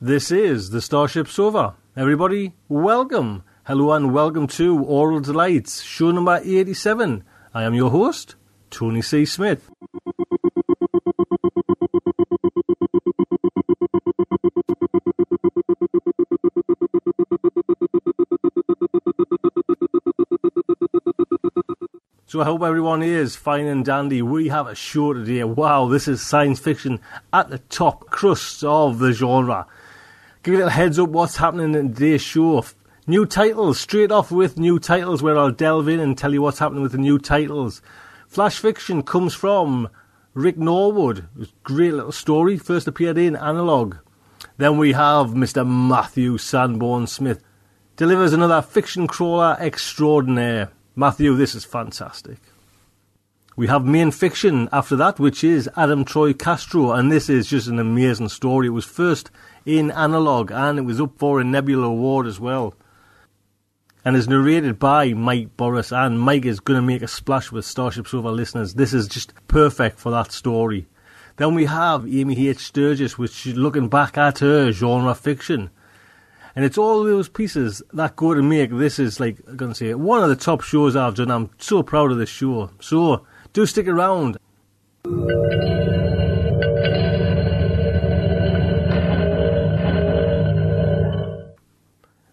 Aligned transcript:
This 0.00 0.30
is 0.32 0.70
the 0.70 0.80
Starship 0.80 1.28
Sofa. 1.28 1.74
Everybody, 1.96 2.54
welcome. 2.68 3.44
Hello 3.64 3.92
and 3.92 4.12
welcome 4.12 4.48
to 4.48 4.78
Aural 4.84 5.20
Delights, 5.20 5.82
show 5.82 6.10
number 6.10 6.40
87. 6.42 7.22
I 7.54 7.62
am 7.62 7.74
your 7.74 7.90
host, 7.90 8.34
Tony 8.70 9.02
C. 9.02 9.24
Smith. 9.24 9.70
So 22.28 22.40
I 22.40 22.44
hope 22.44 22.62
everyone 22.62 23.04
is 23.04 23.36
fine 23.36 23.66
and 23.66 23.84
dandy. 23.84 24.20
We 24.20 24.48
have 24.48 24.66
a 24.66 24.74
show 24.74 25.12
today. 25.12 25.44
Wow, 25.44 25.86
this 25.86 26.08
is 26.08 26.20
science 26.20 26.58
fiction 26.58 26.98
at 27.32 27.50
the 27.50 27.60
top 27.60 28.10
crust 28.10 28.64
of 28.64 28.98
the 28.98 29.12
genre. 29.12 29.64
Give 30.42 30.54
you 30.54 30.58
a 30.58 30.62
little 30.64 30.70
heads 30.70 30.98
up 30.98 31.10
what's 31.10 31.36
happening 31.36 31.76
in 31.76 31.94
today's 31.94 32.22
show. 32.22 32.64
New 33.06 33.26
titles, 33.26 33.78
straight 33.78 34.10
off 34.10 34.32
with 34.32 34.58
new 34.58 34.80
titles 34.80 35.22
where 35.22 35.38
I'll 35.38 35.52
delve 35.52 35.86
in 35.86 36.00
and 36.00 36.18
tell 36.18 36.32
you 36.32 36.42
what's 36.42 36.58
happening 36.58 36.82
with 36.82 36.90
the 36.90 36.98
new 36.98 37.20
titles. 37.20 37.80
Flash 38.26 38.58
Fiction 38.58 39.04
comes 39.04 39.32
from 39.32 39.88
Rick 40.34 40.58
Norwood. 40.58 41.28
Great 41.62 41.94
little 41.94 42.10
story. 42.10 42.58
First 42.58 42.88
appeared 42.88 43.18
in 43.18 43.36
Analog. 43.36 43.98
Then 44.56 44.78
we 44.78 44.94
have 44.94 45.28
Mr. 45.28 45.64
Matthew 45.64 46.38
Sanborn 46.38 47.06
Smith. 47.06 47.44
Delivers 47.94 48.32
another 48.32 48.62
fiction 48.62 49.06
crawler 49.06 49.56
extraordinaire. 49.60 50.72
Matthew, 50.98 51.36
this 51.36 51.54
is 51.54 51.66
fantastic. 51.66 52.38
We 53.54 53.66
have 53.66 53.84
main 53.84 54.10
fiction 54.10 54.66
after 54.72 54.96
that, 54.96 55.18
which 55.18 55.44
is 55.44 55.68
Adam 55.76 56.06
Troy 56.06 56.32
Castro, 56.32 56.92
and 56.92 57.12
this 57.12 57.28
is 57.28 57.46
just 57.46 57.68
an 57.68 57.78
amazing 57.78 58.30
story. 58.30 58.68
It 58.68 58.70
was 58.70 58.86
first 58.86 59.30
in 59.66 59.90
Analog, 59.90 60.50
and 60.50 60.78
it 60.78 60.86
was 60.86 60.98
up 60.98 61.18
for 61.18 61.38
a 61.38 61.44
Nebula 61.44 61.88
Award 61.88 62.26
as 62.26 62.40
well. 62.40 62.72
And 64.06 64.16
is 64.16 64.26
narrated 64.26 64.78
by 64.78 65.12
Mike 65.12 65.54
Boris, 65.58 65.92
and 65.92 66.18
Mike 66.18 66.46
is 66.46 66.60
going 66.60 66.80
to 66.80 66.86
make 66.86 67.02
a 67.02 67.08
splash 67.08 67.52
with 67.52 67.66
Starship 67.66 68.08
Sofa 68.08 68.28
listeners. 68.28 68.72
This 68.72 68.94
is 68.94 69.06
just 69.06 69.34
perfect 69.48 69.98
for 69.98 70.10
that 70.12 70.32
story. 70.32 70.86
Then 71.36 71.54
we 71.54 71.66
have 71.66 72.06
Amy 72.06 72.48
H. 72.48 72.60
Sturgis, 72.60 73.18
which 73.18 73.46
is 73.46 73.54
looking 73.54 73.90
back 73.90 74.16
at 74.16 74.38
her 74.38 74.72
genre 74.72 75.14
fiction. 75.14 75.68
And 76.56 76.64
it's 76.64 76.78
all 76.78 77.04
those 77.04 77.28
pieces 77.28 77.82
that 77.92 78.16
go 78.16 78.32
to 78.32 78.42
make 78.42 78.70
this 78.70 78.98
is 78.98 79.20
like 79.20 79.36
I'm 79.46 79.58
gonna 79.58 79.74
say 79.74 79.92
one 79.92 80.22
of 80.22 80.30
the 80.30 80.36
top 80.36 80.62
shows 80.62 80.96
I've 80.96 81.14
done. 81.14 81.30
I'm 81.30 81.50
so 81.58 81.82
proud 81.82 82.10
of 82.10 82.16
this 82.16 82.30
show. 82.30 82.70
So 82.80 83.26
do 83.52 83.66
stick 83.66 83.86
around. 83.86 84.38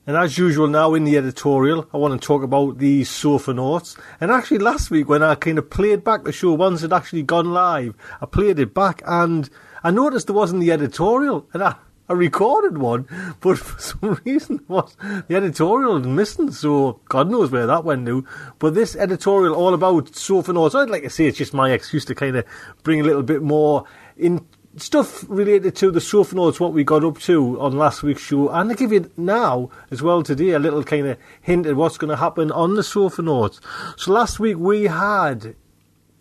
And 0.06 0.18
as 0.18 0.38
usual 0.38 0.68
now 0.68 0.94
in 0.94 1.04
the 1.04 1.18
editorial, 1.18 1.90
I 1.94 1.98
want 1.98 2.20
to 2.20 2.26
talk 2.26 2.44
about 2.44 2.78
the 2.78 3.02
SofaNauts. 3.02 4.00
And 4.22 4.32
actually 4.32 4.60
last 4.60 4.90
week 4.90 5.10
when 5.10 5.22
I 5.22 5.36
kind 5.36 5.58
of 5.58 5.70
played 5.70 6.06
back 6.06 6.24
the 6.24 6.32
show 6.32 6.54
once 6.54 6.82
it 6.82 6.94
actually 6.94 7.24
gone 7.24 7.52
live, 7.52 7.94
I 8.22 8.26
played 8.26 8.58
it 8.58 8.74
back 8.74 9.02
and 9.06 9.50
I 9.84 9.92
noticed 9.92 10.28
there 10.28 10.36
wasn't 10.36 10.62
the 10.62 10.72
editorial. 10.72 11.46
And 11.54 11.62
I, 11.62 11.76
I 12.14 12.16
recorded 12.16 12.78
one, 12.78 13.08
but 13.42 13.58
for 13.58 13.80
some 13.82 14.22
reason 14.24 14.64
was 14.68 14.96
the 15.28 15.36
editorial 15.36 15.96
was 15.96 16.06
missing. 16.06 16.52
So 16.52 17.00
God 17.10 17.30
knows 17.30 17.50
where 17.50 17.66
that 17.66 17.84
went 17.84 18.06
to. 18.06 18.24
But 18.60 18.76
this 18.76 18.96
editorial 18.96 19.56
all 19.56 19.74
about 19.74 20.12
SofaNauts. 20.12 20.80
I'd 20.80 20.92
like 20.92 21.02
to 21.04 21.10
say 21.10 21.26
it's 21.26 21.40
just 21.40 21.56
my 21.56 21.72
excuse 21.72 22.06
to 22.06 22.16
kind 22.16 22.36
of 22.36 22.46
bring 22.84 23.02
a 23.02 23.04
little 23.04 23.24
bit 23.24 23.42
more 23.42 23.86
in 24.16 24.46
stuff 24.78 25.26
related 25.28 25.76
to 25.78 25.90
the 25.90 26.00
SofaNauts, 26.00 26.60
what 26.60 26.74
we 26.74 26.84
got 26.84 27.04
up 27.04 27.18
to 27.22 27.60
on 27.60 27.78
last 27.78 28.04
week's 28.04 28.22
show, 28.22 28.50
and 28.50 28.70
to 28.70 28.76
give 28.76 28.92
you 28.92 29.10
now 29.18 29.72
as 29.90 30.04
well 30.04 30.22
today 30.22 30.52
a 30.52 30.60
little 30.60 30.84
kind 30.84 31.08
of 31.08 31.18
hint 31.42 31.66
at 31.66 31.76
what's 31.76 31.98
going 31.98 32.10
to 32.10 32.18
happen 32.18 32.52
on 32.52 32.76
the 32.76 32.84
SofaNauts. 32.84 33.60
So 33.98 34.12
last 34.12 34.40
week 34.40 34.58
we 34.58 34.84
had 34.84 35.56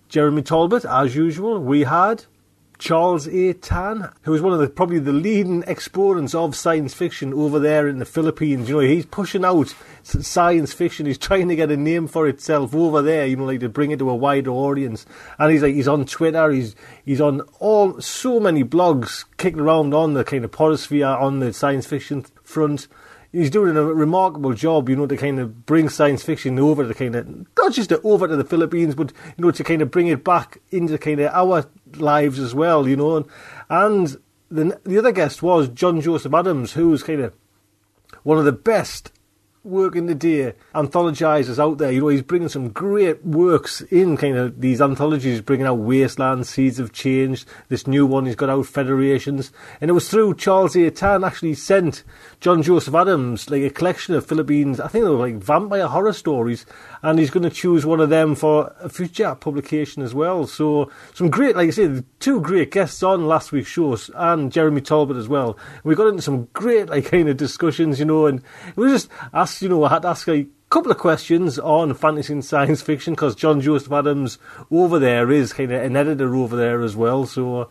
Jeremy 0.09 0.41
Talbot 0.41 0.87
as 0.87 1.15
usual. 1.15 1.59
We 1.59 1.83
had 1.83 2.25
Charles 2.83 3.29
A. 3.29 3.53
Tan, 3.53 4.11
who 4.23 4.35
is 4.35 4.43
one 4.43 4.53
of 4.53 4.59
the 4.59 4.67
probably 4.69 4.99
the 4.99 5.13
leading 5.13 5.63
exponents 5.69 6.35
of 6.35 6.57
science 6.57 6.93
fiction 6.93 7.33
over 7.33 7.61
there 7.61 7.87
in 7.87 8.01
the 8.01 8.05
Philippines. 8.05 8.69
You 8.69 8.75
know, 8.75 8.81
he's 8.81 9.07
pushing 9.07 9.45
out 9.45 9.73
science 10.03 10.73
fiction. 10.73 11.07
He's 11.07 11.17
trying 11.17 11.47
to 11.47 11.55
get 11.55 11.71
a 11.71 11.77
name 11.77 12.09
for 12.09 12.27
itself 12.27 12.75
over 12.75 13.01
there. 13.01 13.25
You 13.25 13.37
know, 13.37 13.45
like 13.45 13.61
to 13.61 13.69
bring 13.69 13.93
it 13.93 14.01
to 14.01 14.11
a 14.11 14.17
wider 14.17 14.51
audience. 14.51 15.07
And 15.39 15.53
he's 15.53 15.63
like, 15.63 15.77
he's 15.77 15.87
on 15.87 16.07
Twitter. 16.07 16.51
He's 16.51 16.75
he's 17.05 17.21
on 17.21 17.43
all 17.61 18.01
so 18.01 18.41
many 18.41 18.65
blogs 18.65 19.27
kicking 19.37 19.61
around 19.61 19.95
on 19.95 20.15
the 20.15 20.25
kind 20.25 20.45
of 20.45 20.51
podosphere 20.51 21.21
on 21.21 21.39
the 21.39 21.53
science 21.53 21.87
fiction 21.87 22.27
front 22.43 22.89
he's 23.33 23.51
doing 23.51 23.77
a 23.77 23.83
remarkable 23.83 24.53
job, 24.53 24.89
you 24.89 24.97
know, 24.97 25.07
to 25.07 25.17
kind 25.17 25.41
of 25.41 25.67
bring 25.67 25.89
science 25.89 26.23
fiction 26.23 26.59
over 26.59 26.87
to 26.87 26.95
kind 26.95 27.17
of 27.17 27.27
not 27.59 27.73
just 27.73 27.89
to 27.89 28.01
over 28.03 28.29
to 28.29 28.37
the 28.37 28.45
Philippines, 28.45 28.95
but 28.95 29.13
you 29.37 29.45
know, 29.45 29.51
to 29.51 29.65
kind 29.65 29.83
of 29.83 29.91
bring 29.91 30.09
it 30.09 30.23
back 30.23 30.59
into 30.71 30.99
kind 30.99 31.21
of 31.21 31.33
our 31.33 31.65
lives 31.97 32.39
as 32.39 32.55
well, 32.55 32.89
you 32.89 32.97
know. 32.97 33.27
And 33.69 34.17
the 34.51 34.81
the 34.85 34.99
other 34.99 35.13
guest 35.13 35.43
was 35.43 35.69
John 35.69 36.01
Joseph 36.01 36.35
Adams, 36.35 36.75
who's 36.75 37.03
kind 37.03 37.21
of 37.21 37.35
one 38.23 38.39
of 38.39 38.45
the 38.45 38.53
best 38.53 39.13
working 39.65 40.07
today 40.07 40.55
anthologizers 40.75 41.59
out 41.59 41.79
there. 41.79 41.93
You 41.93 42.01
know, 42.01 42.09
he's 42.09 42.23
bringing 42.23 42.49
some 42.49 42.71
great 42.71 43.25
works 43.25 43.81
in 43.83 44.17
kind 44.17 44.37
of 44.37 44.61
these 44.61 44.81
anthologies, 44.81 45.41
bringing 45.41 45.67
out 45.67 45.79
Wasteland, 45.79 46.47
Seeds 46.47 46.79
of 46.79 46.93
Change, 46.93 47.47
this 47.69 47.87
new 47.87 48.05
one 48.05 48.27
he's 48.27 48.35
got 48.35 48.51
out, 48.51 48.67
Federations. 48.67 49.53
And 49.81 49.91
it 49.91 49.95
was 49.95 50.09
through 50.09 50.35
Charles 50.35 50.77
A. 50.77 50.91
Tan 50.91 51.25
actually 51.25 51.55
sent 51.55 52.03
John 52.41 52.63
Joseph 52.63 52.95
Adams 52.95 53.49
like 53.51 53.63
a 53.63 53.71
collection 53.71 54.15
of 54.15 54.27
Philippines, 54.27 54.81
I 54.81 54.89
think 54.89 55.05
they 55.05 55.11
were 55.11 55.17
like 55.17 55.37
vampire 55.37 55.87
horror 55.87 56.13
stories, 56.13 56.67
and 57.03 57.19
he's 57.19 57.31
going 57.31 57.45
to 57.45 57.51
choose 57.51 57.87
one 57.87 58.01
of 58.01 58.11
them 58.11 58.35
for 58.35 58.75
a 58.81 58.89
future 58.89 59.35
publication 59.35 60.03
as 60.03 60.15
well. 60.15 60.47
So 60.47 60.91
some 61.15 61.31
great, 61.31 61.55
like 61.57 61.69
I 61.69 61.71
said, 61.71 62.05
two 62.19 62.41
great 62.41 62.73
guests 62.73 63.03
on 63.03 63.27
last 63.29 63.53
week's 63.53 63.69
shows, 63.69 64.11
and 64.15 64.51
Jeremy 64.51 64.81
Talbot 64.81 65.17
as 65.17 65.29
well. 65.29 65.57
We 65.85 65.95
got 65.95 66.09
into 66.09 66.23
some 66.23 66.49
great 66.53 66.89
like 66.89 67.07
kind 67.07 67.29
of 67.29 67.37
discussions, 67.37 67.99
you 67.99 68.07
know, 68.07 68.27
and 68.27 68.43
we 68.75 68.89
just 68.89 69.09
asked, 69.33 69.52
you 69.61 69.69
know, 69.69 69.85
I 69.85 69.91
had 69.91 70.03
to 70.03 70.09
ask 70.09 70.27
like 70.27 70.49
couple 70.73 70.91
of 70.91 70.97
questions 70.97 71.59
on 71.59 71.93
fantasy 71.93 72.33
and 72.33 72.43
science 72.43 72.81
fiction 72.81 73.13
because 73.13 73.35
John 73.35 73.61
Joseph 73.61 73.93
Adams 73.93 74.39
over 74.71 74.99
there 74.99 75.31
is 75.31 75.53
kind 75.53 75.71
of 75.71 75.83
an 75.83 75.97
editor 75.97 76.35
over 76.35 76.57
there 76.57 76.81
as 76.81 76.97
well. 76.97 77.27
So, 77.27 77.61
uh, 77.61 77.65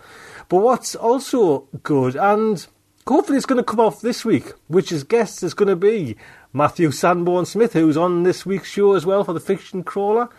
but 0.49 0.57
what's 0.57 0.93
also 0.93 1.67
good 1.81 2.15
and 2.15 2.63
hopefully 3.07 3.37
it's 3.37 3.47
going 3.47 3.57
to 3.57 3.63
come 3.63 3.79
off 3.79 4.01
this 4.01 4.23
week, 4.23 4.51
which 4.67 4.91
is 4.91 5.03
guest 5.03 5.41
is 5.41 5.55
going 5.55 5.69
to 5.69 5.75
be 5.75 6.15
Matthew 6.53 6.91
Sanborn 6.91 7.45
Smith, 7.45 7.73
who's 7.73 7.97
on 7.97 8.21
this 8.21 8.45
week's 8.45 8.69
show 8.69 8.93
as 8.93 9.03
well 9.03 9.23
for 9.23 9.33
the 9.33 9.39
Fiction 9.39 9.83
Crawler. 9.83 10.29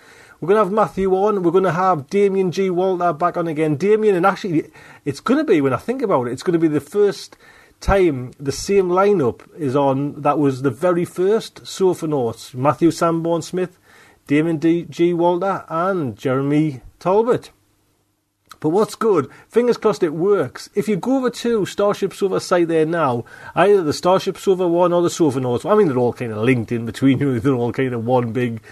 We're 0.41 0.49
going 0.49 0.59
to 0.59 0.65
have 0.65 0.73
Matthew 0.73 1.13
on. 1.15 1.43
We're 1.43 1.51
going 1.51 1.65
to 1.65 1.73
have 1.73 2.09
Damien 2.11 2.53
G. 2.53 2.71
Walter 2.71 3.13
back 3.13 3.37
on 3.37 3.49
again. 3.49 3.75
Damien, 3.75 4.15
and 4.15 4.27
actually, 4.27 4.71
it's 5.05 5.21
going 5.21 5.39
to 5.39 5.45
be, 5.45 5.61
when 5.61 5.73
I 5.73 5.79
think 5.79 6.01
about 6.01 6.29
it, 6.29 6.33
it's 6.33 6.45
going 6.45 6.53
to 6.53 6.59
be 6.61 6.69
the 6.69 6.81
first 6.81 7.37
time 7.83 8.33
the 8.41 8.53
same 8.53 8.89
lineup 8.89 9.43
is 9.59 9.77
on 9.77 10.23
that 10.23 10.39
was 10.39 10.63
the 10.63 10.71
very 10.71 11.05
first 11.05 11.65
SofaNauts 11.65 12.55
Matthew 12.55 12.91
Sanborn 12.91 13.43
Smith, 13.43 13.79
Damon 14.27 14.57
D. 14.57 14.87
G. 14.89 15.13
Walter, 15.13 15.65
and 15.69 16.17
Jeremy 16.17 16.81
Talbot. 16.99 17.51
But 18.61 18.69
what's 18.69 18.95
good, 18.95 19.29
fingers 19.49 19.77
crossed 19.77 20.05
it 20.05 20.15
works. 20.15 20.71
If 20.77 20.87
you 20.87 20.95
go 20.95 21.17
over 21.17 21.31
to 21.31 21.67
Starship 21.67 22.15
Sofa 22.15 22.39
site 22.39 22.69
there 22.69 22.87
now, 22.87 23.25
either 23.57 23.83
the 23.83 23.93
Starship 23.93 24.39
Sofa 24.39 24.69
one 24.69 24.93
or 24.93 25.03
the 25.03 25.09
SofaNauts, 25.09 25.69
I 25.69 25.75
mean, 25.75 25.89
they're 25.89 25.99
all 25.99 26.13
kind 26.13 26.31
of 26.31 26.39
linked 26.39 26.71
in 26.71 26.87
between 26.87 27.19
you, 27.21 27.41
they're 27.41 27.55
all 27.55 27.73
kind 27.73 27.93
of 27.93 28.07
one 28.07 28.33
big, 28.33 28.63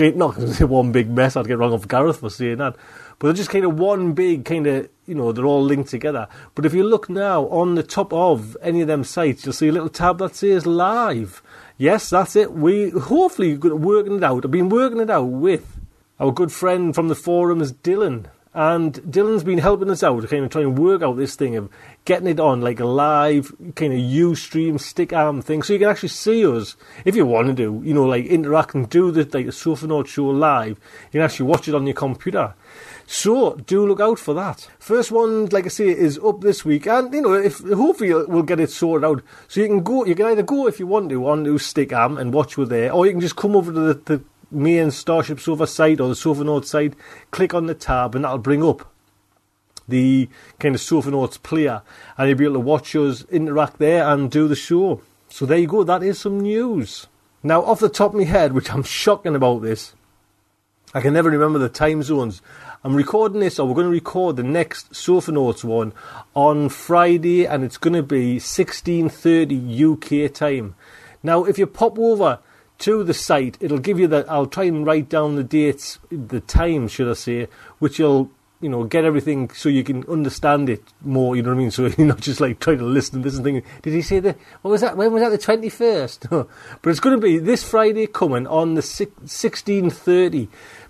not 0.00 0.32
one 0.62 0.92
big 0.92 1.10
mess, 1.10 1.36
I'd 1.36 1.46
get 1.46 1.58
wrong 1.58 1.74
off 1.74 1.86
Gareth 1.86 2.20
for 2.20 2.30
saying 2.30 2.56
that. 2.56 2.76
But 3.18 3.28
they're 3.28 3.34
just 3.34 3.50
kind 3.50 3.64
of 3.64 3.78
one 3.78 4.12
big 4.12 4.44
kind 4.44 4.66
of, 4.66 4.88
you 5.06 5.14
know, 5.14 5.32
they're 5.32 5.44
all 5.44 5.62
linked 5.62 5.90
together. 5.90 6.28
But 6.54 6.64
if 6.64 6.72
you 6.72 6.84
look 6.84 7.10
now 7.10 7.46
on 7.48 7.74
the 7.74 7.82
top 7.82 8.12
of 8.12 8.56
any 8.62 8.80
of 8.80 8.86
them 8.86 9.02
sites, 9.02 9.44
you'll 9.44 9.52
see 9.52 9.68
a 9.68 9.72
little 9.72 9.88
tab 9.88 10.18
that 10.18 10.36
says 10.36 10.66
live. 10.66 11.42
Yes, 11.76 12.10
that's 12.10 12.36
it. 12.36 12.52
We 12.52 12.90
hopefully 12.90 13.56
working 13.56 14.16
it 14.16 14.24
out. 14.24 14.44
I've 14.44 14.50
been 14.50 14.68
working 14.68 15.00
it 15.00 15.10
out 15.10 15.24
with 15.24 15.78
our 16.20 16.32
good 16.32 16.52
friend 16.52 16.94
from 16.94 17.08
the 17.08 17.14
forums, 17.14 17.72
Dylan. 17.72 18.26
And 18.54 18.94
Dylan's 18.94 19.44
been 19.44 19.58
helping 19.58 19.90
us 19.90 20.02
out 20.02 20.20
to 20.20 20.26
kind 20.26 20.44
of 20.44 20.50
try 20.50 20.62
and 20.62 20.76
work 20.76 21.02
out 21.02 21.16
this 21.16 21.36
thing 21.36 21.54
of 21.54 21.70
getting 22.04 22.26
it 22.26 22.40
on 22.40 22.60
like 22.60 22.80
a 22.80 22.86
live 22.86 23.52
kind 23.76 23.92
of 23.92 23.98
Ustream 24.00 24.74
Stickam 24.74 25.44
thing, 25.44 25.62
so 25.62 25.74
you 25.74 25.78
can 25.78 25.88
actually 25.88 26.08
see 26.08 26.44
us 26.44 26.74
if 27.04 27.14
you 27.14 27.26
want 27.26 27.48
to 27.48 27.52
do, 27.54 27.80
you 27.84 27.94
know, 27.94 28.06
like 28.06 28.24
interact 28.24 28.74
and 28.74 28.88
do 28.88 29.10
the 29.10 29.22
like 29.24 29.46
the 29.46 29.52
SofaNaut 29.52 30.06
show 30.06 30.26
live. 30.26 30.80
You 31.12 31.18
can 31.18 31.20
actually 31.20 31.46
watch 31.46 31.68
it 31.68 31.74
on 31.74 31.86
your 31.86 31.94
computer. 31.94 32.54
So 33.10 33.54
do 33.54 33.86
look 33.86 34.00
out 34.00 34.18
for 34.18 34.34
that. 34.34 34.68
First 34.78 35.10
one, 35.10 35.46
like 35.46 35.64
I 35.64 35.68
say, 35.68 35.88
is 35.88 36.18
up 36.18 36.42
this 36.42 36.62
week, 36.62 36.86
and 36.86 37.10
you 37.14 37.22
know, 37.22 37.32
if 37.32 37.60
hopefully 37.60 38.12
we'll 38.12 38.42
get 38.42 38.60
it 38.60 38.70
sorted 38.70 39.06
out. 39.06 39.22
So 39.48 39.62
you 39.62 39.66
can 39.66 39.82
go, 39.82 40.04
you 40.04 40.14
can 40.14 40.26
either 40.26 40.42
go 40.42 40.66
if 40.66 40.78
you 40.78 40.86
want 40.86 41.08
to 41.08 41.26
on 41.26 41.42
to 41.44 41.54
Stickam 41.54 42.20
and 42.20 42.34
watch 42.34 42.58
with 42.58 42.68
there, 42.68 42.92
or 42.92 43.06
you 43.06 43.12
can 43.12 43.22
just 43.22 43.34
come 43.34 43.56
over 43.56 43.72
to 43.72 43.80
the, 43.80 43.94
the 43.94 44.24
main 44.50 44.90
Starship 44.90 45.40
Sofa 45.40 45.66
site 45.66 46.00
or 46.00 46.08
the 46.08 46.14
SofaNauts 46.14 46.66
site, 46.66 46.92
click 47.30 47.54
on 47.54 47.64
the 47.64 47.72
tab, 47.72 48.14
and 48.14 48.24
that'll 48.24 48.36
bring 48.36 48.62
up 48.62 48.92
the 49.88 50.28
kind 50.58 50.74
of 50.74 50.82
SofaNauts 50.82 51.42
player, 51.42 51.80
and 52.18 52.28
you'll 52.28 52.36
be 52.36 52.44
able 52.44 52.56
to 52.56 52.60
watch 52.60 52.94
us 52.94 53.24
interact 53.30 53.78
there 53.78 54.06
and 54.06 54.30
do 54.30 54.46
the 54.46 54.54
show. 54.54 55.00
So 55.30 55.46
there 55.46 55.56
you 55.56 55.66
go. 55.66 55.82
That 55.82 56.02
is 56.02 56.18
some 56.18 56.40
news. 56.40 57.06
Now, 57.42 57.62
off 57.62 57.80
the 57.80 57.88
top 57.88 58.12
of 58.12 58.18
my 58.18 58.24
head, 58.24 58.52
which 58.52 58.70
I'm 58.70 58.82
shocking 58.82 59.34
about 59.34 59.62
this, 59.62 59.94
I 60.94 61.02
can 61.02 61.12
never 61.12 61.30
remember 61.30 61.58
the 61.58 61.68
time 61.68 62.02
zones. 62.02 62.40
I'm 62.84 62.94
recording 62.94 63.40
this, 63.40 63.58
or 63.58 63.66
we're 63.66 63.74
going 63.74 63.88
to 63.88 63.92
record 63.92 64.36
the 64.36 64.44
next 64.44 64.92
SofaNauts 64.92 65.64
one 65.64 65.92
on 66.34 66.68
Friday, 66.68 67.44
and 67.44 67.64
it's 67.64 67.76
going 67.76 67.94
to 67.94 68.04
be 68.04 68.36
16:30 68.36 70.28
UK 70.28 70.32
time. 70.32 70.76
Now, 71.20 71.44
if 71.44 71.58
you 71.58 71.66
pop 71.66 71.98
over 71.98 72.38
to 72.78 73.02
the 73.02 73.14
site, 73.14 73.58
it'll 73.60 73.80
give 73.80 73.98
you 73.98 74.06
that. 74.06 74.30
I'll 74.30 74.46
try 74.46 74.64
and 74.64 74.86
write 74.86 75.08
down 75.08 75.34
the 75.34 75.42
dates, 75.42 75.98
the 76.12 76.38
time, 76.38 76.86
should 76.86 77.10
I 77.10 77.14
say, 77.14 77.48
which 77.80 77.98
you'll 77.98 78.30
you 78.60 78.68
know 78.68 78.84
get 78.84 79.04
everything 79.04 79.50
so 79.50 79.68
you 79.68 79.82
can 79.82 80.04
understand 80.08 80.68
it 80.68 80.84
more. 81.02 81.34
You 81.34 81.42
know 81.42 81.48
what 81.48 81.56
I 81.56 81.58
mean? 81.58 81.70
So 81.72 81.86
you're 81.98 82.06
not 82.06 82.20
just 82.20 82.40
like 82.40 82.60
trying 82.60 82.78
to 82.78 82.84
listen 82.84 83.22
to 83.22 83.28
this 83.28 83.34
and 83.34 83.44
thinking, 83.44 83.68
did 83.82 83.92
he 83.92 84.02
say 84.02 84.20
that? 84.20 84.38
What 84.62 84.70
was 84.70 84.82
that? 84.82 84.96
When 84.96 85.12
was 85.12 85.22
that? 85.22 85.30
The 85.30 85.38
twenty 85.38 85.68
first? 85.68 86.28
but 86.30 86.46
it's 86.84 87.00
going 87.00 87.16
to 87.16 87.20
be 87.20 87.38
this 87.38 87.68
Friday 87.68 88.06
coming 88.06 88.46
on 88.46 88.74
the 88.74 88.82
sixteen 88.82 89.90
thirty. 89.90 90.48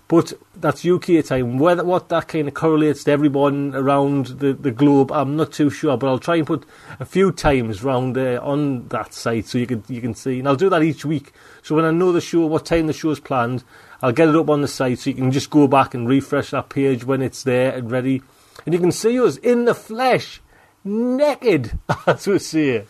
But 0.09 0.33
that's 0.55 0.83
UK 0.83 1.23
time. 1.23 1.59
Whether 1.59 1.83
what 1.83 2.09
that 2.09 2.27
kind 2.27 2.47
of 2.47 2.55
correlates 2.55 3.03
to 3.03 3.11
everyone 3.11 3.75
around 3.75 4.25
the, 4.25 4.53
the 4.53 4.71
globe, 4.71 5.11
I'm 5.11 5.37
not 5.37 5.53
too 5.53 5.69
sure. 5.69 5.97
But 5.97 6.07
I'll 6.07 6.17
try 6.17 6.37
and 6.37 6.47
put 6.47 6.65
a 6.99 7.05
few 7.05 7.31
times 7.31 7.83
round 7.83 8.15
there 8.15 8.41
on 8.41 8.87
that 8.87 9.13
site 9.13 9.45
so 9.45 9.59
you 9.59 9.67
can 9.67 9.83
you 9.87 10.01
can 10.01 10.15
see. 10.15 10.39
And 10.39 10.47
I'll 10.47 10.55
do 10.55 10.69
that 10.71 10.81
each 10.81 11.05
week. 11.05 11.31
So 11.61 11.75
when 11.75 11.85
I 11.85 11.91
know 11.91 12.11
the 12.11 12.21
show, 12.21 12.47
what 12.47 12.65
time 12.65 12.87
the 12.87 12.93
show 12.93 13.11
is 13.11 13.19
planned, 13.19 13.63
I'll 14.01 14.11
get 14.11 14.29
it 14.29 14.35
up 14.35 14.49
on 14.49 14.61
the 14.61 14.67
site 14.67 14.97
so 14.97 15.11
you 15.11 15.15
can 15.15 15.31
just 15.31 15.51
go 15.51 15.67
back 15.67 15.93
and 15.93 16.09
refresh 16.09 16.49
that 16.51 16.69
page 16.69 17.03
when 17.03 17.21
it's 17.21 17.43
there 17.43 17.75
and 17.75 17.91
ready, 17.91 18.23
and 18.65 18.73
you 18.73 18.79
can 18.79 18.91
see 18.91 19.19
us 19.19 19.37
in 19.37 19.65
the 19.65 19.75
flesh, 19.75 20.41
naked, 20.83 21.77
as 22.07 22.25
we 22.25 22.39
say. 22.39 22.85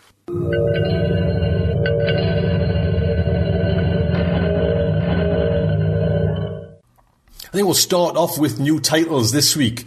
I 7.49 7.51
think 7.51 7.65
we'll 7.65 7.73
start 7.73 8.15
off 8.15 8.37
with 8.37 8.59
new 8.59 8.79
titles 8.79 9.31
this 9.31 9.55
week. 9.55 9.85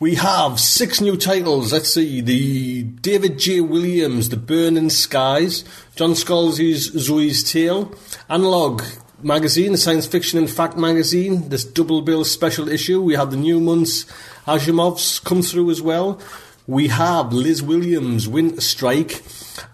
We 0.00 0.16
have 0.16 0.58
six 0.58 1.00
new 1.00 1.16
titles. 1.16 1.72
Let's 1.72 1.94
see. 1.94 2.20
The 2.20 2.82
David 2.82 3.38
J. 3.38 3.60
Williams, 3.60 4.30
The 4.30 4.36
Burning 4.36 4.90
Skies, 4.90 5.62
John 5.94 6.16
Scalzi's 6.16 6.90
Zoe's 6.90 7.44
Tale, 7.44 7.94
Analog 8.28 8.82
magazine, 9.22 9.70
the 9.70 9.78
science 9.78 10.08
fiction 10.08 10.40
and 10.40 10.50
fact 10.50 10.76
magazine, 10.76 11.50
this 11.50 11.62
double 11.62 12.02
bill 12.02 12.24
special 12.24 12.68
issue. 12.68 13.00
We 13.00 13.14
have 13.14 13.30
the 13.30 13.36
Newmon's 13.36 14.06
Asimov's 14.44 15.20
come 15.20 15.42
through 15.42 15.70
as 15.70 15.80
well. 15.80 16.20
We 16.66 16.88
have 16.88 17.32
Liz 17.32 17.62
Williams, 17.62 18.26
Winter 18.26 18.60
Strike, 18.60 19.22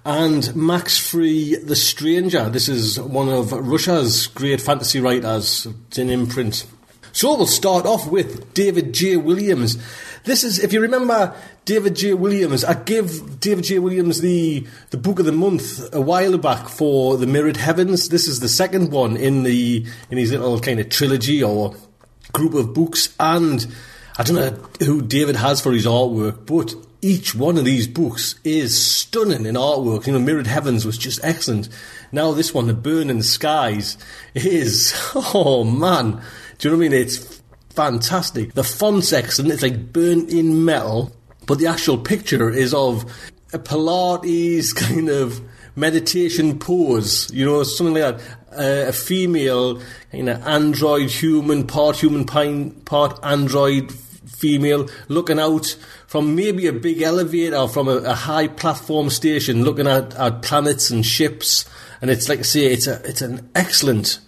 and 0.05 0.55
Max 0.55 0.99
Frei, 0.99 1.55
The 1.55 1.75
Stranger. 1.75 2.51
This 2.51 2.69
is 2.69 3.01
one 3.01 3.31
of 3.31 3.51
Russia's 3.53 4.27
great 4.27 4.61
fantasy 4.61 5.01
writers. 5.01 5.67
It's 5.89 5.97
an 5.97 6.11
imprint. 6.11 6.67
So 7.13 7.37
we'll 7.37 7.47
start 7.47 7.87
off 7.87 8.09
with 8.09 8.55
David 8.55 8.93
J. 8.93 9.17
Williams. 9.17 9.79
This 10.25 10.45
is, 10.45 10.59
if 10.59 10.73
you 10.73 10.81
remember 10.81 11.35
David 11.65 11.97
J. 11.97 12.15
Williams, 12.15 12.65
I 12.65 12.75
gave 12.75 13.41
David 13.41 13.65
J. 13.65 13.79
Williams 13.79 14.21
the, 14.21 14.67
the 14.91 14.97
book 14.97 15.19
of 15.19 15.25
the 15.25 15.33
month 15.33 15.93
a 15.95 16.01
while 16.01 16.37
back 16.39 16.69
for 16.69 17.17
The 17.17 17.27
Mirrored 17.27 17.57
Heavens. 17.57 18.09
This 18.11 18.29
is 18.29 18.41
the 18.41 18.49
second 18.49 18.93
one 18.93 19.17
in 19.17 19.43
the 19.43 19.87
in 20.11 20.19
his 20.19 20.31
little 20.31 20.61
kind 20.61 20.79
of 20.79 20.89
trilogy 20.89 21.43
or 21.43 21.75
group 22.33 22.55
of 22.55 22.75
books. 22.75 23.15
And 23.19 23.67
I 24.19 24.23
don't 24.23 24.37
know 24.37 24.51
who 24.85 25.03
David 25.03 25.37
has 25.37 25.61
for 25.61 25.73
his 25.73 25.87
artwork, 25.87 26.47
but 26.47 26.75
each 27.03 27.35
one 27.35 27.57
of 27.57 27.65
these 27.65 27.87
books 27.87 28.39
is 28.45 28.81
stunning 28.81 29.47
in 29.47 29.55
artwork. 29.55 30.07
You 30.07 30.13
know, 30.13 30.19
Mirrored 30.19 30.47
Heavens 30.47 30.85
was 30.85 30.99
just 30.99 31.21
excellent. 31.25 31.69
Now 32.13 32.33
this 32.33 32.53
one, 32.53 32.67
The 32.67 32.75
Burning 32.75 33.23
Skies, 33.23 33.97
is, 34.35 34.93
oh 35.15 35.65
man, 35.65 36.21
do 36.61 36.69
you 36.69 36.75
know 36.75 36.79
what 36.79 36.87
I 36.87 36.89
mean? 36.91 37.01
It's 37.01 37.43
fantastic. 37.71 38.53
The 38.53 38.63
font's 38.63 39.15
excellent. 39.15 39.51
It's 39.51 39.63
like 39.63 39.95
burnt 39.95 40.29
in 40.29 40.63
metal, 40.67 41.11
but 41.47 41.59
the 41.59 41.67
actual 41.69 41.97
picture 41.97 42.51
is 42.51 42.75
of 42.75 43.11
a 43.55 43.59
Pilates 43.59 44.77
kind 44.77 45.09
of 45.09 45.41
meditation 45.75 46.59
pose. 46.59 47.31
You 47.33 47.47
know, 47.47 47.63
something 47.63 47.95
like 47.95 48.19
that. 48.19 48.37
Uh, 48.53 48.89
a 48.89 48.93
female, 48.93 49.81
you 50.13 50.25
know, 50.25 50.35
android 50.45 51.09
human, 51.09 51.67
part 51.67 51.97
human, 51.97 52.27
pine, 52.27 52.73
part 52.83 53.19
android 53.23 53.91
female, 53.91 54.87
looking 55.09 55.39
out 55.39 55.77
from 56.09 56.35
maybe 56.35 56.67
a 56.67 56.75
big 56.75 57.01
elevator 57.01 57.57
or 57.57 57.71
from 57.71 57.89
a, 57.89 57.97
a 57.99 58.15
high 58.15 58.49
platform 58.49 59.09
station, 59.09 59.65
looking 59.65 59.87
at, 59.87 60.15
at 60.17 60.43
planets 60.43 60.91
and 60.91 61.07
ships. 61.07 61.65
And 62.03 62.11
it's 62.11 62.29
like 62.29 62.41
I 62.41 62.43
say, 62.43 62.67
it's 62.67 62.87
a 62.87 63.01
it's 63.09 63.23
an 63.23 63.49
excellent 63.55 64.19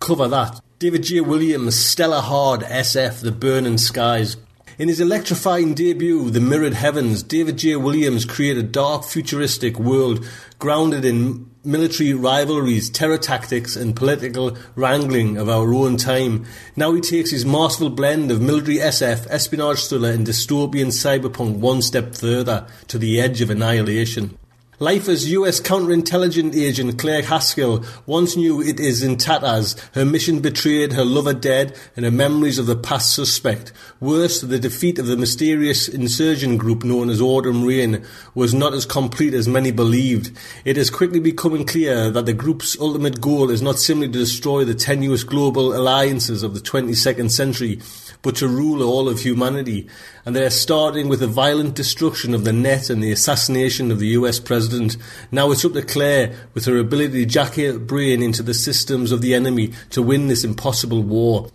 cover 0.00 0.26
that. 0.28 0.58
David 0.82 1.04
J. 1.04 1.20
Williams, 1.20 1.78
Stella 1.78 2.20
Hard, 2.20 2.62
SF, 2.62 3.20
The 3.20 3.30
Burning 3.30 3.78
Skies. 3.78 4.36
In 4.80 4.88
his 4.88 4.98
electrifying 4.98 5.74
debut, 5.74 6.28
The 6.28 6.40
Mirrored 6.40 6.74
Heavens, 6.74 7.22
David 7.22 7.58
J. 7.58 7.76
Williams 7.76 8.24
created 8.24 8.64
a 8.64 8.68
dark, 8.68 9.04
futuristic 9.04 9.78
world 9.78 10.26
grounded 10.58 11.04
in 11.04 11.48
military 11.62 12.12
rivalries, 12.12 12.90
terror 12.90 13.16
tactics, 13.16 13.76
and 13.76 13.94
political 13.94 14.58
wrangling 14.74 15.36
of 15.36 15.48
our 15.48 15.72
own 15.72 15.98
time. 15.98 16.46
Now 16.74 16.92
he 16.94 17.00
takes 17.00 17.30
his 17.30 17.46
masterful 17.46 17.90
blend 17.90 18.32
of 18.32 18.40
military 18.42 18.78
SF, 18.78 19.28
espionage 19.30 19.86
thriller, 19.86 20.10
and 20.10 20.26
dystopian 20.26 20.88
cyberpunk 20.88 21.58
one 21.58 21.82
step 21.82 22.16
further 22.16 22.66
to 22.88 22.98
the 22.98 23.20
edge 23.20 23.40
of 23.40 23.50
annihilation. 23.50 24.36
Life 24.82 25.08
as 25.08 25.30
US 25.30 25.60
counterintelligence 25.60 26.56
agent 26.56 26.98
Claire 26.98 27.22
Haskell 27.22 27.84
once 28.04 28.36
knew 28.36 28.60
it 28.60 28.80
is 28.80 29.00
in 29.00 29.16
tatters, 29.16 29.76
her 29.94 30.04
mission 30.04 30.40
betrayed, 30.40 30.94
her 30.94 31.04
lover 31.04 31.34
dead, 31.34 31.78
and 31.94 32.04
her 32.04 32.10
memories 32.10 32.58
of 32.58 32.66
the 32.66 32.74
past 32.74 33.14
suspect. 33.14 33.70
Worse, 34.00 34.40
the 34.40 34.58
defeat 34.58 34.98
of 34.98 35.06
the 35.06 35.16
mysterious 35.16 35.86
insurgent 35.86 36.58
group 36.58 36.82
known 36.82 37.10
as 37.10 37.20
Autumn 37.20 37.64
Rain 37.64 38.04
was 38.34 38.54
not 38.54 38.74
as 38.74 38.84
complete 38.84 39.34
as 39.34 39.46
many 39.46 39.70
believed. 39.70 40.36
It 40.64 40.76
is 40.76 40.90
quickly 40.90 41.20
becoming 41.20 41.64
clear 41.64 42.10
that 42.10 42.26
the 42.26 42.32
group's 42.32 42.76
ultimate 42.80 43.20
goal 43.20 43.50
is 43.50 43.62
not 43.62 43.78
simply 43.78 44.08
to 44.08 44.18
destroy 44.18 44.64
the 44.64 44.74
tenuous 44.74 45.22
global 45.22 45.76
alliances 45.76 46.42
of 46.42 46.54
the 46.54 46.60
22nd 46.60 47.30
century, 47.30 47.80
but 48.22 48.34
to 48.34 48.48
rule 48.48 48.82
all 48.82 49.08
of 49.08 49.20
humanity. 49.20 49.88
And 50.24 50.36
they 50.36 50.44
are 50.44 50.50
starting 50.50 51.08
with 51.08 51.20
the 51.20 51.26
violent 51.26 51.74
destruction 51.74 52.32
of 52.32 52.44
the 52.44 52.52
net 52.52 52.90
and 52.90 53.02
the 53.02 53.10
assassination 53.10 53.90
of 53.90 53.98
the 53.98 54.08
US 54.08 54.38
president. 54.38 54.96
Now 55.32 55.50
it's 55.50 55.64
up 55.64 55.72
to 55.72 55.82
Claire, 55.82 56.34
with 56.54 56.66
her 56.66 56.78
ability 56.78 57.24
to 57.24 57.26
jack 57.26 57.56
her 57.56 57.78
brain 57.78 58.22
into 58.22 58.42
the 58.42 58.54
systems 58.54 59.10
of 59.10 59.20
the 59.20 59.34
enemy, 59.34 59.72
to 59.90 60.02
win 60.02 60.28
this 60.28 60.44
impossible 60.44 61.02
war. 61.02 61.50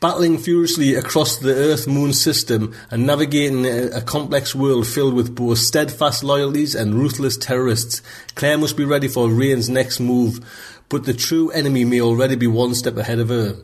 Battling 0.00 0.38
furiously 0.38 0.94
across 0.94 1.38
the 1.38 1.54
Earth 1.54 1.88
Moon 1.88 2.12
system 2.12 2.72
and 2.90 3.04
navigating 3.04 3.66
a, 3.66 4.00
complex 4.00 4.54
world 4.54 4.86
filled 4.86 5.14
with 5.14 5.34
both 5.34 5.58
steadfast 5.58 6.22
loyalties 6.22 6.76
and 6.76 6.94
ruthless 6.94 7.36
terrorists, 7.36 8.00
Claire 8.36 8.58
must 8.58 8.76
be 8.76 8.84
ready 8.84 9.08
for 9.08 9.28
Rain's 9.28 9.68
next 9.68 9.98
move. 9.98 10.38
But 10.88 11.04
the 11.04 11.14
true 11.14 11.50
enemy 11.50 11.84
may 11.84 12.00
already 12.00 12.36
be 12.36 12.46
one 12.46 12.74
step 12.74 12.96
ahead 12.96 13.18
of 13.18 13.28
her. 13.28 13.56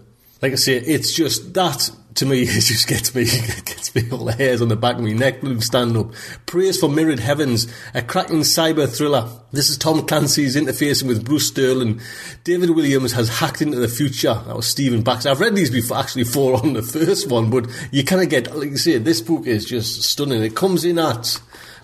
Like 0.44 0.52
I 0.52 0.56
say, 0.56 0.76
it's 0.76 1.14
just 1.14 1.54
that 1.54 1.90
to 2.16 2.26
me, 2.26 2.42
it 2.42 2.60
just 2.60 2.86
gets 2.86 3.14
me, 3.14 3.24
gets 3.64 3.94
me 3.94 4.02
all 4.10 4.26
the 4.26 4.34
hairs 4.34 4.60
on 4.60 4.68
the 4.68 4.76
back 4.76 4.96
of 4.96 5.00
my 5.00 5.12
neck 5.12 5.36
stand 5.60 5.96
up. 5.96 6.12
Praise 6.44 6.78
for 6.78 6.86
Mirrored 6.90 7.18
Heavens, 7.18 7.66
a 7.94 8.02
cracking 8.02 8.40
cyber 8.40 8.86
thriller. 8.86 9.26
This 9.52 9.70
is 9.70 9.78
Tom 9.78 10.06
Clancy's 10.06 10.54
interfacing 10.54 11.08
with 11.08 11.24
Bruce 11.24 11.48
Sterling. 11.48 11.98
David 12.44 12.68
Williams 12.68 13.12
has 13.12 13.38
hacked 13.38 13.62
into 13.62 13.78
the 13.78 13.88
future. 13.88 14.34
That 14.34 14.54
was 14.54 14.68
Stephen 14.68 15.02
Baxter. 15.02 15.30
I've 15.30 15.40
read 15.40 15.54
these 15.54 15.70
before, 15.70 15.96
actually 15.96 16.24
four 16.24 16.62
on 16.62 16.74
the 16.74 16.82
first 16.82 17.30
one, 17.30 17.48
but 17.48 17.66
you 17.90 18.04
kind 18.04 18.20
of 18.20 18.28
get, 18.28 18.54
like 18.54 18.68
you 18.68 18.76
say, 18.76 18.98
this 18.98 19.22
book 19.22 19.46
is 19.46 19.64
just 19.64 20.02
stunning. 20.02 20.44
It 20.44 20.54
comes 20.54 20.84
in 20.84 20.98
at, 20.98 21.40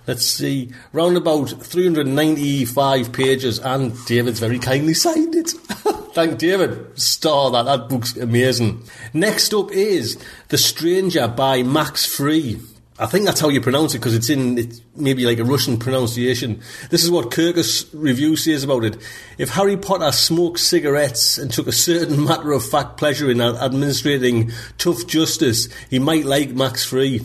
let's 0.07 0.27
see, 0.27 0.71
round 0.93 1.17
about 1.17 1.47
395 1.47 3.11
pages, 3.11 3.59
and 3.59 4.05
David's 4.05 4.39
very 4.39 4.59
kindly 4.59 4.93
signed 4.93 5.35
it. 5.35 5.55
Thank 6.13 6.39
David. 6.39 6.99
Star 6.99 7.51
that. 7.53 7.65
That 7.65 7.89
book's 7.89 8.17
amazing. 8.17 8.83
Next 9.13 9.55
up 9.55 9.71
is 9.71 10.19
The 10.49 10.59
Stranger 10.59 11.29
by 11.29 11.63
Max 11.63 12.05
Frei. 12.05 12.59
I 12.99 13.07
think 13.07 13.25
that's 13.25 13.41
how 13.41 13.49
you 13.49 13.63
pronounce 13.63 13.95
it 13.95 13.99
because 13.99 14.15
it's 14.15 14.29
in 14.29 14.59
it's 14.59 14.83
maybe 14.95 15.25
like 15.25 15.39
a 15.39 15.45
Russian 15.45 15.79
pronunciation. 15.79 16.61
This 16.91 17.03
is 17.03 17.11
what 17.11 17.31
Kirkus 17.31 17.89
review 17.95 18.37
says 18.37 18.63
about 18.63 18.85
it. 18.85 18.99
If 19.39 19.51
Harry 19.51 19.77
Potter 19.77 20.13
smoked 20.13 20.59
cigarettes 20.59 21.39
and 21.39 21.51
took 21.51 21.67
a 21.67 21.73
certain 21.73 22.23
matter 22.25 22.53
of 22.53 22.69
fact 22.69 22.99
pleasure 22.99 23.31
in 23.31 23.41
administrating 23.41 24.53
tough 24.77 25.07
justice, 25.07 25.69
he 25.89 25.99
might 25.99 26.27
like 26.27 26.51
Max 26.51 26.85
Frei. 26.85 27.21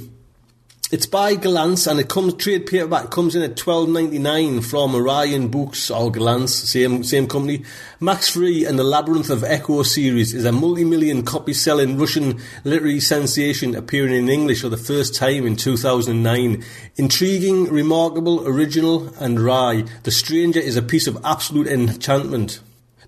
It's 0.95 1.05
by 1.05 1.35
Gollancz 1.35 1.91
and 1.91 1.99
it 1.99 2.07
comes 2.07 2.35
trade 2.35 2.67
paperback 2.67 3.11
comes 3.11 3.35
in 3.35 3.41
at 3.41 3.57
twelve 3.57 3.89
ninety 3.89 4.17
nine 4.17 4.61
from 4.61 4.95
Orion 4.95 5.49
Books 5.49 5.91
or 5.91 6.09
Gollancz, 6.09 6.51
same 6.51 7.03
same 7.03 7.27
company. 7.27 7.65
Max 7.99 8.29
Frei 8.29 8.63
and 8.63 8.79
the 8.79 8.85
Labyrinth 8.85 9.29
of 9.29 9.43
Echo 9.43 9.83
series 9.83 10.33
is 10.33 10.45
a 10.45 10.53
multi-million 10.53 11.23
copy 11.25 11.51
selling 11.51 11.97
Russian 11.97 12.39
literary 12.63 13.01
sensation 13.01 13.75
appearing 13.75 14.13
in 14.15 14.29
English 14.29 14.61
for 14.61 14.69
the 14.69 14.77
first 14.77 15.13
time 15.13 15.45
in 15.45 15.57
two 15.57 15.75
thousand 15.75 16.23
nine. 16.23 16.63
Intriguing, 16.95 17.65
remarkable, 17.65 18.47
original, 18.47 19.13
and 19.15 19.37
wry. 19.37 19.83
The 20.03 20.11
Stranger 20.11 20.61
is 20.61 20.77
a 20.77 20.81
piece 20.81 21.07
of 21.07 21.19
absolute 21.25 21.67
enchantment. 21.67 22.61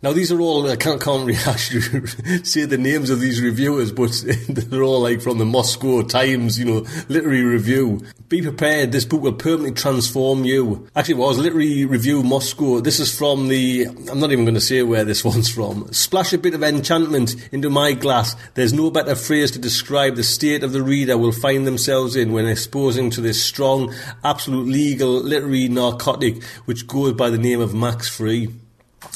Now 0.04 0.13
these 0.13 0.32
are 0.32 0.39
all 0.39 0.70
I 0.70 0.75
can't, 0.75 1.01
can't 1.01 1.30
actually 1.48 2.08
say 2.44 2.66
the 2.66 2.77
names 2.77 3.10
of 3.10 3.20
these 3.20 3.42
reviewers, 3.42 3.92
but 3.92 4.12
they're 4.50 4.84
all 4.84 5.01
like 5.01 5.22
from 5.22 5.38
the 5.38 5.46
Moscow 5.46 6.04
Times, 6.04 6.60
you 6.60 6.66
know, 6.66 6.86
literary 7.10 7.44
review. 7.44 8.01
Be 8.30 8.42
prepared, 8.42 8.92
this 8.92 9.06
book 9.06 9.22
will 9.22 9.34
permanently 9.34 9.72
transform 9.72 10.44
you. 10.44 10.88
Actually, 10.96 11.16
it 11.16 11.18
was 11.18 11.38
literary 11.38 11.86
review 11.86 12.24
Moscow. 12.24 12.80
This 12.80 13.00
is 13.00 13.16
from 13.16 13.48
the. 13.48 13.86
I'm 14.12 14.20
not 14.20 14.32
even 14.32 14.46
going 14.46 14.56
to 14.56 14.62
say 14.62 14.84
where 14.84 15.04
this 15.04 15.24
one's 15.25 15.50
from. 15.50 15.92
Splash 15.92 16.34
a 16.34 16.38
bit 16.38 16.54
of 16.54 16.63
enchantment 16.63 17.36
into 17.51 17.70
my 17.70 17.94
glass. 17.94 18.36
There's 18.54 18.74
no 18.74 18.92
better 18.92 19.16
phrase 19.16 19.51
to 19.51 19.60
describe 19.60 20.16
the 20.16 20.24
state 20.24 20.63
of 20.63 20.74
the 20.74 20.84
reader 20.84 21.18
will 21.18 21.32
find 21.32 21.66
themselves 21.66 22.16
in 22.16 22.34
when 22.34 22.46
exposing 22.46 23.10
to 23.12 23.22
this 23.22 23.44
strong, 23.44 23.94
absolute 24.24 24.68
legal 24.68 25.10
literary 25.10 25.68
narcotic, 25.68 26.44
which 26.66 26.86
goes 26.86 27.13
by 27.13 27.30
the 27.30 27.38
name 27.38 27.62
of 27.62 27.74
Max 27.74 28.08
Frei 28.08 28.48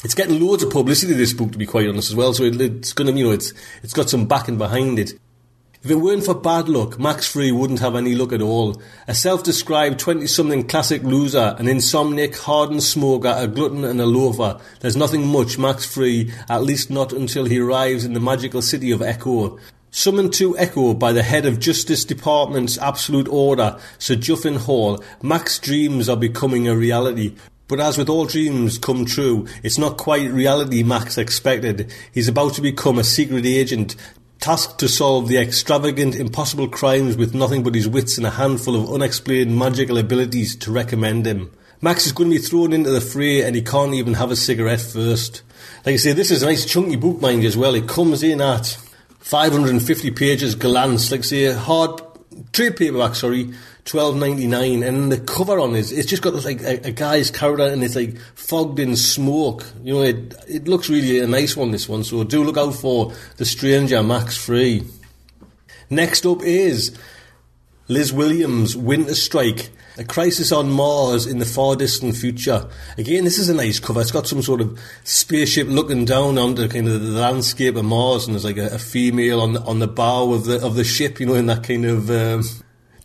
it's 0.04 0.14
getting 0.14 0.40
loads 0.40 0.62
of 0.62 0.70
publicity. 0.70 1.14
This 1.14 1.32
book, 1.32 1.52
to 1.52 1.58
be 1.58 1.66
quite 1.66 1.88
honest, 1.88 2.10
as 2.10 2.16
well. 2.16 2.34
So 2.34 2.44
it, 2.44 2.60
it's 2.60 2.92
going 2.92 3.12
to, 3.12 3.18
you 3.18 3.26
know, 3.26 3.32
it's 3.32 3.52
it's 3.82 3.92
got 3.92 4.10
some 4.10 4.26
backing 4.26 4.58
behind 4.58 4.98
it. 4.98 5.12
If 5.84 5.90
it 5.90 5.96
weren't 5.96 6.24
for 6.24 6.34
bad 6.34 6.68
luck, 6.68 7.00
Max 7.00 7.26
Frei 7.26 7.50
wouldn't 7.50 7.80
have 7.80 7.96
any 7.96 8.14
luck 8.14 8.32
at 8.32 8.40
all. 8.40 8.80
A 9.08 9.16
self-described 9.16 9.98
20-something 9.98 10.68
classic 10.68 11.02
loser, 11.02 11.56
an 11.58 11.66
insomniac, 11.66 12.36
hardened 12.36 12.84
smoker, 12.84 13.34
a 13.36 13.48
glutton 13.48 13.82
and 13.82 14.00
a 14.00 14.06
loafer. 14.06 14.60
There's 14.78 14.96
nothing 14.96 15.26
much 15.26 15.58
Max 15.58 15.84
Frei, 15.84 16.30
at 16.48 16.62
least 16.62 16.88
not 16.88 17.12
until 17.12 17.46
he 17.46 17.58
arrives 17.58 18.04
in 18.04 18.12
the 18.12 18.20
magical 18.20 18.62
city 18.62 18.92
of 18.92 19.02
Echo. 19.02 19.58
Summoned 19.90 20.32
to 20.34 20.56
Echo 20.56 20.94
by 20.94 21.12
the 21.12 21.24
head 21.24 21.46
of 21.46 21.58
Justice 21.58 22.04
Department's 22.04 22.78
absolute 22.78 23.26
order, 23.26 23.76
Sir 23.98 24.14
Juffin 24.14 24.58
Hall, 24.58 25.02
Mac's 25.20 25.58
dreams 25.58 26.08
are 26.08 26.16
becoming 26.16 26.68
a 26.68 26.76
reality. 26.76 27.34
But 27.72 27.80
as 27.80 27.96
with 27.96 28.10
all 28.10 28.26
dreams 28.26 28.76
come 28.76 29.06
true, 29.06 29.46
it's 29.62 29.78
not 29.78 29.96
quite 29.96 30.30
reality 30.30 30.82
Max 30.82 31.16
expected. 31.16 31.90
He's 32.12 32.28
about 32.28 32.52
to 32.56 32.60
become 32.60 32.98
a 32.98 33.02
secret 33.02 33.46
agent, 33.46 33.96
tasked 34.40 34.78
to 34.80 34.88
solve 34.88 35.26
the 35.26 35.38
extravagant, 35.38 36.14
impossible 36.14 36.68
crimes 36.68 37.16
with 37.16 37.34
nothing 37.34 37.62
but 37.62 37.74
his 37.74 37.88
wits 37.88 38.18
and 38.18 38.26
a 38.26 38.30
handful 38.32 38.76
of 38.76 38.92
unexplained 38.92 39.58
magical 39.58 39.96
abilities 39.96 40.54
to 40.56 40.70
recommend 40.70 41.24
him. 41.24 41.50
Max 41.80 42.04
is 42.04 42.12
going 42.12 42.28
to 42.28 42.36
be 42.36 42.42
thrown 42.42 42.74
into 42.74 42.90
the 42.90 43.00
fray 43.00 43.40
and 43.40 43.56
he 43.56 43.62
can't 43.62 43.94
even 43.94 44.12
have 44.12 44.30
a 44.30 44.36
cigarette 44.36 44.82
first. 44.82 45.40
Like 45.86 45.94
I 45.94 45.96
say, 45.96 46.12
this 46.12 46.30
is 46.30 46.42
a 46.42 46.46
nice 46.48 46.66
chunky 46.66 46.96
book, 46.96 47.22
mind 47.22 47.42
as 47.44 47.56
well. 47.56 47.74
It 47.74 47.88
comes 47.88 48.22
in 48.22 48.42
at 48.42 48.66
550 49.20 50.10
pages, 50.10 50.56
glance, 50.56 51.10
like 51.10 51.24
say, 51.24 51.50
hard 51.54 52.02
trade 52.52 52.76
paperback, 52.76 53.14
sorry, 53.14 53.54
twelve 53.84 54.16
ninety 54.16 54.46
nine, 54.46 54.82
and 54.82 55.10
the 55.10 55.18
cover 55.18 55.58
on 55.58 55.74
is 55.74 55.92
it's 55.92 56.08
just 56.08 56.22
got 56.22 56.32
this 56.32 56.44
like 56.44 56.62
a, 56.62 56.88
a, 56.88 56.92
guy's 56.92 57.30
character 57.30 57.66
and 57.66 57.82
it's 57.82 57.96
like 57.96 58.18
fogged 58.34 58.78
in 58.78 58.96
smoke. 58.96 59.64
You 59.82 59.94
know, 59.94 60.02
it 60.02 60.34
it 60.48 60.68
looks 60.68 60.88
really 60.88 61.18
a 61.18 61.26
nice 61.26 61.56
one. 61.56 61.70
This 61.70 61.88
one, 61.88 62.04
so 62.04 62.24
do 62.24 62.44
look 62.44 62.56
out 62.56 62.74
for 62.74 63.12
the 63.36 63.44
Stranger 63.44 64.02
Max 64.02 64.36
Frei. 64.36 64.84
Next 65.90 66.24
up 66.24 66.42
is 66.42 66.96
Liz 67.88 68.12
Williams' 68.12 68.76
Winter 68.76 69.14
Strike. 69.14 69.70
A 69.98 70.04
crisis 70.04 70.52
on 70.52 70.70
Mars 70.70 71.26
in 71.26 71.38
the 71.38 71.44
far 71.44 71.76
distant 71.76 72.16
future. 72.16 72.66
Again, 72.96 73.24
this 73.24 73.36
is 73.36 73.50
a 73.50 73.54
nice 73.54 73.78
cover. 73.78 74.00
It's 74.00 74.10
got 74.10 74.26
some 74.26 74.40
sort 74.40 74.62
of 74.62 74.80
spaceship 75.04 75.68
looking 75.68 76.06
down 76.06 76.38
onto 76.38 76.66
kind 76.66 76.88
of 76.88 77.02
the 77.02 77.10
landscape 77.10 77.76
of 77.76 77.84
Mars, 77.84 78.24
and 78.24 78.34
there's 78.34 78.46
like 78.46 78.56
a, 78.56 78.74
a 78.74 78.78
female 78.78 79.42
on 79.42 79.52
the, 79.52 79.60
on 79.60 79.80
the 79.80 79.86
bow 79.86 80.32
of 80.32 80.46
the 80.46 80.64
of 80.64 80.76
the 80.76 80.84
ship, 80.84 81.20
you 81.20 81.26
know, 81.26 81.34
in 81.34 81.44
that 81.44 81.64
kind 81.64 81.84
of 81.84 82.10
um, 82.10 82.42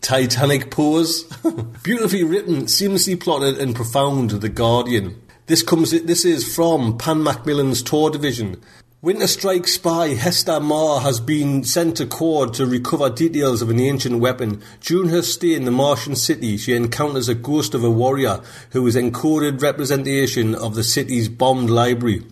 Titanic 0.00 0.70
pose. 0.70 1.24
Beautifully 1.82 2.24
written, 2.24 2.62
seamlessly 2.62 3.18
plotted, 3.18 3.58
and 3.58 3.74
profound. 3.74 4.30
The 4.30 4.48
Guardian. 4.48 5.20
This 5.46 5.62
comes. 5.62 5.90
This 5.90 6.24
is 6.24 6.54
from 6.54 6.98
Pan 6.98 7.22
Macmillan's 7.22 7.82
Tor 7.82 8.10
division. 8.10 8.60
Winter 9.00 9.28
Strike 9.28 9.68
spy 9.68 10.08
Hester 10.08 10.58
Marr 10.58 11.02
has 11.02 11.20
been 11.20 11.62
sent 11.62 11.96
to 11.98 12.06
Cord 12.06 12.52
to 12.54 12.66
recover 12.66 13.08
details 13.08 13.62
of 13.62 13.70
an 13.70 13.78
ancient 13.78 14.18
weapon. 14.18 14.60
During 14.80 15.10
her 15.10 15.22
stay 15.22 15.54
in 15.54 15.64
the 15.64 15.70
Martian 15.70 16.16
city, 16.16 16.56
she 16.56 16.74
encounters 16.74 17.28
a 17.28 17.34
ghost 17.36 17.74
of 17.74 17.84
a 17.84 17.90
warrior 17.90 18.40
who 18.72 18.84
is 18.88 18.96
encoded 18.96 19.62
representation 19.62 20.52
of 20.52 20.74
the 20.74 20.82
city's 20.82 21.28
bombed 21.28 21.70
library. 21.70 22.24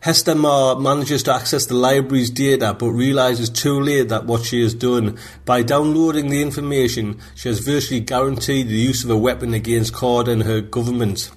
Hester 0.00 0.34
Marr 0.34 0.78
manages 0.78 1.22
to 1.24 1.34
access 1.34 1.66
the 1.66 1.74
library's 1.74 2.30
data 2.30 2.74
but 2.78 2.90
realizes 2.90 3.50
too 3.50 3.80
late 3.80 4.08
that 4.08 4.26
what 4.26 4.44
she 4.44 4.62
has 4.62 4.74
done. 4.74 5.18
By 5.44 5.62
downloading 5.62 6.30
the 6.30 6.42
information, 6.42 7.18
she 7.34 7.48
has 7.48 7.60
virtually 7.60 8.00
guaranteed 8.00 8.68
the 8.68 8.74
use 8.74 9.04
of 9.04 9.10
a 9.10 9.16
weapon 9.16 9.54
against 9.54 9.94
Cord 9.94 10.28
and 10.28 10.42
her 10.42 10.60
government. 10.60 11.30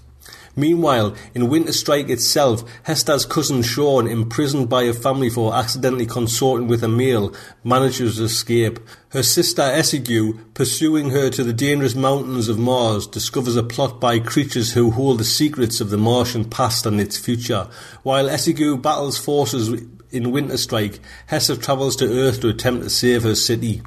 Meanwhile, 0.56 1.16
in 1.34 1.50
Winter 1.50 1.72
Strike 1.72 2.10
itself, 2.10 2.64
Hester's 2.84 3.26
cousin 3.26 3.62
Sean, 3.62 4.08
imprisoned 4.08 4.70
by 4.70 4.84
a 4.84 4.94
family 4.94 5.30
for 5.30 5.54
accidentally 5.54 6.06
consorting 6.06 6.68
with 6.68 6.84
a 6.84 6.88
male, 6.88 7.34
manages 7.64 8.18
to 8.18 8.26
escape. 8.26 8.80
Her 9.10 9.24
sister 9.24 9.62
Essegui, 9.62 10.38
pursuing 10.54 11.12
her 11.12 11.30
to 11.30 11.44
the 11.44 11.54
dangerous 11.54 11.96
mountains 11.96 12.48
of 12.48 12.60
Mars, 12.60 13.08
discovers 13.08 13.56
a 13.56 13.64
plot 13.64 14.00
by 14.00 14.20
creatures 14.20 14.74
who 14.74 14.92
hold 14.92 15.20
the 15.20 15.24
secrets 15.24 15.82
of 15.82 15.90
the 15.90 15.98
Martian 15.98 16.46
past 16.46 16.86
and 16.86 17.00
its 17.00 17.18
future. 17.18 17.68
While 18.04 18.28
Essegui 18.28 18.82
battles 18.82 19.18
forces 19.18 19.82
in 20.12 20.32
Winter 20.32 20.58
Strike, 20.58 21.00
Hester 21.28 21.56
travels 21.56 21.96
to 21.98 22.06
Earth 22.06 22.42
to 22.42 22.50
attempt 22.50 22.84
to 22.84 22.90
save 22.90 23.24
her 23.24 23.36
city. 23.36 23.82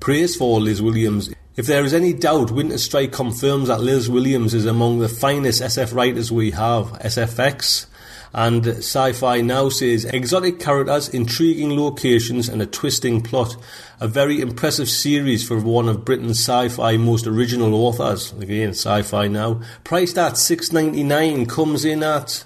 Praise 0.00 0.34
for 0.36 0.60
Liz 0.60 0.80
Williams. 0.80 1.30
If 1.56 1.66
there 1.66 1.84
is 1.84 1.92
any 1.92 2.12
doubt, 2.12 2.52
Winter 2.52 2.78
Strike 2.78 3.12
confirms 3.12 3.68
that 3.68 3.80
Liz 3.80 4.08
Williams 4.08 4.54
is 4.54 4.66
among 4.66 5.00
the 5.00 5.08
finest 5.08 5.60
SF 5.60 5.92
writers 5.94 6.30
we 6.30 6.52
have. 6.52 6.86
SFX 7.00 7.86
and 8.32 8.66
Sci 8.66 9.12
Fi 9.12 9.40
Now 9.40 9.68
says 9.68 10.04
exotic 10.04 10.60
characters, 10.60 11.08
intriguing 11.08 11.76
locations, 11.76 12.48
and 12.48 12.62
a 12.62 12.66
twisting 12.66 13.20
plot. 13.20 13.56
A 13.98 14.06
very 14.06 14.40
impressive 14.40 14.88
series 14.88 15.46
for 15.46 15.58
one 15.58 15.88
of 15.88 16.04
Britain's 16.04 16.38
sci 16.38 16.68
fi 16.68 16.96
most 16.96 17.26
original 17.26 17.74
authors. 17.74 18.32
Again, 18.34 18.70
Sci 18.70 19.02
Fi 19.02 19.26
Now. 19.26 19.60
Priced 19.82 20.18
at 20.18 20.36
six 20.36 20.72
ninety 20.72 21.02
nine, 21.02 21.46
comes 21.46 21.84
in 21.84 22.02
at 22.04 22.44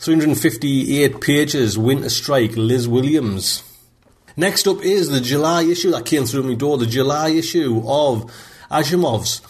358 0.00 1.20
pages. 1.20 1.78
Winter 1.78 2.10
Strike, 2.10 2.56
Liz 2.56 2.88
Williams. 2.88 3.62
Next 4.38 4.68
up 4.68 4.84
is 4.84 5.08
the 5.08 5.20
July 5.20 5.64
issue 5.64 5.90
that 5.90 6.06
came 6.06 6.24
through 6.24 6.44
my 6.44 6.54
door, 6.54 6.78
the 6.78 6.86
July 6.86 7.30
issue 7.30 7.82
of 7.84 8.30
Asimov's. 8.70 9.42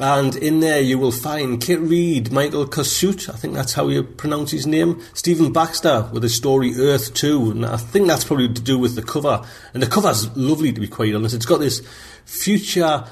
And 0.00 0.34
in 0.36 0.60
there 0.60 0.80
you 0.80 0.98
will 0.98 1.12
find 1.12 1.60
Kit 1.60 1.78
Reed, 1.80 2.32
Michael 2.32 2.64
Cassutt, 2.64 3.28
I 3.28 3.36
think 3.36 3.52
that's 3.52 3.74
how 3.74 3.88
you 3.88 4.02
pronounce 4.02 4.50
his 4.50 4.66
name, 4.66 5.02
Stephen 5.12 5.52
Baxter 5.52 6.08
with 6.14 6.22
the 6.22 6.30
story 6.30 6.72
Earth 6.78 7.12
2, 7.12 7.50
and 7.50 7.66
I 7.66 7.76
think 7.76 8.08
that's 8.08 8.24
probably 8.24 8.48
to 8.48 8.62
do 8.62 8.78
with 8.78 8.94
the 8.94 9.02
cover. 9.02 9.44
And 9.74 9.82
the 9.82 9.86
cover's 9.86 10.34
lovely 10.34 10.72
to 10.72 10.80
be 10.80 10.88
quite 10.88 11.14
honest. 11.14 11.34
It's 11.34 11.44
got 11.44 11.60
this 11.60 11.82
future 12.24 13.04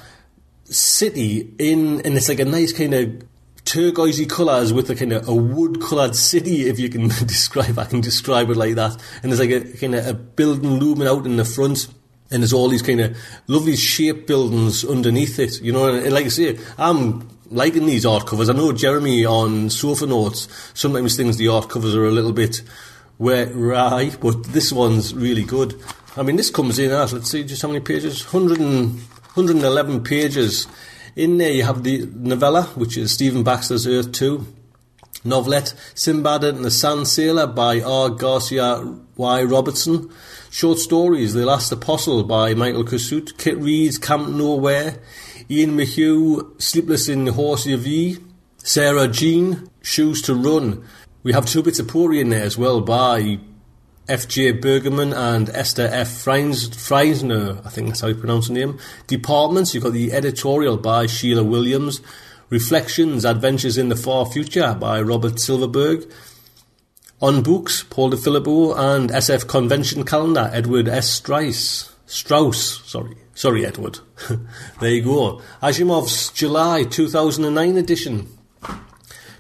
city 0.65 1.53
in, 1.59 2.01
and 2.01 2.17
it's 2.17 2.31
like 2.31 2.41
a 2.41 2.47
nice 2.47 2.73
kind 2.73 2.95
of 2.95 3.30
turquoisey 3.71 4.27
colours 4.27 4.73
with 4.73 4.91
a 4.91 4.97
kind 4.97 5.13
of 5.13 5.29
a 5.29 5.35
wood 5.35 5.81
coloured 5.81 6.17
city, 6.17 6.69
if 6.69 6.81
you 6.81 6.89
can 6.89 7.09
describe, 7.27 7.79
I 7.79 7.85
can 7.85 8.01
describe 8.01 8.51
it 8.51 8.57
like 8.57 8.75
that. 8.75 8.97
And 9.23 9.31
there's 9.31 9.41
like 9.41 9.51
a 9.51 9.77
kind 9.79 9.95
of 9.95 10.07
a 10.07 10.15
building 10.15 10.81
looming 10.81 11.07
out 11.07 11.25
in 11.25 11.37
the 11.37 11.45
front. 11.45 11.87
And 12.33 12.43
there's 12.43 12.53
all 12.53 12.69
these 12.69 12.83
kind 12.83 13.01
of 13.01 13.17
lovely 13.47 13.77
shape 13.77 14.27
buildings 14.27 14.85
underneath 14.85 15.39
it, 15.39 15.61
you 15.63 15.73
know. 15.73 15.89
And 15.89 16.13
like 16.13 16.27
I 16.27 16.29
say, 16.29 16.59
I'm 16.79 17.29
liking 17.51 17.87
these 17.87 18.07
art 18.07 18.27
covers. 18.27 18.49
I 18.49 18.55
know 18.55 18.73
Jeremy 18.73 19.25
on 19.25 19.69
SofaNauts 19.69 20.77
sometimes 20.77 21.17
thinks 21.17 21.37
the 21.37 21.49
art 21.49 21.69
covers 21.69 21.95
are 21.95 22.07
a 22.07 22.13
little 22.13 22.33
bit 22.33 22.63
wet, 23.19 23.51
right, 23.55 24.17
but 24.21 24.45
this 24.45 24.73
one's 24.73 25.15
really 25.15 25.45
good. 25.45 25.81
I 26.17 26.23
mean, 26.23 26.37
this 26.37 26.51
comes 26.51 26.79
in 26.79 26.91
at, 26.91 27.13
let's 27.13 27.31
see, 27.31 27.45
just 27.45 27.63
how 27.63 27.69
many 27.69 27.81
pages? 27.81 28.33
100 28.33 28.61
and, 28.61 29.01
111 29.35 30.03
pages. 30.03 30.67
In 31.21 31.37
there 31.37 31.53
you 31.53 31.65
have 31.65 31.83
the 31.83 32.09
novella, 32.15 32.63
which 32.77 32.97
is 32.97 33.13
Stephen 33.13 33.43
Baxter's 33.43 33.87
Earth 33.87 34.11
2. 34.13 34.47
Novelette, 35.23 35.75
Sinbad 35.95 36.45
and 36.45 36.65
the 36.65 36.71
Sand 36.71 37.09
Sailor 37.09 37.47
by 37.47 37.83
R. 37.83 38.09
Garcia 38.09 38.83
Y. 39.17 39.43
Robertson. 39.43 40.11
Short 40.49 40.79
stories, 40.79 41.35
The 41.35 41.45
Last 41.45 41.71
Apostle 41.73 42.25
by 42.25 42.55
Michael 42.55 42.85
Cassutt. 42.85 43.37
Kit 43.37 43.59
Reed's 43.59 43.99
Camp 43.99 44.31
Nowhere. 44.31 44.99
Ian 45.51 45.77
McHugh, 45.77 46.59
Sleepless 46.59 47.07
in 47.07 47.27
Horsia 47.27 47.77
V. 47.77 48.17
Sarah 48.57 49.07
Jean, 49.07 49.69
Shoes 49.83 50.23
to 50.23 50.35
Run. 50.35 50.83
We 51.23 51.35
have 51.35 51.45
two 51.45 51.63
bits 51.63 51.79
of 51.79 51.89
poetry 51.89 52.21
in 52.21 52.31
there 52.31 52.45
as 52.45 52.57
well 52.57 52.81
by 52.81 53.41
F.J. 54.11 54.51
Bergmann 54.53 55.13
and 55.13 55.49
Esther 55.51 55.89
F. 55.93 56.09
Friesner, 56.09 57.65
I 57.65 57.71
think 57.71 57.87
that's 57.87 58.01
how 58.01 58.09
you 58.09 58.17
pronounce 58.17 58.49
the 58.49 58.55
name. 58.55 58.77
Departments, 59.07 59.73
you've 59.73 59.85
got 59.85 59.93
the 59.93 60.13
editorial 60.13 60.77
by 60.77 61.07
Sheila 61.07 61.45
Williams. 61.45 62.01
Reflections, 62.49 63.25
Adventures 63.25 63.79
in 63.79 63.89
the 63.89 63.95
Far 63.95 64.27
Future 64.27 64.75
by 64.75 65.01
Robert 65.01 65.39
Silverberg. 65.39 66.11
On 67.23 67.41
Books, 67.45 67.85
Paul 67.85 68.11
Di 68.11 68.17
Filippo 68.17 68.75
and 68.75 69.11
SF 69.11 69.47
Convention 69.47 70.05
Calendar, 70.05 70.51
Edward 70.53 70.89
S. 70.89 71.09
Strauss. 71.09 71.95
Strauss, 72.07 72.83
sorry. 72.91 73.17
Sorry, 73.35 73.65
Edward. 73.65 74.01
there 74.81 74.91
you 74.91 75.05
go. 75.05 75.41
Asimov's 75.63 76.33
July 76.33 76.83
2009 76.83 77.77
edition. 77.77 78.27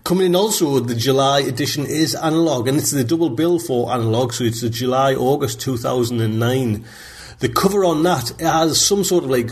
Coming 0.04 0.26
in 0.26 0.36
also, 0.36 0.80
the 0.80 0.94
July 0.94 1.40
edition 1.40 1.84
is 1.84 2.14
analog, 2.14 2.66
and 2.68 2.78
it's 2.78 2.90
the 2.90 3.04
double 3.04 3.30
bill 3.30 3.58
for 3.58 3.92
analog, 3.92 4.32
so 4.32 4.44
it's 4.44 4.62
the 4.62 4.70
July 4.70 5.14
August 5.14 5.60
2009. 5.60 6.84
The 7.38 7.48
cover 7.48 7.84
on 7.84 8.02
that 8.02 8.32
has 8.40 8.80
some 8.80 9.04
sort 9.04 9.24
of 9.24 9.30
like 9.30 9.50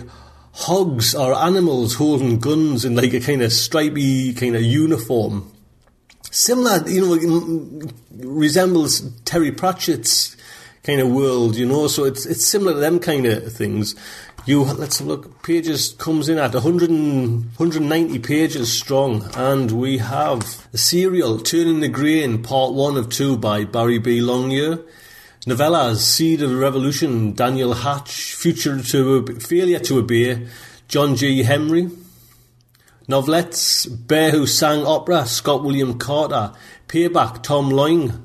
hogs 0.52 1.14
or 1.14 1.34
animals 1.34 1.94
holding 1.94 2.38
guns 2.38 2.84
in 2.84 2.96
like 2.96 3.12
a 3.12 3.20
kind 3.20 3.42
of 3.42 3.52
stripy 3.52 4.32
kind 4.34 4.56
of 4.56 4.62
uniform. 4.62 5.52
Similar, 6.30 6.88
you 6.88 7.00
know, 7.00 7.90
resembles 8.26 9.00
Terry 9.24 9.52
Pratchett's 9.52 10.36
kind 10.82 11.00
of 11.00 11.08
world, 11.08 11.56
you 11.56 11.66
know, 11.66 11.86
so 11.86 12.04
it's 12.04 12.26
it's 12.26 12.46
similar 12.46 12.74
to 12.74 12.80
them 12.80 12.98
kind 12.98 13.26
of 13.26 13.52
things. 13.52 13.94
You 14.48 14.64
let's 14.64 15.02
look. 15.02 15.42
Pages 15.42 15.94
comes 15.98 16.30
in 16.30 16.38
at 16.38 16.54
100 16.54 16.88
190 16.88 18.18
pages 18.20 18.72
strong, 18.72 19.28
and 19.36 19.70
we 19.70 19.98
have 19.98 20.66
a 20.72 20.78
serial 20.78 21.38
"Turning 21.38 21.80
the 21.80 21.88
Grain" 21.88 22.42
Part 22.42 22.72
One 22.72 22.96
of 22.96 23.10
Two 23.10 23.36
by 23.36 23.64
Barry 23.64 23.98
B. 23.98 24.20
Longyear. 24.20 24.82
Novellas 25.46 25.98
"Seed 25.98 26.40
of 26.40 26.58
Revolution" 26.58 27.34
Daniel 27.34 27.74
Hatch, 27.74 28.32
"Future 28.32 28.80
to 28.80 29.26
Failure 29.38 29.80
to 29.80 29.98
Obey" 29.98 30.46
John 30.88 31.14
G. 31.14 31.42
Henry. 31.42 31.90
Novelettes 33.06 33.84
"Bear 33.84 34.30
Who 34.30 34.46
Sang 34.46 34.86
Opera" 34.86 35.26
Scott 35.26 35.62
William 35.62 35.98
Carter. 35.98 36.52
Payback 36.88 37.42
Tom 37.42 37.68
Loing. 37.68 38.18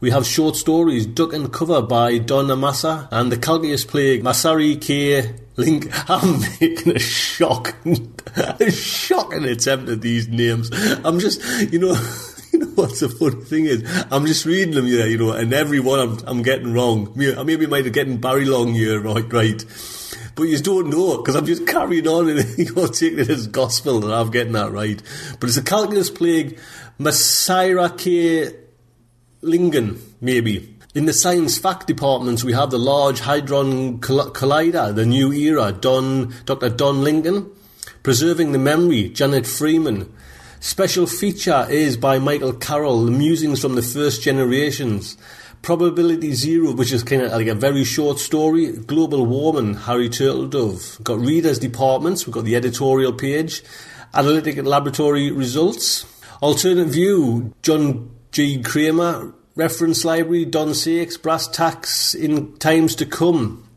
We 0.00 0.10
have 0.10 0.26
short 0.26 0.56
stories 0.56 1.06
Duck 1.06 1.32
and 1.32 1.52
Cover 1.52 1.80
by 1.80 2.18
Don 2.18 2.50
Amasa 2.50 3.08
and 3.12 3.30
The 3.30 3.38
Calculus 3.38 3.84
Plague 3.84 4.24
Masari 4.24 4.80
K. 4.80 5.43
Link. 5.56 5.88
I'm 6.10 6.40
making 6.60 6.96
a 6.96 6.98
shocking, 6.98 8.14
a 8.36 8.70
shocking 8.70 9.44
attempt 9.44 9.88
at 9.88 10.00
these 10.00 10.28
names. 10.28 10.70
I'm 11.04 11.18
just, 11.18 11.42
you 11.72 11.78
know. 11.78 11.96
You 12.54 12.60
know 12.60 12.66
what's 12.76 13.00
the 13.00 13.08
funny 13.08 13.44
thing 13.44 13.64
is, 13.64 13.82
I'm 14.12 14.26
just 14.26 14.46
reading 14.46 14.76
them, 14.76 14.86
yeah, 14.86 15.06
you 15.06 15.18
know, 15.18 15.32
and 15.32 15.52
every 15.52 15.80
one 15.80 15.98
I'm, 15.98 16.18
I'm 16.24 16.42
getting 16.42 16.72
wrong. 16.72 17.12
I 17.36 17.42
maybe 17.42 17.66
might 17.66 17.84
have 17.84 17.92
getting 17.92 18.18
Barry 18.18 18.44
Longyear 18.44 19.02
right, 19.02 19.32
right, 19.32 19.64
but 20.36 20.44
you 20.44 20.58
don't 20.58 20.88
know 20.88 21.16
because 21.16 21.34
I'm 21.34 21.46
just 21.46 21.66
carrying 21.66 22.06
on 22.06 22.28
and 22.28 22.38
you're 22.58 22.86
taking 22.86 23.18
it 23.18 23.28
as 23.28 23.48
gospel 23.48 23.98
that 24.00 24.14
I'm 24.14 24.30
getting 24.30 24.52
that 24.52 24.70
right. 24.70 25.02
But 25.40 25.48
it's 25.48 25.58
a 25.58 25.64
calculus 25.64 26.10
plague, 26.10 26.60
Masaira 27.00 27.98
K. 27.98 28.52
Lingen, 29.42 30.00
maybe. 30.20 30.73
In 30.94 31.06
the 31.06 31.12
science 31.12 31.58
fact 31.58 31.88
departments, 31.88 32.44
we 32.44 32.52
have 32.52 32.70
the 32.70 32.78
Large 32.78 33.18
Hadron 33.18 33.98
Collider, 33.98 34.94
the 34.94 35.04
New 35.04 35.32
Era, 35.32 35.72
Don, 35.72 36.32
Dr. 36.44 36.68
Don 36.68 37.02
Lincoln. 37.02 37.50
Preserving 38.04 38.52
the 38.52 38.60
Memory, 38.60 39.08
Janet 39.08 39.44
Freeman. 39.44 40.14
Special 40.60 41.08
feature 41.08 41.66
is 41.68 41.96
by 41.96 42.20
Michael 42.20 42.52
Carroll, 42.52 43.06
the 43.06 43.10
musings 43.10 43.60
from 43.60 43.74
the 43.74 43.82
first 43.82 44.22
generations. 44.22 45.16
Probability 45.62 46.32
Zero, 46.32 46.70
which 46.70 46.92
is 46.92 47.02
kind 47.02 47.22
of 47.22 47.32
like 47.32 47.48
a 47.48 47.56
very 47.56 47.82
short 47.82 48.20
story. 48.20 48.70
Global 48.70 49.26
Warming, 49.26 49.74
Harry 49.74 50.08
Turtledove. 50.08 51.02
Got 51.02 51.18
readers 51.18 51.58
departments, 51.58 52.24
we've 52.24 52.34
got 52.34 52.44
the 52.44 52.54
editorial 52.54 53.12
page. 53.12 53.64
Analytic 54.14 54.58
and 54.58 54.68
laboratory 54.68 55.32
results. 55.32 56.06
Alternate 56.40 56.86
View, 56.86 57.52
John 57.62 58.10
G. 58.30 58.62
Cramer. 58.62 59.34
Reference 59.56 60.04
Library, 60.04 60.44
Don 60.44 60.74
Sakers, 60.74 61.16
Brass 61.16 61.46
Tacks 61.46 62.12
in 62.12 62.56
Times 62.58 62.96
to 62.96 63.06
Come. 63.06 63.68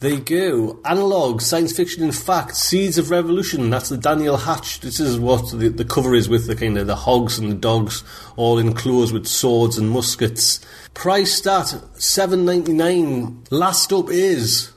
There 0.00 0.12
you 0.14 0.20
go. 0.20 0.80
Analog, 0.84 1.42
science 1.42 1.76
fiction 1.76 2.02
and 2.02 2.16
fact, 2.16 2.56
Seeds 2.56 2.96
of 2.96 3.10
Revolution. 3.10 3.68
That's 3.68 3.90
the 3.90 3.98
Daniel 3.98 4.38
Hatch. 4.38 4.80
This 4.80 5.00
is 5.00 5.18
what 5.18 5.50
the, 5.50 5.68
the 5.68 5.84
cover 5.84 6.14
is 6.14 6.28
with 6.28 6.46
the 6.46 6.56
kind 6.56 6.78
of 6.78 6.86
the 6.86 6.96
hogs 6.96 7.38
and 7.38 7.50
the 7.50 7.54
dogs 7.54 8.02
all 8.36 8.58
enclosed 8.58 9.12
with 9.12 9.26
swords 9.26 9.76
and 9.76 9.90
muskets. 9.90 10.64
Priced 10.94 11.46
at 11.46 11.74
seven 11.94 12.46
ninety 12.46 12.72
nine. 12.72 13.44
Last 13.50 13.92
up 13.92 14.08
is 14.08 14.72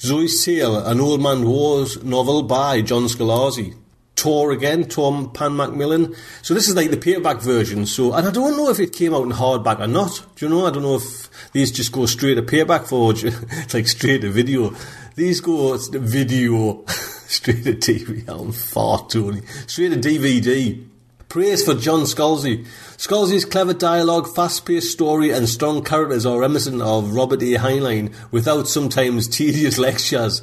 Zoe's 0.00 0.44
Tale, 0.44 0.84
an 0.84 1.00
Old 1.00 1.22
Man 1.22 1.44
Wars 1.44 2.02
novel 2.02 2.42
by 2.42 2.80
John 2.80 3.04
Scalzi. 3.04 3.76
Tor 4.24 4.52
again, 4.52 4.88
Tom 4.88 5.30
Pan 5.32 5.54
Macmillan. 5.54 6.14
So 6.40 6.54
this 6.54 6.66
is 6.66 6.74
like 6.74 6.90
the 6.90 6.96
paperback 6.96 7.42
version. 7.42 7.84
So, 7.84 8.14
and 8.14 8.26
I 8.26 8.30
don't 8.30 8.56
know 8.56 8.70
if 8.70 8.80
it 8.80 8.94
came 8.94 9.12
out 9.12 9.24
in 9.24 9.32
hardback 9.32 9.80
or 9.80 9.86
not. 9.86 10.24
Do 10.36 10.46
you 10.46 10.50
know? 10.50 10.64
I 10.64 10.70
don't 10.70 10.82
know 10.82 10.96
if 10.96 11.52
these 11.52 11.70
just 11.70 11.92
go 11.92 12.06
straight 12.06 12.36
to 12.36 12.42
paperback 12.42 12.86
for 12.86 13.12
it's 13.14 13.74
like 13.74 13.86
straight 13.86 14.22
to 14.22 14.30
video. 14.30 14.74
These 15.14 15.42
go 15.42 15.76
to 15.76 15.98
video 15.98 16.84
Straight 17.26 17.64
to 17.64 17.74
TV. 17.74 18.26
I'm 18.26 18.52
far 18.52 19.06
Tony. 19.08 19.42
Straight 19.66 19.92
to 19.92 20.08
DVD. 20.08 20.82
Praise 21.28 21.64
for 21.64 21.74
John 21.74 22.02
Scalzi. 22.02 22.64
Scalzi's 22.96 23.44
clever 23.44 23.74
dialogue, 23.74 24.34
fast-paced 24.34 24.90
story 24.90 25.32
and 25.32 25.48
strong 25.48 25.84
characters 25.84 26.24
are 26.24 26.38
reminiscent 26.38 26.80
of 26.80 27.12
Robert 27.12 27.42
A. 27.42 27.56
Heinlein 27.56 28.14
without 28.30 28.68
sometimes 28.68 29.28
tedious 29.28 29.76
lectures. 29.88 30.42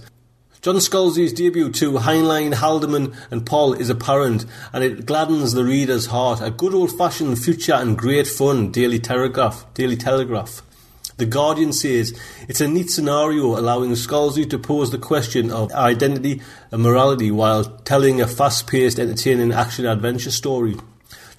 John 0.62 0.76
Scalzi's 0.76 1.34
debut 1.34 1.71
to 1.71 1.93
Heinlein, 1.93 2.54
Haldeman 2.54 3.15
and 3.32 3.43
Pohl 3.43 3.74
is 3.74 3.89
apparent 3.89 4.45
and 4.71 4.84
it 4.84 5.08
gladdens 5.08 5.54
the 5.54 5.63
reader's 5.63 6.06
heart. 6.06 6.39
A 6.39 6.52
good 6.52 6.76
old-fashioned 6.76 7.39
future 7.39 7.74
and 7.74 7.97
great 7.97 8.28
fun 8.28 8.71
Daily 8.71 9.00
Telegraph. 9.00 9.65
Daily 9.74 9.97
Telegraph. 9.97 10.62
The 11.17 11.26
Guardian 11.26 11.74
says 11.74 12.15
it's 12.47 12.62
a 12.62 12.67
neat 12.67 12.91
scenario 12.91 13.60
allowing 13.60 13.93
Scalzi 13.93 14.47
to 14.52 14.60
pose 14.60 14.91
the 14.91 15.00
question 15.00 15.50
of 15.50 15.71
identity 15.71 16.43
and 16.69 16.84
morality 16.84 17.32
while 17.32 17.63
telling 17.63 18.21
a 18.21 18.28
fast 18.28 18.67
paced, 18.67 19.00
entertaining 19.00 19.52
action 19.52 19.88
adventure 19.88 20.30
story. 20.30 20.76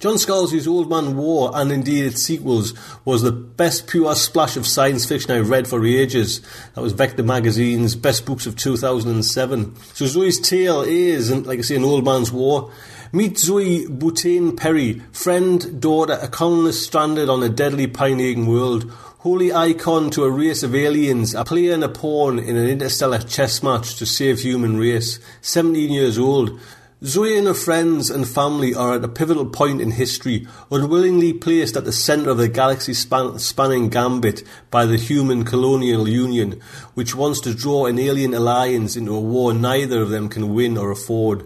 John 0.03 0.15
Scalzi's 0.15 0.67
Old 0.67 0.89
Man 0.89 1.15
War 1.15 1.51
and 1.53 1.71
indeed 1.71 2.03
its 2.03 2.21
sequels 2.21 2.73
was 3.05 3.21
the 3.21 3.31
best 3.31 3.87
pure 3.87 4.13
splash 4.15 4.57
of 4.57 4.67
science 4.67 5.05
fiction 5.05 5.31
I've 5.31 5.49
read 5.49 5.65
for 5.65 5.85
ages. 5.85 6.41
That 6.75 6.81
was 6.81 6.91
Vector 6.91 7.23
Magazine's 7.23 7.95
best 7.95 8.25
books 8.25 8.45
of 8.45 8.57
2007. 8.57 9.73
So 9.93 10.05
Zoe's 10.05 10.41
tale 10.41 10.81
is, 10.81 11.31
like 11.31 11.59
I 11.59 11.61
say, 11.61 11.77
an 11.77 11.85
Old 11.85 12.03
Man's 12.03 12.33
War. 12.33 12.69
Meet 13.13 13.37
Zoe 13.37 13.85
Boutin 13.85 14.57
Perry, 14.57 15.01
friend, 15.13 15.79
daughter, 15.79 16.19
a 16.21 16.27
colonist 16.27 16.83
stranded 16.83 17.29
on 17.29 17.41
a 17.41 17.47
deadly 17.47 17.87
pioneering 17.87 18.45
world 18.45 18.91
holy 19.19 19.53
icon 19.53 20.09
to 20.09 20.25
a 20.25 20.29
race 20.29 20.63
of 20.63 20.75
aliens, 20.75 21.33
a 21.33 21.45
player 21.45 21.73
and 21.73 21.81
a 21.81 21.87
pawn 21.87 22.37
in 22.37 22.57
an 22.57 22.67
interstellar 22.67 23.19
chess 23.19 23.63
match 23.63 23.95
to 23.95 24.05
save 24.05 24.41
human 24.41 24.75
race. 24.75 25.17
17 25.39 25.89
years 25.89 26.17
old. 26.17 26.59
Zoe 27.05 27.37
and 27.37 27.47
her 27.47 27.53
friends 27.53 28.09
and 28.09 28.25
family 28.25 28.73
are 28.73 28.93
at 28.93 29.03
a 29.03 29.09
pivotal 29.09 29.45
point 29.45 29.81
in 29.81 29.91
history, 29.91 30.47
unwillingly 30.71 31.33
placed 31.33 31.75
at 31.75 31.83
the 31.83 31.91
centre 31.91 32.29
of 32.29 32.37
the 32.37 32.47
galaxy 32.47 32.93
span- 32.93 33.39
spanning 33.39 33.89
gambit 33.89 34.41
by 34.71 34.85
the 34.85 34.95
human 34.95 35.43
colonial 35.43 36.07
union, 36.07 36.61
which 36.93 37.13
wants 37.13 37.41
to 37.41 37.53
draw 37.53 37.87
an 37.87 37.99
alien 37.99 38.33
alliance 38.33 38.95
into 38.95 39.13
a 39.13 39.19
war 39.19 39.53
neither 39.53 40.01
of 40.01 40.11
them 40.11 40.29
can 40.29 40.53
win 40.53 40.77
or 40.77 40.91
afford. 40.91 41.45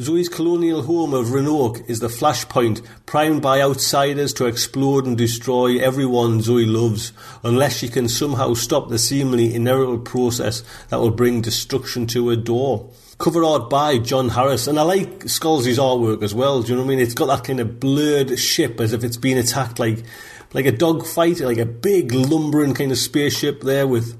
Zoe's 0.00 0.28
colonial 0.28 0.82
home 0.82 1.14
of 1.14 1.32
Roanoke 1.32 1.80
is 1.88 1.98
the 1.98 2.06
flashpoint, 2.06 2.80
primed 3.06 3.42
by 3.42 3.60
outsiders 3.60 4.32
to 4.34 4.46
explode 4.46 5.04
and 5.04 5.18
destroy 5.18 5.78
everyone 5.78 6.42
Zoe 6.42 6.64
loves, 6.64 7.12
unless 7.42 7.78
she 7.78 7.88
can 7.88 8.08
somehow 8.08 8.54
stop 8.54 8.88
the 8.88 9.00
seemingly 9.00 9.52
inevitable 9.52 9.98
process 9.98 10.62
that 10.90 11.00
will 11.00 11.10
bring 11.10 11.40
destruction 11.40 12.06
to 12.06 12.28
her 12.28 12.36
door. 12.36 12.88
Cover 13.18 13.44
art 13.44 13.70
by 13.70 13.98
John 13.98 14.28
Harris, 14.28 14.66
and 14.66 14.78
I 14.78 14.82
like 14.82 15.20
Scalzi's 15.24 15.78
artwork 15.78 16.22
as 16.22 16.34
well. 16.34 16.62
Do 16.62 16.68
you 16.68 16.74
know 16.76 16.82
what 16.82 16.88
I 16.92 16.96
mean? 16.96 17.00
It's 17.00 17.14
got 17.14 17.26
that 17.26 17.44
kind 17.44 17.60
of 17.60 17.80
blurred 17.80 18.38
ship 18.38 18.78
as 18.80 18.92
if 18.92 19.02
it's 19.04 19.16
been 19.16 19.38
attacked 19.38 19.78
like 19.78 20.04
like 20.52 20.66
a 20.66 20.72
dogfight, 20.72 21.40
like 21.40 21.58
a 21.58 21.66
big 21.66 22.12
lumbering 22.12 22.74
kind 22.74 22.92
of 22.92 22.98
spaceship 22.98 23.62
there 23.62 23.86
with 23.86 24.18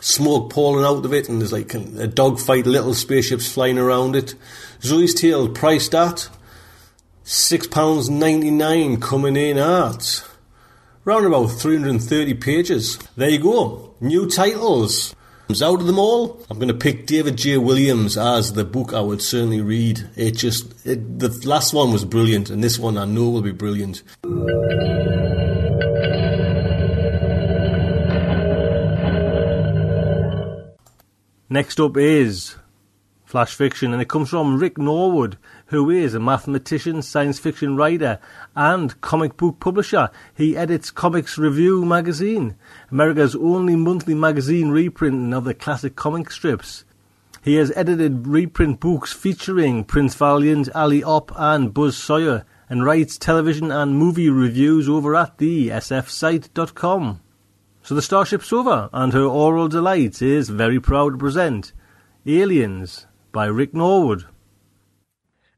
smoke 0.00 0.50
pouring 0.52 0.84
out 0.84 1.04
of 1.04 1.12
it, 1.12 1.28
and 1.28 1.40
there's 1.40 1.52
like 1.52 1.72
a 1.74 2.06
dogfight, 2.06 2.66
little 2.66 2.94
spaceships 2.94 3.52
flying 3.52 3.78
around 3.78 4.16
it. 4.16 4.34
Zoe's 4.82 5.14
Tale 5.14 5.48
priced 5.48 5.94
at 5.94 6.28
£6.99 7.24 9.00
coming 9.00 9.36
in 9.36 9.58
at 9.58 10.24
round 11.04 11.26
about 11.26 11.46
330 11.46 12.34
pages. 12.34 12.98
There 13.16 13.30
you 13.30 13.38
go. 13.38 13.94
New 14.00 14.28
titles. 14.28 15.14
Out 15.48 15.80
of 15.80 15.86
them 15.86 15.98
all, 15.98 16.44
I'm 16.50 16.58
going 16.58 16.68
to 16.68 16.74
pick 16.74 17.06
David 17.06 17.38
J. 17.38 17.56
Williams 17.56 18.18
as 18.18 18.52
the 18.52 18.64
book 18.64 18.92
I 18.92 19.00
would 19.00 19.22
certainly 19.22 19.62
read. 19.62 20.06
It 20.14 20.32
just, 20.32 20.84
it, 20.84 21.18
the 21.18 21.30
last 21.48 21.72
one 21.72 21.92
was 21.92 22.04
brilliant, 22.04 22.50
and 22.50 22.62
this 22.62 22.78
one 22.78 22.98
I 22.98 23.06
know 23.06 23.30
will 23.30 23.40
be 23.40 23.52
brilliant. 23.52 24.02
Next 31.48 31.80
up 31.80 31.96
is 31.96 32.56
Flash 33.24 33.54
Fiction, 33.54 33.94
and 33.94 34.02
it 34.02 34.08
comes 34.08 34.28
from 34.28 34.58
Rick 34.58 34.76
Norwood, 34.76 35.38
who 35.66 35.90
is 35.90 36.14
a 36.14 36.20
mathematician, 36.20 37.02
science 37.02 37.38
fiction 37.38 37.76
writer, 37.76 38.18
and 38.54 39.00
comic 39.00 39.36
book 39.36 39.58
publisher. 39.58 40.10
He 40.34 40.56
edits 40.56 40.90
Comics 40.90 41.38
Review 41.38 41.84
magazine, 41.84 42.56
America's 42.90 43.34
only 43.34 43.76
monthly 43.76 44.14
magazine 44.14 44.70
reprinting 44.70 45.34
of 45.34 45.44
the 45.44 45.54
classic 45.54 45.96
comic 45.96 46.30
strips. 46.30 46.84
He 47.42 47.54
has 47.54 47.72
edited 47.76 48.26
reprint 48.26 48.80
books 48.80 49.12
featuring 49.12 49.84
Prince 49.84 50.14
Valiant, 50.14 50.68
Alley 50.74 51.02
Oop, 51.02 51.32
and 51.36 51.72
Buzz 51.72 51.96
Sawyer, 51.96 52.44
and 52.68 52.84
writes 52.84 53.16
television 53.16 53.70
and 53.70 53.96
movie 53.96 54.30
reviews 54.30 54.88
over 54.88 55.14
at 55.14 55.38
the 55.38 55.68
sfsite.com. 55.68 57.20
So 57.82 57.94
the 57.94 58.02
Starship 58.02 58.42
Sofa 58.42 58.90
and 58.92 59.12
her 59.12 59.22
oral 59.22 59.68
delight 59.68 60.20
is 60.20 60.48
very 60.48 60.80
proud 60.80 61.10
to 61.12 61.18
present 61.18 61.72
Aliens 62.26 63.06
by 63.30 63.46
Rick 63.46 63.74
Norwood. 63.74 64.24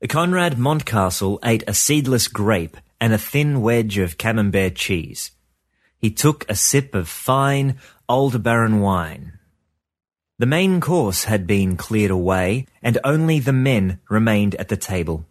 Conrad 0.06 0.58
Montcastle 0.58 1.40
ate 1.44 1.64
a 1.66 1.74
seedless 1.74 2.28
grape 2.28 2.76
and 3.00 3.12
a 3.12 3.18
thin 3.18 3.60
wedge 3.60 3.98
of 3.98 4.16
camembert 4.16 4.76
cheese. 4.76 5.32
He 5.98 6.10
took 6.10 6.48
a 6.48 6.54
sip 6.54 6.94
of 6.94 7.08
fine, 7.08 7.78
old 8.08 8.44
Baron 8.44 8.80
wine. 8.80 9.38
The 10.38 10.46
main 10.46 10.80
course 10.80 11.24
had 11.24 11.48
been 11.48 11.76
cleared 11.76 12.12
away, 12.12 12.66
and 12.80 12.96
only 13.02 13.40
the 13.40 13.52
men 13.52 13.98
remained 14.08 14.54
at 14.54 14.68
the 14.68 14.76
table. 14.76 15.26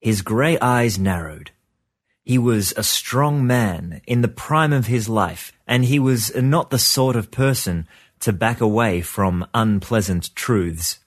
His 0.00 0.20
grey 0.20 0.58
eyes 0.58 0.98
narrowed. 0.98 1.50
He 2.22 2.36
was 2.36 2.74
a 2.76 2.84
strong 2.84 3.46
man 3.46 4.02
in 4.06 4.20
the 4.20 4.28
prime 4.28 4.74
of 4.74 4.86
his 4.86 5.08
life, 5.08 5.50
and 5.66 5.86
he 5.86 5.98
was 5.98 6.34
not 6.36 6.68
the 6.68 6.78
sort 6.78 7.16
of 7.16 7.30
person 7.30 7.88
to 8.20 8.34
back 8.34 8.60
away 8.60 9.00
from 9.00 9.46
unpleasant 9.54 10.36
truths. 10.36 10.98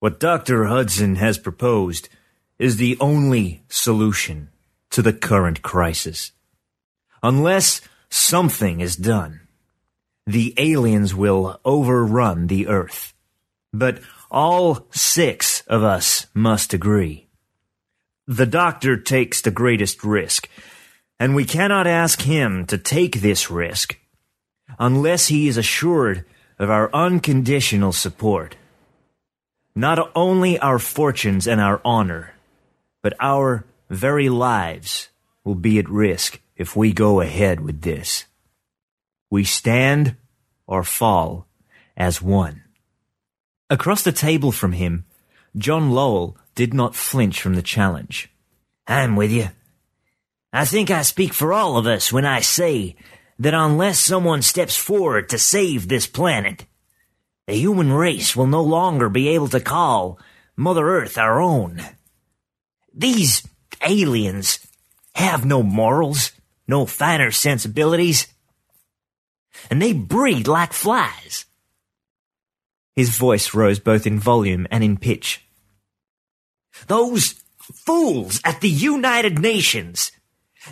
What 0.00 0.20
Dr. 0.20 0.66
Hudson 0.66 1.16
has 1.16 1.38
proposed 1.38 2.08
is 2.58 2.76
the 2.76 2.96
only 3.00 3.64
solution 3.68 4.48
to 4.90 5.02
the 5.02 5.12
current 5.12 5.62
crisis. 5.62 6.32
Unless 7.22 7.80
something 8.08 8.80
is 8.80 8.94
done, 8.94 9.40
the 10.24 10.54
aliens 10.56 11.14
will 11.14 11.60
overrun 11.64 12.46
the 12.46 12.68
Earth. 12.68 13.12
But 13.72 14.00
all 14.30 14.86
six 14.92 15.62
of 15.62 15.82
us 15.82 16.26
must 16.32 16.72
agree. 16.72 17.26
The 18.26 18.46
doctor 18.46 18.96
takes 18.96 19.40
the 19.40 19.50
greatest 19.50 20.04
risk, 20.04 20.48
and 21.18 21.34
we 21.34 21.44
cannot 21.44 21.86
ask 21.88 22.22
him 22.22 22.66
to 22.66 22.78
take 22.78 23.20
this 23.20 23.50
risk 23.50 23.98
unless 24.78 25.26
he 25.26 25.48
is 25.48 25.56
assured 25.56 26.24
of 26.58 26.70
our 26.70 26.88
unconditional 26.94 27.92
support. 27.92 28.54
Not 29.78 30.10
only 30.16 30.58
our 30.58 30.80
fortunes 30.80 31.46
and 31.46 31.60
our 31.60 31.80
honor, 31.84 32.34
but 33.00 33.14
our 33.20 33.64
very 33.88 34.28
lives 34.28 35.08
will 35.44 35.54
be 35.54 35.78
at 35.78 35.88
risk 35.88 36.40
if 36.56 36.74
we 36.74 36.92
go 36.92 37.20
ahead 37.20 37.60
with 37.60 37.82
this. 37.82 38.24
We 39.30 39.44
stand 39.44 40.16
or 40.66 40.82
fall 40.82 41.46
as 41.96 42.20
one. 42.20 42.64
Across 43.70 44.02
the 44.02 44.10
table 44.10 44.50
from 44.50 44.72
him, 44.72 45.04
John 45.56 45.92
Lowell 45.92 46.36
did 46.56 46.74
not 46.74 46.96
flinch 46.96 47.40
from 47.40 47.54
the 47.54 47.62
challenge. 47.62 48.32
I'm 48.88 49.14
with 49.14 49.30
you. 49.30 49.50
I 50.52 50.64
think 50.64 50.90
I 50.90 51.02
speak 51.02 51.32
for 51.32 51.52
all 51.52 51.76
of 51.76 51.86
us 51.86 52.12
when 52.12 52.24
I 52.24 52.40
say 52.40 52.96
that 53.38 53.54
unless 53.54 54.00
someone 54.00 54.42
steps 54.42 54.76
forward 54.76 55.28
to 55.28 55.38
save 55.38 55.86
this 55.86 56.08
planet, 56.08 56.66
the 57.48 57.54
human 57.54 57.90
race 57.90 58.36
will 58.36 58.46
no 58.46 58.62
longer 58.62 59.08
be 59.08 59.28
able 59.30 59.48
to 59.48 59.58
call 59.58 60.20
Mother 60.54 60.86
Earth 60.86 61.16
our 61.16 61.40
own. 61.40 61.82
These 62.92 63.48
aliens 63.80 64.58
have 65.14 65.46
no 65.46 65.62
morals, 65.62 66.32
no 66.66 66.84
finer 66.84 67.30
sensibilities, 67.30 68.26
and 69.70 69.80
they 69.80 69.94
breed 69.94 70.46
like 70.46 70.74
flies. 70.74 71.46
His 72.94 73.16
voice 73.16 73.54
rose 73.54 73.78
both 73.80 74.06
in 74.06 74.20
volume 74.20 74.66
and 74.70 74.84
in 74.84 74.98
pitch. 74.98 75.42
Those 76.86 77.42
fools 77.56 78.42
at 78.44 78.60
the 78.60 78.68
United 78.68 79.38
Nations. 79.38 80.12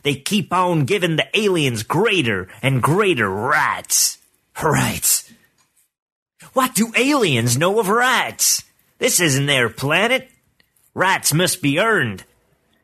They 0.03 0.17
keep 0.17 0.53
on 0.53 0.85
giving 0.85 1.17
the 1.17 1.29
aliens 1.33 1.85
greater 1.85 2.49
and 2.61 2.83
greater 2.83 3.31
rights. 3.31 4.19
Rights. 4.63 5.16
What 6.57 6.75
do 6.75 6.91
aliens 6.97 7.59
know 7.59 7.79
of 7.81 7.91
rights? 7.91 8.65
This 8.97 9.21
isn't 9.21 9.45
their 9.45 9.69
planet. 9.69 10.31
Rights 10.95 11.35
must 11.35 11.61
be 11.61 11.79
earned. 11.79 12.25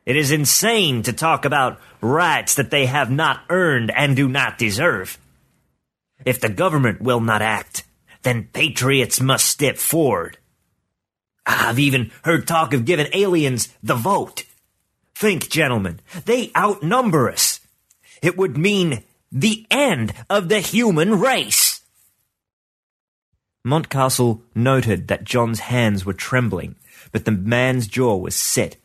It 0.05 0.15
is 0.15 0.29
insane 0.29 1.01
to 1.01 1.11
talk 1.11 1.43
about 1.43 1.79
rights 1.99 2.53
that 2.53 2.69
they 2.69 2.85
have 2.85 3.09
not 3.09 3.41
earned 3.49 3.89
and 3.89 4.15
do 4.15 4.29
not 4.29 4.59
deserve. 4.59 5.17
If 6.23 6.39
the 6.39 6.49
government 6.49 7.01
will 7.01 7.19
not 7.19 7.41
act, 7.41 7.83
then 8.21 8.47
patriots 8.53 9.19
must 9.19 9.47
step 9.47 9.77
forward. 9.77 10.37
I've 11.43 11.79
even 11.79 12.11
heard 12.23 12.45
talk 12.45 12.75
of 12.75 12.85
giving 12.85 13.07
aliens 13.11 13.69
the 13.81 13.95
vote. 13.95 14.43
Think, 15.15 15.49
gentlemen, 15.49 15.99
they 16.25 16.51
outnumber 16.55 17.27
us. 17.27 17.59
It 18.21 18.37
would 18.37 18.55
mean 18.55 19.03
the 19.31 19.65
end 19.71 20.13
of 20.29 20.47
the 20.47 20.59
human 20.59 21.19
race. 21.19 21.72
Montcastle 23.63 24.41
noted 24.53 25.07
that 25.07 25.23
John's 25.23 25.61
hands 25.61 26.05
were 26.05 26.13
trembling, 26.13 26.75
but 27.11 27.25
the 27.25 27.31
man's 27.31 27.87
jaw 27.87 28.15
was 28.17 28.35
set. 28.35 28.75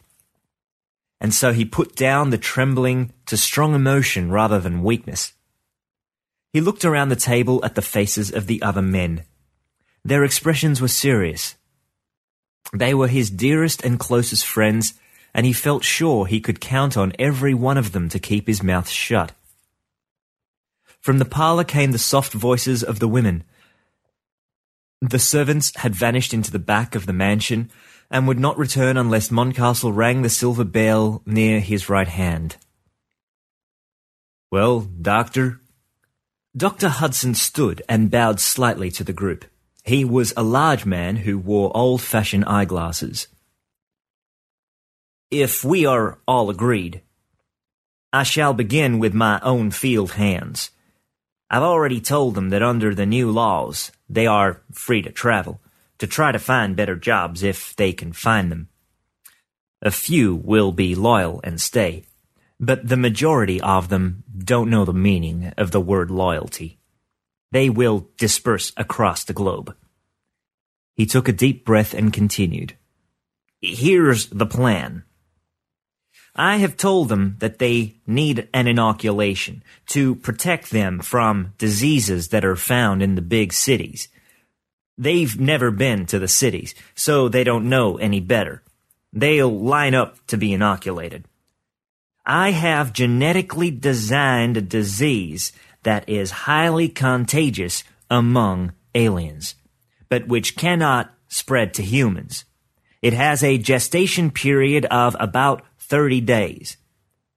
And 1.21 1.35
so 1.35 1.53
he 1.53 1.65
put 1.65 1.97
down 1.97 2.31
the 2.31 2.39
trembling 2.39 3.13
to 3.27 3.37
strong 3.37 3.75
emotion 3.75 4.31
rather 4.31 4.61
than 4.61 4.85
weakness. 4.85 5.33
He 6.53 6.61
looked 6.61 6.85
around 6.85 7.09
the 7.09 7.17
table 7.17 7.65
at 7.65 7.75
the 7.75 7.83
faces 7.83 8.31
of 8.31 8.47
the 8.47 8.63
other 8.63 8.83
men. 8.83 9.25
Their 10.05 10.25
expressions 10.25 10.81
were 10.81 10.89
serious. 10.89 11.57
They 12.73 12.95
were 12.95 13.09
his 13.09 13.31
dearest 13.31 13.85
and 13.85 13.99
closest 13.99 14.47
friends, 14.47 14.95
and 15.35 15.45
he 15.45 15.53
felt 15.53 15.85
sure 15.85 16.27
he 16.27 16.41
could 16.41 16.61
count 16.61 16.97
on 16.97 17.13
every 17.19 17.53
one 17.53 17.79
of 17.79 17.93
them 17.93 18.09
to 18.11 18.19
keep 18.19 18.47
his 18.47 18.63
mouth 18.63 18.89
shut. 18.89 19.33
From 21.01 21.19
the 21.19 21.25
parlour 21.25 21.65
came 21.65 21.93
the 21.93 21.99
soft 21.99 22.33
voices 22.33 22.83
of 22.83 22.99
the 22.99 23.09
women. 23.09 23.45
The 25.01 25.19
servants 25.19 25.75
had 25.77 25.95
vanished 25.95 26.35
into 26.35 26.51
the 26.51 26.59
back 26.59 26.95
of 26.95 27.07
the 27.07 27.13
mansion 27.13 27.71
and 28.11 28.27
would 28.27 28.41
not 28.41 28.59
return 28.59 28.97
unless 28.97 29.31
Montcastle 29.31 29.93
rang 29.93 30.23
the 30.23 30.29
silver 30.29 30.65
bell 30.65 31.23
near 31.25 31.61
his 31.61 31.89
right 31.89 32.09
hand. 32.09 32.57
Well, 34.51 34.81
doctor? 34.81 35.61
Dr. 36.57 36.89
Hudson 36.89 37.35
stood 37.35 37.83
and 37.89 38.11
bowed 38.11 38.41
slightly 38.41 38.91
to 38.93 39.05
the 39.05 39.13
group. 39.13 39.45
He 39.85 40.05
was 40.05 40.33
a 40.37 40.43
large 40.43 40.85
man 40.85 41.17
who 41.17 41.39
wore 41.39 41.71
old 41.77 42.03
fashioned 42.03 42.47
eyeglasses. 42.47 43.29
If 45.31 45.63
we 45.63 45.87
are 45.87 46.19
all 46.27 46.51
agreed, 46.51 47.03
I 48.13 48.23
shall 48.23 48.55
begin 48.55 48.99
with 48.99 49.13
my 49.13 49.39
own 49.43 49.71
field 49.71 50.13
hands. 50.13 50.71
I've 51.51 51.63
already 51.63 52.01
told 52.01 52.35
them 52.35 52.49
that 52.51 52.63
under 52.63 52.95
the 52.95 53.07
new 53.07 53.31
laws, 53.31 53.93
they 54.09 54.27
are 54.27 54.63
free 54.73 55.03
to 55.03 55.11
travel, 55.11 55.61
to 55.99 56.07
try 56.07 56.33
to 56.33 56.39
find 56.39 56.77
better 56.77 56.97
jobs 56.97 57.43
if 57.43 57.75
they 57.77 57.93
can 57.93 58.13
find 58.13 58.51
them. 58.51 58.69
A 59.83 59.91
few 59.91 60.35
will 60.35 60.73
be 60.73 60.95
loyal 60.95 61.41
and 61.45 61.61
stay, 61.61 62.05
but 62.59 62.89
the 62.89 62.97
majority 62.97 63.61
of 63.61 63.89
them 63.89 64.25
don't 64.37 64.71
know 64.71 64.85
the 64.85 64.93
meaning 64.93 65.53
of 65.57 65.71
the 65.71 65.81
word 65.81 66.11
loyalty. 66.11 66.79
They 67.53 67.71
will 67.71 68.09
disperse 68.17 68.73
across 68.77 69.25
the 69.25 69.33
globe. 69.33 69.75
He 70.95 71.07
took 71.07 71.29
a 71.29 71.33
deep 71.33 71.65
breath 71.65 71.95
and 71.95 72.13
continued. 72.13 72.77
Here's 73.61 74.27
the 74.27 74.47
plan. 74.47 75.05
I 76.35 76.59
have 76.59 76.77
told 76.77 77.09
them 77.09 77.37
that 77.41 77.59
they 77.59 77.97
need 78.07 78.49
an 78.55 78.67
inoculation 78.67 79.63
to 79.89 80.15
protect 80.17 80.71
them 80.71 81.01
from 81.01 81.55
diseases 81.59 82.29
that 82.29 82.45
are 82.45 82.57
found 82.57 83.03
in 83.03 83.15
the 83.15 83.23
big 83.23 83.53
cities. 83.53 84.09
They've 84.97 85.39
never 85.39 85.71
been 85.71 86.07
to 86.07 86.19
the 86.19 86.29
cities, 86.29 86.75
so 86.95 87.29
they 87.29 87.45
don't 87.45 87.69
know 87.69 87.99
any 87.99 88.21
better. 88.21 88.63
They'll 89.13 89.57
line 89.59 89.95
up 89.95 90.25
to 90.27 90.37
be 90.37 90.53
inoculated. 90.53 91.25
I 92.27 92.51
have 92.51 92.93
genetically 92.93 93.71
designed 93.71 94.57
a 94.57 94.61
disease 94.61 95.53
that 95.83 96.09
is 96.09 96.31
highly 96.31 96.89
contagious 96.89 97.85
among 98.11 98.73
aliens, 98.95 99.55
but 100.09 100.29
which 100.29 100.57
cannot 100.57 101.13
spread 101.29 101.73
to 101.75 101.83
humans. 101.83 102.45
It 103.01 103.13
has 103.13 103.43
a 103.43 103.59
gestation 103.59 104.31
period 104.31 104.85
of 104.87 105.17
about 105.21 105.63
30 105.89 106.21
days, 106.21 106.77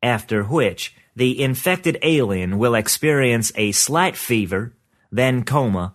after 0.04 0.44
which 0.44 0.96
the 1.16 1.42
infected 1.42 1.98
alien 2.02 2.58
will 2.58 2.76
experience 2.76 3.52
a 3.56 3.72
slight 3.72 4.16
fever, 4.16 4.74
then 5.12 5.44
coma, 5.44 5.94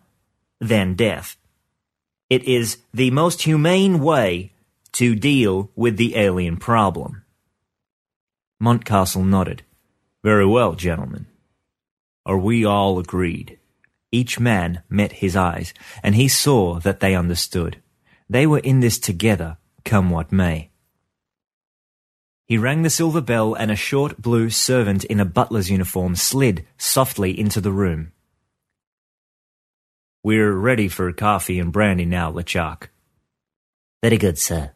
then 0.61 0.95
death. 0.95 1.37
It 2.29 2.45
is 2.45 2.79
the 2.93 3.11
most 3.11 3.43
humane 3.43 4.01
way 4.01 4.53
to 4.93 5.15
deal 5.15 5.71
with 5.77 5.97
the 5.97 6.17
alien 6.17 6.57
problem. 6.57 7.23
Montcastle 8.59 9.25
nodded. 9.25 9.63
Very 10.25 10.47
well, 10.47 10.73
gentlemen. 10.75 11.27
Are 12.25 12.39
we 12.39 12.65
all 12.65 12.99
agreed? 12.99 13.59
Each 14.11 14.41
man 14.41 14.83
met 14.89 15.13
his 15.13 15.37
eyes, 15.37 15.75
and 16.03 16.15
he 16.15 16.27
saw 16.27 16.81
that 16.81 17.01
they 17.01 17.15
understood. 17.15 17.81
They 18.29 18.47
were 18.47 18.59
in 18.59 18.81
this 18.81 18.99
together, 18.99 19.59
come 19.85 20.11
what 20.11 20.33
may. 20.33 20.71
He 22.47 22.59
rang 22.59 22.83
the 22.83 22.91
silver 22.91 23.21
bell, 23.21 23.55
and 23.55 23.73
a 23.73 23.77
short 23.77 24.23
blue 24.23 24.51
servant 24.51 25.03
in 25.05 25.19
a 25.19 25.25
butler's 25.25 25.69
uniform 25.69 26.15
slid 26.15 26.65
softly 26.79 27.39
into 27.39 27.61
the 27.61 27.73
room. 27.73 28.13
We're 30.23 30.53
ready 30.53 30.87
for 30.87 31.13
coffee 31.13 31.59
and 31.59 31.73
brandy 31.73 32.05
now, 32.05 32.31
LeChuck. 32.31 32.89
Very 34.01 34.17
good, 34.17 34.39
sir. 34.39 34.73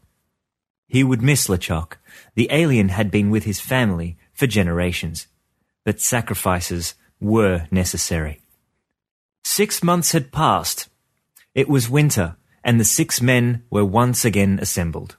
He 0.88 1.04
would 1.04 1.22
miss 1.22 1.46
LeChuck. 1.46 1.94
The 2.35 2.48
alien 2.50 2.88
had 2.88 3.12
been 3.12 3.30
with 3.30 3.44
his 3.44 3.61
family 3.61 4.16
for 4.33 4.48
generations, 4.48 5.28
but 5.85 6.00
sacrifices 6.00 6.94
were 7.20 7.68
necessary. 7.70 8.42
Six 9.44 9.83
months 9.83 10.11
had 10.11 10.33
passed. 10.33 10.88
It 11.54 11.68
was 11.68 11.88
winter, 11.88 12.37
and 12.64 12.80
the 12.80 12.85
six 12.85 13.20
men 13.20 13.62
were 13.70 13.85
once 13.85 14.24
again 14.24 14.59
assembled. 14.61 15.16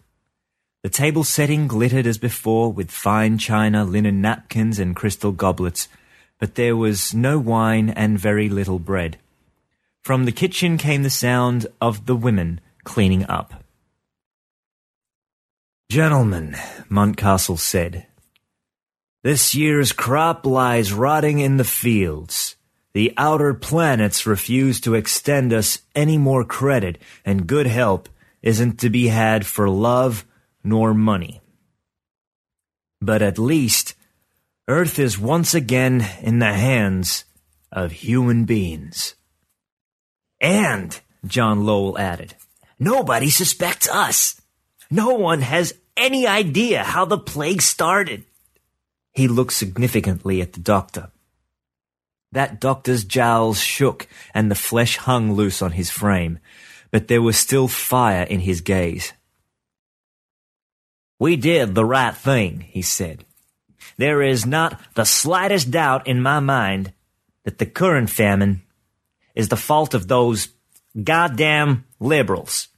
The 0.83 0.89
table 0.89 1.23
setting 1.23 1.67
glittered 1.67 2.07
as 2.07 2.17
before 2.17 2.71
with 2.71 2.89
fine 2.89 3.37
china, 3.37 3.85
linen 3.85 4.21
napkins, 4.21 4.79
and 4.79 4.95
crystal 4.95 5.31
goblets, 5.31 5.87
but 6.39 6.55
there 6.55 6.75
was 6.75 7.13
no 7.13 7.37
wine 7.37 7.89
and 7.89 8.17
very 8.17 8.49
little 8.49 8.79
bread. 8.79 9.17
From 10.03 10.25
the 10.25 10.31
kitchen 10.31 10.77
came 10.77 11.03
the 11.03 11.09
sound 11.09 11.67
of 11.79 12.07
the 12.07 12.15
women 12.15 12.59
cleaning 12.83 13.25
up. 13.29 13.63
Gentlemen, 15.89 16.55
Montcastle 16.89 17.57
said, 17.57 18.07
this 19.23 19.53
year's 19.53 19.91
crop 19.91 20.47
lies 20.47 20.91
rotting 20.91 21.37
in 21.37 21.57
the 21.57 21.63
fields. 21.63 22.55
The 22.93 23.13
outer 23.17 23.53
planets 23.53 24.25
refuse 24.25 24.81
to 24.81 24.95
extend 24.95 25.53
us 25.53 25.83
any 25.93 26.17
more 26.17 26.43
credit, 26.43 26.97
and 27.23 27.45
good 27.45 27.67
help 27.67 28.09
isn't 28.41 28.79
to 28.79 28.89
be 28.89 29.09
had 29.09 29.45
for 29.45 29.69
love 29.69 30.25
nor 30.63 30.93
money. 30.93 31.41
But 33.01 33.21
at 33.21 33.39
least 33.39 33.95
Earth 34.67 34.99
is 34.99 35.17
once 35.17 35.53
again 35.53 36.07
in 36.21 36.39
the 36.39 36.53
hands 36.53 37.25
of 37.71 37.91
human 37.91 38.45
beings. 38.45 39.15
And, 40.39 40.99
John 41.25 41.65
Lowell 41.65 41.97
added, 41.97 42.35
nobody 42.79 43.29
suspects 43.29 43.89
us. 43.89 44.39
No 44.89 45.15
one 45.15 45.41
has 45.41 45.73
any 45.97 46.27
idea 46.27 46.83
how 46.83 47.05
the 47.05 47.17
plague 47.17 47.61
started. 47.61 48.23
He 49.11 49.27
looked 49.27 49.53
significantly 49.53 50.41
at 50.41 50.53
the 50.53 50.59
doctor. 50.59 51.11
That 52.31 52.61
doctor's 52.61 53.03
jowls 53.03 53.59
shook 53.59 54.07
and 54.33 54.49
the 54.49 54.55
flesh 54.55 54.97
hung 54.97 55.33
loose 55.33 55.61
on 55.61 55.71
his 55.71 55.89
frame, 55.89 56.39
but 56.91 57.07
there 57.07 57.21
was 57.21 57.37
still 57.37 57.67
fire 57.67 58.23
in 58.23 58.39
his 58.39 58.61
gaze. 58.61 59.13
We 61.21 61.35
did 61.35 61.75
the 61.75 61.85
right 61.85 62.15
thing, 62.15 62.61
he 62.71 62.81
said. 62.81 63.25
There 63.97 64.23
is 64.23 64.43
not 64.43 64.81
the 64.95 65.05
slightest 65.05 65.69
doubt 65.69 66.07
in 66.07 66.19
my 66.19 66.39
mind 66.39 66.93
that 67.43 67.59
the 67.59 67.67
current 67.67 68.09
famine 68.09 68.63
is 69.35 69.49
the 69.49 69.55
fault 69.55 69.93
of 69.93 70.07
those 70.07 70.47
goddamn 71.03 71.85
liberals. 71.99 72.69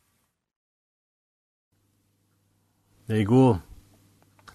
There 3.08 3.20
you 3.20 3.24
go. 3.24 3.62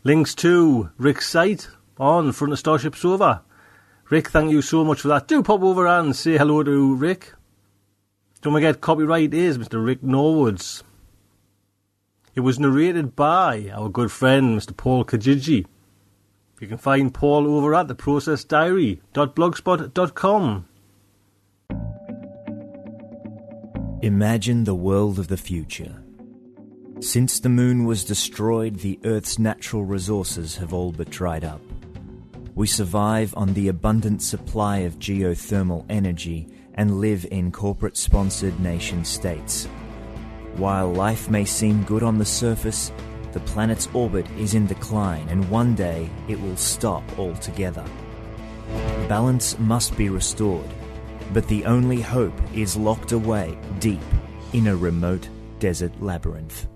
Links 0.04 0.34
to 0.34 0.90
Rick's 0.98 1.26
site 1.26 1.68
on 1.96 2.32
front 2.32 2.52
of 2.52 2.58
Starship 2.58 2.94
Sofa. 2.94 3.40
Rick, 4.10 4.28
thank 4.28 4.50
you 4.50 4.60
so 4.60 4.84
much 4.84 5.00
for 5.00 5.08
that. 5.08 5.28
Do 5.28 5.42
pop 5.42 5.62
over 5.62 5.86
and 5.86 6.14
say 6.14 6.36
hello 6.36 6.62
to 6.62 6.94
Rick. 6.94 7.32
Don't 8.42 8.52
forget, 8.52 8.82
copyright 8.82 9.32
is 9.32 9.56
Mr. 9.56 9.82
Rick 9.82 10.02
Norwood's. 10.02 10.84
It 12.38 12.42
was 12.42 12.60
narrated 12.60 13.16
by 13.16 13.68
our 13.74 13.88
good 13.88 14.12
friend 14.12 14.56
Mr. 14.56 14.76
Paul 14.76 15.04
Kijiji. 15.04 15.66
You 16.60 16.68
can 16.68 16.78
find 16.78 17.12
Paul 17.12 17.48
over 17.48 17.74
at 17.74 17.88
theprocessdiary.blogspot.com. 17.88 20.68
Imagine 24.02 24.62
the 24.62 24.76
world 24.76 25.18
of 25.18 25.26
the 25.26 25.36
future. 25.36 26.00
Since 27.00 27.40
the 27.40 27.48
moon 27.48 27.86
was 27.86 28.04
destroyed, 28.04 28.76
the 28.76 29.00
Earth's 29.04 29.40
natural 29.40 29.84
resources 29.84 30.58
have 30.58 30.72
all 30.72 30.92
but 30.92 31.10
dried 31.10 31.42
up. 31.42 31.60
We 32.54 32.68
survive 32.68 33.34
on 33.36 33.54
the 33.54 33.66
abundant 33.66 34.22
supply 34.22 34.76
of 34.86 35.00
geothermal 35.00 35.86
energy 35.88 36.46
and 36.74 37.00
live 37.00 37.26
in 37.32 37.50
corporate 37.50 37.96
sponsored 37.96 38.60
nation 38.60 39.04
states 39.04 39.66
While 40.58 40.92
life 40.92 41.30
may 41.30 41.44
seem 41.44 41.84
good 41.84 42.02
on 42.02 42.18
the 42.18 42.24
surface, 42.24 42.90
the 43.30 43.38
planet's 43.38 43.88
orbit 43.92 44.28
is 44.36 44.54
in 44.54 44.66
decline 44.66 45.24
and 45.28 45.48
one 45.48 45.76
day 45.76 46.10
it 46.26 46.40
will 46.40 46.56
stop 46.56 47.04
altogether. 47.16 47.84
Balance 49.08 49.56
must 49.60 49.96
be 49.96 50.08
restored, 50.08 50.66
but 51.32 51.46
the 51.46 51.64
only 51.64 52.00
hope 52.00 52.34
is 52.52 52.76
locked 52.76 53.12
away 53.12 53.56
deep 53.78 54.02
in 54.52 54.66
a 54.66 54.74
remote 54.74 55.28
desert 55.60 55.92
labyrinth. 56.02 56.66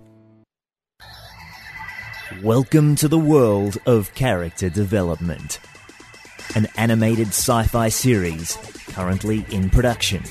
Welcome 2.40 2.94
to 2.94 3.08
the 3.08 3.18
world 3.18 3.78
of 3.84 4.14
character 4.14 4.70
development, 4.70 5.58
an 6.54 6.68
animated 6.76 7.28
sci 7.30 7.64
fi 7.64 7.88
series 7.88 8.56
currently 8.92 9.44
in 9.50 9.70
production. 9.70 10.22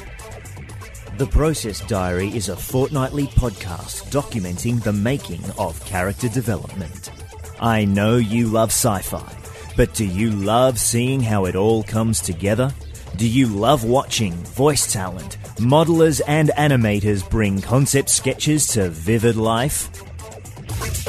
The 1.22 1.28
Process 1.28 1.82
Diary 1.82 2.36
is 2.36 2.50
a 2.50 2.56
fortnightly 2.56 3.28
podcast 3.28 4.10
documenting 4.10 4.82
the 4.82 4.92
making 4.92 5.44
of 5.56 5.80
character 5.86 6.28
development. 6.28 7.12
I 7.60 7.86
know 7.86 8.18
you 8.18 8.48
love 8.48 8.70
sci 8.70 9.02
fi, 9.04 9.32
but 9.78 9.94
do 9.94 10.04
you 10.04 10.32
love 10.32 10.80
seeing 10.80 11.22
how 11.22 11.46
it 11.46 11.56
all 11.56 11.84
comes 11.84 12.22
together? 12.22 12.74
Do 13.18 13.30
you 13.30 13.46
love 13.46 13.84
watching 13.84 14.34
voice 14.34 14.92
talent, 14.92 15.38
modelers, 15.58 16.22
and 16.28 16.50
animators 16.58 17.30
bring 17.30 17.62
concept 17.62 18.10
sketches 18.10 18.66
to 18.70 18.90
vivid 18.90 19.36
life? 19.36 19.92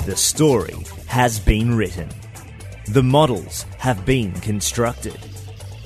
The 0.05 0.15
story 0.15 0.77
has 1.07 1.41
been 1.41 1.75
written. 1.75 2.11
The 2.85 3.03
models 3.03 3.65
have 3.79 4.05
been 4.05 4.33
constructed. 4.43 5.19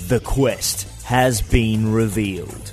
The 0.09 0.19
quest 0.19 1.05
has 1.05 1.41
been 1.41 1.93
revealed. 1.93 2.73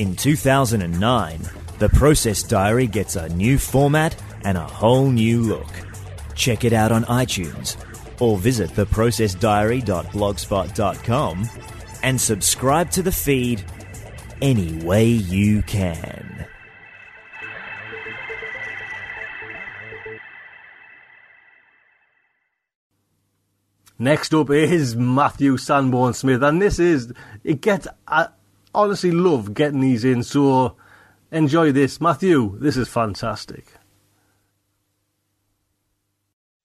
In 0.00 0.16
2009, 0.16 1.40
the 1.78 1.88
Process 1.90 2.42
Diary 2.42 2.86
gets 2.86 3.16
a 3.16 3.28
new 3.28 3.58
format 3.58 4.16
and 4.46 4.56
a 4.56 4.66
whole 4.66 5.10
new 5.10 5.42
look. 5.42 5.68
Check 6.34 6.64
it 6.64 6.72
out 6.72 6.90
on 6.90 7.04
iTunes 7.04 7.76
or 8.18 8.38
visit 8.38 8.70
theprocessdiary.blogspot.com 8.70 11.50
and 12.02 12.18
subscribe 12.18 12.90
to 12.92 13.02
the 13.02 13.12
feed 13.12 13.62
any 14.40 14.72
way 14.82 15.04
you 15.04 15.60
can. 15.64 16.46
Next 23.98 24.32
up 24.32 24.48
is 24.48 24.96
Matthew 24.96 25.58
Sanborn 25.58 26.14
Smith, 26.14 26.42
and 26.42 26.62
this 26.62 26.78
is 26.78 27.12
it 27.44 27.60
gets. 27.60 27.86
I 28.08 28.28
honestly 28.74 29.10
love 29.10 29.54
getting 29.54 29.80
these 29.80 30.04
in, 30.04 30.22
so 30.22 30.76
enjoy 31.30 31.72
this, 31.72 32.00
Matthew. 32.00 32.56
This 32.60 32.76
is 32.76 32.88
fantastic. 32.88 33.74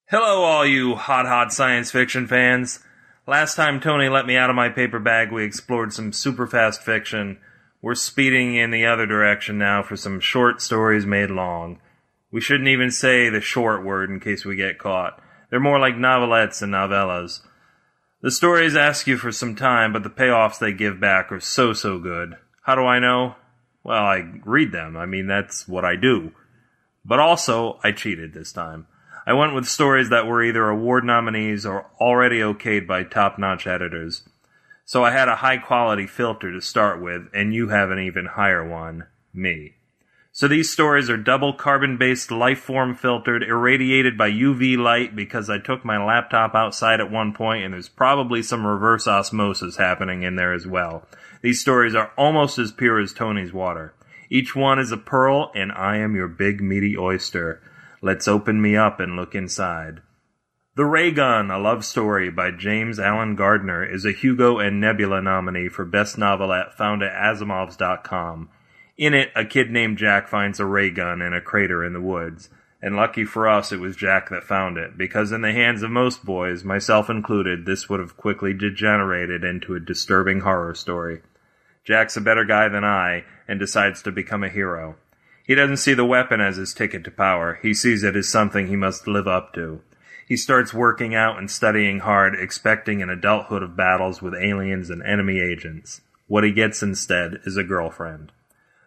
Hello, 0.07 0.43
all 0.43 0.65
you 0.65 0.95
hot, 0.95 1.25
hot 1.25 1.51
science 1.51 1.91
fiction 1.91 2.27
fans. 2.27 2.79
Last 3.27 3.55
time 3.55 3.79
Tony 3.79 4.07
let 4.07 4.27
me 4.27 4.37
out 4.37 4.51
of 4.51 4.55
my 4.55 4.69
paper 4.69 4.99
bag, 4.99 5.31
we 5.31 5.43
explored 5.43 5.93
some 5.93 6.13
super 6.13 6.45
fast 6.45 6.83
fiction. 6.83 7.39
We're 7.81 7.95
speeding 7.95 8.55
in 8.55 8.69
the 8.69 8.85
other 8.85 9.07
direction 9.07 9.57
now 9.57 9.81
for 9.81 9.95
some 9.95 10.19
short 10.19 10.61
stories 10.61 11.05
made 11.05 11.31
long. 11.31 11.79
We 12.31 12.41
shouldn't 12.41 12.69
even 12.69 12.91
say 12.91 13.29
the 13.29 13.41
short 13.41 13.83
word 13.83 14.09
in 14.09 14.19
case 14.19 14.45
we 14.45 14.55
get 14.55 14.77
caught. 14.77 15.19
They're 15.49 15.59
more 15.59 15.79
like 15.79 15.95
novelettes 15.95 16.61
and 16.61 16.73
novellas. 16.73 17.41
The 18.25 18.31
stories 18.31 18.75
ask 18.75 19.05
you 19.05 19.17
for 19.17 19.31
some 19.31 19.53
time, 19.53 19.93
but 19.93 20.01
the 20.01 20.09
payoffs 20.09 20.57
they 20.57 20.73
give 20.73 20.99
back 20.99 21.31
are 21.31 21.39
so, 21.39 21.73
so 21.73 21.99
good. 21.99 22.35
How 22.63 22.73
do 22.73 22.81
I 22.81 22.97
know? 22.97 23.35
Well, 23.83 24.03
I 24.03 24.23
read 24.43 24.71
them. 24.71 24.97
I 24.97 25.05
mean, 25.05 25.27
that's 25.27 25.67
what 25.67 25.85
I 25.85 25.95
do. 25.95 26.31
But 27.05 27.19
also, 27.19 27.79
I 27.83 27.91
cheated 27.91 28.33
this 28.33 28.51
time. 28.51 28.87
I 29.27 29.33
went 29.33 29.53
with 29.53 29.67
stories 29.67 30.09
that 30.09 30.25
were 30.25 30.41
either 30.41 30.67
award 30.67 31.03
nominees 31.03 31.67
or 31.67 31.85
already 32.01 32.39
okayed 32.39 32.87
by 32.87 33.03
top 33.03 33.37
notch 33.37 33.67
editors. 33.67 34.27
So 34.85 35.03
I 35.05 35.11
had 35.11 35.27
a 35.27 35.35
high 35.35 35.59
quality 35.59 36.07
filter 36.07 36.51
to 36.51 36.61
start 36.61 36.99
with, 36.99 37.27
and 37.31 37.53
you 37.53 37.67
have 37.67 37.91
an 37.91 37.99
even 37.99 38.25
higher 38.25 38.67
one 38.67 39.05
me. 39.35 39.75
So 40.35 40.49
these 40.49 40.69
stories 40.69 41.09
are 41.09 41.15
double 41.15 41.53
carbon 41.53 41.95
based 41.95 42.29
life 42.29 42.59
form 42.59 42.93
filtered, 42.93 43.41
irradiated 43.41 44.17
by 44.17 44.29
UV 44.31 44.77
light 44.77 45.15
because 45.15 45.49
I 45.49 45.59
took 45.59 45.85
my 45.85 45.97
laptop 45.97 46.53
outside 46.53 46.99
at 46.99 47.09
one 47.09 47.31
point 47.31 47.63
and 47.63 47.73
there's 47.73 47.87
probably 47.87 48.43
some 48.43 48.67
reverse 48.67 49.07
osmosis 49.07 49.77
happening 49.77 50.23
in 50.23 50.35
there 50.35 50.51
as 50.51 50.67
well. 50.67 51.07
These 51.41 51.61
stories 51.61 51.95
are 51.95 52.11
almost 52.17 52.59
as 52.59 52.73
pure 52.73 52.99
as 52.99 53.13
Tony's 53.13 53.53
water. 53.53 53.93
Each 54.29 54.53
one 54.53 54.77
is 54.77 54.91
a 54.91 54.97
pearl 54.97 55.53
and 55.55 55.71
I 55.71 55.99
am 55.99 56.17
your 56.17 56.27
big 56.27 56.59
meaty 56.59 56.97
oyster. 56.97 57.61
Let's 58.01 58.27
open 58.27 58.61
me 58.61 58.75
up 58.75 58.99
and 58.99 59.15
look 59.15 59.35
inside. 59.35 60.01
The 60.75 60.83
Ray 60.83 61.11
Gun, 61.11 61.49
a 61.49 61.57
love 61.57 61.85
story 61.85 62.29
by 62.29 62.51
James 62.51 62.99
Alan 62.99 63.37
Gardner, 63.37 63.85
is 63.85 64.03
a 64.03 64.11
Hugo 64.11 64.59
and 64.59 64.81
Nebula 64.81 65.21
nominee 65.21 65.69
for 65.69 65.85
Best 65.85 66.17
Novelette 66.17 66.77
found 66.77 67.03
at 67.03 67.13
Asimovs.com. 67.13 68.49
In 68.97 69.13
it, 69.13 69.31
a 69.35 69.43
kid 69.43 69.71
named 69.71 69.97
Jack 69.97 70.27
finds 70.27 70.59
a 70.59 70.65
ray 70.65 70.89
gun 70.89 71.21
in 71.21 71.33
a 71.33 71.41
crater 71.41 71.83
in 71.83 71.93
the 71.93 72.01
woods. 72.01 72.49
And 72.81 72.95
lucky 72.95 73.25
for 73.25 73.47
us, 73.47 73.71
it 73.71 73.79
was 73.79 73.95
Jack 73.95 74.29
that 74.29 74.43
found 74.43 74.77
it, 74.77 74.97
because 74.97 75.31
in 75.31 75.41
the 75.41 75.51
hands 75.51 75.81
of 75.81 75.91
most 75.91 76.23
boys, 76.23 76.63
myself 76.63 77.09
included, 77.09 77.65
this 77.65 77.89
would 77.89 77.99
have 77.99 78.15
quickly 78.15 78.53
degenerated 78.53 79.43
into 79.43 79.75
a 79.75 79.79
disturbing 79.79 80.41
horror 80.41 80.75
story. 80.75 81.21
Jack's 81.83 82.15
a 82.15 82.21
better 82.21 82.45
guy 82.45 82.69
than 82.69 82.83
I, 82.83 83.23
and 83.47 83.59
decides 83.59 84.01
to 84.03 84.11
become 84.11 84.43
a 84.43 84.49
hero. 84.49 84.97
He 85.45 85.55
doesn't 85.55 85.77
see 85.77 85.93
the 85.93 86.05
weapon 86.05 86.41
as 86.41 86.57
his 86.57 86.73
ticket 86.73 87.03
to 87.03 87.11
power, 87.11 87.59
he 87.61 87.73
sees 87.73 88.03
it 88.03 88.15
as 88.15 88.29
something 88.29 88.67
he 88.67 88.75
must 88.75 89.07
live 89.07 89.27
up 89.27 89.53
to. 89.53 89.81
He 90.27 90.37
starts 90.37 90.73
working 90.73 91.13
out 91.13 91.37
and 91.37 91.49
studying 91.49 91.99
hard, 91.99 92.35
expecting 92.35 93.01
an 93.01 93.09
adulthood 93.09 93.61
of 93.61 93.75
battles 93.75 94.21
with 94.21 94.33
aliens 94.33 94.89
and 94.89 95.03
enemy 95.03 95.39
agents. 95.39 96.01
What 96.27 96.43
he 96.43 96.51
gets 96.51 96.81
instead 96.81 97.41
is 97.45 97.57
a 97.57 97.63
girlfriend. 97.63 98.31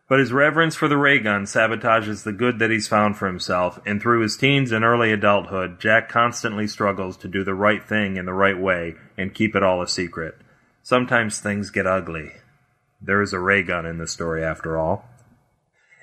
But 0.09 0.21
his 0.21 0.33
reverence 0.33 0.75
for 0.75 0.89
the 0.89 0.97
ray 0.97 1.19
gun 1.19 1.45
sabotages 1.45 2.25
the 2.25 2.33
good 2.33 2.59
that 2.61 2.71
he's 2.71 2.89
found 2.89 3.19
for 3.19 3.27
himself, 3.27 3.79
and 3.85 4.01
through 4.01 4.23
his 4.23 4.39
teens 4.39 4.73
and 4.73 4.83
early 4.83 5.13
adulthood, 5.13 5.79
Jack 5.79 6.09
constantly 6.09 6.67
struggles 6.67 7.19
to 7.19 7.29
do 7.29 7.45
the 7.45 7.55
right 7.55 7.87
thing 7.87 8.17
in 8.17 8.25
the 8.25 8.33
right 8.33 8.59
way 8.59 8.95
and 9.19 9.35
keep 9.35 9.55
it 9.55 9.63
all 9.63 9.83
a 9.83 9.89
secret. 9.89 10.37
Sometimes 10.83 11.39
things 11.39 11.69
get 11.69 11.87
ugly. 11.87 12.33
There 13.03 13.21
is 13.21 13.35
a 13.35 13.39
ray 13.39 13.63
gun 13.63 13.85
in 13.85 13.99
the 13.99 14.07
story, 14.07 14.43
after 14.43 14.79
all. 14.79 15.05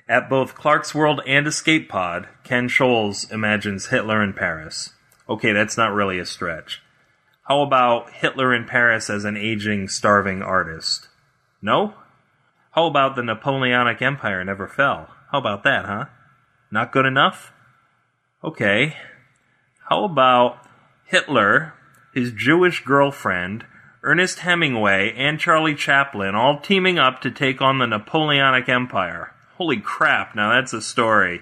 At 0.08 0.30
both 0.30 0.54
Clarkesworld 0.54 1.20
and 1.26 1.48
Escape 1.48 1.88
Pod, 1.88 2.28
Ken 2.44 2.68
Scholes 2.68 3.30
imagines 3.32 3.88
Hitler 3.88 4.22
in 4.22 4.34
Paris. 4.34 4.90
Okay, 5.28 5.52
that's 5.52 5.76
not 5.76 5.92
really 5.92 6.20
a 6.20 6.24
stretch. 6.24 6.80
How 7.48 7.60
about 7.62 8.12
Hitler 8.12 8.54
in 8.54 8.66
Paris 8.66 9.10
as 9.10 9.24
an 9.24 9.36
aging, 9.36 9.88
starving 9.88 10.42
artist? 10.42 11.08
No? 11.60 11.94
How 12.76 12.84
about 12.84 13.16
the 13.16 13.22
Napoleonic 13.22 14.02
Empire 14.02 14.44
never 14.44 14.68
fell? 14.68 15.08
How 15.32 15.38
about 15.38 15.62
that, 15.62 15.86
huh? 15.86 16.04
Not 16.70 16.92
good 16.92 17.06
enough? 17.06 17.50
Okay. 18.44 18.94
How 19.88 20.04
about 20.04 20.58
Hitler, 21.06 21.72
his 22.12 22.32
Jewish 22.32 22.84
girlfriend, 22.84 23.64
Ernest 24.02 24.40
Hemingway, 24.40 25.14
and 25.16 25.40
Charlie 25.40 25.74
Chaplin 25.74 26.34
all 26.34 26.60
teaming 26.60 26.98
up 26.98 27.22
to 27.22 27.30
take 27.30 27.62
on 27.62 27.78
the 27.78 27.86
Napoleonic 27.86 28.68
Empire? 28.68 29.32
Holy 29.54 29.80
crap, 29.80 30.36
now 30.36 30.50
that's 30.50 30.74
a 30.74 30.82
story. 30.82 31.40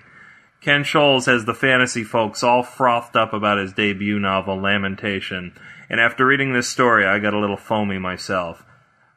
Ken 0.61 0.85
Scholes 0.85 1.27
has 1.27 1.47
the 1.47 1.53
fantasy 1.53 2.05
folks 2.05 2.45
all 2.45 2.63
frothed 2.63 3.17
up 3.17 3.33
about 3.33 3.59
his 3.59 3.73
debut 3.73 4.21
novel, 4.21 4.57
Lamentation, 4.57 5.53
and 5.91 5.99
after 5.99 6.25
reading 6.25 6.53
this 6.53 6.69
story, 6.69 7.05
I 7.05 7.19
got 7.19 7.35
a 7.35 7.41
little 7.41 7.57
foamy 7.57 7.99
myself. 7.99 8.65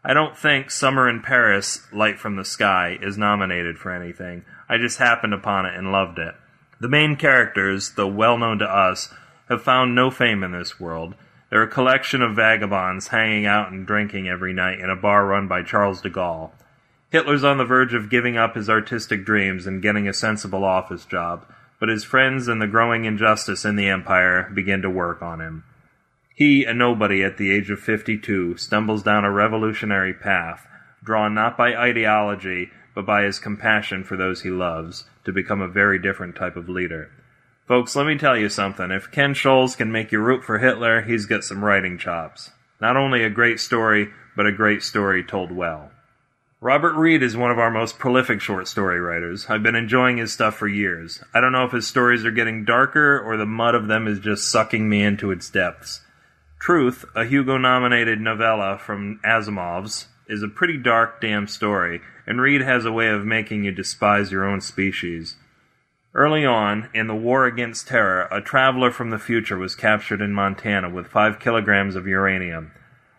I 0.10 0.14
don't 0.14 0.38
think 0.38 0.72
Summer 0.72 1.10
in 1.10 1.22
Paris, 1.22 1.82
Light 1.92 2.18
from 2.18 2.38
the 2.38 2.46
Sky, 2.46 2.98
is 3.02 3.18
nominated 3.18 3.78
for 3.78 3.92
anything. 3.92 4.46
I 4.70 4.78
just 4.78 5.00
happened 5.00 5.34
upon 5.34 5.66
it 5.66 5.76
and 5.76 5.92
loved 5.92 6.18
it. 6.18 6.34
The 6.80 6.88
main 6.88 7.18
characters, 7.18 7.92
though 7.92 8.08
well 8.08 8.38
known 8.38 8.60
to 8.60 8.66
us, 8.66 9.14
have 9.50 9.64
found 9.64 9.96
no 9.96 10.10
fame 10.10 10.44
in 10.44 10.54
this 10.54 10.80
world. 10.80 11.16
They're 11.50 11.64
a 11.64 11.68
collection 11.68 12.22
of 12.22 12.38
vagabonds 12.38 13.10
hanging 13.10 13.46
out 13.46 13.70
and 13.70 13.86
drinking 13.86 14.30
every 14.30 14.54
night 14.54 14.80
in 14.80 14.90
a 14.90 14.96
bar 14.96 15.26
run 15.26 15.50
by 15.50 15.62
Charles 15.62 16.00
de 16.00 16.10
Gaulle. 16.10 16.52
Hitler's 17.10 17.44
on 17.44 17.58
the 17.58 17.66
verge 17.66 17.94
of 17.94 18.10
giving 18.10 18.38
up 18.38 18.56
his 18.56 18.70
artistic 18.70 19.26
dreams 19.26 19.68
and 19.68 19.82
getting 19.82 20.08
a 20.08 20.14
sensible 20.14 20.64
office 20.64 21.04
job, 21.04 21.46
but 21.82 21.90
his 21.90 22.06
friends 22.06 22.48
and 22.48 22.62
the 22.62 22.68
growing 22.68 23.04
injustice 23.04 23.66
in 23.66 23.76
the 23.76 23.90
empire 23.90 24.50
begin 24.54 24.82
to 24.84 24.90
work 24.90 25.22
on 25.22 25.42
him. 25.42 25.66
He, 26.38 26.66
a 26.66 26.74
nobody 26.76 27.24
at 27.24 27.38
the 27.38 27.52
age 27.52 27.72
of 27.72 27.80
52, 27.80 28.58
stumbles 28.58 29.02
down 29.02 29.26
a 29.26 29.32
revolutionary 29.32 30.14
path, 30.14 30.68
drawn 31.04 31.34
not 31.34 31.58
by 31.58 31.76
ideology, 31.76 32.70
but 32.94 33.08
by 33.08 33.24
his 33.24 33.40
compassion 33.40 34.04
for 34.04 34.16
those 34.16 34.44
he 34.44 34.52
loves, 34.52 35.06
to 35.26 35.32
become 35.32 35.62
a 35.62 35.68
very 35.68 35.98
different 35.98 36.36
type 36.36 36.56
of 36.56 36.70
leader. 36.70 37.10
Folks, 37.68 37.96
let 37.96 38.06
me 38.06 38.20
tell 38.20 38.38
you 38.38 38.50
something. 38.50 38.92
If 38.92 39.10
Ken 39.10 39.34
Scholes 39.34 39.76
can 39.76 39.92
make 39.92 40.12
you 40.12 40.20
root 40.20 40.44
for 40.44 40.60
Hitler, 40.60 41.02
he's 41.02 41.26
got 41.26 41.44
some 41.44 41.66
writing 41.66 41.98
chops. 41.98 42.52
Not 42.80 42.96
only 42.96 43.24
a 43.24 43.32
great 43.32 43.60
story, 43.60 44.10
but 44.36 44.46
a 44.46 44.52
great 44.52 44.84
story 44.84 45.24
told 45.24 45.52
well. 45.52 45.90
Robert 46.62 46.94
Reed 46.94 47.24
is 47.24 47.36
one 47.36 47.50
of 47.50 47.58
our 47.58 47.72
most 47.72 47.98
prolific 47.98 48.42
short 48.42 48.68
story 48.68 49.00
writers. 49.00 49.48
I've 49.50 49.64
been 49.64 49.74
enjoying 49.74 50.18
his 50.18 50.34
stuff 50.34 50.56
for 50.58 50.68
years. 50.68 51.20
I 51.34 51.42
don't 51.42 51.52
know 51.52 51.66
if 51.66 51.72
his 51.72 51.88
stories 51.88 52.26
are 52.26 52.32
getting 52.32 52.64
darker 52.64 53.20
or 53.20 53.38
the 53.38 53.48
mud 53.48 53.74
of 53.74 53.88
them 53.88 54.08
is 54.08 54.20
just 54.20 54.52
sucking 54.52 54.88
me 54.88 55.02
into 55.02 55.32
its 55.32 55.50
depths. 55.50 56.02
Truth, 56.60 57.06
a 57.16 57.24
Hugo 57.24 57.58
nominated 57.58 58.20
novella 58.20 58.78
from 58.78 59.20
Asimov's, 59.24 60.08
is 60.28 60.44
a 60.44 60.48
pretty 60.48 60.78
dark, 60.78 61.22
damn 61.22 61.48
story, 61.48 62.02
and 62.26 62.42
Reed 62.42 62.62
has 62.62 62.84
a 62.84 62.92
way 62.92 63.08
of 63.08 63.26
making 63.26 63.64
you 63.64 63.72
despise 63.72 64.32
your 64.32 64.44
own 64.44 64.60
species. 64.60 65.38
Early 66.14 66.46
on, 66.46 66.90
in 66.94 67.08
the 67.08 67.16
War 67.16 67.46
Against 67.46 67.88
Terror, 67.88 68.28
a 68.32 68.42
traveler 68.42 68.92
from 68.92 69.12
the 69.12 69.20
future 69.20 69.58
was 69.58 69.76
captured 69.76 70.20
in 70.20 70.34
Montana 70.34 70.90
with 70.90 71.08
five 71.08 71.40
kilograms 71.40 71.96
of 71.96 72.08
uranium. 72.08 72.72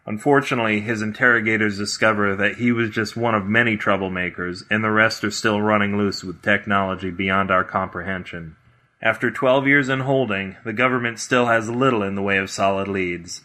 Unfortunately, 0.05 0.81
his 0.81 1.01
interrogators 1.01 1.79
discover 1.79 2.35
that 2.35 2.57
he 2.57 2.73
was 2.73 2.91
just 2.91 3.17
one 3.17 3.35
of 3.35 3.47
many 3.47 3.77
troublemakers, 3.77 4.65
and 4.71 4.83
the 4.83 4.91
rest 4.91 5.23
are 5.23 5.31
still 5.31 5.63
running 5.63 5.97
loose 5.97 6.25
with 6.25 6.43
technology 6.43 7.11
beyond 7.11 7.51
our 7.51 7.65
comprehension. 7.65 8.57
After 9.01 9.31
12 9.31 9.69
years 9.69 9.89
in 9.89 10.01
holding, 10.01 10.57
the 10.65 10.73
government 10.73 11.21
still 11.21 11.47
has 11.47 11.71
little 11.71 12.03
in 12.03 12.17
the 12.17 12.23
way 12.23 12.37
of 12.39 12.51
solid 12.51 12.89
leads. 12.89 13.43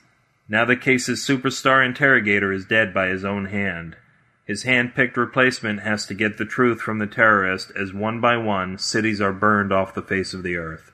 Now 0.49 0.66
the 0.66 0.76
case's 0.76 1.26
superstar 1.26 1.86
interrogator 1.86 2.51
is 2.51 2.66
dead 2.66 2.93
by 2.93 3.08
his 3.08 3.24
own 3.24 3.45
hand. 3.45 3.95
His 4.45 4.64
hand 4.64 4.95
picked 4.95 5.16
replacement 5.16 5.82
has 5.82 6.06
to 6.08 6.16
get 6.16 6.38
the 6.38 6.45
truth 6.45 6.82
from 6.82 6.97
the 6.97 7.08
terrorist 7.08 7.72
as 7.80 7.93
one 7.93 8.20
by 8.20 8.36
one 8.36 8.78
cities 8.78 9.22
are 9.22 9.32
burned 9.32 9.72
off 9.72 9.93
the 9.93 10.01
face 10.01 10.34
of 10.34 10.43
the 10.43 10.58
earth. 10.58 10.91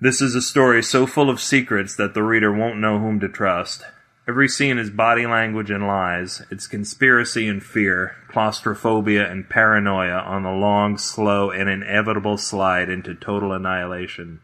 This 0.00 0.22
is 0.22 0.34
a 0.34 0.42
story 0.42 0.82
so 0.82 1.06
full 1.06 1.28
of 1.28 1.40
secrets 1.40 1.94
that 1.96 2.14
the 2.14 2.22
reader 2.22 2.52
won't 2.52 2.80
know 2.80 2.98
whom 2.98 3.20
to 3.20 3.28
trust. 3.28 3.82
Every 4.30 4.46
scene 4.46 4.78
is 4.78 4.90
body 4.90 5.26
language 5.26 5.72
and 5.72 5.88
lies. 5.88 6.40
It's 6.52 6.68
conspiracy 6.68 7.48
and 7.48 7.60
fear, 7.60 8.14
claustrophobia 8.28 9.28
and 9.28 9.48
paranoia 9.48 10.20
on 10.20 10.44
the 10.44 10.52
long, 10.52 10.98
slow, 10.98 11.50
and 11.50 11.68
inevitable 11.68 12.38
slide 12.38 12.88
into 12.88 13.16
total 13.16 13.52
annihilation. 13.52 14.38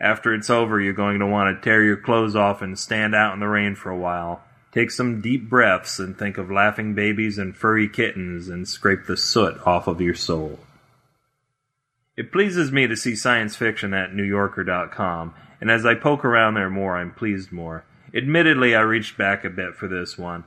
After 0.00 0.32
it's 0.32 0.48
over, 0.48 0.80
you're 0.80 0.94
going 0.94 1.18
to 1.18 1.26
want 1.26 1.54
to 1.54 1.62
tear 1.62 1.82
your 1.82 1.98
clothes 1.98 2.34
off 2.34 2.62
and 2.62 2.78
stand 2.78 3.14
out 3.14 3.34
in 3.34 3.40
the 3.40 3.46
rain 3.46 3.74
for 3.74 3.90
a 3.90 3.98
while. 3.98 4.42
Take 4.72 4.90
some 4.90 5.20
deep 5.20 5.50
breaths 5.50 5.98
and 5.98 6.16
think 6.16 6.38
of 6.38 6.50
laughing 6.50 6.94
babies 6.94 7.36
and 7.36 7.54
furry 7.54 7.90
kittens 7.90 8.48
and 8.48 8.66
scrape 8.66 9.04
the 9.04 9.18
soot 9.18 9.58
off 9.66 9.86
of 9.86 10.00
your 10.00 10.14
soul. 10.14 10.60
It 12.16 12.32
pleases 12.32 12.72
me 12.72 12.86
to 12.86 12.96
see 12.96 13.14
science 13.14 13.54
fiction 13.54 13.92
at 13.92 14.12
NewYorker.com, 14.12 15.34
and 15.60 15.70
as 15.70 15.84
I 15.84 15.92
poke 15.92 16.24
around 16.24 16.54
there 16.54 16.70
more, 16.70 16.96
I'm 16.96 17.12
pleased 17.12 17.52
more. 17.52 17.84
Admittedly, 18.16 18.74
I 18.74 18.80
reached 18.80 19.18
back 19.18 19.44
a 19.44 19.50
bit 19.50 19.74
for 19.74 19.88
this 19.88 20.16
one, 20.16 20.44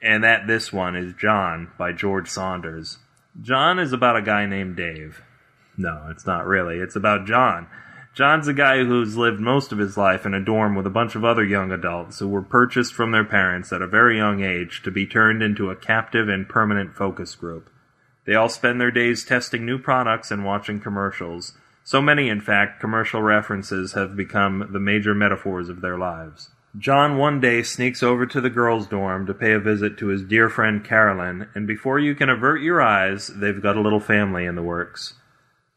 and 0.00 0.22
that 0.22 0.46
this 0.46 0.72
one 0.72 0.94
is 0.94 1.12
John 1.14 1.72
by 1.76 1.90
George 1.92 2.28
Saunders. 2.28 2.98
John 3.42 3.80
is 3.80 3.92
about 3.92 4.16
a 4.16 4.22
guy 4.22 4.46
named 4.46 4.76
Dave. 4.76 5.20
No, 5.76 6.06
it's 6.10 6.24
not 6.24 6.46
really. 6.46 6.78
It's 6.78 6.94
about 6.94 7.26
John. 7.26 7.66
John's 8.14 8.48
a 8.48 8.52
guy 8.52 8.84
who's 8.84 9.16
lived 9.16 9.40
most 9.40 9.72
of 9.72 9.78
his 9.78 9.96
life 9.96 10.24
in 10.24 10.34
a 10.34 10.44
dorm 10.44 10.74
with 10.76 10.86
a 10.86 10.90
bunch 10.90 11.16
of 11.16 11.24
other 11.24 11.44
young 11.44 11.72
adults 11.72 12.18
who 12.18 12.28
were 12.28 12.42
purchased 12.42 12.94
from 12.94 13.10
their 13.10 13.24
parents 13.24 13.72
at 13.72 13.82
a 13.82 13.88
very 13.88 14.16
young 14.16 14.42
age 14.42 14.82
to 14.82 14.90
be 14.90 15.06
turned 15.06 15.42
into 15.42 15.70
a 15.70 15.76
captive 15.76 16.28
and 16.28 16.48
permanent 16.48 16.94
focus 16.94 17.34
group. 17.34 17.70
They 18.24 18.34
all 18.34 18.48
spend 18.48 18.80
their 18.80 18.90
days 18.90 19.24
testing 19.24 19.66
new 19.66 19.78
products 19.78 20.30
and 20.30 20.44
watching 20.44 20.80
commercials. 20.80 21.56
So 21.82 22.00
many, 22.00 22.28
in 22.28 22.40
fact, 22.40 22.80
commercial 22.80 23.22
references 23.22 23.94
have 23.94 24.16
become 24.16 24.68
the 24.72 24.80
major 24.80 25.14
metaphors 25.14 25.68
of 25.68 25.80
their 25.80 25.98
lives. 25.98 26.50
John 26.78 27.16
one 27.16 27.40
day 27.40 27.64
sneaks 27.64 28.00
over 28.00 28.26
to 28.26 28.40
the 28.40 28.48
girls' 28.48 28.86
dorm 28.86 29.26
to 29.26 29.34
pay 29.34 29.52
a 29.52 29.58
visit 29.58 29.98
to 29.98 30.06
his 30.06 30.22
dear 30.22 30.48
friend 30.48 30.84
Carolyn, 30.84 31.48
and 31.52 31.66
before 31.66 31.98
you 31.98 32.14
can 32.14 32.28
avert 32.28 32.62
your 32.62 32.80
eyes, 32.80 33.26
they've 33.26 33.60
got 33.60 33.76
a 33.76 33.80
little 33.80 33.98
family 33.98 34.44
in 34.44 34.54
the 34.54 34.62
works. 34.62 35.14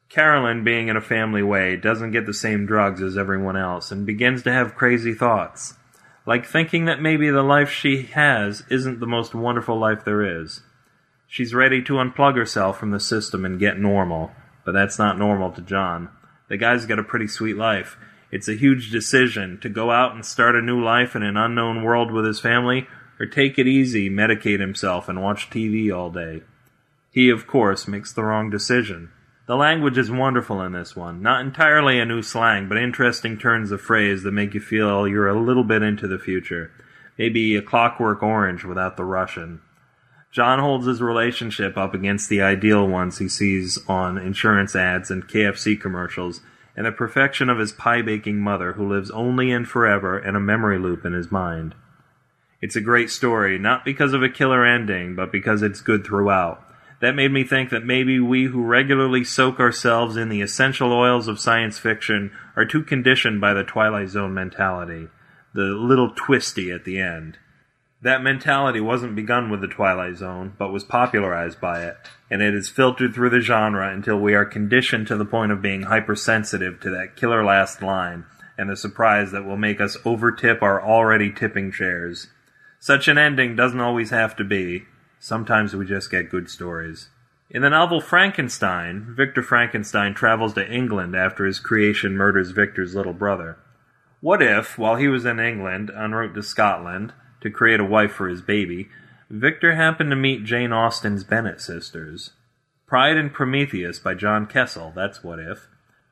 Carolyn, 0.09 0.63
being 0.63 0.89
in 0.89 0.95
a 0.95 1.01
family 1.01 1.41
way, 1.41 1.75
doesn't 1.75 2.11
get 2.11 2.27
the 2.27 2.33
same 2.33 2.67
drugs 2.67 3.01
as 3.01 3.17
everyone 3.17 3.57
else 3.57 3.91
and 3.91 4.05
begins 4.05 4.43
to 4.43 4.51
have 4.51 4.75
crazy 4.75 5.15
thoughts, 5.15 5.73
like 6.27 6.45
thinking 6.45 6.85
that 6.85 7.01
maybe 7.01 7.31
the 7.31 7.41
life 7.41 7.71
she 7.71 8.03
has 8.03 8.61
isn't 8.69 8.99
the 8.99 9.07
most 9.07 9.33
wonderful 9.33 9.79
life 9.79 10.05
there 10.05 10.41
is. 10.41 10.61
She's 11.25 11.55
ready 11.55 11.81
to 11.81 11.93
unplug 11.93 12.35
herself 12.35 12.79
from 12.79 12.91
the 12.91 12.99
system 12.99 13.45
and 13.45 13.59
get 13.59 13.79
normal, 13.79 14.31
but 14.63 14.73
that's 14.73 14.99
not 14.99 15.17
normal 15.17 15.51
to 15.53 15.61
John. 15.61 16.09
The 16.49 16.57
guy's 16.57 16.85
got 16.85 16.99
a 16.99 17.03
pretty 17.03 17.27
sweet 17.27 17.57
life 17.57 17.97
it's 18.33 18.47
a 18.47 18.55
huge 18.55 18.89
decision 18.89 19.59
to 19.61 19.69
go 19.69 19.91
out 19.91 20.15
and 20.15 20.25
start 20.25 20.55
a 20.55 20.61
new 20.61 20.83
life 20.83 21.15
in 21.15 21.21
an 21.21 21.37
unknown 21.37 21.83
world 21.83 22.11
with 22.11 22.25
his 22.25 22.39
family, 22.39 22.87
or 23.19 23.27
take 23.27 23.59
it 23.59 23.67
easy, 23.67 24.09
medicate 24.09 24.59
himself, 24.59 25.07
and 25.07 25.21
watch 25.21 25.51
TV 25.51 25.95
all 25.95 26.09
day. 26.09 26.41
He, 27.11 27.29
of 27.29 27.45
course, 27.45 27.87
makes 27.87 28.11
the 28.11 28.23
wrong 28.23 28.49
decision. 28.49 29.11
The 29.45 29.55
language 29.55 29.99
is 29.99 30.09
wonderful 30.09 30.63
in 30.63 30.71
this 30.71 30.95
one. 30.95 31.21
Not 31.21 31.41
entirely 31.41 31.99
a 31.99 32.05
new 32.05 32.23
slang, 32.23 32.67
but 32.67 32.79
interesting 32.79 33.37
turns 33.37 33.69
of 33.69 33.81
phrase 33.81 34.23
that 34.23 34.31
make 34.31 34.55
you 34.55 34.59
feel 34.59 35.07
you're 35.07 35.29
a 35.29 35.39
little 35.39 35.63
bit 35.63 35.83
into 35.83 36.07
the 36.07 36.17
future. 36.17 36.71
Maybe 37.19 37.55
a 37.55 37.61
clockwork 37.61 38.23
orange 38.23 38.63
without 38.63 38.97
the 38.97 39.05
Russian. 39.05 39.61
John 40.31 40.57
holds 40.57 40.87
his 40.87 41.03
relationship 41.03 41.77
up 41.77 41.93
against 41.93 42.29
the 42.29 42.41
ideal 42.41 42.87
ones 42.87 43.19
he 43.19 43.29
sees 43.29 43.77
on 43.87 44.17
insurance 44.17 44.75
ads 44.75 45.11
and 45.11 45.27
KFC 45.27 45.79
commercials 45.79 46.41
and 46.75 46.85
the 46.85 46.91
perfection 46.91 47.49
of 47.49 47.59
his 47.59 47.71
pie 47.71 48.01
baking 48.01 48.39
mother 48.39 48.73
who 48.73 48.87
lives 48.87 49.11
only 49.11 49.51
and 49.51 49.67
forever 49.67 50.17
in 50.17 50.35
a 50.35 50.39
memory 50.39 50.79
loop 50.79 51.05
in 51.05 51.13
his 51.13 51.31
mind. 51.31 51.75
It's 52.61 52.75
a 52.75 52.81
great 52.81 53.09
story, 53.09 53.59
not 53.59 53.83
because 53.83 54.13
of 54.13 54.23
a 54.23 54.29
killer 54.29 54.65
ending, 54.65 55.15
but 55.15 55.31
because 55.31 55.61
it's 55.61 55.81
good 55.81 56.05
throughout. 56.05 56.63
That 57.01 57.15
made 57.15 57.31
me 57.33 57.43
think 57.43 57.69
that 57.71 57.85
maybe 57.85 58.19
we 58.19 58.45
who 58.45 58.63
regularly 58.63 59.25
soak 59.25 59.59
ourselves 59.59 60.15
in 60.15 60.29
the 60.29 60.41
essential 60.41 60.93
oils 60.93 61.27
of 61.27 61.39
science 61.39 61.77
fiction 61.77 62.31
are 62.55 62.65
too 62.65 62.81
conditioned 62.81 63.41
by 63.41 63.53
the 63.53 63.65
Twilight 63.65 64.07
Zone 64.07 64.33
mentality, 64.33 65.09
the 65.53 65.63
little 65.63 66.13
twisty 66.15 66.71
at 66.71 66.85
the 66.85 66.99
end. 66.99 67.37
That 68.03 68.21
mentality 68.21 68.81
wasn't 68.81 69.15
begun 69.15 69.49
with 69.49 69.61
the 69.61 69.67
Twilight 69.69 70.17
Zone, 70.17 70.55
but 70.57 70.73
was 70.73 70.83
popularized 70.83 71.61
by 71.61 71.85
it, 71.85 71.95
and 72.29 72.41
it 72.41 72.53
is 72.53 72.67
filtered 72.67 73.13
through 73.13 73.29
the 73.29 73.39
genre 73.39 73.89
until 73.93 74.19
we 74.19 74.33
are 74.33 74.43
conditioned 74.43 75.07
to 75.07 75.15
the 75.15 75.23
point 75.23 75.53
of 75.53 75.61
being 75.61 75.83
hypersensitive 75.83 76.81
to 76.81 76.89
that 76.89 77.15
killer 77.15 77.45
last 77.45 77.81
line 77.81 78.25
and 78.57 78.69
the 78.69 78.75
surprise 78.75 79.31
that 79.31 79.45
will 79.45 79.55
make 79.55 79.79
us 79.79 79.95
overtip 80.03 80.61
our 80.61 80.83
already 80.83 81.31
tipping 81.31 81.71
chairs. 81.71 82.27
Such 82.77 83.07
an 83.07 83.17
ending 83.17 83.55
doesn't 83.55 83.79
always 83.79 84.09
have 84.09 84.35
to 84.35 84.43
be. 84.43 84.83
Sometimes 85.17 85.73
we 85.73 85.85
just 85.85 86.11
get 86.11 86.29
good 86.29 86.49
stories. 86.49 87.07
In 87.49 87.61
the 87.61 87.69
novel 87.69 88.01
Frankenstein, 88.01 89.13
Victor 89.15 89.41
Frankenstein 89.41 90.13
travels 90.13 90.53
to 90.55 90.69
England 90.69 91.15
after 91.15 91.45
his 91.45 91.61
creation 91.61 92.17
murders 92.17 92.51
Victor's 92.51 92.95
little 92.95 93.13
brother. 93.13 93.59
What 94.19 94.41
if, 94.41 94.77
while 94.77 94.97
he 94.97 95.07
was 95.07 95.23
in 95.23 95.39
England, 95.39 95.89
en 95.89 96.11
route 96.11 96.35
to 96.35 96.43
Scotland, 96.43 97.13
to 97.43 97.51
create 97.51 97.79
a 97.79 97.85
wife 97.85 98.11
for 98.11 98.27
his 98.27 98.41
baby, 98.41 98.89
Victor 99.29 99.75
happened 99.75 100.09
to 100.09 100.15
meet 100.15 100.43
Jane 100.43 100.73
Austen's 100.73 101.23
Bennet 101.23 101.61
sisters. 101.61 102.31
Pride 102.87 103.17
and 103.17 103.33
Prometheus 103.33 103.99
by 103.99 104.13
John 104.13 104.45
Kessel, 104.45 104.91
that's 104.95 105.23
what 105.23 105.39
if. 105.39 105.67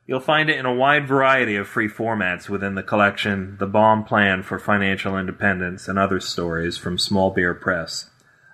You'll 0.08 0.20
find 0.20 0.50
it 0.50 0.58
in 0.58 0.66
a 0.66 0.74
wide 0.74 1.08
variety 1.08 1.56
of 1.56 1.68
free 1.68 1.88
formats 1.88 2.50
within 2.50 2.76
the 2.76 2.84
collection 2.84 3.58
The 3.60 3.68
Baum 3.68 4.04
Plan 4.04 4.44
for 4.44 4.60
Financial 4.60 5.18
Independence 5.18 5.88
and 5.88 6.00
Other 6.00 6.20
Stories 6.20 6.78
from 6.78 6.98
Small 6.98 7.32
Beer 7.32 7.54
Press. 7.54 8.10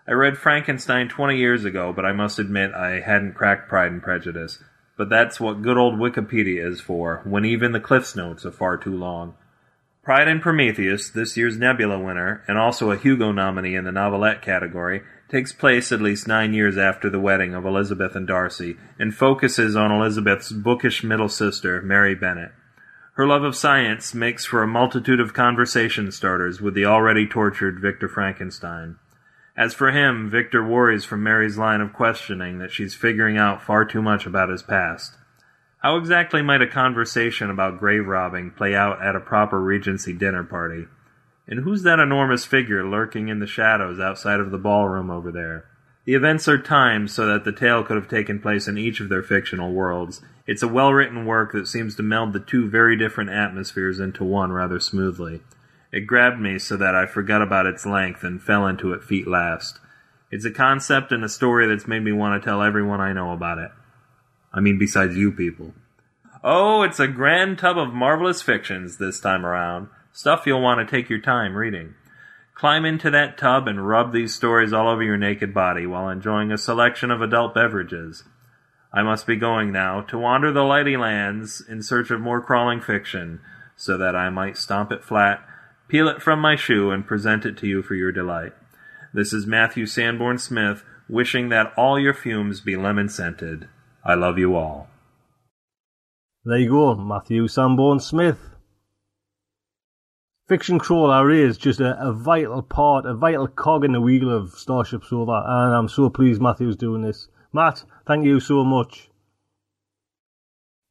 I 0.07 0.11
read 0.11 0.38
Frankenstein 0.38 1.09
20 1.09 1.38
years 1.38 1.65
ago, 1.65 1.91
but 1.93 2.05
I 2.05 2.11
must 2.11 2.39
admit 2.39 2.73
I 2.73 2.99
hadn't 2.99 3.36
cracked 3.36 3.69
Pride 3.69 3.91
and 3.91 4.03
Prejudice. 4.03 4.61
But 4.97 5.09
that's 5.09 5.39
what 5.39 5.61
good 5.61 5.78
old 5.78 5.95
Wikipedia 5.95 6.65
is 6.65 6.82
for, 6.82 7.21
when 7.23 7.45
even 7.45 7.71
the 7.71 7.80
Cliffs 7.80 8.15
Notes 8.15 8.45
are 8.45 8.51
far 8.51 8.78
too 8.78 8.95
long. 8.95 9.36
Pride 10.08 10.30
and 10.30 10.41
Prometheus, 10.41 11.10
this 11.10 11.36
year's 11.36 11.58
Nebula 11.58 11.99
winner, 11.99 12.41
and 12.47 12.58
also 12.58 12.91
a 12.91 12.97
Hugo 12.97 13.34
nominee 13.34 13.76
in 13.76 13.84
the 13.84 13.91
novelette 13.91 14.41
category, 14.41 15.01
takes 15.28 15.51
place 15.51 15.91
at 15.91 16.01
least 16.01 16.30
nine 16.30 16.53
years 16.53 16.78
after 16.78 17.10
the 17.10 17.20
wedding 17.20 17.53
of 17.53 17.66
Elizabeth 17.66 18.16
and 18.16 18.26
Darcy, 18.26 18.78
and 18.97 19.14
focuses 19.14 19.76
on 19.76 19.91
Elizabeth's 19.91 20.53
bookish 20.53 21.03
middle 21.03 21.28
sister, 21.28 21.82
Mary 21.82 22.16
Bennet. 22.16 22.53
Her 23.16 23.28
love 23.28 23.43
of 23.43 23.53
science 23.53 24.14
makes 24.14 24.45
for 24.45 24.64
a 24.64 24.66
multitude 24.66 25.20
of 25.20 25.34
conversation 25.34 26.10
starters 26.14 26.62
with 26.62 26.74
the 26.74 26.86
already 26.86 27.28
tortured 27.28 27.82
Victor 27.82 28.08
Frankenstein. 28.08 28.95
As 29.58 29.74
for 29.74 29.91
him, 29.91 30.30
Victor 30.30 30.66
worries 30.66 31.03
from 31.03 31.22
Mary's 31.22 31.58
line 31.58 31.82
of 31.82 31.91
questioning 31.91 32.60
that 32.60 32.72
she's 32.72 32.95
figuring 32.95 33.38
out 33.38 33.62
far 33.62 33.84
too 33.84 34.01
much 34.01 34.26
about 34.26 34.47
his 34.47 34.64
past. 34.64 35.18
How 35.80 35.97
exactly 35.97 36.41
might 36.41 36.63
a 36.63 36.67
conversation 36.67 37.51
about 37.51 37.80
grave 37.80 38.07
robbing 38.07 38.49
play 38.51 38.73
out 38.73 39.01
at 39.01 39.15
a 39.15 39.19
proper 39.19 39.61
Regency 39.61 40.11
dinner 40.11 40.43
party? 40.43 40.88
And 41.47 41.59
who's 41.59 41.84
that 41.84 41.99
enormous 41.99 42.45
figure 42.45 42.84
lurking 42.84 43.30
in 43.30 43.39
the 43.39 43.47
shadows 43.47 43.99
outside 43.99 44.39
of 44.39 44.49
the 44.49 44.57
ballroom 44.57 45.11
over 45.11 45.32
there? 45.32 45.65
The 46.05 46.15
events 46.15 46.47
are 46.47 46.57
timed 46.57 47.11
so 47.11 47.28
that 47.28 47.43
the 47.43 47.51
tale 47.51 47.84
could 47.84 47.95
have 47.95 48.07
taken 48.07 48.39
place 48.39 48.67
in 48.67 48.78
each 48.78 48.99
of 48.99 49.09
their 49.09 49.21
fictional 49.21 49.71
worlds. 49.71 50.21
It's 50.47 50.63
a 50.63 50.67
well 50.67 50.93
written 50.93 51.25
work 51.25 51.51
that 51.51 51.67
seems 51.67 51.95
to 51.95 52.03
meld 52.03 52.34
the 52.34 52.39
two 52.39 52.67
very 52.67 52.97
different 52.97 53.30
atmospheres 53.30 53.99
into 53.99 54.23
one 54.23 54.51
rather 54.51 54.80
smoothly. 54.80 55.41
It 55.91 56.07
grabbed 56.07 56.39
me 56.39 56.57
so 56.57 56.75
that 56.78 56.95
I 56.95 57.05
forgot 57.05 57.41
about 57.41 57.67
its 57.67 57.86
length 57.86 58.23
and 58.23 58.41
fell 58.41 58.65
into 58.65 58.93
it 58.93 59.03
feet 59.03 59.28
last. 59.28 59.80
It's 60.32 60.45
a 60.45 60.51
concept 60.51 61.11
and 61.11 61.23
a 61.23 61.30
story 61.30 61.67
that's 61.67 61.88
made 61.88 62.03
me 62.03 62.13
want 62.13 62.41
to 62.41 62.45
tell 62.45 62.63
everyone 62.63 62.99
I 62.99 63.13
know 63.13 63.32
about 63.32 63.59
it. 63.59 63.71
I 64.58 64.60
mean, 64.60 64.80
besides 64.80 65.16
you 65.16 65.32
people. 65.32 65.76
Oh, 66.43 66.82
it's 66.82 66.99
a 66.99 67.08
grand 67.08 67.60
tub 67.60 67.78
of 67.78 67.93
marvelous 67.93 68.41
fictions 68.41 68.97
this 68.97 69.20
time 69.20 69.45
around. 69.45 69.89
Stuff 70.12 70.47
you'll 70.47 70.64
want 70.64 70.80
to 70.80 70.95
take 70.95 71.12
your 71.12 71.22
time 71.22 71.55
reading. 71.55 71.93
Climb 72.55 72.84
into 72.84 73.12
that 73.12 73.38
tub 73.38 73.68
and 73.68 73.88
rub 73.88 74.12
these 74.12 74.34
stories 74.34 74.74
all 74.74 74.89
over 74.89 75.03
your 75.03 75.16
naked 75.16 75.53
body 75.53 75.86
while 75.86 76.10
enjoying 76.10 76.51
a 76.51 76.58
selection 76.58 77.12
of 77.12 77.22
adult 77.22 77.53
beverages. 77.53 78.24
I 78.91 79.03
must 79.03 79.28
be 79.28 79.36
going 79.36 79.72
now 79.72 80.01
to 80.01 80.18
wander 80.18 80.51
the 80.51 80.62
lighty 80.62 80.99
lands 80.99 81.64
in 81.70 81.84
search 81.84 82.10
of 82.10 82.20
more 82.20 82.41
crawling 82.41 82.82
fiction, 82.82 83.41
so 83.76 83.95
that 83.95 84.16
I 84.16 84.32
might 84.32 84.58
stomp 84.58 84.91
it 84.91 85.03
flat, 85.03 85.45
peel 85.88 86.08
it 86.08 86.20
from 86.20 86.39
my 86.39 86.55
shoe, 86.55 86.89
and 86.89 87.05
present 87.05 87.45
it 87.45 87.58
to 87.58 87.68
you 87.68 87.84
for 87.84 87.93
your 87.93 88.12
delight. 88.12 88.53
This 89.14 89.34
is 89.34 89.45
Matthew 89.45 89.86
Sanborn 89.86 90.39
Smith, 90.39 90.84
wishing 91.08 91.49
that 91.49 91.74
all 91.78 91.99
your 91.99 92.16
fumes 92.16 92.60
be 92.60 92.76
lemon 92.76 93.08
scented. 93.08 93.68
I 94.08 94.14
love 94.14 94.38
you 94.38 94.55
all. 94.55 94.88
There 96.45 96.58
you 96.58 96.70
go, 96.70 96.95
Matthew 96.95 97.49
Sanborn 97.49 97.99
Smith. 97.99 98.39
Fiction 100.47 100.80
Crawl 100.80 101.08
Crawler 101.08 101.30
is 101.30 101.58
just 101.58 101.82
a, 101.82 101.99
a, 102.01 102.14
vital 102.14 102.62
part, 102.62 103.05
a 103.05 103.14
vital 103.14 103.49
cog 103.49 103.84
in 103.84 103.91
the 103.91 103.99
wheel 103.99 104.34
of 104.34 104.51
Starship 104.51 105.03
Sofa, 105.03 105.43
and 105.45 105.76
I'm 105.76 105.89
so 105.89 106.10
pleased 106.10 106.41
Matthew's 106.41 106.78
doing 106.78 107.01
this. 107.01 107.28
Matt, 107.51 107.84
thank 108.05 108.24
you 108.24 108.39
so 108.39 108.64
much. 108.64 109.10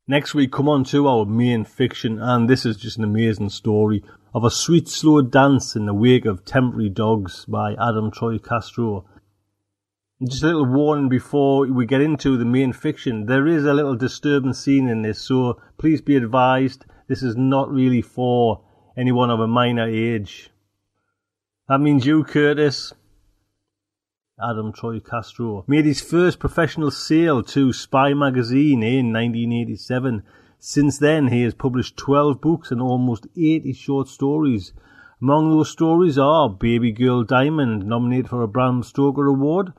Next 0.07 0.35
we 0.35 0.47
come 0.47 0.69
on 0.69 0.85
to 0.85 1.09
our 1.09 1.25
main 1.25 1.64
fiction, 1.64 2.21
and 2.21 2.51
this 2.51 2.67
is 2.67 2.77
just 2.77 2.99
an 2.99 3.05
amazing 3.05 3.49
story 3.49 4.05
of 4.35 4.45
a 4.45 4.51
sweet 4.51 4.89
slow 4.89 5.23
dance 5.23 5.75
in 5.75 5.87
the 5.87 5.95
wake 5.95 6.27
of 6.27 6.45
temporary 6.45 6.91
dogs 6.91 7.47
by 7.47 7.73
Adam 7.81 8.11
Troy 8.11 8.37
Castro. 8.39 9.07
Just 10.25 10.43
a 10.45 10.47
little 10.47 10.64
warning 10.64 11.11
before 11.11 11.67
we 11.67 11.85
get 11.85 12.01
into 12.01 12.39
the 12.39 12.47
main 12.47 12.73
fiction. 12.73 13.27
There 13.27 13.47
is 13.47 13.67
a 13.67 13.75
little 13.75 13.95
disturbing 13.95 14.55
scene 14.55 14.89
in 14.89 15.03
this, 15.03 15.21
so 15.21 15.61
please 15.77 16.01
be 16.01 16.17
advised 16.17 16.87
this 17.07 17.23
is 17.23 17.37
not 17.37 17.71
really 17.71 18.01
for 18.01 18.62
anyone 18.97 19.29
of 19.29 19.41
a 19.41 19.47
minor 19.47 19.87
age. 19.87 20.49
That 21.69 21.81
means 21.81 22.07
you, 22.07 22.25
Curtis, 22.25 22.95
Adam 24.43 24.73
Troy 24.73 25.01
Castro, 25.01 25.67
made 25.69 25.85
his 25.85 26.01
first 26.01 26.39
professional 26.39 26.91
sale 26.91 27.43
to 27.43 27.75
Spy 27.75 28.14
magazine 28.14 28.83
in 28.83 29.12
1987. 29.12 30.23
Since 30.59 30.97
then, 30.97 31.29
he 31.29 31.43
has 31.43 31.53
published 31.53 31.99
12 31.99 32.41
books 32.41 32.71
and 32.71 32.81
almost 32.81 33.27
80 33.37 33.75
short 33.75 34.09
stories. 34.09 34.73
Among 35.21 35.51
those 35.51 35.69
stories 35.69 36.17
are 36.17 36.49
Baby 36.49 36.93
Girl 36.93 37.23
Diamond, 37.23 37.85
nominated 37.85 38.31
for 38.31 38.41
a 38.41 38.49
Bram 38.49 38.83
Stoker 38.83 39.27
Award, 39.27 39.75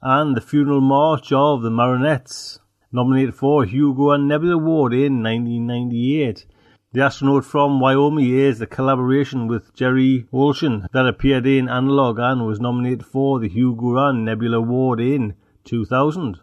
and 0.00 0.36
The 0.36 0.40
Funeral 0.40 0.80
March 0.80 1.32
of 1.32 1.62
the 1.62 1.70
Marionettes, 1.70 2.60
nominated 2.92 3.34
for 3.34 3.64
Hugo 3.64 4.10
and 4.10 4.28
Nebula 4.28 4.54
Award 4.54 4.92
in 4.92 5.22
1998. 5.22 6.46
The 6.92 7.02
astronaut 7.02 7.44
from 7.44 7.80
Wyoming 7.80 8.28
is 8.28 8.60
a 8.60 8.66
collaboration 8.66 9.46
with 9.46 9.74
Jerry 9.74 10.26
Oltion 10.32 10.86
that 10.92 11.06
appeared 11.06 11.46
in 11.46 11.68
Analog 11.68 12.18
and 12.18 12.46
was 12.46 12.60
nominated 12.60 13.06
for 13.06 13.40
the 13.40 13.48
Hugo 13.48 13.96
and 13.96 14.24
Nebula 14.26 14.58
Award 14.58 15.00
in 15.00 15.34
2000. 15.64 16.38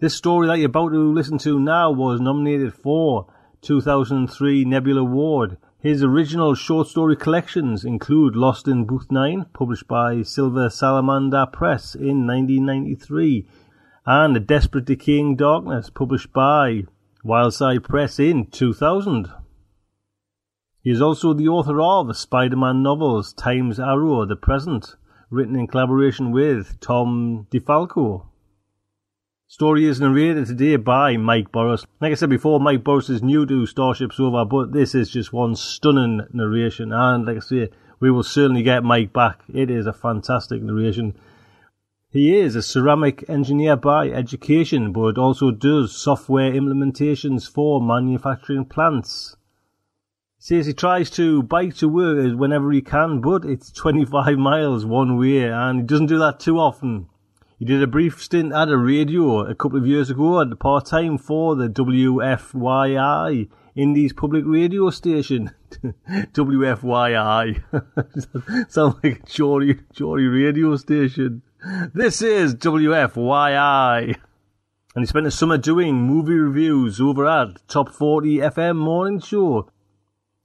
This 0.00 0.16
story 0.16 0.48
that 0.48 0.58
you're 0.58 0.66
about 0.66 0.88
to 0.88 1.12
listen 1.12 1.38
to 1.38 1.60
now 1.60 1.92
was 1.92 2.20
nominated 2.20 2.74
for 2.74 3.32
2003 3.62 4.64
Nebula 4.64 5.02
Award. 5.02 5.56
His 5.84 6.02
original 6.02 6.54
short 6.54 6.88
story 6.88 7.14
collections 7.14 7.84
include 7.84 8.36
Lost 8.36 8.66
in 8.68 8.86
Booth 8.86 9.12
9, 9.12 9.44
published 9.52 9.86
by 9.86 10.22
Silver 10.22 10.70
Salamander 10.70 11.44
Press 11.52 11.94
in 11.94 12.26
1993, 12.26 13.46
and 14.06 14.34
A 14.34 14.40
Desperate 14.40 14.86
Decaying 14.86 15.36
Darkness, 15.36 15.90
published 15.90 16.32
by 16.32 16.84
Wildside 17.22 17.84
Press 17.84 18.18
in 18.18 18.46
2000. 18.46 19.28
He 20.80 20.90
is 20.90 21.02
also 21.02 21.34
the 21.34 21.48
author 21.48 21.78
of 21.82 22.06
the 22.06 22.14
Spider-Man 22.14 22.82
novels 22.82 23.34
Time's 23.34 23.78
Arrow, 23.78 24.24
The 24.24 24.36
Present, 24.36 24.96
written 25.28 25.54
in 25.54 25.66
collaboration 25.66 26.32
with 26.32 26.80
Tom 26.80 27.46
DeFalco. 27.50 28.28
Story 29.54 29.86
is 29.86 30.00
narrated 30.00 30.46
today 30.46 30.74
by 30.74 31.16
Mike 31.16 31.52
Borras. 31.52 31.86
Like 32.00 32.10
I 32.10 32.14
said 32.16 32.28
before, 32.28 32.58
Mike 32.58 32.82
Borras 32.82 33.08
is 33.08 33.22
new 33.22 33.46
to 33.46 33.66
Starship 33.66 34.12
Sofa, 34.12 34.44
but 34.44 34.72
this 34.72 34.96
is 34.96 35.10
just 35.10 35.32
one 35.32 35.54
stunning 35.54 36.22
narration. 36.32 36.92
And 36.92 37.24
like 37.24 37.36
I 37.36 37.38
say, 37.38 37.70
we 38.00 38.10
will 38.10 38.24
certainly 38.24 38.64
get 38.64 38.82
Mike 38.82 39.12
back. 39.12 39.44
It 39.54 39.70
is 39.70 39.86
a 39.86 39.92
fantastic 39.92 40.60
narration. 40.60 41.14
He 42.10 42.36
is 42.36 42.56
a 42.56 42.64
ceramic 42.64 43.30
engineer 43.30 43.76
by 43.76 44.08
education, 44.08 44.92
but 44.92 45.18
also 45.18 45.52
does 45.52 45.96
software 45.96 46.50
implementations 46.50 47.48
for 47.48 47.80
manufacturing 47.80 48.64
plants 48.64 49.36
says 50.36 50.66
he 50.66 50.74
tries 50.74 51.08
to 51.08 51.42
bike 51.42 51.74
to 51.74 51.88
work 51.88 52.38
whenever 52.38 52.70
he 52.70 52.82
can, 52.82 53.20
but 53.20 53.46
it's 53.46 53.70
25 53.80 54.36
miles 54.36 54.84
one 54.84 55.16
way, 55.16 55.44
and 55.44 55.78
he 55.78 55.86
doesn't 55.86 56.06
do 56.06 56.18
that 56.18 56.40
too 56.40 56.58
often. 56.58 57.06
He 57.64 57.68
did 57.68 57.82
a 57.82 57.86
brief 57.86 58.22
stint 58.22 58.52
at 58.52 58.68
a 58.68 58.76
radio 58.76 59.38
a 59.38 59.54
couple 59.54 59.78
of 59.78 59.86
years 59.86 60.10
ago 60.10 60.38
at 60.38 60.58
part 60.58 60.84
time 60.84 61.16
for 61.16 61.56
the 61.56 61.66
WFYI 61.66 63.48
Indies 63.74 64.12
public 64.12 64.44
radio 64.46 64.90
station. 64.90 65.50
WFYI. 66.10 67.62
Sounds 68.70 68.96
like 69.02 69.22
a 69.22 69.26
Geordie, 69.26 69.80
Geordie 69.94 70.26
radio 70.26 70.76
station. 70.76 71.40
This 71.94 72.20
is 72.20 72.54
WFYI. 72.56 74.14
And 74.94 75.02
he 75.02 75.06
spent 75.06 75.24
the 75.24 75.30
summer 75.30 75.56
doing 75.56 75.94
movie 75.94 76.34
reviews 76.34 77.00
over 77.00 77.26
at 77.26 77.66
Top 77.66 77.88
40 77.88 78.40
FM 78.40 78.76
Morning 78.76 79.20
Show 79.20 79.70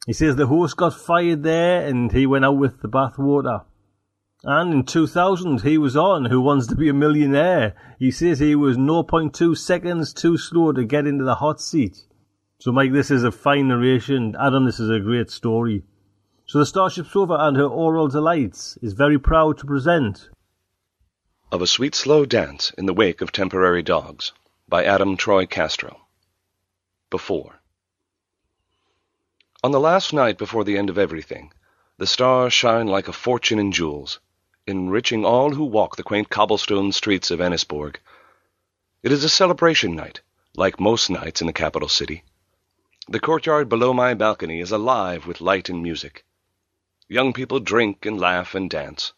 he 0.10 0.14
says 0.14 0.36
the 0.36 0.48
host 0.48 0.78
got 0.78 0.96
fired 0.96 1.44
there 1.44 1.86
and 1.86 2.12
he 2.12 2.26
went 2.26 2.46
out 2.46 2.58
with 2.58 2.82
the 2.82 2.88
bathwater. 2.88 3.66
And 4.44 4.74
in 4.74 4.84
2000, 4.86 5.64
he 5.64 5.78
was 5.78 5.98
on 5.98 6.26
Who 6.26 6.40
Wants 6.40 6.68
to 6.68 6.76
Be 6.76 6.88
a 6.88 6.94
Millionaire. 6.94 7.76
He 8.00 8.10
says 8.10 8.40
he 8.40 8.56
was 8.56 8.78
0.2 8.78 9.58
seconds 9.58 10.14
too 10.14 10.38
slow 10.38 10.72
to 10.72 10.86
get 10.86 11.06
into 11.06 11.26
the 11.26 11.36
hot 11.36 11.60
seat. 11.60 12.06
So, 12.60 12.72
Mike, 12.72 12.94
this 12.94 13.12
is 13.12 13.26
a 13.26 13.34
fine 13.34 13.68
narration. 13.68 14.38
Adam, 14.40 14.66
this 14.66 14.80
is 14.80 14.90
a 14.90 15.02
great 15.02 15.30
story. 15.30 15.84
So, 16.46 16.58
the 16.58 16.66
Starship 16.66 17.08
Sofa 17.08 17.34
and 17.34 17.58
her 17.58 17.68
Aural 17.68 18.08
Delights 18.08 18.78
is 18.82 18.94
very 18.94 19.20
proud 19.20 19.58
to 19.58 19.66
present 19.66 20.30
Of 21.52 21.62
a 21.62 21.68
Sweet 21.68 21.94
Slow 21.94 22.26
Dance 22.26 22.72
in 22.78 22.86
the 22.86 22.94
Wake 22.94 23.20
of 23.20 23.34
Temporary 23.34 23.84
Dogs 23.84 24.32
by 24.70 24.86
Adam 24.86 25.18
Troy 25.18 25.48
Castro. 25.48 26.06
Before. 27.10 27.60
On 29.66 29.72
the 29.72 29.82
last 29.82 30.14
night 30.14 30.38
before 30.38 30.64
the 30.64 30.78
end 30.78 30.90
of 30.90 30.98
everything, 30.98 31.52
the 31.98 32.08
stars 32.08 32.54
shine 32.54 32.88
like 32.88 33.10
a 33.10 33.14
fortune 33.14 33.60
in 33.60 33.74
jewels, 33.74 34.22
enriching 34.70 35.26
all 35.26 35.50
who 35.52 35.64
walk 35.64 35.96
the 35.96 36.04
quaint 36.04 36.30
cobblestone 36.30 36.92
streets 36.92 37.32
of 37.32 37.40
Ennisborg. 37.40 37.98
It 39.02 39.12
is 39.12 39.24
a 39.24 39.30
celebration 39.30 39.96
night, 39.96 40.22
like 40.56 40.80
most 40.80 41.10
nights 41.10 41.42
in 41.42 41.48
the 41.48 41.54
capital 41.54 41.90
city. 41.90 42.24
The 43.08 43.20
courtyard 43.20 43.68
below 43.68 43.94
my 43.94 44.14
balcony 44.14 44.60
is 44.60 44.72
alive 44.72 45.26
with 45.26 45.42
light 45.42 45.70
and 45.70 45.82
music. 45.82 46.24
Young 47.08 47.34
people 47.34 47.60
drink 47.60 48.06
and 48.06 48.20
laugh 48.20 48.54
and 48.54 48.70
dance. 48.70 49.14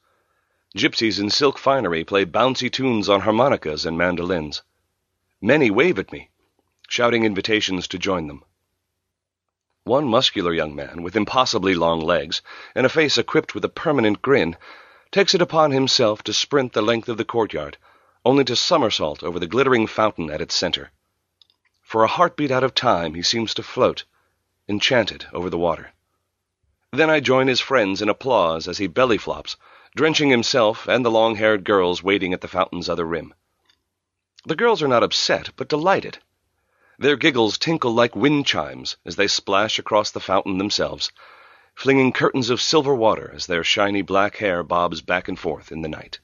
Gypsies 0.78 1.20
in 1.20 1.30
silk 1.30 1.58
finery 1.58 2.06
play 2.06 2.24
bouncy 2.24 2.72
tunes 2.72 3.10
on 3.10 3.20
harmonicas 3.20 3.86
and 3.86 3.97
mandolins. 3.97 4.62
Many 5.41 5.70
wave 5.70 5.99
at 5.99 6.14
me, 6.14 6.30
shouting 6.88 7.26
invitations 7.26 7.89
to 7.89 7.99
join 7.99 8.28
them. 8.28 8.45
One 9.84 10.08
muscular 10.08 10.54
young 10.54 10.74
man, 10.76 11.02
with 11.02 11.18
impossibly 11.18 11.76
long 11.76 11.99
legs, 11.99 12.41
and 12.74 12.86
a 12.86 12.89
face 12.89 13.18
equipped 13.18 13.54
with 13.54 13.66
a 13.66 13.70
permanent 13.70 14.22
grin, 14.22 14.56
takes 15.12 15.34
it 15.34 15.41
upon 15.41 15.72
himself 15.72 16.24
to 16.24 16.34
sprint 16.34 16.74
the 16.74 16.82
length 16.82 17.09
of 17.09 17.18
the 17.18 17.26
courtyard, 17.26 17.78
only 18.24 18.43
to 18.45 18.55
somersault 18.55 19.24
over 19.24 19.39
the 19.39 19.47
glittering 19.47 19.86
fountain 19.86 20.30
at 20.32 20.41
its 20.41 20.55
center. 20.55 20.91
For 21.82 22.03
a 22.03 22.07
heartbeat 22.07 22.51
out 22.51 22.64
of 22.64 22.74
time 22.74 23.14
he 23.14 23.22
seems 23.22 23.53
to 23.55 23.64
float, 23.64 24.05
enchanted 24.70 25.26
over 25.34 25.49
the 25.49 25.57
water. 25.57 25.91
Then 26.93 27.09
I 27.09 27.20
join 27.20 27.47
his 27.47 27.59
friends 27.59 28.01
in 28.01 28.09
applause 28.09 28.68
as 28.68 28.78
he 28.78 28.88
belly 28.88 29.18
flops, 29.18 29.57
drenching 29.95 30.30
himself 30.30 30.88
and 30.88 31.05
the 31.05 31.12
long-haired 31.12 31.64
girls 31.66 32.01
waiting 32.01 32.34
at 32.34 32.41
the 32.41 32.47
fountain's 32.47 32.88
other 32.88 33.05
rim. 33.05 33.34
The 34.45 34.55
girls 34.55 34.82
are 34.82 34.88
not 34.88 35.03
upset, 35.03 35.49
but 35.57 35.68
delighted. 35.68 36.20
Their 36.97 37.18
giggles 37.18 37.57
tinkle 37.57 37.93
like 37.93 38.16
wind 38.16 38.45
chimes 38.45 38.95
as 39.05 39.16
they 39.16 39.28
splash 39.28 39.78
across 39.78 40.12
the 40.12 40.20
fountain 40.20 40.57
themselves, 40.57 41.12
flinging 41.76 42.12
curtains 42.12 42.50
of 42.50 42.62
silver 42.62 42.94
water 42.94 43.32
as 43.34 43.48
their 43.48 43.64
shiny 43.64 44.02
black 44.02 44.38
hair 44.38 44.64
bobs 44.64 45.02
back 45.02 45.28
and 45.28 45.40
forth 45.40 45.72
in 45.72 45.82
the 45.82 45.90
night. 45.90 46.20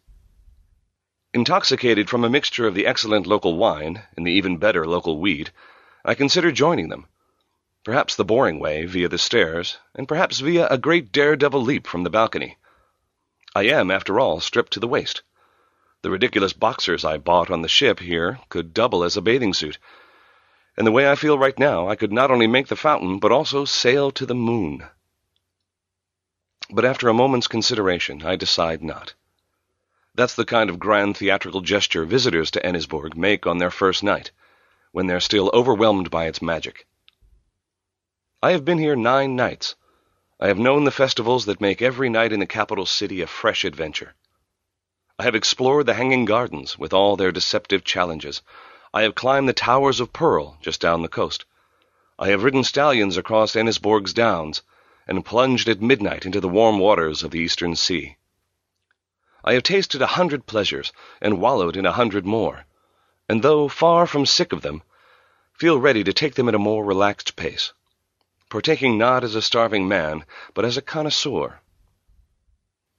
Intoxicated 1.34 2.10
from 2.10 2.24
a 2.24 2.30
mixture 2.30 2.68
of 2.68 2.74
the 2.74 2.86
excellent 2.86 3.28
local 3.28 3.58
wine 3.58 4.04
and 4.16 4.26
the 4.26 4.32
even 4.32 4.58
better 4.58 4.86
local 4.86 5.20
weed, 5.20 5.52
I 6.06 6.16
consider 6.16 6.52
joining 6.52 6.90
them. 6.90 7.06
Perhaps 7.84 8.16
the 8.16 8.26
boring 8.26 8.60
way, 8.60 8.86
via 8.86 9.08
the 9.08 9.18
stairs, 9.18 9.78
and 9.96 10.08
perhaps 10.08 10.40
via 10.40 10.68
a 10.68 10.78
great 10.78 11.12
daredevil 11.12 11.62
leap 11.62 11.88
from 11.88 12.04
the 12.04 12.10
balcony. 12.10 12.58
I 13.56 13.64
am, 13.64 13.92
after 13.92 14.20
all, 14.20 14.40
stripped 14.40 14.74
to 14.74 14.80
the 14.80 14.88
waist. 14.88 15.24
The 16.02 16.12
ridiculous 16.12 16.54
boxers 16.54 17.04
I 17.04 17.18
bought 17.18 17.50
on 17.50 17.62
the 17.62 17.68
ship 17.68 18.00
here 18.00 18.40
could 18.50 18.74
double 18.74 19.04
as 19.04 19.18
a 19.18 19.22
bathing 19.22 19.54
suit. 19.54 19.78
And 20.78 20.86
the 20.86 20.92
way 20.92 21.10
I 21.10 21.16
feel 21.16 21.40
right 21.40 21.58
now, 21.58 21.88
I 21.90 21.96
could 21.96 22.12
not 22.12 22.30
only 22.30 22.48
make 22.48 22.68
the 22.68 22.76
fountain, 22.76 23.20
but 23.20 23.32
also 23.32 23.66
sail 23.66 24.12
to 24.12 24.26
the 24.26 24.36
moon. 24.36 24.84
But 26.70 26.84
after 26.84 27.08
a 27.08 27.14
moment's 27.14 27.48
consideration, 27.48 28.26
I 28.26 28.36
decide 28.36 28.84
not. 28.84 29.14
That's 30.14 30.36
the 30.36 30.44
kind 30.44 30.70
of 30.70 30.80
grand 30.80 31.16
theatrical 31.16 31.62
gesture 31.62 32.04
visitors 32.04 32.52
to 32.52 32.60
Ennisborg 32.60 33.16
make 33.16 33.48
on 33.48 33.60
their 33.60 33.72
first 33.72 34.04
night, 34.04 34.32
when 34.92 35.08
they're 35.08 35.22
still 35.22 35.50
overwhelmed 35.54 36.12
by 36.12 36.26
its 36.26 36.42
magic. 36.42 36.86
I 38.44 38.52
have 38.52 38.66
been 38.66 38.80
here 38.80 38.98
nine 38.98 39.38
nights. 39.38 39.76
I 40.42 40.48
have 40.48 40.58
known 40.58 40.84
the 40.84 40.92
festivals 40.92 41.46
that 41.46 41.62
make 41.62 41.82
every 41.82 42.10
night 42.10 42.34
in 42.34 42.42
the 42.42 42.46
capital 42.46 42.86
city 42.86 43.22
a 43.22 43.28
fresh 43.28 43.64
adventure. 43.64 44.16
I 45.18 45.24
have 45.24 45.36
explored 45.36 45.86
the 45.86 45.94
Hanging 45.94 46.26
Gardens 46.26 46.78
with 46.78 46.92
all 46.92 47.16
their 47.16 47.32
deceptive 47.32 47.86
challenges. 47.86 48.42
I 48.94 49.04
have 49.04 49.16
climbed 49.16 49.48
the 49.48 49.54
Towers 49.54 50.02
of 50.02 50.12
Pearl 50.12 50.58
just 50.62 50.82
down 50.82 51.02
the 51.02 51.08
coast. 51.08 51.46
I 52.20 52.28
have 52.28 52.44
ridden 52.44 52.66
stallions 52.66 53.16
across 53.16 53.56
Ennisborg's 53.56 54.14
downs 54.14 54.64
and 55.08 55.26
plunged 55.26 55.70
at 55.70 55.82
midnight 55.82 56.26
into 56.26 56.42
the 56.42 56.50
warm 56.50 56.80
waters 56.80 57.24
of 57.24 57.32
the 57.32 57.40
Eastern 57.40 57.76
Sea. 57.76 58.18
I 59.44 59.54
have 59.54 59.64
tasted 59.64 60.02
a 60.02 60.08
hundred 60.08 60.46
pleasures 60.46 60.92
and 61.22 61.40
wallowed 61.40 61.78
in 61.78 61.86
a 61.86 61.94
hundred 61.94 62.26
more, 62.26 62.66
and 63.30 63.42
though 63.42 63.68
far 63.70 64.06
from 64.06 64.26
sick 64.26 64.52
of 64.52 64.62
them, 64.62 64.84
feel 65.54 65.80
ready 65.80 66.04
to 66.04 66.14
take 66.14 66.36
them 66.36 66.50
at 66.50 66.56
a 66.56 66.60
more 66.60 66.84
relaxed 66.84 67.36
pace, 67.36 67.74
partaking 68.50 68.98
not 68.98 69.24
as 69.24 69.36
a 69.36 69.42
starving 69.42 69.88
man, 69.88 70.26
but 70.54 70.66
as 70.66 70.78
a 70.78 70.82
connoisseur. 70.82 71.62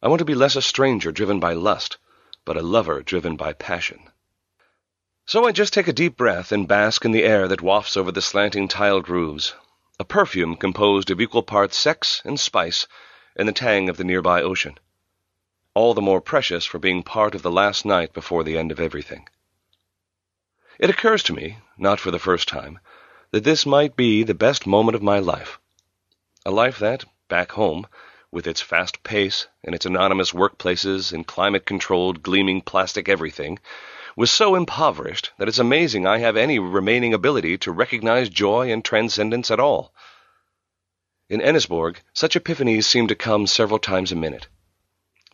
I 0.03 0.09
want 0.09 0.21
to 0.21 0.25
be 0.25 0.35
less 0.35 0.57
a 0.57 0.63
stranger 0.63 1.13
driven 1.13 1.39
by 1.39 1.53
lust, 1.53 1.99
but 2.45 2.57
a 2.57 2.63
lover 2.63 3.03
driven 3.03 3.37
by 3.37 3.53
passion. 3.53 4.11
So 5.27 5.45
I 5.45 5.53
just 5.53 5.75
take 5.75 5.89
a 5.89 5.93
deep 5.93 6.17
breath 6.17 6.53
and 6.53 6.67
bask 6.67 7.05
in 7.05 7.13
the 7.13 7.25
air 7.25 7.47
that 7.49 7.61
wafts 7.61 7.97
over 7.97 8.11
the 8.11 8.23
slanting 8.23 8.69
tiled 8.69 9.11
roofs, 9.11 9.53
a 10.01 10.05
perfume 10.05 10.55
composed 10.55 11.11
of 11.11 11.21
equal 11.21 11.43
parts 11.43 11.77
sex 11.77 12.23
and 12.25 12.39
spice 12.39 12.87
and 13.37 13.49
the 13.49 13.53
tang 13.53 13.89
of 13.89 13.97
the 13.97 14.05
nearby 14.05 14.41
ocean, 14.41 14.79
all 15.75 15.93
the 15.93 16.01
more 16.01 16.21
precious 16.21 16.65
for 16.65 16.79
being 16.79 17.03
part 17.03 17.35
of 17.35 17.43
the 17.43 17.51
last 17.51 17.85
night 17.85 18.13
before 18.13 18.45
the 18.45 18.57
end 18.57 18.71
of 18.71 18.79
everything. 18.79 19.29
It 20.79 20.91
occurs 20.91 21.25
to 21.25 21.33
me, 21.33 21.59
not 21.77 21.99
for 21.99 22.13
the 22.13 22.19
first 22.21 22.47
time, 22.47 22.79
that 23.33 23.43
this 23.43 23.67
might 23.67 23.97
be 23.97 24.23
the 24.23 24.35
best 24.35 24.67
moment 24.67 24.95
of 24.95 25.03
my 25.03 25.19
life. 25.19 25.59
A 26.47 26.51
life 26.53 26.79
that, 26.79 27.05
back 27.29 27.53
home, 27.53 27.87
with 28.31 28.47
its 28.47 28.61
fast 28.61 29.03
pace 29.03 29.49
and 29.65 29.75
its 29.75 29.87
anonymous 29.87 30.33
workplaces 30.33 31.13
and 31.13 31.27
climate-controlled, 31.27 32.23
gleaming 32.23 32.61
plastic 32.61 33.09
everything, 33.09 33.59
was 34.19 34.33
so 34.33 34.57
impoverished 34.57 35.31
that 35.39 35.47
it's 35.47 35.61
amazing 35.61 36.05
I 36.05 36.19
have 36.19 36.37
any 36.37 36.59
remaining 36.59 37.15
ability 37.15 37.57
to 37.59 37.71
recognize 37.71 38.29
joy 38.29 38.73
and 38.73 38.85
transcendence 38.85 39.49
at 39.49 39.61
all. 39.61 39.95
In 41.29 41.41
Ennisborg, 41.41 41.99
such 42.13 42.35
epiphanies 42.35 42.85
seem 42.85 43.07
to 43.07 43.15
come 43.15 43.47
several 43.47 43.79
times 43.79 44.11
a 44.11 44.17
minute. 44.17 44.49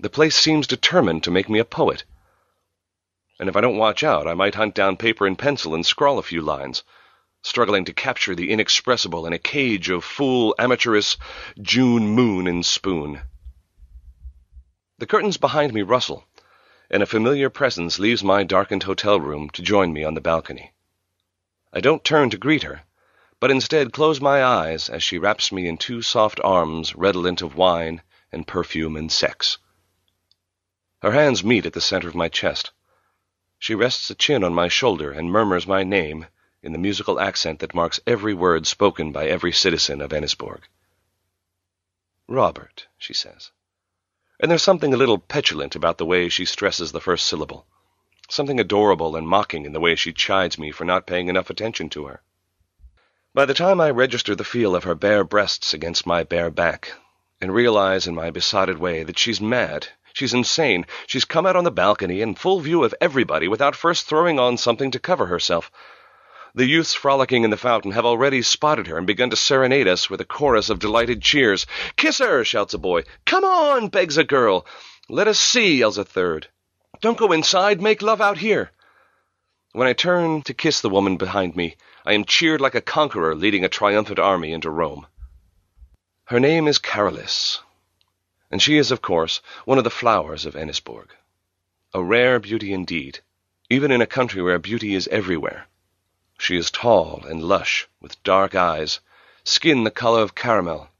The 0.01 0.11
place 0.11 0.37
seems 0.37 0.67
determined 0.67 1.23
to 1.23 1.31
make 1.31 1.49
me 1.49 1.59
a 1.61 1.65
poet. 1.65 2.05
And 3.41 3.49
if 3.49 3.57
I 3.57 3.63
don't 3.63 3.79
watch 3.79 4.05
out, 4.05 4.29
I 4.29 4.35
might 4.35 4.55
hunt 4.55 4.75
down 4.75 4.99
paper 4.99 5.27
and 5.27 5.39
pencil 5.39 5.75
and 5.75 5.87
scrawl 5.87 6.19
a 6.19 6.23
few 6.23 6.43
lines, 6.43 6.83
struggling 7.41 7.87
to 7.87 7.95
capture 7.95 8.35
the 8.35 8.51
inexpressible 8.51 9.27
in 9.27 9.33
a 9.33 9.39
cage 9.39 9.89
of 9.89 10.05
fool, 10.05 10.55
amateurish 10.59 11.17
June 11.63 12.09
moon 12.09 12.47
and 12.47 12.67
spoon. 12.67 13.23
The 14.99 15.07
curtains 15.07 15.39
behind 15.39 15.73
me 15.73 15.81
rustle 15.81 16.27
and 16.95 17.03
a 17.03 17.07
familiar 17.07 17.51
presence 17.51 17.99
leaves 17.99 18.23
my 18.23 18.45
darkened 18.45 18.85
hotel 18.85 19.19
room 19.19 19.51
to 19.51 19.63
join 19.63 19.93
me 19.93 20.05
on 20.05 20.15
the 20.15 20.21
balcony. 20.21 20.73
I 21.73 21.81
don't 21.81 22.05
turn 22.05 22.31
to 22.31 22.37
greet 22.37 22.63
her, 22.63 22.85
but 23.41 23.51
instead 23.51 23.93
close 23.93 24.21
my 24.21 24.45
eyes 24.45 24.89
as 24.89 25.03
she 25.03 25.19
wraps 25.19 25.51
me 25.51 25.67
in 25.67 25.77
two 25.77 26.03
soft 26.03 26.39
arms 26.45 26.95
redolent 26.95 27.43
of 27.43 27.57
wine 27.57 28.01
and 28.31 28.47
perfume 28.47 28.95
and 28.95 29.11
sex. 29.11 29.59
Her 31.03 31.11
hands 31.11 31.43
meet 31.43 31.67
at 31.67 31.73
the 31.73 31.81
center 31.81 32.07
of 32.07 32.15
my 32.15 32.29
chest. 32.29 32.71
She 33.59 33.75
rests 33.75 34.09
a 34.11 34.15
chin 34.15 34.45
on 34.45 34.55
my 34.55 34.69
shoulder 34.69 35.11
and 35.11 35.33
murmurs 35.33 35.67
my 35.67 35.83
name 35.83 36.27
in 36.63 36.71
the 36.71 36.79
musical 36.79 37.19
accent 37.19 37.59
that 37.59 37.75
marks 37.75 37.99
every 38.07 38.35
word 38.35 38.69
spoken 38.69 39.11
by 39.11 39.27
every 39.27 39.51
citizen 39.51 40.01
of 40.01 40.13
Ennisborg. 40.13 40.63
Robert, 42.29 42.87
she 42.97 43.13
says 43.13 43.51
and 44.41 44.51
there's 44.51 44.63
something 44.63 44.93
a 44.93 44.97
little 44.97 45.19
petulant 45.19 45.77
about 45.77 45.99
the 45.99 46.07
way 46.07 46.29
she 46.29 46.45
stresses 46.45 46.93
the 46.93 47.01
first 47.01 47.27
syllable, 47.27 47.67
something 48.29 48.59
adorable 48.59 49.17
and 49.17 49.29
mocking 49.29 49.65
in 49.65 49.73
the 49.73 49.81
way 49.81 49.95
she 49.95 50.13
chides 50.13 50.59
me 50.59 50.71
for 50.71 50.85
not 50.85 51.07
paying 51.07 51.29
enough 51.29 51.51
attention 51.51 51.89
to 51.89 52.07
her. 52.07 52.23
By 53.33 53.45
the 53.47 53.55
time 53.55 53.81
I 53.81 53.91
register 53.91 54.35
the 54.35 54.45
feel 54.45 54.75
of 54.75 54.85
her 54.85 54.95
bare 54.95 55.25
breasts 55.25 55.75
against 55.75 56.07
my 56.07 56.23
bare 56.23 56.51
back, 56.51 56.93
and 57.41 57.53
realize 57.53 58.07
in 58.07 58.15
my 58.15 58.31
besotted 58.31 58.79
way 58.79 59.03
that 59.03 59.19
she's 59.19 59.41
mad, 59.41 59.89
she's 60.13 60.33
insane, 60.33 60.87
she's 61.07 61.25
come 61.25 61.47
out 61.47 61.57
on 61.57 61.65
the 61.65 61.71
balcony 61.71 62.21
in 62.21 62.35
full 62.35 62.61
view 62.61 62.85
of 62.85 62.95
everybody 63.01 63.49
without 63.49 63.77
first 63.77 64.07
throwing 64.07 64.39
on 64.39 64.57
something 64.57 64.91
to 64.91 64.99
cover 64.99 65.27
herself, 65.27 65.71
the 66.57 66.67
youths 66.67 66.95
frolicking 66.95 67.43
in 67.43 67.51
the 67.51 67.57
fountain 67.57 67.91
have 67.91 68.07
already 68.07 68.41
spotted 68.41 68.87
her 68.87 68.97
and 68.97 69.09
begun 69.09 69.29
to 69.31 69.37
serenade 69.37 69.89
us 69.89 70.09
with 70.09 70.21
a 70.21 70.25
chorus 70.25 70.71
of 70.71 70.79
delighted 70.79 71.21
cheers. 71.21 71.67
Kiss 71.97 72.19
her, 72.19 72.45
shouts 72.45 72.75
a 72.75 72.79
boy. 72.79 73.03
Come 73.27 73.43
on, 73.43 73.89
begs 73.89 74.17
a 74.17 74.25
girl. 74.25 74.65
Let 75.09 75.27
us 75.27 75.41
see, 75.41 75.79
yells 75.79 75.99
a 75.99 76.05
third. 76.05 76.47
Don't 77.01 77.19
go 77.19 77.33
inside, 77.33 77.83
make 77.83 78.03
love 78.03 78.21
out 78.21 78.39
here. 78.39 78.71
When 79.73 79.89
I 79.89 79.95
turn 79.95 80.43
to 80.43 80.55
kiss 80.55 80.81
the 80.81 80.89
woman 80.89 81.17
behind 81.17 81.57
me, 81.57 81.75
I 82.07 82.13
am 82.13 82.25
cheered 82.25 82.61
like 82.61 82.77
a 82.77 82.81
conqueror 82.81 83.35
leading 83.35 83.65
a 83.65 83.69
triumphant 83.69 84.21
army 84.21 84.53
into 84.53 84.71
Rome. 84.71 85.09
Her 86.27 86.39
name 86.39 86.69
is 86.69 86.79
Carolus, 86.79 87.61
and 88.49 88.63
she 88.63 88.79
is, 88.79 88.93
of 88.93 89.03
course, 89.03 89.41
one 89.65 89.79
of 89.79 89.85
the 89.85 89.91
flowers 89.91 90.47
of 90.47 90.55
Ennisborg. 90.55 91.09
A 91.93 92.01
rare 92.03 92.39
beauty 92.39 92.73
indeed, 92.73 93.19
even 93.69 93.91
in 93.91 94.01
a 94.01 94.07
country 94.07 94.41
where 94.41 94.61
beauty 94.61 94.95
is 94.95 95.09
everywhere. 95.09 95.67
She 96.39 96.57
is 96.57 96.71
tall 96.71 97.25
and 97.25 97.43
lush, 97.43 97.89
with 98.01 98.23
dark 98.23 98.55
eyes, 98.55 99.01
skin 99.45 99.85
the 99.85 99.91
color 99.91 100.23
of 100.23 100.35
caramel, 100.35 100.91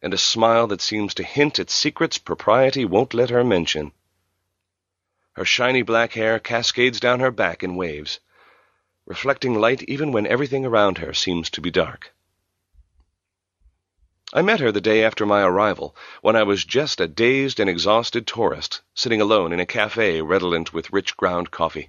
and 0.00 0.14
a 0.14 0.18
smile 0.18 0.66
that 0.68 0.80
seems 0.80 1.14
to 1.14 1.22
hint 1.22 1.58
at 1.58 1.70
secrets 1.70 2.18
propriety 2.18 2.84
won't 2.84 3.14
let 3.14 3.30
her 3.30 3.44
mention. 3.44 3.92
Her 5.34 5.44
shiny 5.44 5.82
black 5.82 6.14
hair 6.14 6.38
cascades 6.38 7.00
down 7.00 7.20
her 7.20 7.30
back 7.30 7.62
in 7.62 7.76
waves, 7.76 8.20
reflecting 9.06 9.54
light 9.54 9.82
even 9.84 10.10
when 10.10 10.26
everything 10.26 10.64
around 10.64 10.98
her 10.98 11.14
seems 11.14 11.48
to 11.50 11.60
be 11.60 11.70
dark. 11.70 12.12
I 14.32 14.42
met 14.42 14.60
her 14.60 14.70
the 14.70 14.80
day 14.80 15.04
after 15.04 15.24
my 15.24 15.42
arrival, 15.42 15.96
when 16.20 16.36
I 16.36 16.42
was 16.42 16.64
just 16.64 17.00
a 17.00 17.08
dazed 17.08 17.58
and 17.60 17.70
exhausted 17.70 18.26
tourist, 18.26 18.82
sitting 18.94 19.20
alone 19.20 19.52
in 19.52 19.60
a 19.60 19.66
cafe 19.66 20.20
redolent 20.20 20.74
with 20.74 20.92
rich 20.92 21.16
ground 21.16 21.50
coffee. 21.50 21.88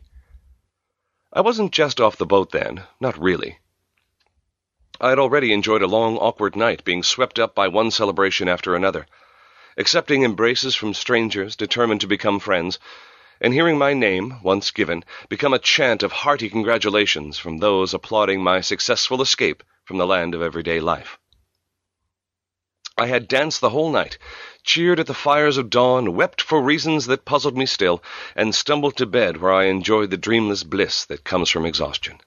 I 1.32 1.42
wasn't 1.42 1.72
just 1.72 2.02
off 2.02 2.18
the 2.18 2.26
boat 2.26 2.52
then, 2.52 2.86
not 3.00 3.16
really. 3.22 3.60
I 5.00 5.10
had 5.10 5.20
already 5.20 5.54
enjoyed 5.54 5.84
a 5.84 5.88
long, 5.88 6.18
awkward 6.18 6.56
night, 6.56 6.84
being 6.84 7.04
swept 7.04 7.38
up 7.38 7.54
by 7.54 7.68
one 7.68 7.92
celebration 7.92 8.50
after 8.50 8.76
another, 8.76 9.06
accepting 9.78 10.24
embraces 10.24 10.74
from 10.74 10.96
strangers 10.96 11.56
determined 11.56 12.02
to 12.02 12.08
become 12.08 12.40
friends, 12.40 12.80
and 13.40 13.54
hearing 13.54 13.78
my 13.78 13.94
name, 13.94 14.42
once 14.42 14.72
given, 14.72 15.06
become 15.30 15.54
a 15.54 15.60
chant 15.60 16.02
of 16.02 16.12
hearty 16.12 16.50
congratulations 16.50 17.38
from 17.38 17.60
those 17.60 17.94
applauding 17.94 18.42
my 18.42 18.60
successful 18.60 19.22
escape 19.22 19.64
from 19.86 19.98
the 19.98 20.08
land 20.08 20.34
of 20.34 20.42
everyday 20.42 20.80
life. 20.80 21.20
I 23.00 23.08
had 23.08 23.30
danced 23.30 23.62
the 23.62 23.70
whole 23.70 23.89
night, 23.89 24.18
cheered 24.62 25.00
at 25.00 25.08
the 25.08 25.14
fires 25.14 25.56
of 25.56 25.70
dawn, 25.70 26.16
wept 26.16 26.41
for 26.41 26.62
reasons 26.62 27.06
that 27.06 27.24
puzzled 27.24 27.56
me 27.56 27.66
still, 27.66 28.04
and 28.36 28.54
stumbled 28.54 28.97
to 28.97 29.06
bed 29.06 29.38
where 29.38 29.54
I 29.54 29.68
enjoyed 29.68 30.10
the 30.10 30.18
dreamless 30.18 30.64
bliss 30.64 31.06
that 31.06 31.24
comes 31.24 31.50
from 31.50 31.66
exhaustion. 31.66 32.20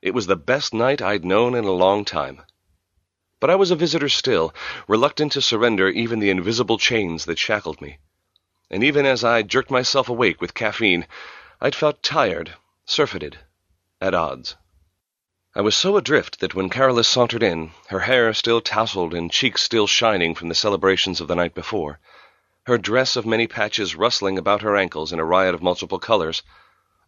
It 0.00 0.14
was 0.14 0.28
the 0.28 0.36
best 0.36 0.72
night 0.74 1.02
I'd 1.02 1.24
known 1.24 1.56
in 1.56 1.64
a 1.64 1.72
long 1.72 2.04
time. 2.04 2.42
But 3.40 3.50
I 3.50 3.56
was 3.56 3.72
a 3.72 3.76
visitor 3.76 4.08
still, 4.08 4.54
reluctant 4.86 5.32
to 5.32 5.42
surrender 5.42 5.88
even 5.88 6.20
the 6.20 6.30
invisible 6.30 6.78
chains 6.78 7.24
that 7.24 7.40
shackled 7.40 7.80
me. 7.80 7.98
And 8.70 8.84
even 8.84 9.04
as 9.04 9.24
I 9.24 9.42
jerked 9.42 9.72
myself 9.72 10.08
awake 10.08 10.40
with 10.40 10.54
caffeine, 10.54 11.04
I'd 11.60 11.74
felt 11.74 12.00
tired, 12.00 12.54
surfeited, 12.86 13.38
at 14.00 14.14
odds. 14.14 14.54
I 15.56 15.60
was 15.60 15.76
so 15.76 15.96
adrift 15.96 16.40
that 16.40 16.56
when 16.56 16.68
Carolus 16.68 17.06
sauntered 17.06 17.44
in, 17.44 17.70
her 17.86 18.00
hair 18.00 18.34
still 18.34 18.60
tousled 18.60 19.14
and 19.14 19.30
cheeks 19.30 19.62
still 19.62 19.86
shining 19.86 20.34
from 20.34 20.48
the 20.48 20.54
celebrations 20.54 21.20
of 21.20 21.28
the 21.28 21.36
night 21.36 21.54
before, 21.54 22.00
her 22.66 22.76
dress 22.76 23.14
of 23.14 23.24
many 23.24 23.46
patches 23.46 23.94
rustling 23.94 24.36
about 24.36 24.62
her 24.62 24.76
ankles 24.76 25.12
in 25.12 25.20
a 25.20 25.24
riot 25.24 25.54
of 25.54 25.62
multiple 25.62 26.00
colors, 26.00 26.42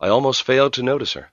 I 0.01 0.07
almost 0.07 0.45
failed 0.45 0.75
to 0.75 0.85
notice 0.85 1.15
her. 1.15 1.33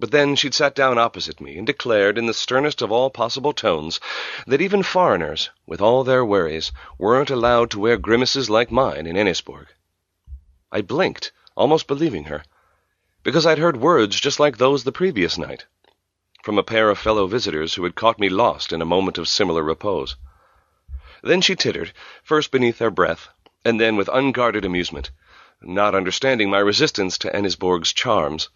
But 0.00 0.12
then 0.12 0.34
she'd 0.34 0.54
sat 0.54 0.74
down 0.74 0.96
opposite 0.96 1.42
me 1.42 1.58
and 1.58 1.66
declared 1.66 2.16
in 2.16 2.24
the 2.24 2.32
sternest 2.32 2.80
of 2.80 2.90
all 2.90 3.10
possible 3.10 3.52
tones 3.52 4.00
that 4.46 4.62
even 4.62 4.82
foreigners, 4.82 5.50
with 5.66 5.82
all 5.82 6.04
their 6.04 6.24
worries, 6.24 6.72
weren't 6.96 7.28
allowed 7.28 7.70
to 7.72 7.78
wear 7.78 7.98
grimaces 7.98 8.48
like 8.48 8.72
mine 8.72 9.06
in 9.06 9.16
Ennisborg. 9.16 9.66
I 10.72 10.80
blinked, 10.80 11.32
almost 11.54 11.86
believing 11.86 12.24
her, 12.24 12.44
because 13.22 13.44
I'd 13.44 13.58
heard 13.58 13.76
words 13.76 14.18
just 14.18 14.40
like 14.40 14.56
those 14.56 14.84
the 14.84 14.90
previous 14.90 15.36
night, 15.36 15.66
from 16.42 16.58
a 16.58 16.62
pair 16.64 16.90
of 16.90 16.98
fellow 16.98 17.28
visitors 17.28 17.74
who 17.74 17.84
had 17.84 17.94
caught 17.94 18.18
me 18.18 18.28
lost 18.28 18.72
in 18.72 18.82
a 18.82 18.84
moment 18.84 19.16
of 19.16 19.28
similar 19.28 19.62
repose. 19.62 20.16
Then 21.22 21.40
she 21.40 21.54
tittered, 21.54 21.92
first 22.24 22.50
beneath 22.50 22.78
their 22.78 22.90
breath, 22.90 23.28
and 23.64 23.80
then 23.80 23.94
with 23.94 24.08
unguarded 24.12 24.64
amusement, 24.64 25.12
not 25.62 25.94
understanding 25.94 26.50
my 26.50 26.58
resistance 26.58 27.16
to 27.18 27.30
Ennisborg's 27.30 27.92
charms, 27.92 28.48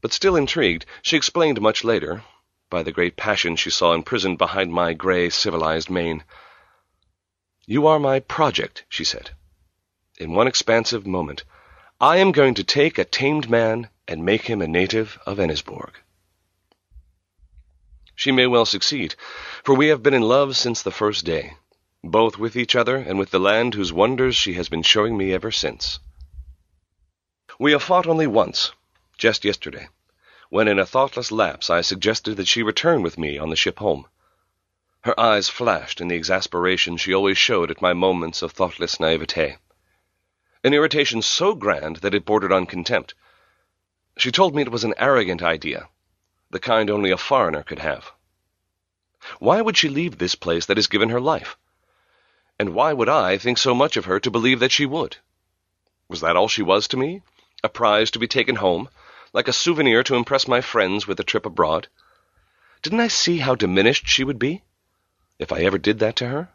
but 0.00 0.14
still 0.14 0.34
intrigued, 0.34 0.86
she 1.02 1.16
explained 1.16 1.60
much 1.60 1.84
later, 1.84 2.24
by 2.70 2.82
the 2.82 2.92
great 2.92 3.16
passion 3.16 3.54
she 3.54 3.68
saw 3.68 3.92
imprisoned 3.92 4.38
behind 4.38 4.72
my 4.72 4.94
grey, 4.94 5.28
civilized 5.28 5.90
mane. 5.90 6.24
You 7.66 7.86
are 7.86 7.98
my 7.98 8.20
project, 8.20 8.84
she 8.88 9.04
said. 9.04 9.32
In 10.18 10.32
one 10.32 10.46
expansive 10.46 11.06
moment, 11.06 11.44
I 12.00 12.16
am 12.16 12.32
going 12.32 12.54
to 12.54 12.64
take 12.64 12.96
a 12.96 13.04
tamed 13.04 13.50
man 13.50 13.90
and 14.08 14.24
make 14.24 14.42
him 14.42 14.62
a 14.62 14.66
native 14.66 15.18
of 15.26 15.38
Ennisborg. 15.38 15.92
She 18.18 18.32
may 18.32 18.46
well 18.46 18.64
succeed, 18.64 19.14
for 19.62 19.74
we 19.74 19.88
have 19.88 20.02
been 20.02 20.14
in 20.14 20.22
love 20.22 20.56
since 20.56 20.80
the 20.80 20.90
first 20.90 21.26
day, 21.26 21.58
both 22.02 22.38
with 22.38 22.56
each 22.56 22.74
other 22.74 22.96
and 22.96 23.18
with 23.18 23.30
the 23.30 23.38
land 23.38 23.74
whose 23.74 23.92
wonders 23.92 24.34
she 24.34 24.54
has 24.54 24.70
been 24.70 24.82
showing 24.82 25.18
me 25.18 25.34
ever 25.34 25.52
since. 25.52 25.98
We 27.58 27.72
have 27.72 27.82
fought 27.82 28.06
only 28.06 28.26
once, 28.26 28.72
just 29.18 29.44
yesterday, 29.44 29.88
when 30.48 30.66
in 30.66 30.78
a 30.78 30.86
thoughtless 30.86 31.30
lapse 31.30 31.68
I 31.68 31.82
suggested 31.82 32.36
that 32.38 32.48
she 32.48 32.62
return 32.62 33.02
with 33.02 33.18
me 33.18 33.36
on 33.36 33.50
the 33.50 33.56
ship 33.56 33.80
home. 33.80 34.06
Her 35.02 35.18
eyes 35.20 35.50
flashed 35.50 36.00
in 36.00 36.08
the 36.08 36.16
exasperation 36.16 36.96
she 36.96 37.12
always 37.12 37.36
showed 37.36 37.70
at 37.70 37.82
my 37.82 37.92
moments 37.92 38.40
of 38.40 38.52
thoughtless 38.52 38.98
naivete. 38.98 39.58
An 40.64 40.72
irritation 40.72 41.20
so 41.20 41.54
grand 41.54 41.96
that 41.96 42.14
it 42.14 42.24
bordered 42.24 42.50
on 42.50 42.64
contempt. 42.64 43.14
She 44.16 44.32
told 44.32 44.54
me 44.54 44.62
it 44.62 44.72
was 44.72 44.84
an 44.84 44.94
arrogant 44.96 45.42
idea, 45.42 45.90
the 46.56 46.60
kind 46.60 46.88
only 46.88 47.10
a 47.10 47.18
foreigner 47.18 47.62
could 47.62 47.80
have. 47.80 48.12
Why 49.38 49.60
would 49.60 49.76
she 49.76 49.90
leave 49.90 50.16
this 50.16 50.34
place 50.34 50.64
that 50.64 50.78
has 50.78 50.86
given 50.86 51.10
her 51.10 51.20
life? 51.20 51.58
And 52.58 52.72
why 52.72 52.94
would 52.94 53.10
I 53.10 53.36
think 53.36 53.58
so 53.58 53.74
much 53.74 53.98
of 53.98 54.06
her 54.06 54.18
to 54.20 54.30
believe 54.30 54.60
that 54.60 54.72
she 54.72 54.86
would? 54.86 55.18
Was 56.08 56.22
that 56.22 56.34
all 56.34 56.48
she 56.48 56.62
was 56.62 56.88
to 56.88 56.96
me? 56.96 57.20
A 57.62 57.68
prize 57.68 58.10
to 58.12 58.18
be 58.18 58.26
taken 58.26 58.56
home, 58.56 58.88
like 59.34 59.48
a 59.48 59.52
souvenir 59.52 60.02
to 60.04 60.14
impress 60.14 60.48
my 60.48 60.62
friends 60.62 61.06
with 61.06 61.20
a 61.20 61.24
trip 61.24 61.44
abroad? 61.44 61.88
Didn't 62.80 63.00
I 63.00 63.08
see 63.08 63.36
how 63.36 63.54
diminished 63.54 64.08
she 64.08 64.24
would 64.24 64.38
be, 64.38 64.64
if 65.38 65.52
I 65.52 65.60
ever 65.60 65.76
did 65.76 65.98
that 65.98 66.16
to 66.16 66.28
her? 66.28 66.48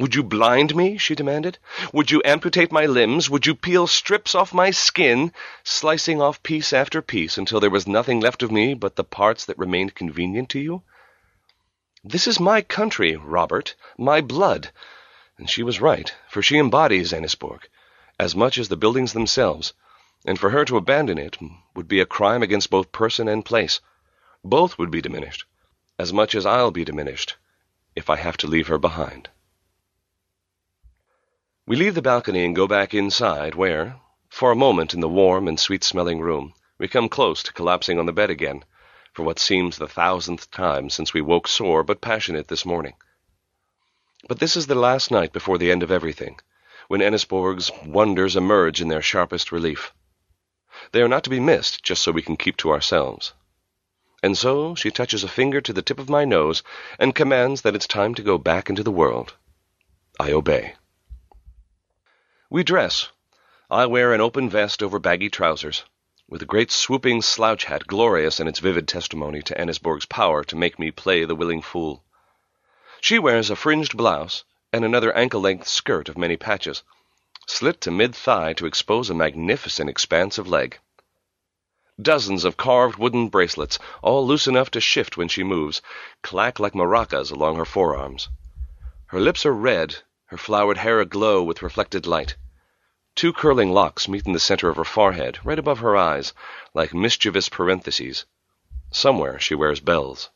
Would 0.00 0.14
you 0.14 0.22
blind 0.22 0.74
me? 0.74 0.96
she 0.96 1.14
demanded. 1.14 1.58
Would 1.92 2.10
you 2.10 2.22
amputate 2.24 2.72
my 2.72 2.86
limbs? 2.86 3.28
Would 3.28 3.44
you 3.44 3.54
peel 3.54 3.86
strips 3.86 4.34
off 4.34 4.54
my 4.54 4.70
skin, 4.70 5.30
slicing 5.62 6.22
off 6.22 6.42
piece 6.42 6.72
after 6.72 7.02
piece 7.02 7.36
until 7.36 7.60
there 7.60 7.68
was 7.68 7.86
nothing 7.86 8.18
left 8.18 8.42
of 8.42 8.50
me 8.50 8.72
but 8.72 8.96
the 8.96 9.04
parts 9.04 9.44
that 9.44 9.58
remained 9.58 9.94
convenient 9.94 10.48
to 10.48 10.58
you? 10.58 10.82
This 12.02 12.26
is 12.26 12.40
my 12.40 12.62
country, 12.62 13.14
Robert, 13.14 13.74
my 13.98 14.22
blood. 14.22 14.72
And 15.36 15.50
she 15.50 15.62
was 15.62 15.82
right, 15.82 16.14
for 16.30 16.40
she 16.40 16.56
embodies 16.56 17.12
Ennisborg, 17.12 17.64
as 18.18 18.34
much 18.34 18.56
as 18.56 18.68
the 18.70 18.78
buildings 18.78 19.12
themselves, 19.12 19.74
and 20.24 20.40
for 20.40 20.48
her 20.48 20.64
to 20.64 20.78
abandon 20.78 21.18
it 21.18 21.36
would 21.74 21.88
be 21.88 22.00
a 22.00 22.06
crime 22.06 22.42
against 22.42 22.70
both 22.70 22.90
person 22.90 23.28
and 23.28 23.44
place. 23.44 23.82
Both 24.42 24.78
would 24.78 24.90
be 24.90 25.02
diminished, 25.02 25.44
as 25.98 26.10
much 26.10 26.34
as 26.34 26.46
I'll 26.46 26.70
be 26.70 26.86
diminished, 26.86 27.36
if 27.94 28.08
I 28.08 28.16
have 28.16 28.38
to 28.38 28.46
leave 28.46 28.68
her 28.68 28.78
behind. 28.78 29.28
We 31.70 31.76
leave 31.76 31.94
the 31.94 32.02
balcony 32.02 32.44
and 32.44 32.56
go 32.56 32.66
back 32.66 32.94
inside, 32.94 33.54
where, 33.54 33.94
for 34.28 34.50
a 34.50 34.56
moment 34.56 34.92
in 34.92 34.98
the 34.98 35.08
warm 35.08 35.46
and 35.46 35.60
sweet-smelling 35.60 36.18
room, 36.18 36.52
we 36.78 36.88
come 36.88 37.08
close 37.08 37.44
to 37.44 37.52
collapsing 37.52 37.96
on 37.96 38.06
the 38.06 38.12
bed 38.12 38.28
again, 38.28 38.64
for 39.12 39.22
what 39.22 39.38
seems 39.38 39.78
the 39.78 39.86
thousandth 39.86 40.50
time 40.50 40.90
since 40.90 41.14
we 41.14 41.20
woke 41.20 41.46
sore 41.46 41.84
but 41.84 42.00
passionate 42.00 42.48
this 42.48 42.66
morning. 42.66 42.94
But 44.26 44.40
this 44.40 44.56
is 44.56 44.66
the 44.66 44.74
last 44.74 45.12
night 45.12 45.32
before 45.32 45.58
the 45.58 45.70
end 45.70 45.84
of 45.84 45.92
everything, 45.92 46.40
when 46.88 47.00
Ennisborg's 47.00 47.70
wonders 47.86 48.34
emerge 48.34 48.80
in 48.80 48.88
their 48.88 49.00
sharpest 49.00 49.52
relief. 49.52 49.92
They 50.90 51.02
are 51.02 51.08
not 51.08 51.22
to 51.22 51.30
be 51.30 51.38
missed 51.38 51.84
just 51.84 52.02
so 52.02 52.10
we 52.10 52.20
can 52.20 52.36
keep 52.36 52.56
to 52.56 52.72
ourselves. 52.72 53.32
And 54.24 54.36
so 54.36 54.74
she 54.74 54.90
touches 54.90 55.22
a 55.22 55.28
finger 55.28 55.60
to 55.60 55.72
the 55.72 55.82
tip 55.82 56.00
of 56.00 56.10
my 56.10 56.24
nose 56.24 56.64
and 56.98 57.14
commands 57.14 57.62
that 57.62 57.76
it's 57.76 57.86
time 57.86 58.16
to 58.16 58.24
go 58.24 58.38
back 58.38 58.68
into 58.68 58.82
the 58.82 58.90
world. 58.90 59.34
I 60.18 60.32
obey. 60.32 60.74
We 62.52 62.64
dress. 62.64 63.08
I 63.70 63.86
wear 63.86 64.12
an 64.12 64.20
open 64.20 64.50
vest 64.50 64.82
over 64.82 64.98
baggy 64.98 65.30
trousers, 65.30 65.84
with 66.28 66.42
a 66.42 66.46
great 66.46 66.72
swooping 66.72 67.22
slouch 67.22 67.66
hat 67.66 67.86
glorious 67.86 68.40
in 68.40 68.48
its 68.48 68.58
vivid 68.58 68.88
testimony 68.88 69.40
to 69.42 69.54
Ennisborg's 69.54 70.06
power 70.06 70.42
to 70.42 70.56
make 70.56 70.76
me 70.76 70.90
play 70.90 71.24
the 71.24 71.36
willing 71.36 71.62
fool. 71.62 72.02
She 73.00 73.20
wears 73.20 73.50
a 73.50 73.54
fringed 73.54 73.96
blouse 73.96 74.42
and 74.72 74.84
another 74.84 75.16
ankle-length 75.16 75.68
skirt 75.68 76.08
of 76.08 76.18
many 76.18 76.36
patches, 76.36 76.82
slit 77.46 77.80
to 77.82 77.92
mid-thigh 77.92 78.54
to 78.54 78.66
expose 78.66 79.10
a 79.10 79.14
magnificent 79.14 79.88
expanse 79.88 80.36
of 80.36 80.48
leg. 80.48 80.80
Dozens 82.02 82.44
of 82.44 82.56
carved 82.56 82.98
wooden 82.98 83.28
bracelets, 83.28 83.78
all 84.02 84.26
loose 84.26 84.48
enough 84.48 84.72
to 84.72 84.80
shift 84.80 85.16
when 85.16 85.28
she 85.28 85.44
moves, 85.44 85.82
clack 86.22 86.58
like 86.58 86.74
maracas 86.74 87.30
along 87.30 87.54
her 87.58 87.64
forearms. 87.64 88.28
Her 89.06 89.20
lips 89.20 89.46
are 89.46 89.54
red, 89.54 89.98
her 90.30 90.36
flowered 90.36 90.78
hair 90.78 91.00
aglow 91.00 91.42
with 91.42 91.60
reflected 91.60 92.06
light. 92.06 92.36
Two 93.16 93.32
curling 93.32 93.72
locks 93.72 94.06
meet 94.06 94.24
in 94.26 94.32
the 94.32 94.38
center 94.38 94.68
of 94.68 94.76
her 94.76 94.84
forehead, 94.84 95.40
right 95.42 95.58
above 95.58 95.80
her 95.80 95.96
eyes, 95.96 96.32
like 96.72 96.94
mischievous 96.94 97.48
parentheses. 97.48 98.26
Somewhere 98.92 99.40
she 99.40 99.56
wears 99.56 99.80
bells. 99.80 100.30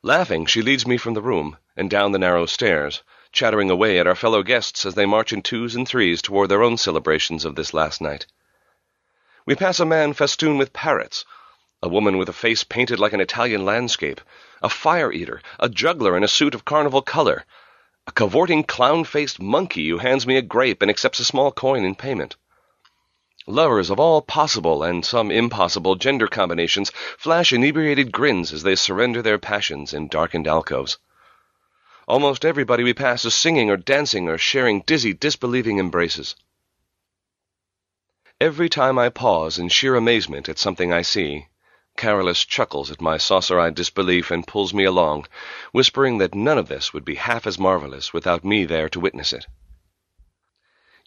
Laughing, 0.00 0.46
she 0.46 0.62
leads 0.62 0.86
me 0.86 0.96
from 0.96 1.14
the 1.14 1.20
room 1.20 1.56
and 1.76 1.90
down 1.90 2.12
the 2.12 2.20
narrow 2.20 2.46
stairs, 2.46 3.02
chattering 3.32 3.68
away 3.68 3.98
at 3.98 4.06
our 4.06 4.14
fellow 4.14 4.44
guests 4.44 4.86
as 4.86 4.94
they 4.94 5.04
march 5.04 5.32
in 5.32 5.42
twos 5.42 5.74
and 5.74 5.88
threes 5.88 6.22
toward 6.22 6.48
their 6.48 6.62
own 6.62 6.76
celebrations 6.76 7.44
of 7.44 7.56
this 7.56 7.74
last 7.74 8.00
night. 8.00 8.28
We 9.44 9.56
pass 9.56 9.80
a 9.80 9.84
man 9.84 10.12
festooned 10.12 10.60
with 10.60 10.72
parrots, 10.72 11.24
a 11.82 11.88
woman 11.88 12.16
with 12.16 12.28
a 12.28 12.32
face 12.32 12.62
painted 12.62 13.00
like 13.00 13.12
an 13.12 13.20
Italian 13.20 13.64
landscape, 13.64 14.20
a 14.62 14.68
fire-eater, 14.68 15.42
a 15.58 15.68
juggler 15.68 16.16
in 16.16 16.22
a 16.22 16.28
suit 16.28 16.54
of 16.54 16.64
carnival 16.64 17.02
color, 17.02 17.44
a 18.08 18.12
cavorting 18.12 18.64
clown-faced 18.64 19.38
monkey 19.38 19.86
who 19.90 19.98
hands 19.98 20.26
me 20.26 20.38
a 20.38 20.40
grape 20.40 20.80
and 20.80 20.90
accepts 20.90 21.20
a 21.20 21.24
small 21.26 21.52
coin 21.52 21.84
in 21.84 21.94
payment. 21.94 22.36
Lovers 23.46 23.90
of 23.90 24.00
all 24.00 24.22
possible 24.22 24.82
and 24.82 25.04
some 25.04 25.30
impossible 25.30 25.94
gender 25.94 26.26
combinations 26.26 26.90
flash 27.18 27.52
inebriated 27.52 28.10
grins 28.10 28.50
as 28.50 28.62
they 28.62 28.74
surrender 28.74 29.20
their 29.20 29.36
passions 29.36 29.92
in 29.92 30.08
darkened 30.08 30.46
alcoves. 30.46 30.96
Almost 32.06 32.46
everybody 32.46 32.82
we 32.82 32.94
pass 32.94 33.26
is 33.26 33.34
singing 33.34 33.68
or 33.68 33.76
dancing 33.76 34.26
or 34.26 34.38
sharing 34.38 34.80
dizzy, 34.86 35.12
disbelieving 35.12 35.78
embraces. 35.78 36.34
Every 38.40 38.70
time 38.70 38.98
I 38.98 39.10
pause 39.10 39.58
in 39.58 39.68
sheer 39.68 39.96
amazement 39.96 40.48
at 40.48 40.58
something 40.58 40.94
I 40.94 41.02
see, 41.02 41.48
Carolus 41.98 42.44
chuckles 42.44 42.90
at 42.90 43.00
my 43.00 43.18
saucer-eyed 43.18 43.74
disbelief 43.74 44.30
and 44.30 44.46
pulls 44.46 44.72
me 44.72 44.84
along, 44.84 45.26
whispering 45.72 46.18
that 46.18 46.34
none 46.34 46.56
of 46.56 46.68
this 46.68 46.94
would 46.94 47.04
be 47.04 47.16
half 47.16 47.46
as 47.46 47.58
marvelous 47.58 48.12
without 48.12 48.44
me 48.44 48.64
there 48.64 48.88
to 48.88 49.00
witness 49.00 49.32
it. 49.32 49.46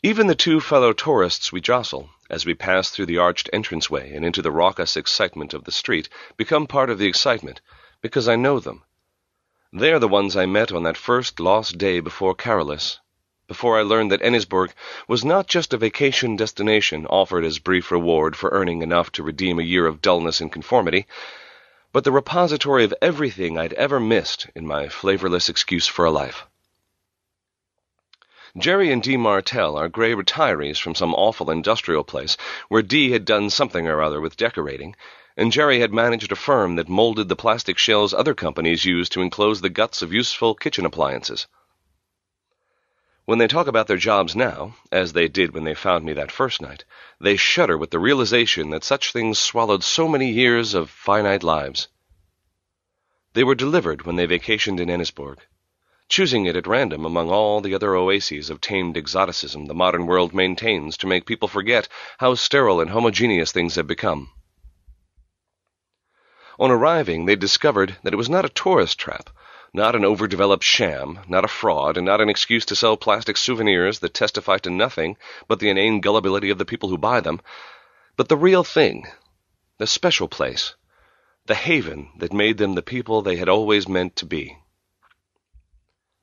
Even 0.04 0.28
the 0.28 0.36
two 0.36 0.60
fellow 0.60 0.94
tourists 0.94 1.52
we 1.52 1.62
jostle, 1.62 2.10
as 2.30 2.46
we 2.46 2.54
pass 2.54 2.90
through 2.90 3.06
the 3.06 3.18
arched 3.18 3.50
entranceway 3.54 4.14
and 4.14 4.26
into 4.26 4.42
the 4.42 4.52
raucous 4.52 4.98
excitement 4.98 5.54
of 5.54 5.64
the 5.64 5.72
street, 5.72 6.10
become 6.38 6.68
part 6.68 6.90
of 6.90 6.98
the 6.98 7.08
excitement, 7.08 7.62
because 8.02 8.28
I 8.28 8.36
know 8.36 8.60
them. 8.60 8.84
They 9.72 9.94
are 9.94 10.00
the 10.00 10.08
ones 10.08 10.36
I 10.36 10.46
met 10.46 10.72
on 10.72 10.84
that 10.84 10.98
first 10.98 11.40
lost 11.40 11.78
day 11.78 12.00
before 12.00 12.36
Carolus, 12.36 13.00
before 13.52 13.78
I 13.78 13.82
learned 13.82 14.14
that 14.14 14.22
Ennisborg 14.22 14.72
was 15.10 15.26
not 15.26 15.46
just 15.46 15.74
a 15.74 15.78
vacation 15.78 16.38
destination 16.38 17.06
offered 17.08 17.44
as 17.44 17.60
brief 17.60 17.92
reward 17.92 18.34
for 18.34 18.50
earning 18.52 18.82
enough 18.82 19.12
to 19.12 19.24
redeem 19.24 19.60
a 19.60 19.64
year 19.64 19.88
of 19.88 20.02
dullness 20.02 20.40
and 20.40 20.50
conformity, 20.50 21.06
but 21.92 22.06
the 22.06 22.14
repository 22.14 22.86
of 22.86 22.94
everything 23.02 23.58
I'd 23.58 23.74
ever 23.74 24.00
missed 24.00 24.48
in 24.56 24.66
my 24.66 24.88
flavorless 24.88 25.50
excuse 25.50 25.86
for 25.86 26.06
a 26.06 26.12
life. 26.12 26.46
Jerry 28.58 28.90
and 28.90 29.04
Dee 29.04 29.18
Martell 29.18 29.76
are 29.76 29.90
gray 29.90 30.14
retirees 30.14 30.80
from 30.80 30.96
some 30.96 31.14
awful 31.14 31.52
industrial 31.52 32.06
place 32.06 32.38
where 32.70 32.82
Dee 32.82 33.12
had 33.12 33.26
done 33.26 33.50
something 33.50 33.86
or 33.86 34.02
other 34.02 34.22
with 34.22 34.38
decorating, 34.38 34.96
and 35.36 35.52
Jerry 35.52 35.82
had 35.82 35.92
managed 35.92 36.32
a 36.32 36.38
firm 36.38 36.78
that 36.78 36.88
molded 36.88 37.28
the 37.28 37.36
plastic 37.36 37.78
shells 37.78 38.14
other 38.14 38.34
companies 38.34 38.86
used 38.86 39.12
to 39.12 39.22
enclose 39.22 39.60
the 39.60 39.70
guts 39.70 40.02
of 40.02 40.14
useful 40.14 40.56
kitchen 40.56 40.86
appliances. 40.86 41.48
When 43.32 43.40
they 43.40 43.48
talk 43.48 43.68
about 43.68 43.88
their 43.88 43.96
jobs 43.96 44.36
now, 44.36 44.76
as 44.92 45.14
they 45.14 45.30
did 45.30 45.54
when 45.54 45.64
they 45.64 45.74
found 45.74 46.04
me 46.04 46.12
that 46.12 46.34
first 46.34 46.62
night, 46.62 46.84
they 47.18 47.38
shudder 47.38 47.78
with 47.78 47.90
the 47.90 47.98
realization 47.98 48.72
that 48.72 48.84
such 48.84 49.14
things 49.14 49.40
swallowed 49.40 49.86
so 49.86 50.10
many 50.10 50.30
years 50.30 50.74
of 50.74 50.90
finite 50.90 51.42
lives. 51.42 51.88
They 53.32 53.46
were 53.46 53.56
delivered 53.56 54.02
when 54.02 54.18
they 54.18 54.28
vacationed 54.28 54.82
in 54.82 54.90
Ennisborg, 54.90 55.38
choosing 56.10 56.46
it 56.46 56.58
at 56.58 56.68
random 56.68 57.06
among 57.06 57.30
all 57.30 57.62
the 57.62 57.74
other 57.74 57.96
oases 57.96 58.50
of 58.50 58.60
tamed 58.60 58.98
exoticism 58.98 59.68
the 59.68 59.74
modern 59.74 60.08
world 60.08 60.34
maintains 60.34 60.98
to 60.98 61.08
make 61.08 61.26
people 61.26 61.48
forget 61.48 61.88
how 62.18 62.36
sterile 62.36 62.82
and 62.82 62.90
homogeneous 62.90 63.54
things 63.54 63.76
have 63.76 63.88
become. 63.88 64.30
On 66.60 66.70
arriving, 66.70 67.28
they 67.28 67.38
discovered 67.38 67.96
that 68.04 68.12
it 68.12 68.18
was 68.18 68.30
not 68.30 68.44
a 68.44 68.50
tourist 68.50 69.00
trap, 69.00 69.30
not 69.74 69.96
an 69.96 70.04
overdeveloped 70.04 70.64
sham, 70.64 71.20
not 71.28 71.46
a 71.46 71.48
fraud, 71.48 71.96
and 71.96 72.06
not 72.06 72.20
an 72.20 72.30
excuse 72.30 72.66
to 72.66 72.76
sell 72.76 72.98
plastic 72.98 73.38
souvenirs 73.38 74.00
that 74.00 74.14
testify 74.14 74.58
to 74.58 74.70
nothing 74.70 75.16
but 75.48 75.60
the 75.60 75.70
inane 75.70 76.02
gullibility 76.02 76.50
of 76.50 76.58
the 76.58 76.66
people 76.66 76.90
who 76.90 76.98
buy 76.98 77.22
them, 77.22 77.40
but 78.18 78.28
the 78.28 78.36
real 78.36 78.64
thing, 78.64 79.08
the 79.78 79.88
special 79.88 80.28
place, 80.28 80.76
the 81.46 81.56
haven 81.56 82.12
that 82.18 82.34
made 82.34 82.58
them 82.58 82.76
the 82.76 82.82
people 82.82 83.22
they 83.22 83.38
had 83.38 83.50
always 83.50 83.88
meant 83.88 84.16
to 84.16 84.26
be. 84.26 84.58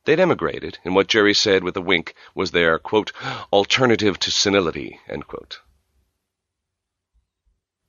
They'd 0.05 0.21
emigrated, 0.21 0.79
and 0.85 0.95
what 0.95 1.09
Jerry 1.09 1.35
said 1.35 1.65
with 1.65 1.77
a 1.77 1.83
wink 1.83 2.15
was 2.35 2.51
their, 2.51 2.79
quote, 2.79 3.13
alternative 3.53 4.19
to 4.21 4.31
senility, 4.31 5.01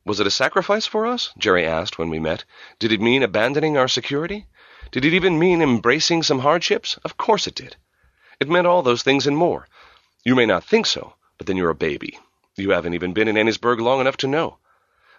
Was 0.05 0.20
it 0.20 0.28
a 0.28 0.32
sacrifice 0.32 0.86
for 0.86 1.05
us? 1.05 1.32
Jerry 1.38 1.66
asked 1.66 1.97
when 1.97 2.10
we 2.10 2.20
met. 2.20 2.45
Did 2.80 2.91
it 2.91 2.99
mean 2.99 3.24
abandoning 3.24 3.78
our 3.78 3.88
security? 3.88 4.47
Did 4.91 5.05
it 5.05 5.13
even 5.13 5.37
mean 5.37 5.61
embracing 5.61 6.23
some 6.23 6.39
hardships? 6.39 6.97
Of 7.03 7.15
course 7.15 7.45
it 7.45 7.53
did. 7.53 7.75
It 8.39 8.49
meant 8.49 8.65
all 8.65 8.81
those 8.81 9.03
things 9.03 9.27
and 9.27 9.37
more. 9.37 9.67
You 10.25 10.33
may 10.33 10.45
not 10.45 10.63
think 10.63 10.85
so, 10.87 11.13
but 11.37 11.45
then 11.45 11.57
you're 11.57 11.69
a 11.69 11.75
baby. 11.75 12.17
You 12.55 12.71
haven't 12.71 12.95
even 12.95 13.13
been 13.13 13.27
in 13.27 13.35
Ennisborg 13.35 13.79
long 13.79 14.01
enough 14.01 14.17
to 14.17 14.27
know. 14.27 14.57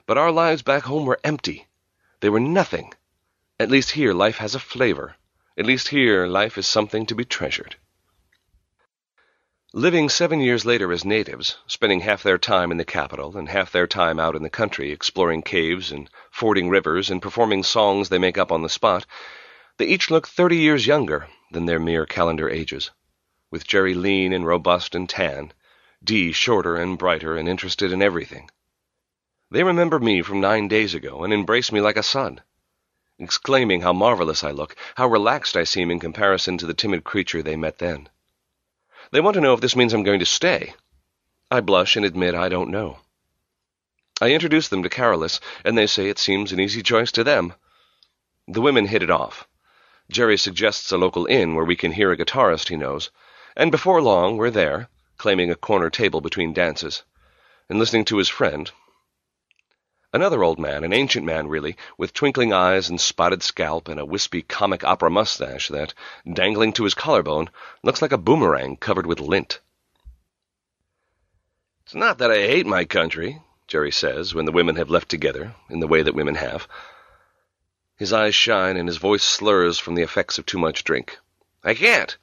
But 0.07 0.19
our 0.19 0.33
lives 0.33 0.63
back 0.63 0.83
home 0.83 1.07
were 1.07 1.21
empty. 1.23 1.69
They 2.21 2.29
were 2.29 2.41
nothing. 2.41 2.93
At 3.61 3.71
least 3.71 3.93
here 3.93 4.13
life 4.13 4.39
has 4.39 4.55
a 4.55 4.59
flavor. 4.59 5.17
At 5.57 5.67
least 5.67 5.89
here 5.89 6.27
life 6.27 6.59
is 6.59 6.67
something 6.67 7.07
to 7.07 7.15
be 7.15 7.25
treasured. 7.25 7.77
Living 9.73 10.09
seven 10.09 10.41
years 10.41 10.67
later 10.67 10.91
as 10.91 11.05
natives, 11.05 11.59
spending 11.69 12.01
half 12.01 12.25
their 12.25 12.39
time 12.39 12.73
in 12.73 12.77
the 12.77 12.85
capital 12.85 13.37
and 13.37 13.49
half 13.49 13.71
their 13.71 13.87
time 13.87 14.19
out 14.19 14.35
in 14.35 14.43
the 14.43 14.51
country 14.51 14.91
exploring 14.91 15.43
caves 15.43 15.93
and 15.93 16.11
fording 16.31 16.69
rivers 16.69 17.09
and 17.09 17.23
performing 17.23 17.63
songs 17.63 18.09
they 18.09 18.19
make 18.19 18.37
up 18.37 18.51
on 18.51 18.63
the 18.63 18.69
spot, 18.69 19.07
they 19.81 19.87
each 19.87 20.11
look 20.11 20.29
thirty 20.29 20.59
years 20.59 20.87
younger 20.87 21.27
than 21.53 21.65
their 21.65 21.81
mere 21.81 22.05
calendar 22.05 22.51
ages, 22.51 22.91
with 23.51 23.67
Jerry 23.67 23.95
lean 23.95 24.31
and 24.31 24.45
robust 24.45 24.95
and 24.95 25.09
tan, 25.09 25.55
Dee 26.05 26.33
shorter 26.33 26.77
and 26.77 26.99
brighter 26.99 27.35
and 27.39 27.49
interested 27.49 27.91
in 27.91 28.03
everything. 28.03 28.51
They 29.51 29.63
remember 29.63 29.99
me 29.99 30.21
from 30.21 30.39
nine 30.39 30.69
days 30.69 30.93
ago 30.93 31.25
and 31.25 31.33
embrace 31.33 31.73
me 31.73 31.81
like 31.81 31.97
a 31.97 32.03
son, 32.03 32.43
exclaiming 33.19 33.81
how 33.81 33.95
marvelous 33.95 34.45
I 34.45 34.51
look, 34.51 34.77
how 34.97 35.09
relaxed 35.09 35.57
I 35.57 35.65
seem 35.65 35.91
in 35.91 35.99
comparison 35.99 36.59
to 36.59 36.67
the 36.67 36.75
timid 36.75 37.03
creature 37.03 37.43
they 37.43 37.57
met 37.57 37.79
then. 37.79 38.11
They 39.13 39.23
want 39.23 39.33
to 39.37 39.41
know 39.41 39.55
if 39.55 39.63
this 39.63 39.77
means 39.77 39.95
I'm 39.95 40.03
going 40.03 40.21
to 40.21 40.27
stay. 40.27 40.75
I 41.51 41.63
blush 41.63 41.97
and 41.97 42.05
admit 42.05 42.35
I 42.35 42.51
don't 42.51 42.69
know. 42.69 42.99
I 44.21 44.33
introduce 44.33 44.69
them 44.69 44.83
to 44.83 44.91
Carolus, 44.91 45.41
and 45.65 45.79
they 45.79 45.87
say 45.87 46.11
it 46.11 46.19
seems 46.19 46.53
an 46.53 46.61
easy 46.61 46.83
choice 46.83 47.11
to 47.13 47.25
them. 47.25 47.55
The 48.47 48.61
women 48.61 48.85
hit 48.85 49.03
it 49.03 49.11
off. 49.11 49.47
Jerry 50.11 50.37
suggests 50.37 50.91
a 50.91 50.99
local 50.99 51.27
inn 51.27 51.55
where 51.55 51.65
we 51.65 51.77
can 51.77 51.93
hear 51.93 52.11
a 52.11 52.17
guitarist 52.17 52.69
he 52.69 52.75
knows, 52.75 53.11
and 53.57 53.71
before 53.71 54.03
long 54.03 54.37
we're 54.37 54.51
there, 54.51 54.89
claiming 55.19 55.53
a 55.53 55.55
corner 55.55 55.89
table 55.89 56.21
between 56.21 56.53
dances, 56.53 57.05
and 57.69 57.79
listening 57.79 58.05
to 58.07 58.17
his 58.17 58.29
friend. 58.29 58.73
Another 60.13 60.43
old 60.43 60.59
man, 60.59 60.83
an 60.83 60.93
ancient 60.93 61.25
man 61.25 61.47
really, 61.47 61.77
with 61.97 62.13
twinkling 62.13 62.53
eyes 62.53 62.91
and 62.91 63.01
spotted 63.01 63.45
scalp 63.45 63.87
and 63.87 64.01
a 64.01 64.05
wispy 64.05 64.43
comic 64.43 64.83
opera 64.83 65.11
mustache 65.11 65.69
that, 65.69 65.95
dangling 66.33 66.73
to 66.73 66.83
his 66.83 66.95
collarbone, 66.95 67.49
looks 67.85 68.03
like 68.03 68.11
a 68.11 68.19
boomerang 68.19 68.77
covered 68.77 69.07
with 69.07 69.21
lint. 69.21 69.61
It's 71.85 71.95
not 71.95 72.19
that 72.19 72.33
I 72.33 72.39
hate 72.39 72.67
my 72.67 72.85
country, 72.85 73.41
Jerry 73.69 73.93
says, 73.93 74.35
when 74.35 74.47
the 74.47 74.53
women 74.53 74.75
have 74.75 74.91
left 74.91 75.09
together, 75.09 75.55
in 75.69 75.79
the 75.79 75.87
way 75.87 76.03
that 76.03 76.17
women 76.17 76.35
have. 76.35 76.67
His 78.01 78.15
eyes 78.15 78.35
shine 78.35 78.79
and 78.79 78.89
his 78.89 78.97
voice 78.97 79.23
slurs 79.23 79.79
from 79.79 79.95
the 79.95 80.01
effects 80.01 80.39
of 80.39 80.47
too 80.47 80.57
much 80.57 80.85
drink. 80.85 81.19
I 81.63 81.75
can't. 81.75 82.17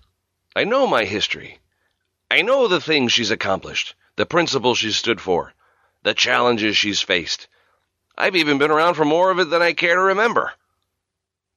I 0.55 0.63
know 0.63 0.87
my 0.87 1.05
history. 1.05 1.59
I 2.31 2.41
know 2.41 2.67
the 2.67 2.81
things 2.81 3.11
she's 3.11 3.29
accomplished, 3.29 3.93
the 4.15 4.25
principles 4.25 4.79
she's 4.79 4.97
stood 4.97 5.21
for, 5.21 5.53
the 6.01 6.15
challenges 6.15 6.75
she's 6.75 7.03
faced. 7.03 7.47
I've 8.17 8.35
even 8.35 8.57
been 8.57 8.71
around 8.71 8.95
for 8.95 9.05
more 9.05 9.29
of 9.29 9.37
it 9.37 9.51
than 9.51 9.61
I 9.61 9.73
care 9.73 9.93
to 9.93 10.01
remember. 10.01 10.51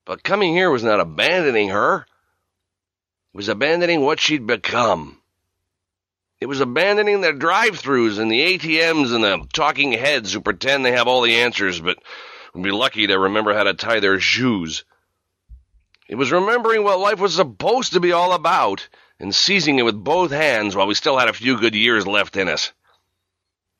But 0.05 0.23
coming 0.23 0.53
here 0.53 0.71
was 0.71 0.85
not 0.85 1.01
abandoning 1.01 1.71
her. 1.71 2.01
It 3.33 3.37
was 3.39 3.49
abandoning 3.49 4.03
what 4.03 4.21
she'd 4.21 4.47
become. 4.47 5.16
It 6.43 6.47
was 6.47 6.61
abandoning 6.61 7.23
the 7.23 7.33
drive-throughs 7.33 8.18
and 8.18 8.31
the 8.31 8.59
ATMs 8.59 9.14
and 9.14 9.25
the 9.25 9.47
talking 9.55 9.93
heads 9.93 10.35
who 10.35 10.43
pretend 10.43 10.85
they 10.85 10.93
have 10.93 11.09
all 11.09 11.23
the 11.23 11.37
answers, 11.41 11.81
but 11.81 11.97
would 12.55 12.63
be 12.63 12.71
lucky 12.71 13.07
to 13.07 13.19
remember 13.19 13.55
how 13.55 13.65
to 13.65 13.75
tie 13.75 14.01
their 14.01 14.21
shoes. 14.21 14.85
It 16.09 16.17
was 16.17 16.33
remembering 16.33 16.83
what 16.83 16.99
life 16.99 17.21
was 17.21 17.35
supposed 17.37 17.93
to 17.93 18.01
be 18.01 18.13
all 18.13 18.33
about 18.33 18.89
and 19.21 19.35
seizing 19.35 19.79
it 19.79 19.85
with 19.85 20.03
both 20.03 20.33
hands 20.33 20.75
while 20.75 20.87
we 20.87 20.95
still 20.95 21.19
had 21.19 21.29
a 21.29 21.33
few 21.33 21.59
good 21.59 21.75
years 21.75 22.07
left 22.07 22.37
in 22.37 22.49
us. 22.49 22.73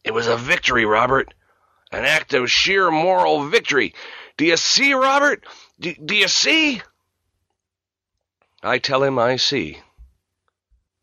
It 0.05 0.13
was 0.13 0.29
a 0.29 0.37
victory, 0.37 0.85
Robert. 0.85 1.35
An 1.93 2.05
act 2.05 2.35
of 2.35 2.51
sheer 2.51 2.91
moral 2.91 3.49
victory. 3.49 3.95
Do 4.37 4.45
you 4.45 4.57
see, 4.57 4.95
Robert? 4.95 5.45
Do, 5.81 5.93
do 5.95 6.15
you 6.15 6.29
see? 6.29 6.81
I 8.63 8.79
tell 8.79 9.03
him 9.03 9.19
I 9.19 9.37
see. 9.37 9.79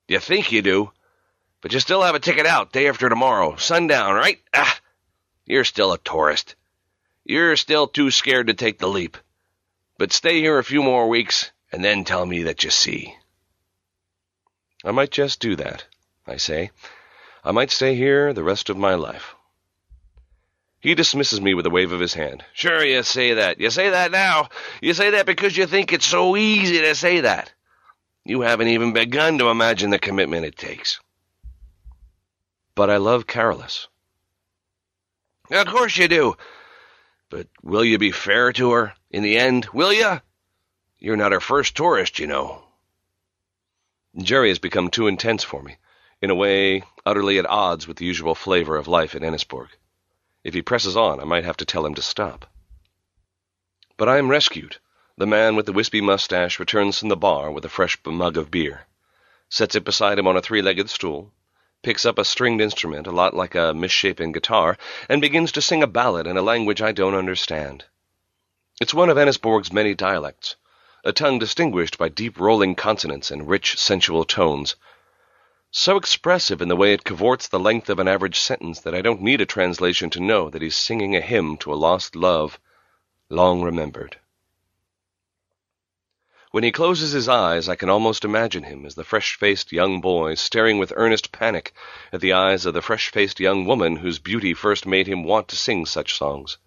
You 0.07 0.19
think 0.19 0.51
you 0.51 0.61
do, 0.61 0.91
but 1.61 1.73
you 1.73 1.79
still 1.81 2.03
have 2.03 2.15
a 2.15 2.19
ticket 2.19 2.45
out 2.45 2.71
day 2.71 2.87
after 2.87 3.09
tomorrow, 3.09 3.57
sundown, 3.57 4.15
right? 4.15 4.39
Ah, 4.53 4.79
you're 5.45 5.65
still 5.65 5.91
a 5.91 5.97
tourist. 5.97 6.55
You're 7.27 7.57
still 7.57 7.89
too 7.89 8.09
scared 8.09 8.47
to 8.47 8.53
take 8.53 8.79
the 8.79 8.87
leap. 8.87 9.17
But 9.97 10.13
stay 10.13 10.39
here 10.39 10.57
a 10.57 10.63
few 10.63 10.81
more 10.81 11.09
weeks 11.09 11.51
and 11.73 11.83
then 11.83 12.05
tell 12.05 12.25
me 12.25 12.43
that 12.43 12.63
you 12.63 12.69
see. 12.69 13.17
I 14.85 14.91
might 14.91 15.11
just 15.11 15.41
do 15.41 15.57
that, 15.57 15.83
I 16.25 16.37
say. 16.37 16.71
I 17.43 17.51
might 17.51 17.69
stay 17.69 17.95
here 17.95 18.31
the 18.31 18.45
rest 18.45 18.69
of 18.69 18.77
my 18.77 18.95
life. 18.95 19.35
He 20.79 20.95
dismisses 20.95 21.41
me 21.41 21.53
with 21.53 21.65
a 21.65 21.69
wave 21.69 21.91
of 21.91 21.99
his 21.99 22.13
hand. 22.13 22.45
Sure, 22.53 22.81
you 22.85 23.03
say 23.03 23.33
that. 23.33 23.59
You 23.59 23.71
say 23.71 23.89
that 23.89 24.11
now. 24.11 24.47
You 24.81 24.93
say 24.93 25.09
that 25.09 25.25
because 25.25 25.57
you 25.57 25.67
think 25.67 25.91
it's 25.91 26.05
so 26.05 26.37
easy 26.37 26.79
to 26.79 26.95
say 26.95 27.21
that. 27.21 27.51
You 28.23 28.39
haven't 28.39 28.69
even 28.69 28.93
begun 28.93 29.37
to 29.39 29.49
imagine 29.49 29.89
the 29.89 29.99
commitment 29.99 30.45
it 30.45 30.55
takes. 30.55 31.01
But 32.73 32.89
I 32.89 32.97
love 32.97 33.27
Carolus. 33.27 33.89
Of 35.51 35.67
course 35.67 35.97
you 35.97 36.07
do. 36.07 36.37
But 37.29 37.47
will 37.61 37.83
you 37.83 37.97
be 37.97 38.11
fair 38.11 38.53
to 38.53 38.71
her 38.71 38.93
in 39.11 39.21
the 39.21 39.37
end, 39.37 39.65
will 39.73 39.91
you? 39.91 40.21
You're 40.97 41.17
not 41.17 41.33
her 41.33 41.41
first 41.41 41.75
tourist, 41.75 42.19
you 42.19 42.27
know. 42.27 42.63
Jerry 44.17 44.49
has 44.49 44.59
become 44.59 44.89
too 44.89 45.07
intense 45.07 45.43
for 45.43 45.61
me, 45.61 45.77
in 46.21 46.29
a 46.29 46.35
way 46.35 46.83
utterly 47.05 47.37
at 47.37 47.45
odds 47.45 47.87
with 47.87 47.97
the 47.97 48.05
usual 48.05 48.33
flavor 48.33 48.77
of 48.77 48.87
life 48.87 49.13
in 49.13 49.23
Ennisborg. 49.23 49.69
If 50.43 50.53
he 50.53 50.61
presses 50.61 50.95
on, 50.95 51.19
I 51.19 51.25
might 51.25 51.43
have 51.43 51.57
to 51.57 51.65
tell 51.65 51.85
him 51.85 51.95
to 51.95 52.01
stop. 52.01 52.49
But 53.97 54.07
I 54.07 54.17
am 54.17 54.29
rescued. 54.29 54.77
The 55.17 55.27
man 55.27 55.55
with 55.55 55.65
the 55.65 55.73
wispy 55.73 55.99
mustache 55.99 56.59
returns 56.59 56.99
from 56.99 57.09
the 57.09 57.17
bar 57.17 57.51
with 57.51 57.65
a 57.65 57.69
fresh 57.69 57.97
mug 58.05 58.37
of 58.37 58.49
beer, 58.49 58.87
sets 59.49 59.75
it 59.75 59.83
beside 59.83 60.17
him 60.17 60.27
on 60.27 60.37
a 60.37 60.41
three-legged 60.41 60.89
stool, 60.89 61.33
picks 61.83 62.05
up 62.05 62.17
a 62.17 62.25
stringed 62.25 62.61
instrument, 62.61 63.07
a 63.07 63.11
lot 63.11 63.33
like 63.33 63.55
a 63.55 63.73
misshapen 63.73 64.31
guitar, 64.31 64.77
and 65.07 65.21
begins 65.21 65.51
to 65.51 65.61
sing 65.61 65.83
a 65.83 65.87
ballad 65.87 66.27
in 66.27 66.37
a 66.37 66.41
language 66.41 66.81
I 66.81 66.91
don't 66.91 67.15
understand. 67.15 67.85
It's 68.79 68.93
one 68.93 69.09
of 69.09 69.17
Ennisborg's 69.17 69.71
many 69.71 69.95
dialects, 69.95 70.55
a 71.03 71.13
tongue 71.13 71.39
distinguished 71.39 71.97
by 71.97 72.09
deep 72.09 72.39
rolling 72.39 72.75
consonants 72.75 73.31
and 73.31 73.47
rich 73.47 73.79
sensual 73.79 74.25
tones, 74.25 74.75
so 75.71 75.97
expressive 75.97 76.61
in 76.61 76.69
the 76.69 76.75
way 76.75 76.93
it 76.93 77.03
cavorts 77.03 77.47
the 77.47 77.59
length 77.59 77.89
of 77.89 77.99
an 77.99 78.07
average 78.07 78.39
sentence 78.39 78.79
that 78.81 78.95
I 78.95 79.01
don't 79.01 79.21
need 79.21 79.41
a 79.41 79.45
translation 79.45 80.09
to 80.11 80.19
know 80.19 80.49
that 80.49 80.61
he's 80.61 80.75
singing 80.75 81.15
a 81.15 81.21
hymn 81.21 81.57
to 81.57 81.73
a 81.73 81.75
lost 81.75 82.15
love 82.15 82.59
long 83.29 83.61
remembered. 83.61 84.17
When 86.51 86.63
he 86.63 86.71
closes 86.71 87.11
his 87.11 87.27
eyes, 87.27 87.67
I 87.67 87.75
can 87.75 87.89
almost 87.89 88.23
imagine 88.23 88.63
him 88.63 88.85
as 88.85 88.95
the 88.95 89.03
fresh-faced 89.03 89.73
young 89.73 89.99
boy 89.99 90.35
staring 90.35 90.77
with 90.77 90.93
earnest 90.95 91.33
panic 91.33 91.73
at 92.13 92.21
the 92.21 92.31
eyes 92.31 92.65
of 92.65 92.73
the 92.73 92.81
fresh-faced 92.81 93.41
young 93.41 93.65
woman 93.65 93.97
whose 93.97 94.17
beauty 94.17 94.53
first 94.53 94.85
made 94.85 95.07
him 95.07 95.25
want 95.25 95.49
to 95.49 95.57
sing 95.57 95.85
such 95.85 96.15
songs. 96.15 96.57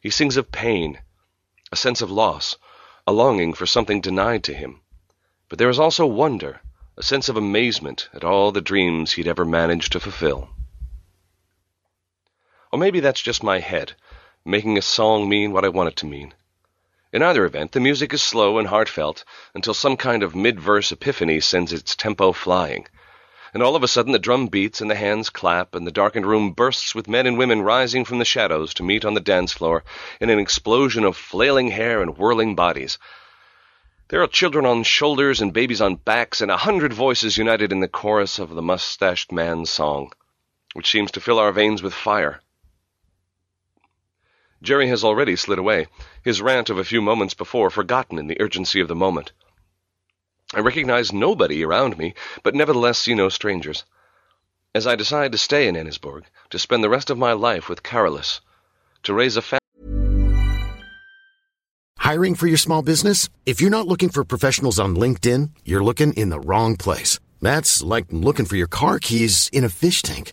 He 0.00 0.10
sings 0.10 0.36
of 0.36 0.52
pain, 0.52 1.00
a 1.72 1.76
sense 1.76 2.00
of 2.00 2.12
loss, 2.12 2.56
a 3.04 3.12
longing 3.12 3.54
for 3.54 3.66
something 3.66 4.00
denied 4.00 4.44
to 4.44 4.54
him. 4.54 4.82
But 5.48 5.58
there 5.58 5.70
is 5.70 5.80
also 5.80 6.06
wonder, 6.06 6.60
a 6.96 7.02
sense 7.02 7.28
of 7.28 7.36
amazement 7.36 8.08
at 8.14 8.22
all 8.22 8.52
the 8.52 8.60
dreams 8.60 9.12
he'd 9.12 9.26
ever 9.26 9.44
managed 9.44 9.90
to 9.92 10.00
fulfill. 10.00 10.50
Or 12.70 12.78
maybe 12.78 13.00
that's 13.00 13.20
just 13.20 13.42
my 13.42 13.58
head, 13.58 13.94
making 14.44 14.78
a 14.78 14.82
song 14.82 15.28
mean 15.28 15.50
what 15.50 15.64
I 15.64 15.70
want 15.70 15.88
it 15.88 15.96
to 15.96 16.06
mean 16.06 16.34
In 17.12 17.22
either 17.22 17.44
event, 17.44 17.72
the 17.72 17.80
music 17.80 18.14
is 18.14 18.22
slow 18.22 18.58
and 18.58 18.68
heartfelt 18.68 19.24
until 19.54 19.74
some 19.74 19.98
kind 19.98 20.22
of 20.22 20.34
mid-verse 20.34 20.92
epiphany 20.92 21.40
sends 21.40 21.72
its 21.72 21.94
tempo 21.94 22.32
flying. 22.32 22.86
And 23.52 23.62
all 23.62 23.76
of 23.76 23.82
a 23.82 23.88
sudden 23.88 24.12
the 24.12 24.18
drum 24.18 24.46
beats 24.46 24.80
and 24.80 24.90
the 24.90 24.94
hands 24.94 25.28
clap 25.28 25.74
and 25.74 25.86
the 25.86 25.90
darkened 25.90 26.26
room 26.26 26.52
bursts 26.52 26.94
with 26.94 27.08
men 27.08 27.26
and 27.26 27.36
women 27.36 27.60
rising 27.62 28.06
from 28.06 28.18
the 28.18 28.24
shadows 28.24 28.72
to 28.74 28.82
meet 28.82 29.04
on 29.04 29.12
the 29.14 29.20
dance 29.20 29.52
floor 29.52 29.84
in 30.20 30.30
an 30.30 30.38
explosion 30.38 31.04
of 31.04 31.16
flailing 31.16 31.68
hair 31.68 32.00
and 32.00 32.16
whirling 32.16 32.54
bodies. 32.54 32.98
There 34.12 34.22
are 34.22 34.26
children 34.26 34.66
on 34.66 34.82
shoulders 34.82 35.40
and 35.40 35.54
babies 35.54 35.80
on 35.80 35.96
backs, 35.96 36.42
and 36.42 36.50
a 36.50 36.58
hundred 36.58 36.92
voices 36.92 37.38
united 37.38 37.72
in 37.72 37.80
the 37.80 37.88
chorus 37.88 38.38
of 38.38 38.50
the 38.50 38.60
mustached 38.60 39.32
man's 39.32 39.70
song, 39.70 40.12
which 40.74 40.90
seems 40.90 41.10
to 41.12 41.20
fill 41.20 41.38
our 41.38 41.50
veins 41.50 41.82
with 41.82 41.94
fire. 41.94 42.41
Jerry 44.62 44.88
has 44.88 45.02
already 45.02 45.34
slid 45.34 45.58
away, 45.58 45.88
his 46.22 46.40
rant 46.40 46.70
of 46.70 46.78
a 46.78 46.84
few 46.84 47.02
moments 47.02 47.34
before 47.34 47.68
forgotten 47.68 48.16
in 48.16 48.28
the 48.28 48.40
urgency 48.40 48.80
of 48.80 48.86
the 48.86 48.94
moment. 48.94 49.32
I 50.54 50.60
recognize 50.60 51.12
nobody 51.12 51.64
around 51.64 51.98
me, 51.98 52.14
but 52.44 52.54
nevertheless 52.54 52.98
see 52.98 53.14
no 53.14 53.28
strangers. 53.28 53.84
As 54.72 54.86
I 54.86 54.94
decide 54.94 55.32
to 55.32 55.38
stay 55.38 55.66
in 55.66 55.74
Ennisborg, 55.74 56.22
to 56.50 56.60
spend 56.60 56.84
the 56.84 56.88
rest 56.88 57.10
of 57.10 57.18
my 57.18 57.32
life 57.32 57.68
with 57.68 57.82
Carolus, 57.82 58.40
to 59.02 59.12
raise 59.12 59.36
a 59.36 59.42
family. 59.42 59.58
Hiring 61.98 62.36
for 62.36 62.46
your 62.46 62.56
small 62.56 62.82
business? 62.82 63.28
If 63.44 63.60
you're 63.60 63.70
not 63.70 63.88
looking 63.88 64.10
for 64.10 64.24
professionals 64.24 64.78
on 64.78 64.94
LinkedIn, 64.94 65.50
you're 65.64 65.84
looking 65.84 66.12
in 66.12 66.28
the 66.28 66.40
wrong 66.40 66.76
place. 66.76 67.18
That's 67.40 67.82
like 67.82 68.06
looking 68.10 68.46
for 68.46 68.56
your 68.56 68.68
car 68.68 69.00
keys 69.00 69.50
in 69.52 69.64
a 69.64 69.68
fish 69.68 70.02
tank. 70.02 70.32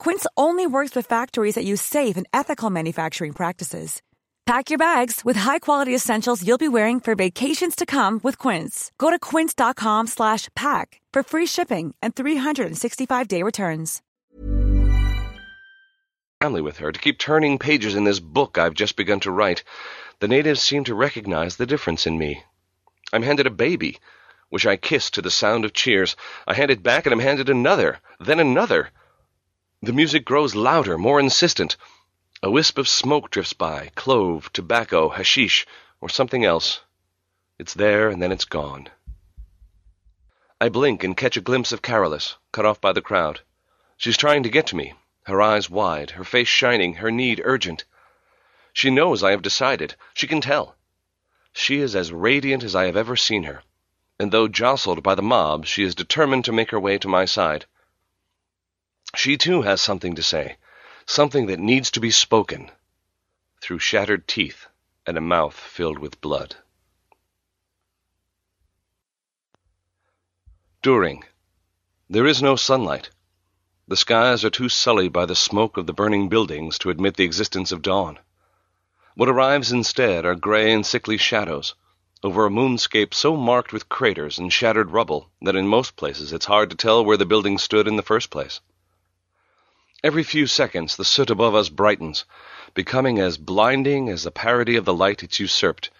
Quince 0.00 0.26
only 0.34 0.66
works 0.66 0.96
with 0.96 1.06
factories 1.06 1.56
that 1.56 1.64
use 1.64 1.82
safe 1.82 2.16
and 2.16 2.26
ethical 2.32 2.70
manufacturing 2.70 3.34
practices. 3.34 4.00
Pack 4.46 4.70
your 4.70 4.78
bags 4.78 5.20
with 5.24 5.36
high-quality 5.36 5.94
essentials 5.94 6.42
you'll 6.44 6.66
be 6.66 6.68
wearing 6.68 7.00
for 7.00 7.14
vacations 7.14 7.76
to 7.76 7.86
come 7.86 8.18
with 8.24 8.36
Quince. 8.38 8.90
Go 8.96 9.10
to 9.10 9.18
quince.com/pack 9.18 11.00
for 11.12 11.22
free 11.22 11.46
shipping 11.46 11.94
and 12.02 12.14
365-day 12.14 13.42
returns. 13.42 14.00
family 16.42 16.62
with 16.62 16.78
her 16.78 16.90
to 16.90 17.00
keep 17.00 17.18
turning 17.18 17.58
pages 17.58 17.94
in 17.94 18.04
this 18.04 18.20
book 18.20 18.56
I've 18.56 18.72
just 18.72 18.96
begun 18.96 19.20
to 19.20 19.30
write. 19.30 19.62
The 20.20 20.28
natives 20.28 20.62
seem 20.62 20.84
to 20.84 20.94
recognize 20.94 21.56
the 21.56 21.66
difference 21.66 22.06
in 22.06 22.16
me. 22.16 22.42
I'm 23.12 23.22
handed 23.22 23.46
a 23.46 23.50
baby, 23.50 23.98
which 24.48 24.66
I 24.66 24.76
kiss 24.76 25.10
to 25.10 25.22
the 25.22 25.30
sound 25.30 25.66
of 25.66 25.74
cheers. 25.74 26.16
I 26.46 26.54
hand 26.54 26.70
it 26.70 26.82
back 26.82 27.04
and 27.04 27.12
I'm 27.12 27.20
handed 27.20 27.50
another, 27.50 27.98
then 28.18 28.40
another. 28.40 28.90
The 29.82 29.94
music 29.94 30.26
grows 30.26 30.54
louder, 30.54 30.98
more 30.98 31.18
insistent. 31.18 31.78
A 32.42 32.50
wisp 32.50 32.76
of 32.76 32.86
smoke 32.86 33.30
drifts 33.30 33.54
by, 33.54 33.90
clove, 33.94 34.52
tobacco, 34.52 35.08
hashish, 35.08 35.66
or 36.02 36.10
something 36.10 36.44
else. 36.44 36.80
It's 37.58 37.72
there 37.72 38.10
and 38.10 38.20
then 38.20 38.30
it's 38.30 38.44
gone. 38.44 38.90
I 40.60 40.68
blink 40.68 41.02
and 41.02 41.16
catch 41.16 41.38
a 41.38 41.40
glimpse 41.40 41.72
of 41.72 41.80
Carolus, 41.80 42.36
cut 42.52 42.66
off 42.66 42.78
by 42.78 42.92
the 42.92 43.00
crowd. 43.00 43.40
She's 43.96 44.18
trying 44.18 44.42
to 44.42 44.50
get 44.50 44.66
to 44.66 44.76
me, 44.76 44.92
her 45.22 45.40
eyes 45.40 45.70
wide, 45.70 46.10
her 46.10 46.24
face 46.24 46.48
shining, 46.48 46.96
her 46.96 47.10
need 47.10 47.40
urgent. 47.42 47.84
She 48.74 48.90
knows 48.90 49.22
I 49.22 49.30
have 49.30 49.40
decided. 49.40 49.94
She 50.12 50.26
can 50.26 50.42
tell. 50.42 50.76
She 51.54 51.80
is 51.80 51.96
as 51.96 52.12
radiant 52.12 52.64
as 52.64 52.76
I 52.76 52.84
have 52.84 52.98
ever 52.98 53.16
seen 53.16 53.44
her, 53.44 53.62
and 54.18 54.30
though 54.30 54.46
jostled 54.46 55.02
by 55.02 55.14
the 55.14 55.22
mob, 55.22 55.64
she 55.64 55.84
is 55.84 55.94
determined 55.94 56.44
to 56.44 56.52
make 56.52 56.70
her 56.70 56.78
way 56.78 56.98
to 56.98 57.08
my 57.08 57.24
side. 57.24 57.64
She 59.16 59.36
too 59.36 59.62
has 59.62 59.80
something 59.80 60.14
to 60.14 60.22
say, 60.22 60.56
something 61.04 61.46
that 61.46 61.58
needs 61.58 61.90
to 61.90 62.00
be 62.00 62.12
spoken, 62.12 62.70
through 63.60 63.80
shattered 63.80 64.28
teeth 64.28 64.68
and 65.04 65.18
a 65.18 65.20
mouth 65.20 65.54
filled 65.54 65.98
with 65.98 66.20
blood. 66.20 66.56
During. 70.82 71.24
There 72.08 72.26
is 72.26 72.40
no 72.40 72.54
sunlight. 72.54 73.10
The 73.88 73.96
skies 73.96 74.44
are 74.44 74.50
too 74.50 74.68
sullied 74.68 75.12
by 75.12 75.26
the 75.26 75.34
smoke 75.34 75.76
of 75.76 75.86
the 75.86 75.92
burning 75.92 76.28
buildings 76.28 76.78
to 76.78 76.90
admit 76.90 77.16
the 77.16 77.24
existence 77.24 77.72
of 77.72 77.82
dawn. 77.82 78.20
What 79.16 79.28
arrives 79.28 79.72
instead 79.72 80.24
are 80.24 80.36
gray 80.36 80.72
and 80.72 80.86
sickly 80.86 81.16
shadows, 81.16 81.74
over 82.22 82.46
a 82.46 82.50
moonscape 82.50 83.12
so 83.12 83.36
marked 83.36 83.72
with 83.72 83.88
craters 83.88 84.38
and 84.38 84.52
shattered 84.52 84.92
rubble 84.92 85.32
that 85.42 85.56
in 85.56 85.66
most 85.66 85.96
places 85.96 86.32
it's 86.32 86.46
hard 86.46 86.70
to 86.70 86.76
tell 86.76 87.04
where 87.04 87.16
the 87.16 87.26
building 87.26 87.58
stood 87.58 87.88
in 87.88 87.96
the 87.96 88.02
first 88.02 88.30
place. 88.30 88.60
Every 90.02 90.22
few 90.22 90.46
seconds 90.46 90.96
the 90.96 91.04
soot 91.04 91.28
above 91.28 91.54
us 91.54 91.68
brightens, 91.68 92.24
becoming 92.72 93.18
as 93.18 93.36
blinding 93.36 94.08
as 94.08 94.22
the 94.22 94.30
parody 94.30 94.76
of 94.76 94.86
the 94.86 94.94
light 94.94 95.22
it's 95.22 95.38
usurped, 95.38 95.90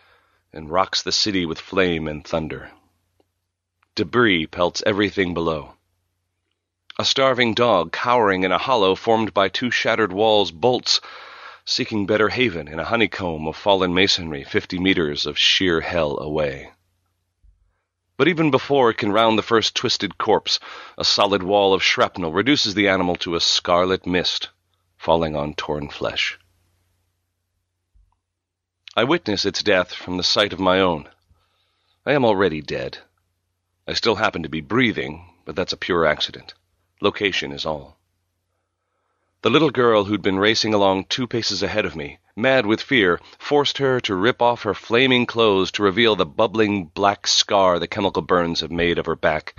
and 0.55 0.71
rocks 0.71 1.03
the 1.03 1.13
city 1.13 1.45
with 1.45 1.61
flame 1.61 2.09
and 2.09 2.25
thunder. 2.25 2.71
Debris 3.95 4.47
pelts 4.47 4.83
everything 4.87 5.35
below. 5.35 5.75
A 6.99 7.05
starving 7.05 7.53
dog 7.53 7.93
cowering 7.93 8.43
in 8.43 8.53
a 8.53 8.59
hollow 8.59 8.95
formed 8.95 9.35
by 9.35 9.51
two 9.51 9.71
shattered 9.71 10.15
walls 10.15 10.51
bolts, 10.51 11.03
seeking 11.67 12.07
better 12.07 12.31
haven 12.31 12.69
in 12.69 12.79
a 12.79 12.85
honeycomb 12.85 13.47
of 13.47 13.57
fallen 13.57 13.93
masonry 13.93 14.45
fifty 14.45 14.79
meters 14.79 15.27
of 15.27 15.39
sheer 15.39 15.83
hell 15.83 16.19
away. 16.19 16.73
But 18.21 18.29
even 18.29 18.51
before 18.51 18.91
it 18.91 18.99
can 18.99 19.13
round 19.13 19.39
the 19.39 19.43
first 19.43 19.75
twisted 19.75 20.19
corpse, 20.19 20.61
a 20.99 21.07
solid 21.07 21.43
wall 21.43 21.73
of 21.73 21.83
shrapnel 21.83 22.35
reduces 22.35 22.75
the 22.75 22.87
animal 22.87 23.17
to 23.17 23.35
a 23.35 23.41
scarlet 23.41 24.07
mist, 24.07 24.51
falling 24.99 25.35
on 25.35 25.55
torn 25.55 25.89
flesh. 25.89 26.39
I 28.95 29.05
witness 29.05 29.47
its 29.47 29.63
death 29.63 29.95
from 29.95 30.19
the 30.19 30.23
sight 30.23 30.53
of 30.53 30.61
my 30.61 30.81
own. 30.81 31.09
I 32.05 32.13
am 32.13 32.27
already 32.27 32.61
dead. 32.61 32.99
I 33.89 33.95
still 33.95 34.17
happen 34.17 34.43
to 34.43 34.51
be 34.51 34.61
breathing, 34.61 35.25
but 35.47 35.57
that's 35.57 35.73
a 35.73 35.79
pure 35.79 36.05
accident. 36.05 36.53
Location 37.01 37.53
is 37.53 37.65
all. 37.65 38.00
The 39.43 39.49
little 39.49 39.71
girl 39.71 40.05
who'd 40.05 40.21
been 40.21 40.39
racing 40.39 40.75
along 40.75 41.05
two 41.05 41.27
paces 41.27 41.63
ahead 41.63 41.87
of 41.87 41.97
me, 41.97 42.19
mad 42.37 42.67
with 42.67 42.83
fear, 42.83 43.19
forced 43.39 43.79
her 43.79 43.99
to 44.01 44.15
rip 44.15 44.43
off 44.43 44.65
her 44.65 44.75
flaming 44.75 45.25
clothes 45.25 45.71
to 45.73 45.83
reveal 45.83 46.15
the 46.15 46.27
bubbling 46.27 46.89
black 46.89 47.27
scar 47.27 47.79
the 47.79 47.89
chemical 47.89 48.21
burns 48.21 48.61
have 48.61 48.71
made 48.71 48.99
of 48.99 49.07
her 49.07 49.17
back, 49.17 49.55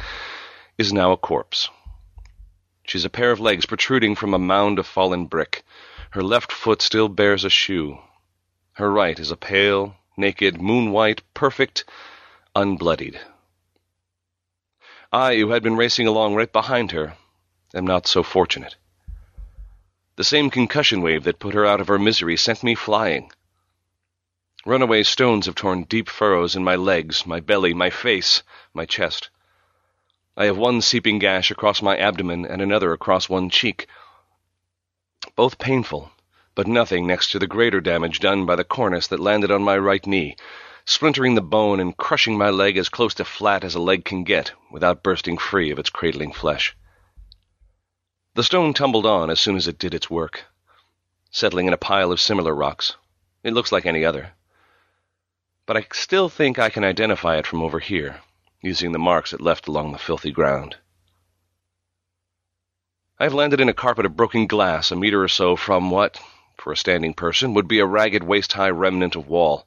is 0.78 0.94
now 0.94 1.12
a 1.12 1.18
corpse. 1.18 1.68
She's 2.84 3.06
a 3.06 3.10
pair 3.10 3.32
of 3.32 3.40
legs 3.40 3.66
protruding 3.66 4.14
from 4.16 4.36
a 4.36 4.40
mound 4.40 4.78
of 4.78 4.86
fallen 4.86 5.26
brick. 5.26 5.64
Her 6.12 6.22
left 6.22 6.52
foot 6.52 6.84
still 6.84 7.08
bears 7.08 7.44
a 7.44 7.50
shoe. 7.50 7.98
Her 8.74 8.92
right 8.92 9.18
is 9.18 9.32
a 9.32 9.36
pale, 9.36 9.96
naked, 10.16 10.62
moon-white, 10.62 11.24
perfect, 11.34 11.86
unbloodied. 12.56 13.20
I, 15.12 15.38
who 15.38 15.50
had 15.50 15.64
been 15.64 15.76
racing 15.76 16.06
along 16.06 16.36
right 16.36 16.54
behind 16.54 16.92
her, 16.92 17.18
am 17.74 17.88
not 17.88 18.06
so 18.06 18.22
fortunate. 18.22 18.76
The 20.18 20.24
same 20.24 20.50
concussion 20.50 21.02
wave 21.02 21.24
that 21.24 21.40
put 21.40 21.54
her 21.54 21.66
out 21.66 21.80
of 21.80 21.88
her 21.88 21.98
misery 21.98 22.36
sent 22.36 22.64
me 22.64 22.76
flying. 22.76 23.32
Runaway 24.66 25.04
stones 25.04 25.46
have 25.48 25.56
torn 25.56 25.84
deep 25.86 26.10
furrows 26.10 26.56
in 26.56 26.64
my 26.64 26.76
legs, 26.76 27.26
my 27.26 27.40
belly, 27.40 27.74
my 27.74 27.90
face, 27.90 28.44
my 28.74 28.86
chest. 28.86 29.30
I 30.38 30.46
have 30.46 30.58
one 30.58 30.82
seeping 30.82 31.18
gash 31.18 31.50
across 31.50 31.82
my 31.82 31.98
abdomen 31.98 32.46
and 32.46 32.62
another 32.62 32.94
across 32.94 33.30
one 33.30 33.50
cheek. 33.50 33.88
Both 35.36 35.58
painful, 35.58 36.12
but 36.56 36.68
nothing 36.68 37.08
next 37.08 37.32
to 37.32 37.40
the 37.40 37.48
greater 37.48 37.80
damage 37.80 38.20
done 38.20 38.46
by 38.46 38.56
the 38.56 38.64
cornice 38.64 39.08
that 39.08 39.20
landed 39.20 39.50
on 39.50 39.64
my 39.64 39.78
right 39.78 40.06
knee, 40.06 40.36
splintering 40.86 41.36
the 41.36 41.42
bone 41.42 41.80
and 41.80 41.96
crushing 41.96 42.38
my 42.38 42.50
leg 42.50 42.78
as 42.78 42.90
close 42.90 43.14
to 43.16 43.26
flat 43.26 43.64
as 43.64 43.76
a 43.76 43.80
leg 43.80 44.04
can 44.04 44.24
get 44.24 44.52
without 44.70 45.04
bursting 45.04 45.38
free 45.38 45.72
of 45.72 45.80
its 45.80 45.90
cradling 45.90 46.34
flesh. 46.34 46.76
The 48.34 48.44
stone 48.44 48.74
tumbled 48.74 49.06
on 49.06 49.30
as 49.30 49.40
soon 49.40 49.56
as 49.56 49.68
it 49.68 49.80
did 49.80 49.94
its 49.94 50.10
work, 50.10 50.46
settling 51.30 51.68
in 51.68 51.74
a 51.74 51.78
pile 51.78 52.12
of 52.12 52.22
similar 52.22 52.56
rocks. 52.56 52.96
It 53.44 53.54
looks 53.54 53.72
like 53.72 53.86
any 53.86 54.06
other 54.06 54.34
but 55.72 55.78
I 55.78 55.88
still 55.94 56.28
think 56.28 56.60
I 56.60 56.70
can 56.70 56.84
identify 56.84 57.38
it 57.38 57.48
from 57.48 57.62
over 57.62 57.80
here, 57.80 58.20
using 58.62 58.92
the 58.92 59.00
marks 59.00 59.32
it 59.32 59.40
left 59.40 59.70
along 59.70 59.92
the 59.92 59.98
filthy 59.98 60.32
ground. 60.32 60.76
I 63.18 63.24
have 63.24 63.34
landed 63.34 63.62
in 63.62 63.70
a 63.70 63.74
carpet 63.74 64.06
of 64.06 64.18
broken 64.18 64.48
glass 64.48 64.92
a 64.92 64.98
meter 64.98 65.24
or 65.24 65.30
so 65.30 65.56
from 65.56 65.90
what, 65.90 66.20
for 66.58 66.74
a 66.74 66.78
standing 66.78 67.14
person, 67.14 67.54
would 67.54 67.70
be 67.70 67.80
a 67.80 67.86
ragged 67.86 68.22
waist-high 68.22 68.72
remnant 68.72 69.16
of 69.16 69.30
wall. 69.30 69.66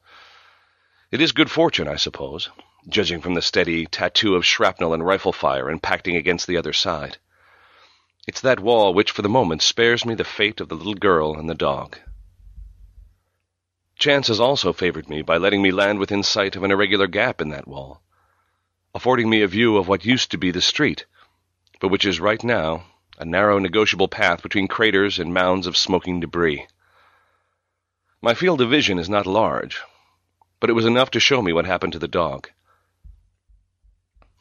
It 1.10 1.22
is 1.22 1.32
good 1.32 1.50
fortune, 1.50 1.88
I 1.88 1.96
suppose, 1.96 2.50
judging 2.86 3.22
from 3.22 3.32
the 3.32 3.40
steady 3.40 3.86
tattoo 3.86 4.34
of 4.34 4.44
shrapnel 4.44 4.92
and 4.92 5.06
rifle 5.06 5.32
fire 5.32 5.74
impacting 5.74 6.18
against 6.18 6.46
the 6.46 6.58
other 6.58 6.74
side. 6.74 7.16
It's 8.26 8.40
that 8.40 8.60
wall 8.60 8.94
which, 8.94 9.10
for 9.10 9.22
the 9.22 9.28
moment, 9.28 9.60
spares 9.60 10.04
me 10.04 10.14
the 10.14 10.24
fate 10.24 10.60
of 10.60 10.68
the 10.68 10.74
little 10.74 10.94
girl 10.94 11.38
and 11.38 11.48
the 11.48 11.54
dog. 11.54 11.98
Chance 13.98 14.28
has 14.28 14.40
also 14.40 14.72
favored 14.72 15.08
me 15.08 15.22
by 15.22 15.36
letting 15.36 15.62
me 15.62 15.70
land 15.70 15.98
within 15.98 16.22
sight 16.22 16.56
of 16.56 16.62
an 16.62 16.70
irregular 16.70 17.06
gap 17.06 17.40
in 17.40 17.50
that 17.50 17.68
wall, 17.68 18.02
affording 18.94 19.28
me 19.28 19.42
a 19.42 19.46
view 19.46 19.76
of 19.76 19.88
what 19.88 20.04
used 20.04 20.30
to 20.30 20.38
be 20.38 20.50
the 20.50 20.62
street, 20.62 21.04
but 21.80 21.88
which 21.88 22.04
is 22.04 22.18
right 22.18 22.42
now 22.42 22.84
a 23.18 23.24
narrow 23.24 23.58
negotiable 23.58 24.08
path 24.08 24.42
between 24.42 24.68
craters 24.68 25.18
and 25.18 25.32
mounds 25.32 25.66
of 25.66 25.76
smoking 25.76 26.18
debris. 26.18 26.66
My 28.20 28.34
field 28.34 28.60
of 28.60 28.70
vision 28.70 28.98
is 28.98 29.08
not 29.08 29.26
large, 29.26 29.82
but 30.60 30.70
it 30.70 30.74
was 30.74 30.86
enough 30.86 31.10
to 31.10 31.20
show 31.20 31.42
me 31.42 31.52
what 31.52 31.66
happened 31.66 31.92
to 31.92 31.98
the 31.98 32.08
dog. 32.08 32.48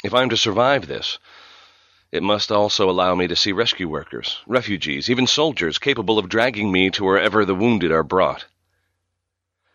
If 0.04 0.14
I 0.14 0.24
am 0.24 0.30
to 0.30 0.38
survive 0.38 0.88
this, 0.88 1.20
it 2.14 2.22
must 2.22 2.52
also 2.52 2.92
allow 2.92 3.16
me 3.16 3.26
to 3.26 3.36
see 3.36 3.52
rescue 3.52 3.90
workers, 3.90 4.40
refugees, 4.46 5.10
even 5.10 5.26
soldiers 5.26 5.80
capable 5.80 6.20
of 6.20 6.30
dragging 6.30 6.72
me 6.72 6.92
to 6.92 7.04
wherever 7.04 7.44
the 7.44 7.56
wounded 7.56 7.92
are 7.92 8.04
brought. 8.04 8.46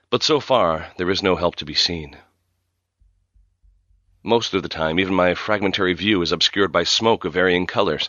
But 0.09 0.23
so 0.23 0.39
far, 0.39 0.93
there 0.99 1.11
is 1.11 1.21
no 1.21 1.35
help 1.35 1.57
to 1.57 1.65
be 1.65 1.75
seen. 1.75 2.17
Most 4.23 4.55
of 4.55 4.63
the 4.63 4.69
time, 4.69 5.01
even 5.01 5.15
my 5.15 5.35
fragmentary 5.35 5.95
view 5.95 6.23
is 6.23 6.31
obscured 6.31 6.71
by 6.71 6.85
smoke 6.85 7.25
of 7.25 7.33
varying 7.33 7.67
colors. 7.67 8.09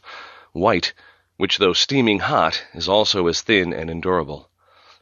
White, 0.52 0.94
which 1.38 1.58
though 1.58 1.74
steaming 1.74 2.20
hot, 2.20 2.64
is 2.76 2.88
also 2.88 3.26
as 3.26 3.42
thin 3.42 3.74
and 3.74 3.90
endurable, 3.90 4.52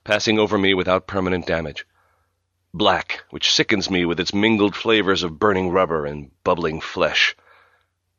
passing 0.05 0.39
over 0.39 0.57
me 0.57 0.73
without 0.73 1.05
permanent 1.05 1.45
damage. 1.45 1.85
Black, 2.73 3.25
which 3.31 3.51
sickens 3.51 3.89
me 3.89 4.05
with 4.05 4.21
its 4.21 4.33
mingled 4.33 4.73
flavors 4.73 5.21
of 5.21 5.37
burning 5.37 5.69
rubber 5.69 6.05
and 6.05 6.31
bubbling 6.45 6.79
flesh. 6.79 7.35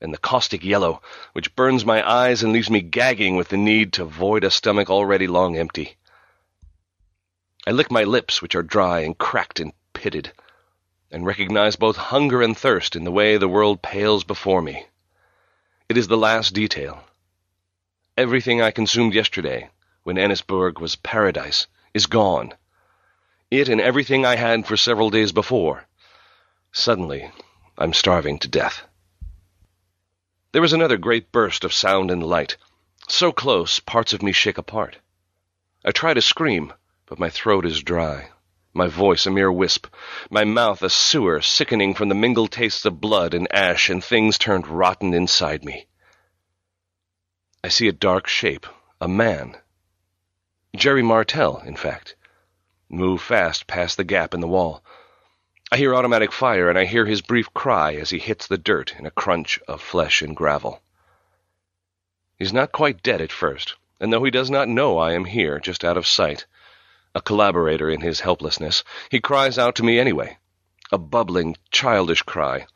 And 0.01 0.13
the 0.13 0.19
caustic 0.19 0.65
yellow, 0.65 1.03
which 1.33 1.57
burns 1.57 1.85
my 1.85 2.09
eyes 2.09 2.43
and 2.43 2.53
leaves 2.53 2.71
me 2.71 2.81
gagging 2.81 3.37
with 3.37 3.49
the 3.49 3.57
need 3.57 3.93
to 3.95 4.05
void 4.05 4.45
a 4.45 4.51
stomach 4.51 4.91
already 4.91 5.27
long 5.27 5.57
empty. 5.57 5.97
I 7.67 7.73
lick 7.73 7.91
my 7.91 8.05
lips, 8.05 8.41
which 8.41 8.55
are 8.55 8.63
dry 8.63 9.01
and 9.01 9.19
cracked 9.19 9.61
and 9.61 9.73
pitted, 9.93 10.33
and 11.11 11.27
recognize 11.27 11.77
both 11.77 11.97
hunger 11.97 12.41
and 12.41 12.57
thirst 12.57 12.97
in 12.97 13.05
the 13.05 13.13
way 13.13 13.37
the 13.37 13.49
world 13.49 13.83
pales 13.83 14.25
before 14.25 14.63
me. 14.63 14.87
It 15.89 15.99
is 15.99 16.09
the 16.09 16.17
last 16.17 16.55
detail. 16.55 17.05
Everything 18.17 18.63
I 18.63 18.71
consumed 18.71 19.15
yesterday, 19.15 19.69
when 20.03 20.17
Ennisborg 20.17 20.81
was 20.81 20.97
paradise, 20.97 21.67
is 21.93 22.07
gone. 22.07 22.55
It 23.51 23.69
and 23.69 23.81
everything 23.81 24.25
I 24.25 24.37
had 24.37 24.67
for 24.67 24.77
several 24.77 25.11
days 25.11 25.33
before. 25.33 25.87
Suddenly, 26.73 27.31
I'm 27.77 27.93
starving 27.93 28.39
to 28.41 28.49
death. 28.49 28.88
There 30.53 30.65
is 30.65 30.73
another 30.73 30.97
great 30.97 31.31
burst 31.31 31.63
of 31.63 31.75
sound 31.75 32.11
and 32.11 32.23
light, 32.23 32.57
so 33.07 33.33
close 33.33 33.81
parts 33.81 34.15
of 34.15 34.23
me 34.23 34.33
shake 34.33 34.57
apart. 34.57 34.97
I 35.85 35.93
try 35.93 36.15
to 36.15 36.23
scream, 36.23 36.73
but 37.05 37.19
my 37.19 37.29
throat 37.29 37.67
is 37.67 37.83
dry, 37.83 38.31
my 38.73 38.87
voice 38.87 39.27
a 39.27 39.31
mere 39.31 39.53
wisp, 39.53 39.87
my 40.31 40.45
mouth 40.45 40.83
a 40.83 40.89
sewer 40.89 41.43
sickening 41.43 41.93
from 41.93 42.09
the 42.09 42.15
mingled 42.15 42.53
tastes 42.53 42.87
of 42.87 42.99
blood 42.99 43.35
and 43.35 43.47
ash 43.55 43.91
and 43.91 44.03
things 44.03 44.39
turned 44.39 44.67
rotten 44.67 45.13
inside 45.13 45.67
me. 45.67 45.87
I 47.63 47.69
see 47.69 47.87
a 47.89 47.93
dark 47.93 48.27
shape, 48.27 48.67
a 49.03 49.09
man. 49.09 49.55
Jerry 50.75 51.03
Martell, 51.03 51.59
in 51.59 51.77
fact. 51.77 52.17
Move 52.89 53.21
fast 53.21 53.67
past 53.67 53.99
the 53.99 54.05
gap 54.05 54.33
in 54.33 54.41
the 54.41 54.49
wall. 54.49 54.83
I 55.71 55.77
hear 55.77 55.95
automatic 55.95 56.33
fire, 56.33 56.71
and 56.71 56.79
I 56.79 56.87
hear 56.87 57.05
his 57.05 57.21
brief 57.21 57.53
cry 57.53 57.95
as 57.97 58.09
he 58.09 58.19
hits 58.19 58.47
the 58.47 58.57
dirt 58.57 58.95
in 58.99 59.05
a 59.05 59.11
crunch 59.11 59.61
of 59.69 59.83
flesh 59.83 60.23
and 60.23 60.35
gravel. 60.35 60.81
He's 62.39 62.55
not 62.55 62.73
quite 62.73 63.03
dead 63.03 63.21
at 63.21 63.31
first, 63.31 63.75
and 64.01 64.11
though 64.11 64.25
he 64.25 64.31
does 64.31 64.49
not 64.49 64.69
know 64.69 64.97
I 64.97 65.13
am 65.13 65.27
here, 65.27 65.59
just 65.59 65.85
out 65.85 65.99
of 65.99 66.07
sight, 66.07 66.47
a 67.15 67.21
collaborator 67.21 67.91
in 67.91 68.01
his 68.01 68.21
helplessness, 68.21 68.83
he 69.11 69.21
cries 69.21 69.59
out 69.59 69.75
to 69.75 69.83
me 69.83 69.99
anyway, 69.99 70.39
a 70.91 70.97
bubbling, 70.97 71.55
childish 71.71 72.23
cry, 72.23 72.67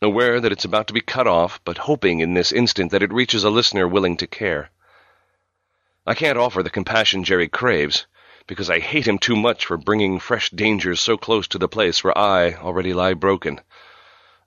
aware 0.00 0.40
that 0.40 0.52
it's 0.52 0.64
about 0.64 0.86
to 0.86 0.94
be 0.94 1.00
cut 1.00 1.26
off, 1.26 1.60
but 1.64 1.78
hoping 1.78 2.20
in 2.20 2.34
this 2.34 2.52
instant 2.52 2.92
that 2.92 3.02
it 3.02 3.12
reaches 3.12 3.42
a 3.42 3.50
listener 3.50 3.88
willing 3.88 4.16
to 4.18 4.28
care. 4.28 4.70
I 6.06 6.14
can't 6.14 6.38
offer 6.38 6.62
the 6.62 6.70
compassion 6.70 7.24
Jerry 7.24 7.48
craves, 7.48 8.06
because 8.46 8.70
I 8.70 8.78
hate 8.80 9.06
him 9.06 9.18
too 9.18 9.36
much 9.36 9.66
for 9.66 9.76
bringing 9.76 10.18
fresh 10.18 10.50
dangers 10.50 11.00
so 11.00 11.16
close 11.16 11.48
to 11.48 11.58
the 11.58 11.68
place 11.68 12.02
where 12.02 12.16
I 12.16 12.54
already 12.54 12.92
lie 12.92 13.14
broken. 13.14 13.60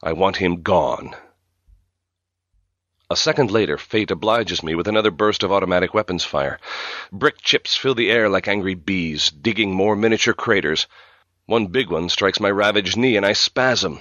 I 0.03 0.13
want 0.13 0.37
him 0.37 0.61
gone. 0.61 1.15
A 3.09 3.15
second 3.15 3.51
later, 3.51 3.77
fate 3.77 4.09
obliges 4.09 4.63
me 4.63 4.73
with 4.73 4.87
another 4.87 5.11
burst 5.11 5.43
of 5.43 5.51
automatic 5.51 5.93
weapons 5.93 6.23
fire. 6.23 6.59
Brick 7.11 7.39
chips 7.41 7.75
fill 7.75 7.93
the 7.93 8.09
air 8.09 8.29
like 8.29 8.47
angry 8.47 8.73
bees, 8.73 9.29
digging 9.29 9.73
more 9.73 9.95
miniature 9.95 10.33
craters. 10.33 10.87
One 11.45 11.67
big 11.67 11.91
one 11.91 12.09
strikes 12.09 12.39
my 12.39 12.49
ravaged 12.49 12.97
knee, 12.97 13.15
and 13.15 13.25
I 13.25 13.33
spasm, 13.33 13.99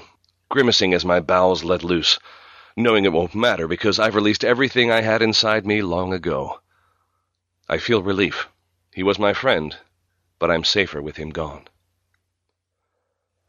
grimacing 0.49 0.95
as 0.95 1.05
my 1.05 1.21
bowels 1.21 1.65
let 1.65 1.85
loose, 1.85 2.19
knowing 2.77 3.05
it 3.05 3.13
won't 3.13 3.35
matter 3.35 3.69
because 3.69 3.99
I've 3.99 4.15
released 4.15 4.45
everything 4.45 4.91
I 4.91 5.03
had 5.03 5.21
inside 5.21 5.67
me 5.67 5.83
long 5.83 6.15
ago. 6.15 6.61
I 7.69 7.77
feel 7.77 8.03
relief. 8.03 8.49
He 8.95 9.03
was 9.03 9.19
my 9.19 9.33
friend, 9.33 9.77
but 10.39 10.53
I'm 10.53 10.63
safer 10.63 11.03
with 11.03 11.17
him 11.17 11.31
gone. 11.31 11.67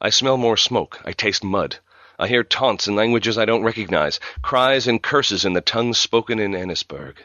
I 0.02 0.10
smell 0.10 0.38
more 0.38 0.58
smoke. 0.58 1.00
I 1.06 1.12
taste 1.12 1.44
mud. 1.44 1.78
I 2.18 2.28
hear 2.28 2.44
taunts 2.44 2.88
in 2.88 2.96
languages 2.96 3.38
I 3.38 3.46
don't 3.46 3.62
recognize, 3.62 4.20
cries 4.42 4.88
and 4.88 5.04
curses 5.04 5.46
in 5.46 5.54
the 5.54 5.62
tongues 5.62 6.00
spoken 6.00 6.40
in 6.40 6.56
Ennisborg. 6.56 7.18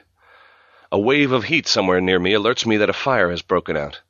A 0.92 0.98
wave 0.98 1.32
of 1.32 1.44
heat 1.44 1.66
somewhere 1.66 2.02
near 2.02 2.18
me 2.18 2.32
alerts 2.34 2.66
me 2.66 2.76
that 2.76 2.90
a 2.90 2.92
fire 2.92 3.30
has 3.30 3.40
broken 3.40 3.74
out. 3.74 4.02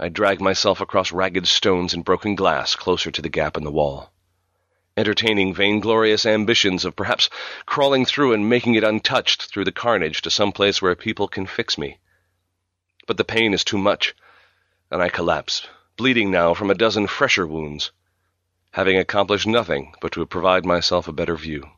I 0.00 0.08
drag 0.08 0.40
myself 0.40 0.80
across 0.80 1.12
ragged 1.12 1.46
stones 1.46 1.94
and 1.94 2.04
broken 2.04 2.34
glass 2.34 2.74
closer 2.74 3.12
to 3.12 3.22
the 3.22 3.28
gap 3.28 3.56
in 3.56 3.62
the 3.62 3.70
wall, 3.70 4.12
entertaining 4.96 5.54
vainglorious 5.54 6.26
ambitions 6.26 6.84
of 6.84 6.96
perhaps 6.96 7.30
crawling 7.66 8.04
through 8.04 8.32
and 8.32 8.48
making 8.48 8.74
it 8.74 8.82
untouched 8.82 9.44
through 9.44 9.64
the 9.64 9.70
carnage 9.70 10.22
to 10.22 10.30
some 10.30 10.50
place 10.50 10.82
where 10.82 10.96
people 10.96 11.28
can 11.28 11.46
fix 11.46 11.78
me. 11.78 12.00
But 13.08 13.16
the 13.16 13.24
pain 13.24 13.52
is 13.52 13.64
too 13.64 13.78
much, 13.78 14.14
and 14.88 15.02
I 15.02 15.08
collapse, 15.08 15.66
bleeding 15.96 16.30
now 16.30 16.54
from 16.54 16.70
a 16.70 16.74
dozen 16.74 17.08
fresher 17.08 17.46
wounds 17.46 17.90
having 18.72 18.98
accomplished 18.98 19.46
nothing 19.46 19.94
but 20.00 20.12
to 20.12 20.26
provide 20.26 20.64
myself 20.64 21.08
a 21.08 21.12
better 21.12 21.34
view. 21.36 21.70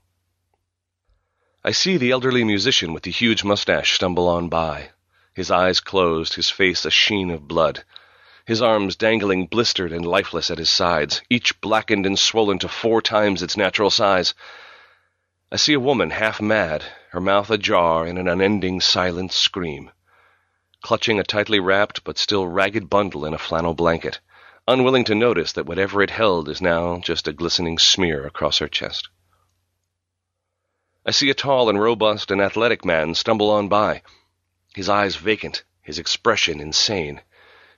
I 1.65 1.71
see 1.71 1.97
the 1.97 2.11
elderly 2.11 2.43
musician 2.43 2.93
with 2.93 3.05
the 3.05 3.11
huge 3.11 3.45
mustache 3.45 3.95
stumble 3.95 4.29
on 4.29 4.49
by, 4.49 4.91
his 5.33 5.51
eyes 5.51 5.81
closed, 5.81 6.35
his 6.35 6.51
face 6.51 6.85
a 6.85 6.91
sheen 6.91 7.31
of 7.31 7.47
blood, 7.47 7.85
his 8.45 8.61
arms 8.61 8.97
dangling 8.97 9.47
blistered 9.47 9.93
and 9.93 10.05
lifeless 10.05 10.51
at 10.51 10.59
his 10.59 10.69
sides, 10.69 11.23
each 11.31 11.61
blackened 11.61 12.07
and 12.07 12.19
swollen 12.19 12.59
to 12.59 12.69
four 12.69 13.01
times 13.01 13.43
its 13.43 13.57
natural 13.57 13.91
size. 13.91 14.35
I 15.53 15.57
see 15.57 15.75
a 15.75 15.81
woman 15.81 16.11
half 16.11 16.41
mad, 16.41 16.85
her 17.13 17.21
mouth 17.21 17.51
ajar 17.51 18.07
in 18.07 18.19
an 18.19 18.27
unending 18.27 18.81
silent 18.81 19.33
scream, 19.33 19.93
clutching 20.83 21.19
a 21.19 21.25
tightly 21.25 21.61
wrapped 21.61 22.05
but 22.05 22.19
still 22.19 22.47
ragged 22.47 22.89
bundle 22.91 23.25
in 23.25 23.35
a 23.35 23.39
flannel 23.39 23.75
blanket 23.75 24.21
unwilling 24.71 25.03
to 25.03 25.15
notice 25.17 25.53
that 25.53 25.67
whatever 25.67 26.01
it 26.01 26.11
held 26.11 26.49
is 26.49 26.63
now 26.63 26.99
just 26.99 27.27
a 27.27 27.33
glistening 27.33 27.77
smear 27.77 28.25
across 28.25 28.59
her 28.59 28.69
chest. 28.69 29.09
I 31.05 31.11
see 31.11 31.29
a 31.29 31.35
tall 31.35 31.69
and 31.69 31.81
robust 31.81 32.31
and 32.31 32.41
athletic 32.41 32.85
man 32.85 33.15
stumble 33.15 33.51
on 33.51 33.69
by, 33.69 34.03
his 34.75 34.89
eyes 34.89 35.17
vacant, 35.17 35.65
his 35.83 35.99
expression 35.99 36.61
insane, 36.61 37.21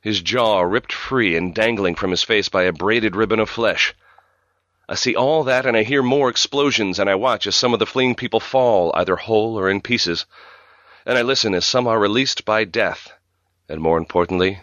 his 0.03 0.20
jaw 0.20 0.61
ripped 0.61 0.93
free 0.93 1.35
and 1.35 1.55
dangling 1.55 1.95
from 1.95 2.11
his 2.11 2.24
face 2.24 2.51
by 2.51 2.65
a 2.65 2.73
braided 2.73 3.16
ribbon 3.16 3.39
of 3.39 3.49
flesh. 3.49 3.95
I 4.87 4.95
see 4.95 5.16
all 5.16 5.45
that, 5.45 5.65
and 5.65 5.77
I 5.77 5.85
hear 5.85 6.03
more 6.03 6.29
explosions, 6.29 6.99
and 6.99 7.09
I 7.09 7.15
watch 7.15 7.47
as 7.47 7.57
some 7.57 7.73
of 7.73 7.79
the 7.79 7.87
fleeing 7.87 8.16
people 8.16 8.41
fall, 8.41 8.93
either 8.95 9.16
whole 9.16 9.59
or 9.59 9.70
in 9.70 9.81
pieces. 9.81 10.27
And 11.05 11.19
I 11.19 11.23
listen 11.23 11.55
as 11.55 11.66
some 11.66 11.89
are 11.89 11.99
released 11.99 12.45
by 12.45 12.65
death, 12.65 13.12
and 13.69 13.81
more 13.81 13.99
importantly, 13.99 14.61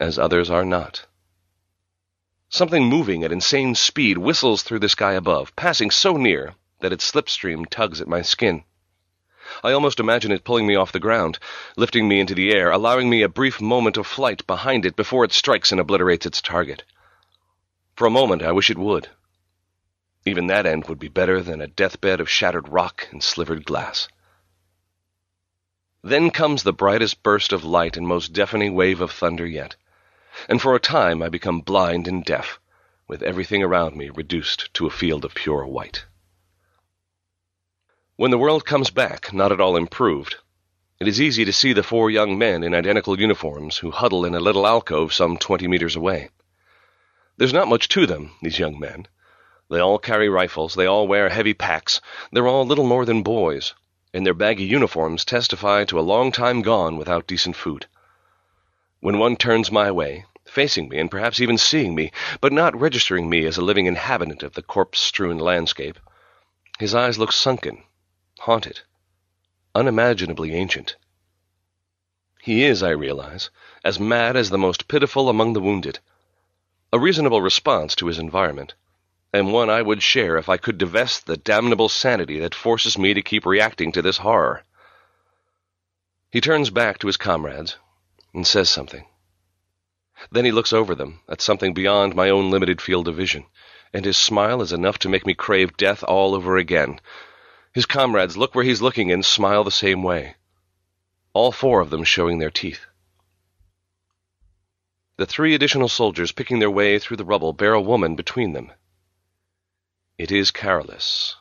as 0.00 0.18
others 0.18 0.50
are 0.50 0.64
not. 0.64 1.06
Something 2.48 2.84
moving 2.84 3.22
at 3.22 3.32
insane 3.32 3.74
speed 3.74 4.18
whistles 4.18 4.62
through 4.62 4.80
the 4.80 4.88
sky 4.88 5.12
above, 5.12 5.54
passing 5.56 5.90
so 5.90 6.16
near 6.16 6.54
that 6.80 6.92
its 6.92 7.04
slipstream 7.10 7.66
tugs 7.66 8.00
at 8.00 8.08
my 8.08 8.22
skin. 8.22 8.64
I 9.62 9.72
almost 9.72 10.00
imagine 10.00 10.32
it 10.32 10.44
pulling 10.44 10.66
me 10.66 10.74
off 10.74 10.90
the 10.90 10.98
ground, 10.98 11.38
lifting 11.76 12.08
me 12.08 12.18
into 12.18 12.34
the 12.34 12.52
air, 12.52 12.70
allowing 12.70 13.08
me 13.08 13.22
a 13.22 13.28
brief 13.28 13.60
moment 13.60 13.96
of 13.96 14.06
flight 14.06 14.46
behind 14.46 14.84
it 14.84 14.96
before 14.96 15.24
it 15.24 15.32
strikes 15.32 15.70
and 15.70 15.80
obliterates 15.80 16.26
its 16.26 16.42
target. 16.42 16.82
For 17.94 18.06
a 18.06 18.10
moment, 18.10 18.42
I 18.42 18.52
wish 18.52 18.70
it 18.70 18.78
would. 18.78 19.08
Even 20.24 20.48
that 20.48 20.66
end 20.66 20.88
would 20.88 20.98
be 20.98 21.08
better 21.08 21.40
than 21.42 21.60
a 21.60 21.68
deathbed 21.68 22.20
of 22.20 22.28
shattered 22.28 22.68
rock 22.68 23.06
and 23.12 23.22
slivered 23.22 23.64
glass. 23.64 24.08
Then 26.06 26.30
comes 26.30 26.62
the 26.62 26.72
brightest 26.72 27.24
burst 27.24 27.52
of 27.52 27.64
light 27.64 27.96
and 27.96 28.06
most 28.06 28.32
deafening 28.32 28.76
wave 28.76 29.00
of 29.00 29.10
thunder 29.10 29.44
yet, 29.44 29.74
and 30.48 30.62
for 30.62 30.76
a 30.76 30.78
time 30.78 31.20
I 31.20 31.28
become 31.28 31.62
blind 31.62 32.06
and 32.06 32.24
deaf, 32.24 32.60
with 33.08 33.24
everything 33.24 33.60
around 33.60 33.96
me 33.96 34.10
reduced 34.10 34.72
to 34.74 34.86
a 34.86 34.90
field 34.90 35.24
of 35.24 35.34
pure 35.34 35.66
white. 35.66 36.04
When 38.14 38.30
the 38.30 38.38
world 38.38 38.64
comes 38.64 38.90
back, 38.90 39.32
not 39.32 39.50
at 39.50 39.60
all 39.60 39.74
improved, 39.74 40.36
it 41.00 41.08
is 41.08 41.20
easy 41.20 41.44
to 41.44 41.52
see 41.52 41.72
the 41.72 41.82
four 41.82 42.08
young 42.08 42.38
men 42.38 42.62
in 42.62 42.72
identical 42.72 43.18
uniforms 43.18 43.78
who 43.78 43.90
huddle 43.90 44.24
in 44.24 44.36
a 44.36 44.38
little 44.38 44.64
alcove 44.64 45.12
some 45.12 45.36
twenty 45.36 45.66
meters 45.66 45.96
away. 45.96 46.28
There's 47.36 47.52
not 47.52 47.66
much 47.66 47.88
to 47.88 48.06
them, 48.06 48.30
these 48.40 48.60
young 48.60 48.78
men. 48.78 49.08
They 49.68 49.80
all 49.80 49.98
carry 49.98 50.28
rifles, 50.28 50.76
they 50.76 50.86
all 50.86 51.08
wear 51.08 51.30
heavy 51.30 51.52
packs, 51.52 52.00
they're 52.30 52.46
all 52.46 52.64
little 52.64 52.86
more 52.86 53.04
than 53.04 53.24
boys, 53.24 53.74
and 54.16 54.24
their 54.24 54.32
baggy 54.32 54.64
uniforms 54.64 55.26
testify 55.26 55.84
to 55.84 56.00
a 56.00 56.00
long 56.00 56.32
time 56.32 56.62
gone 56.62 56.96
without 56.96 57.26
decent 57.26 57.54
food. 57.54 57.84
When 59.00 59.18
one 59.18 59.36
turns 59.36 59.70
my 59.70 59.90
way, 59.90 60.24
facing 60.46 60.88
me 60.88 60.98
and 60.98 61.10
perhaps 61.10 61.38
even 61.38 61.58
seeing 61.58 61.94
me, 61.94 62.10
but 62.40 62.50
not 62.50 62.74
registering 62.74 63.28
me 63.28 63.44
as 63.44 63.58
a 63.58 63.62
living 63.62 63.84
inhabitant 63.84 64.42
of 64.42 64.54
the 64.54 64.62
corpse-strewn 64.62 65.36
landscape, 65.36 65.98
his 66.78 66.94
eyes 66.94 67.18
look 67.18 67.30
sunken, 67.30 67.82
haunted, 68.38 68.80
unimaginably 69.74 70.54
ancient. 70.54 70.96
He 72.40 72.64
is, 72.64 72.82
I 72.82 72.92
realize, 72.92 73.50
as 73.84 74.00
mad 74.00 74.34
as 74.34 74.48
the 74.48 74.56
most 74.56 74.88
pitiful 74.88 75.28
among 75.28 75.52
the 75.52 75.60
wounded, 75.60 75.98
a 76.90 76.98
reasonable 76.98 77.42
response 77.42 77.94
to 77.96 78.06
his 78.06 78.18
environment 78.18 78.72
and 79.36 79.52
one 79.52 79.68
I 79.68 79.82
would 79.82 80.02
share 80.02 80.38
if 80.38 80.48
I 80.48 80.56
could 80.56 80.78
divest 80.78 81.26
the 81.26 81.36
damnable 81.36 81.90
sanity 81.90 82.38
that 82.38 82.54
forces 82.54 82.96
me 82.96 83.12
to 83.12 83.20
keep 83.20 83.44
reacting 83.44 83.92
to 83.92 84.00
this 84.00 84.16
horror. 84.16 84.64
He 86.30 86.40
turns 86.40 86.70
back 86.70 86.98
to 86.98 87.06
his 87.06 87.18
comrades 87.18 87.76
and 88.32 88.46
says 88.46 88.70
something. 88.70 89.04
Then 90.32 90.46
he 90.46 90.52
looks 90.52 90.72
over 90.72 90.94
them 90.94 91.20
at 91.28 91.42
something 91.42 91.74
beyond 91.74 92.14
my 92.14 92.30
own 92.30 92.50
limited 92.50 92.80
field 92.80 93.08
of 93.08 93.16
vision, 93.16 93.44
and 93.92 94.06
his 94.06 94.16
smile 94.16 94.62
is 94.62 94.72
enough 94.72 94.98
to 95.00 95.10
make 95.10 95.26
me 95.26 95.34
crave 95.34 95.76
death 95.76 96.02
all 96.02 96.34
over 96.34 96.56
again. 96.56 96.98
His 97.74 97.84
comrades 97.84 98.38
look 98.38 98.54
where 98.54 98.64
he's 98.64 98.80
looking 98.80 99.12
and 99.12 99.22
smile 99.22 99.64
the 99.64 99.70
same 99.70 100.02
way, 100.02 100.36
all 101.34 101.52
four 101.52 101.82
of 101.82 101.90
them 101.90 102.04
showing 102.04 102.38
their 102.38 102.50
teeth. 102.50 102.86
The 105.18 105.26
three 105.26 105.54
additional 105.54 105.90
soldiers 105.90 106.32
picking 106.32 106.58
their 106.58 106.70
way 106.70 106.98
through 106.98 107.18
the 107.18 107.24
rubble 107.26 107.52
bear 107.52 107.74
a 107.74 107.80
woman 107.82 108.16
between 108.16 108.54
them 108.54 108.72
it 110.18 110.32
is 110.32 110.50
Carolus. 110.50 111.36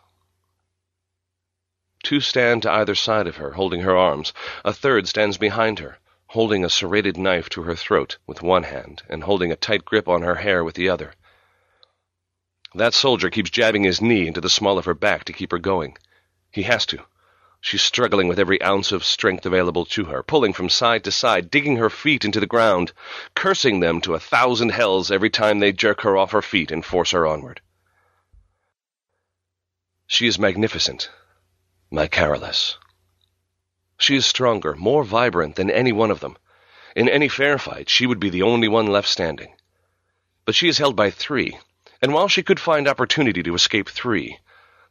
Two 2.04 2.20
stand 2.20 2.62
to 2.62 2.72
either 2.72 2.94
side 2.94 3.26
of 3.26 3.38
her, 3.38 3.54
holding 3.54 3.82
her 3.82 3.96
arms. 3.96 4.34
A 4.66 4.74
third 4.74 5.08
stands 5.08 5.38
behind 5.38 5.80
her, 5.80 5.98
holding 6.28 6.66
a 6.66 6.70
serrated 6.70 7.16
knife 7.16 7.48
to 7.50 7.64
her 7.64 7.76
throat 7.76 8.18
with 8.28 8.42
one 8.42 8.64
hand 8.64 9.02
and 9.10 9.24
holding 9.24 9.50
a 9.50 9.56
tight 9.56 9.86
grip 9.86 10.10
on 10.10 10.24
her 10.24 10.36
hair 10.36 10.62
with 10.62 10.76
the 10.76 10.90
other. 10.90 11.14
That 12.74 12.94
soldier 12.94 13.30
keeps 13.30 13.50
jabbing 13.50 13.84
his 13.84 14.02
knee 14.02 14.28
into 14.28 14.42
the 14.42 14.50
small 14.50 14.78
of 14.78 14.84
her 14.84 14.94
back 14.94 15.24
to 15.24 15.34
keep 15.34 15.52
her 15.52 15.58
going. 15.58 15.98
He 16.52 16.64
has 16.64 16.86
to. 16.88 17.00
She's 17.62 17.82
struggling 17.82 18.28
with 18.28 18.40
every 18.40 18.62
ounce 18.62 18.92
of 18.92 19.06
strength 19.06 19.46
available 19.46 19.86
to 19.86 20.04
her, 20.04 20.22
pulling 20.22 20.52
from 20.52 20.68
side 20.68 21.06
to 21.06 21.12
side, 21.12 21.50
digging 21.50 21.78
her 21.78 21.90
feet 21.90 22.26
into 22.26 22.42
the 22.42 22.46
ground, 22.46 22.92
cursing 23.36 23.80
them 23.80 24.02
to 24.02 24.16
a 24.16 24.20
thousand 24.20 24.70
hells 24.70 25.10
every 25.10 25.30
time 25.30 25.60
they 25.60 25.72
jerk 25.72 26.02
her 26.02 26.18
off 26.18 26.34
her 26.34 26.42
feet 26.42 26.72
and 26.72 26.86
force 26.86 27.12
her 27.12 27.26
onward. 27.26 27.62
She 30.08 30.28
is 30.28 30.38
magnificent, 30.38 31.10
my 31.90 32.08
Carolus. 32.08 32.78
She 33.98 34.16
is 34.16 34.26
stronger, 34.26 34.76
more 34.76 35.04
vibrant 35.04 35.56
than 35.56 35.72
any 35.72 35.92
one 35.92 36.12
of 36.12 36.20
them. 36.20 36.38
In 36.96 37.10
any 37.10 37.28
fair 37.28 37.58
fight, 37.58 37.90
she 37.90 38.06
would 38.06 38.20
be 38.20 38.30
the 38.30 38.44
only 38.44 38.68
one 38.68 38.86
left 38.86 39.08
standing. 39.08 39.56
But 40.46 40.54
she 40.54 40.68
is 40.68 40.78
held 40.78 40.96
by 40.96 41.10
three, 41.10 41.58
and 42.04 42.14
while 42.14 42.28
she 42.28 42.44
could 42.44 42.60
find 42.60 42.88
opportunity 42.88 43.42
to 43.42 43.56
escape 43.56 43.90
three, 43.90 44.40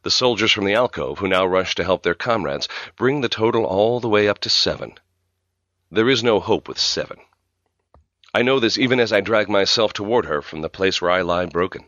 the 0.03 0.11
soldiers 0.11 0.51
from 0.51 0.65
the 0.65 0.73
alcove, 0.73 1.19
who 1.19 1.29
now 1.29 1.45
rush 1.45 1.75
to 1.75 1.85
help 1.85 2.03
their 2.03 2.13
comrades, 2.13 2.67
bring 2.97 3.21
the 3.21 3.29
total 3.29 3.63
all 3.63 4.01
the 4.01 4.09
way 4.09 4.27
up 4.27 4.39
to 4.39 4.49
seven. 4.49 4.99
There 5.89 6.09
is 6.09 6.23
no 6.23 6.41
hope 6.41 6.67
with 6.67 6.77
seven. 6.77 7.19
I 8.33 8.41
know 8.41 8.59
this 8.59 8.77
even 8.77 8.99
as 8.99 9.13
I 9.13 9.21
drag 9.21 9.47
myself 9.47 9.93
toward 9.93 10.25
her 10.25 10.41
from 10.41 10.59
the 10.61 10.69
place 10.69 11.01
where 11.01 11.11
I 11.11 11.21
lie 11.21 11.45
broken. 11.45 11.85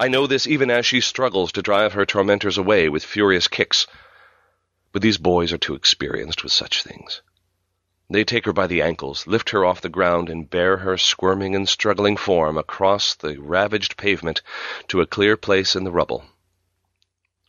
I 0.00 0.08
know 0.08 0.26
this 0.26 0.46
even 0.46 0.70
as 0.70 0.86
she 0.86 1.02
struggles 1.02 1.52
to 1.52 1.60
drive 1.60 1.92
her 1.92 2.06
tormentors 2.06 2.56
away 2.56 2.88
with 2.88 3.04
furious 3.04 3.48
kicks. 3.48 3.86
But 4.92 5.02
these 5.02 5.18
boys 5.18 5.52
are 5.52 5.58
too 5.58 5.74
experienced 5.74 6.42
with 6.42 6.52
such 6.52 6.82
things. 6.82 7.20
They 8.08 8.24
take 8.24 8.46
her 8.46 8.54
by 8.54 8.66
the 8.66 8.80
ankles, 8.80 9.26
lift 9.26 9.50
her 9.50 9.62
off 9.62 9.82
the 9.82 9.90
ground, 9.90 10.30
and 10.30 10.48
bear 10.48 10.78
her 10.78 10.96
squirming 10.96 11.54
and 11.54 11.68
struggling 11.68 12.16
form 12.16 12.56
across 12.56 13.14
the 13.14 13.38
ravaged 13.38 13.98
pavement 13.98 14.40
to 14.88 15.02
a 15.02 15.06
clear 15.06 15.36
place 15.36 15.76
in 15.76 15.84
the 15.84 15.92
rubble, 15.92 16.24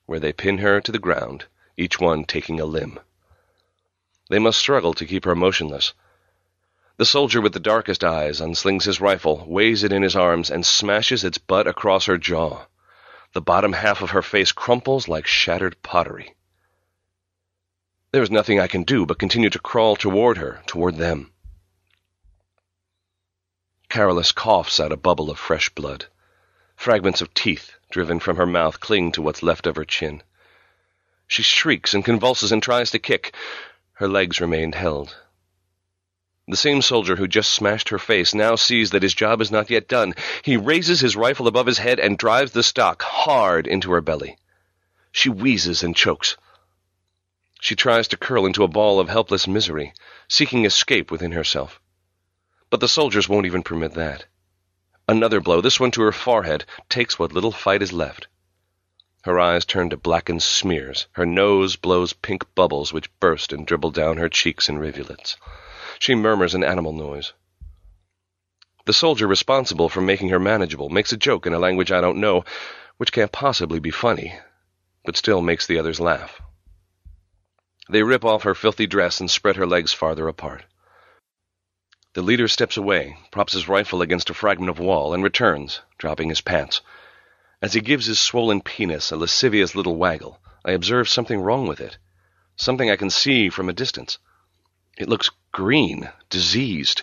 where 0.06 0.20
they 0.20 0.34
pin 0.34 0.58
her 0.58 0.82
to 0.82 0.92
the 0.92 1.00
ground, 1.00 1.46
each 1.78 2.02
one 2.02 2.26
taking 2.26 2.60
a 2.60 2.66
limb. 2.66 3.00
They 4.30 4.40
must 4.40 4.60
struggle 4.60 4.94
to 4.96 5.06
keep 5.06 5.24
her 5.24 5.36
motionless, 5.36 5.94
the 7.02 7.06
soldier 7.06 7.42
with 7.42 7.52
the 7.52 7.60
darkest 7.60 8.04
eyes 8.04 8.40
unslings 8.40 8.86
his 8.86 9.02
rifle, 9.02 9.44
weighs 9.48 9.84
it 9.84 9.92
in 9.92 10.04
his 10.04 10.16
arms, 10.16 10.52
and 10.52 10.64
smashes 10.64 11.24
its 11.24 11.40
butt 11.40 11.66
across 11.66 12.06
her 12.06 12.16
jaw. 12.16 12.64
The 13.34 13.42
bottom 13.42 13.74
half 13.74 14.04
of 14.04 14.12
her 14.12 14.22
face 14.22 14.52
crumples 14.52 15.08
like 15.08 15.26
shattered 15.26 15.82
pottery. 15.82 16.36
There 18.12 18.22
is 18.22 18.30
nothing 18.30 18.60
I 18.60 18.68
can 18.68 18.84
do 18.84 19.08
but 19.08 19.18
continue 19.18 19.50
to 19.50 19.58
crawl 19.58 19.96
toward 19.96 20.38
her, 20.38 20.62
toward 20.68 20.98
them. 20.98 21.32
Carolus 23.90 24.32
coughs 24.32 24.80
out 24.80 24.92
a 24.92 24.96
bubble 24.96 25.32
of 25.32 25.40
fresh 25.40 25.70
blood. 25.70 26.06
Fragments 26.76 27.20
of 27.20 27.34
teeth, 27.34 27.72
driven 27.90 28.20
from 28.20 28.38
her 28.38 28.46
mouth, 28.46 28.80
cling 28.80 29.12
to 29.14 29.24
what's 29.24 29.42
left 29.42 29.66
of 29.66 29.76
her 29.76 29.86
chin. 29.86 30.22
She 31.26 31.42
shrieks 31.42 31.96
and 31.96 32.06
convulses 32.06 32.52
and 32.52 32.62
tries 32.62 32.92
to 32.92 33.00
kick. 33.00 33.34
Her 33.94 34.08
legs 34.08 34.40
remain 34.40 34.74
held. 34.74 35.16
The 36.52 36.58
same 36.58 36.82
soldier 36.82 37.16
who 37.16 37.30
just 37.30 37.52
smashed 37.52 37.88
her 37.88 37.98
face 37.98 38.34
now 38.34 38.56
sees 38.56 38.92
that 38.92 39.04
his 39.04 39.14
job 39.14 39.40
is 39.40 39.52
not 39.52 39.70
yet 39.70 39.88
done. 39.88 40.14
He 40.42 40.58
raises 40.58 41.00
his 41.00 41.16
rifle 41.16 41.48
above 41.48 41.66
his 41.66 41.78
head 41.78 41.98
and 41.98 42.18
drives 42.18 42.52
the 42.52 42.62
stock 42.62 43.02
hard 43.02 43.68
into 43.68 43.90
her 43.94 44.02
belly. 44.02 44.38
She 45.14 45.30
wheezes 45.30 45.82
and 45.82 45.96
chokes. 45.96 46.36
She 47.62 47.74
tries 47.74 48.10
to 48.10 48.18
curl 48.18 48.46
into 48.46 48.66
a 48.66 48.68
ball 48.68 49.00
of 49.00 49.08
helpless 49.08 49.48
misery, 49.48 49.94
seeking 50.28 50.66
escape 50.66 51.10
within 51.10 51.32
herself. 51.32 51.80
But 52.70 52.82
the 52.82 52.90
soldiers 52.90 53.30
won't 53.30 53.46
even 53.46 53.64
permit 53.64 53.94
that. 53.94 54.26
Another 55.08 55.40
blow, 55.40 55.62
this 55.62 55.80
one 55.80 55.92
to 55.92 56.02
her 56.02 56.12
forehead, 56.12 56.66
takes 56.90 57.18
what 57.18 57.32
little 57.32 57.54
fight 57.54 57.82
is 57.82 57.94
left. 57.94 58.28
Her 59.24 59.40
eyes 59.40 59.64
turn 59.64 59.90
to 59.92 59.96
blackened 59.96 60.44
smears. 60.44 61.08
Her 61.14 61.26
nose 61.26 61.78
blows 61.78 62.12
pink 62.12 62.44
bubbles 62.56 62.92
which 62.92 63.10
burst 63.22 63.54
and 63.54 63.66
dribble 63.66 63.92
down 63.92 64.18
her 64.18 64.28
cheeks 64.28 64.68
in 64.68 64.80
rivulets. 64.80 65.38
She 66.00 66.16
murmurs 66.16 66.54
an 66.54 66.64
animal 66.64 66.94
noise. 66.94 67.34
The 68.86 68.94
soldier 68.94 69.28
responsible 69.28 69.90
for 69.90 70.02
making 70.02 70.30
her 70.30 70.40
manageable 70.40 70.90
makes 70.90 71.12
a 71.12 71.18
joke 71.18 71.46
in 71.46 71.54
a 71.54 71.60
language 71.60 71.92
I 71.92 72.02
don't 72.02 72.20
know, 72.20 72.46
which 72.98 73.12
can't 73.12 73.32
possibly 73.32 73.80
be 73.80 73.92
funny, 73.92 74.40
but 75.06 75.18
still 75.18 75.42
makes 75.42 75.68
the 75.68 75.78
others 75.78 76.00
laugh. 76.00 76.42
They 77.90 78.04
rip 78.04 78.24
off 78.24 78.44
her 78.44 78.56
filthy 78.56 78.88
dress 78.88 79.20
and 79.20 79.30
spread 79.30 79.56
her 79.58 79.68
legs 79.68 79.92
farther 79.94 80.28
apart. 80.28 80.66
The 82.14 82.22
leader 82.22 82.48
steps 82.48 82.78
away, 82.78 83.18
props 83.32 83.54
his 83.54 83.68
rifle 83.68 84.02
against 84.02 84.30
a 84.30 84.34
fragment 84.34 84.70
of 84.70 84.80
wall, 84.80 85.14
and 85.14 85.24
returns, 85.24 85.82
dropping 85.98 86.30
his 86.30 86.42
pants. 86.42 86.82
As 87.62 87.74
he 87.74 87.82
gives 87.82 88.06
his 88.06 88.20
swollen 88.20 88.62
penis 88.62 89.12
a 89.12 89.18
lascivious 89.18 89.76
little 89.76 89.96
waggle, 89.96 90.42
I 90.66 90.72
observe 90.72 91.08
something 91.08 91.40
wrong 91.40 91.68
with 91.68 91.80
it, 91.80 91.98
something 92.56 92.90
I 92.90 92.96
can 92.96 93.10
see 93.10 93.50
from 93.50 93.70
a 93.70 93.74
distance. 93.74 94.18
It 95.02 95.10
looks 95.10 95.32
green, 95.52 96.12
diseased, 96.30 97.02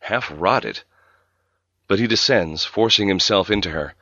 half 0.00 0.30
rotted. 0.30 0.82
But 1.86 1.98
he 1.98 2.06
descends, 2.06 2.66
forcing 2.66 3.08
himself 3.08 3.50
into 3.50 3.70
her, 3.70 3.94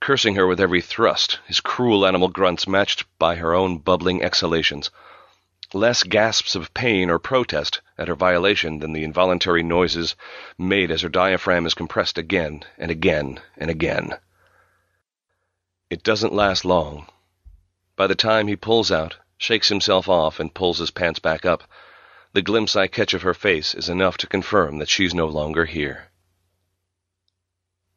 cursing 0.00 0.34
her 0.34 0.48
with 0.48 0.58
every 0.58 0.80
thrust, 0.80 1.38
his 1.46 1.60
cruel 1.60 2.04
animal 2.04 2.26
grunts 2.26 2.66
matched 2.66 3.04
by 3.16 3.36
her 3.36 3.54
own 3.54 3.78
bubbling 3.78 4.20
exhalations. 4.20 4.90
Less 5.72 6.02
gasps 6.02 6.56
of 6.56 6.74
pain 6.74 7.08
or 7.08 7.20
protest 7.20 7.82
at 7.96 8.08
her 8.08 8.16
violation 8.16 8.80
than 8.80 8.94
the 8.94 9.04
involuntary 9.04 9.62
noises 9.62 10.16
made 10.58 10.90
as 10.90 11.02
her 11.02 11.08
diaphragm 11.08 11.66
is 11.66 11.74
compressed 11.74 12.18
again 12.18 12.64
and 12.78 12.90
again 12.90 13.40
and 13.56 13.70
again. 13.70 14.18
It 15.88 16.02
doesn't 16.02 16.34
last 16.34 16.64
long. 16.64 17.06
By 17.94 18.08
the 18.08 18.16
time 18.16 18.48
he 18.48 18.56
pulls 18.56 18.90
out, 18.90 19.18
shakes 19.36 19.68
himself 19.68 20.08
off, 20.08 20.40
and 20.40 20.52
pulls 20.52 20.78
his 20.78 20.90
pants 20.90 21.20
back 21.20 21.46
up, 21.46 21.62
the 22.32 22.42
glimpse 22.42 22.76
I 22.76 22.86
catch 22.86 23.14
of 23.14 23.22
her 23.22 23.34
face 23.34 23.74
is 23.74 23.88
enough 23.88 24.16
to 24.18 24.26
confirm 24.26 24.78
that 24.78 24.88
she's 24.88 25.14
no 25.14 25.26
longer 25.26 25.64
here. 25.64 26.10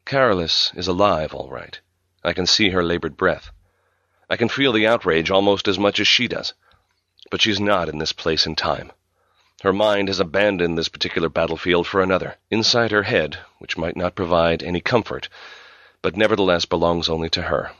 Carolus 0.04 0.72
is 0.74 0.88
alive, 0.88 1.34
all 1.34 1.48
right. 1.48 1.78
I 2.24 2.32
can 2.32 2.46
see 2.46 2.70
her 2.70 2.82
labored 2.82 3.16
breath. 3.16 3.50
I 4.30 4.36
can 4.36 4.48
feel 4.48 4.72
the 4.72 4.86
outrage 4.86 5.30
almost 5.30 5.68
as 5.68 5.78
much 5.78 6.00
as 6.00 6.08
she 6.08 6.28
does. 6.28 6.54
But 7.30 7.42
she's 7.42 7.60
not 7.60 7.88
in 7.88 7.98
this 7.98 8.12
place 8.12 8.46
and 8.46 8.56
time. 8.56 8.92
Her 9.62 9.72
mind 9.72 10.08
has 10.08 10.18
abandoned 10.18 10.76
this 10.76 10.88
particular 10.88 11.28
battlefield 11.28 11.86
for 11.86 12.02
another, 12.02 12.36
inside 12.50 12.90
her 12.90 13.04
head, 13.04 13.38
which 13.58 13.76
might 13.76 13.96
not 13.96 14.16
provide 14.16 14.62
any 14.62 14.80
comfort, 14.80 15.28
but 16.00 16.16
nevertheless 16.16 16.64
belongs 16.64 17.08
only 17.08 17.30
to 17.30 17.42
her. 17.42 17.72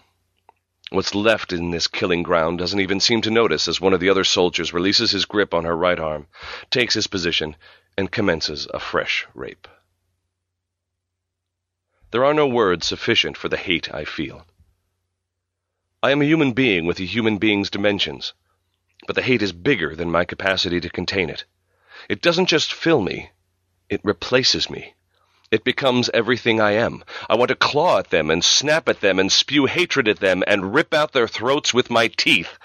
What's 0.92 1.14
left 1.14 1.54
in 1.54 1.70
this 1.70 1.88
killing 1.88 2.22
ground 2.22 2.58
doesn't 2.58 2.78
even 2.78 3.00
seem 3.00 3.22
to 3.22 3.30
notice 3.30 3.66
as 3.66 3.80
one 3.80 3.94
of 3.94 4.00
the 4.00 4.10
other 4.10 4.24
soldiers 4.24 4.74
releases 4.74 5.10
his 5.10 5.24
grip 5.24 5.54
on 5.54 5.64
her 5.64 5.74
right 5.74 5.98
arm, 5.98 6.26
takes 6.70 6.92
his 6.92 7.06
position, 7.06 7.56
and 7.96 8.12
commences 8.12 8.68
a 8.74 8.78
fresh 8.78 9.26
rape. 9.32 9.66
There 12.10 12.26
are 12.26 12.34
no 12.34 12.46
words 12.46 12.86
sufficient 12.86 13.38
for 13.38 13.48
the 13.48 13.56
hate 13.56 13.94
I 13.94 14.04
feel. 14.04 14.46
I 16.02 16.10
am 16.10 16.20
a 16.20 16.26
human 16.26 16.52
being 16.52 16.84
with 16.84 17.00
a 17.00 17.04
human 17.04 17.38
being's 17.38 17.70
dimensions, 17.70 18.34
but 19.06 19.16
the 19.16 19.22
hate 19.22 19.40
is 19.40 19.52
bigger 19.52 19.96
than 19.96 20.10
my 20.10 20.26
capacity 20.26 20.78
to 20.78 20.90
contain 20.90 21.30
it. 21.30 21.46
It 22.10 22.20
doesn't 22.20 22.50
just 22.50 22.70
fill 22.70 23.00
me, 23.00 23.30
it 23.88 24.04
replaces 24.04 24.68
me. 24.68 24.92
It 25.52 25.64
becomes 25.64 26.08
everything 26.14 26.62
I 26.62 26.72
am. 26.72 27.04
I 27.28 27.34
want 27.34 27.50
to 27.50 27.54
claw 27.54 27.98
at 27.98 28.08
them 28.08 28.30
and 28.30 28.42
snap 28.42 28.88
at 28.88 29.02
them 29.02 29.18
and 29.18 29.30
spew 29.30 29.66
hatred 29.66 30.08
at 30.08 30.18
them 30.18 30.42
and 30.46 30.74
rip 30.74 30.94
out 30.94 31.12
their 31.12 31.28
throats 31.28 31.74
with 31.74 31.90
my 31.90 32.08
teeth. 32.08 32.58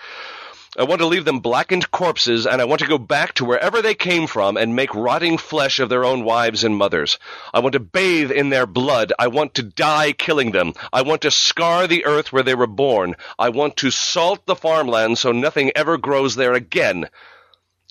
I 0.80 0.84
want 0.84 1.02
to 1.02 1.06
leave 1.06 1.26
them 1.26 1.42
blackened 1.42 1.92
corpses, 1.92 2.48
and 2.48 2.62
I 2.62 2.64
want 2.66 2.80
to 2.80 2.88
go 2.88 2.98
back 2.98 3.34
to 3.34 3.46
wherever 3.46 3.82
they 3.82 3.94
came 3.94 4.26
from 4.26 4.56
and 4.56 4.74
make 4.74 4.96
rotting 4.96 5.38
flesh 5.38 5.80
of 5.80 5.90
their 5.90 6.06
own 6.06 6.24
wives 6.24 6.64
and 6.64 6.78
mothers. 6.78 7.20
I 7.54 7.60
want 7.60 7.74
to 7.74 7.82
bathe 7.82 8.32
in 8.32 8.52
their 8.52 8.66
blood. 8.66 9.12
I 9.20 9.28
want 9.28 9.56
to 9.56 9.64
die 9.64 10.14
killing 10.14 10.52
them. 10.52 10.74
I 10.94 11.02
want 11.02 11.24
to 11.24 11.32
scar 11.32 11.88
the 11.88 12.06
earth 12.06 12.32
where 12.32 12.44
they 12.44 12.56
were 12.56 12.68
born. 12.68 13.18
I 13.38 13.50
want 13.50 13.76
to 13.78 13.92
salt 13.92 14.46
the 14.46 14.56
farmland 14.56 15.18
so 15.18 15.34
nothing 15.34 15.74
ever 15.76 15.98
grows 15.98 16.36
there 16.36 16.54
again. 16.54 17.10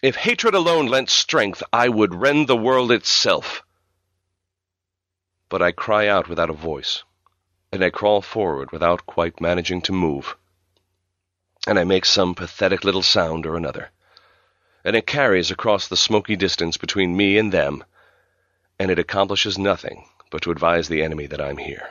If 0.02 0.16
hatred 0.16 0.55
alone 0.55 0.86
lent 0.86 1.10
strength, 1.10 1.62
I 1.70 1.90
would 1.90 2.14
rend 2.14 2.48
the 2.48 2.56
world 2.56 2.90
itself. 2.90 3.62
But 5.48 5.62
I 5.62 5.73
cry 5.73 6.09
out 6.09 6.28
without 6.28 6.51
a 6.51 6.55
voice, 6.55 7.05
and 7.73 7.85
I 7.85 7.90
crawl 7.90 8.23
forward 8.23 8.73
without 8.73 9.06
quite 9.06 9.40
managing 9.40 9.82
to 9.82 9.93
move 9.93 10.36
and 11.66 11.78
I 11.81 11.85
make 11.85 12.05
some 12.05 12.35
pathetic 12.36 12.85
little 12.85 13.02
sound 13.02 13.44
or 13.44 13.56
another, 13.56 13.90
and 14.85 14.94
it 14.94 15.06
carries 15.06 15.51
across 15.51 15.89
the 15.89 15.97
smoky 15.97 16.36
distance 16.36 16.77
between 16.77 17.16
me 17.16 17.39
and 17.39 17.52
them, 17.52 17.82
and 18.78 18.89
it 18.90 19.01
accomplishes 19.01 19.59
nothing 19.59 20.09
but 20.31 20.43
to 20.43 20.52
advise 20.52 20.89
the 20.89 21.02
enemy 21.02 21.27
that 21.27 21.40
I'm 21.40 21.56
here. 21.56 21.90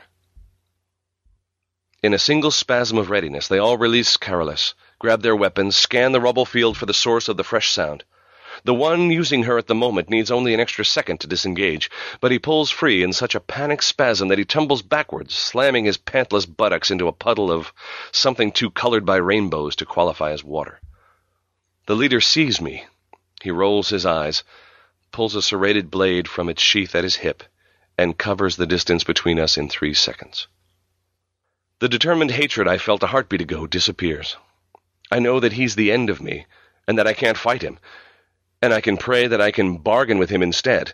In 2.02 2.14
a 2.14 2.20
single 2.20 2.52
spasm 2.52 2.98
of 2.98 3.10
readiness, 3.10 3.50
they 3.50 3.58
all 3.58 3.78
release 3.78 4.16
Carolus, 4.16 4.76
grab 5.00 5.24
their 5.24 5.36
weapons, 5.36 5.76
scan 5.76 6.14
the 6.14 6.22
rubble 6.22 6.46
field 6.46 6.78
for 6.78 6.86
the 6.86 6.94
source 6.94 7.28
of 7.28 7.36
the 7.36 7.44
fresh 7.44 7.72
sound. 7.72 8.06
The 8.64 8.74
one 8.74 9.12
using 9.12 9.44
her 9.44 9.58
at 9.58 9.68
the 9.68 9.76
moment 9.76 10.10
needs 10.10 10.32
only 10.32 10.54
an 10.54 10.60
extra 10.60 10.86
second 10.86 11.20
to 11.20 11.28
disengage, 11.28 11.92
but 12.22 12.32
he 12.32 12.40
pulls 12.40 12.70
free 12.70 13.04
in 13.04 13.14
such 13.14 13.36
a 13.36 13.40
panic 13.40 13.82
spasm 13.82 14.30
that 14.30 14.38
he 14.38 14.46
tumbles 14.46 14.82
backwards, 14.82 15.36
slamming 15.36 15.86
his 15.86 15.98
pantless 15.98 16.46
buttocks 16.46 16.90
into 16.90 17.08
a 17.08 17.12
puddle 17.12 17.52
of 17.52 17.74
something 18.12 18.52
too 18.52 18.72
colored 18.72 19.06
by 19.06 19.18
rainbows 19.18 19.76
to 19.76 19.86
qualify 19.86 20.32
as 20.32 20.44
water. 20.44 20.80
The 21.88 21.96
leader 21.96 22.22
sees 22.22 22.62
me. 22.62 22.86
He 23.42 23.52
rolls 23.52 23.90
his 23.90 24.06
eyes, 24.06 24.44
pulls 25.12 25.36
a 25.36 25.42
serrated 25.42 25.92
blade 25.92 26.28
from 26.28 26.50
its 26.50 26.62
sheath 26.62 26.96
at 26.96 27.04
his 27.04 27.16
hip, 27.16 27.44
and 27.98 28.18
covers 28.18 28.56
the 28.56 28.66
distance 28.66 29.04
between 29.04 29.40
us 29.40 29.58
in 29.58 29.70
three 29.70 29.94
seconds. 29.94 30.48
The 31.80 31.90
determined 31.90 32.32
hatred 32.32 32.68
I 32.68 32.78
felt 32.78 33.04
a 33.04 33.08
heartbeat 33.08 33.42
ago 33.42 33.68
disappears. 33.68 34.38
I 35.12 35.20
know 35.20 35.40
that 35.40 35.54
he's 35.54 35.76
the 35.76 35.92
end 35.92 36.10
of 36.10 36.22
me, 36.22 36.46
and 36.88 36.98
that 36.98 37.08
I 37.08 37.14
can't 37.14 37.38
fight 37.38 37.62
him, 37.62 37.80
and 38.66 38.74
I 38.74 38.82
can 38.82 38.98
pray 38.98 39.28
that 39.28 39.40
I 39.40 39.52
can 39.52 39.78
bargain 39.78 40.18
with 40.18 40.32
him 40.32 40.42
instead, 40.42 40.94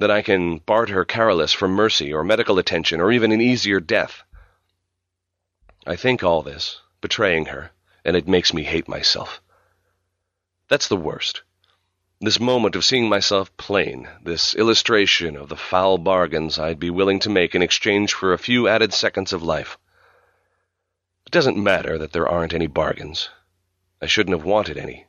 that 0.00 0.10
I 0.10 0.22
can 0.22 0.58
barter 0.58 1.04
Carolus 1.04 1.52
for 1.52 1.68
mercy 1.68 2.12
or 2.12 2.24
medical 2.24 2.58
attention 2.58 3.00
or 3.00 3.12
even 3.12 3.30
an 3.30 3.40
easier 3.40 3.78
death. 3.78 4.24
I 5.86 5.94
think 5.94 6.24
all 6.24 6.42
this, 6.42 6.80
betraying 7.00 7.46
her, 7.46 7.70
and 8.04 8.16
it 8.16 8.26
makes 8.26 8.52
me 8.52 8.64
hate 8.64 8.88
myself. 8.88 9.40
That's 10.68 10.88
the 10.88 10.96
worst. 10.96 11.42
This 12.20 12.40
moment 12.40 12.74
of 12.74 12.84
seeing 12.84 13.08
myself 13.08 13.56
plain, 13.56 14.08
this 14.24 14.56
illustration 14.56 15.36
of 15.36 15.48
the 15.48 15.56
foul 15.56 15.98
bargains 15.98 16.58
I'd 16.58 16.80
be 16.80 16.90
willing 16.90 17.20
to 17.20 17.30
make 17.30 17.54
in 17.54 17.62
exchange 17.62 18.14
for 18.14 18.32
a 18.32 18.38
few 18.38 18.66
added 18.66 18.92
seconds 18.92 19.32
of 19.32 19.44
life. 19.44 19.78
It 21.26 21.30
doesn't 21.30 21.56
matter 21.56 21.98
that 21.98 22.12
there 22.12 22.28
aren't 22.28 22.52
any 22.52 22.66
bargains. 22.66 23.30
I 24.00 24.06
shouldn't 24.06 24.36
have 24.36 24.44
wanted 24.44 24.76
any. 24.76 25.06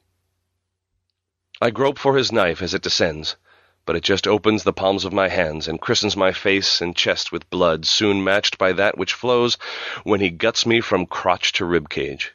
I 1.63 1.69
grope 1.69 1.97
for 1.97 2.17
his 2.17 2.29
knife 2.29 2.61
as 2.61 2.73
it 2.73 2.81
descends, 2.81 3.37
but 3.85 3.95
it 3.95 4.03
just 4.03 4.27
opens 4.27 4.65
the 4.65 4.73
palms 4.73 5.05
of 5.05 5.13
my 5.13 5.29
hands 5.29 5.69
and 5.69 5.79
christens 5.79 6.17
my 6.17 6.33
face 6.33 6.81
and 6.81 6.93
chest 6.93 7.31
with 7.31 7.49
blood 7.49 7.85
soon 7.85 8.21
matched 8.21 8.57
by 8.57 8.73
that 8.73 8.97
which 8.97 9.13
flows 9.13 9.57
when 10.03 10.19
he 10.19 10.29
guts 10.29 10.65
me 10.65 10.81
from 10.81 11.05
crotch 11.05 11.53
to 11.53 11.63
rib 11.63 11.87
cage. 11.87 12.33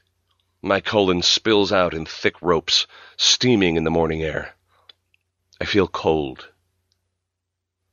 My 0.63 0.81
colon 0.81 1.21
spills 1.21 1.73
out 1.73 1.93
in 1.93 2.07
thick 2.07 2.41
ropes, 2.41 2.87
steaming 3.19 3.77
in 3.77 3.85
the 3.85 3.91
morning 3.91 4.23
air. 4.23 4.55
I 5.61 5.67
feel 5.67 5.89
cold. 5.89 6.49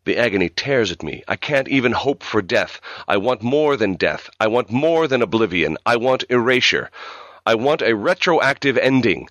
The 0.05 0.17
agony 0.17 0.47
tears 0.47 0.89
at 0.89 1.03
me. 1.03 1.21
I 1.27 1.35
can't 1.35 1.67
even 1.67 1.91
hope 1.91 2.23
for 2.23 2.41
death. 2.41 2.79
I 3.09 3.17
want 3.17 3.41
more 3.41 3.75
than 3.75 3.95
death. 3.95 4.29
I 4.39 4.47
want 4.47 4.71
more 4.71 5.05
than 5.05 5.21
oblivion. 5.21 5.77
I 5.85 5.97
want 5.97 6.23
erasure. 6.29 6.89
I 7.45 7.55
want 7.55 7.81
a 7.81 7.93
retroactive 7.93 8.77
ending. 8.77 9.27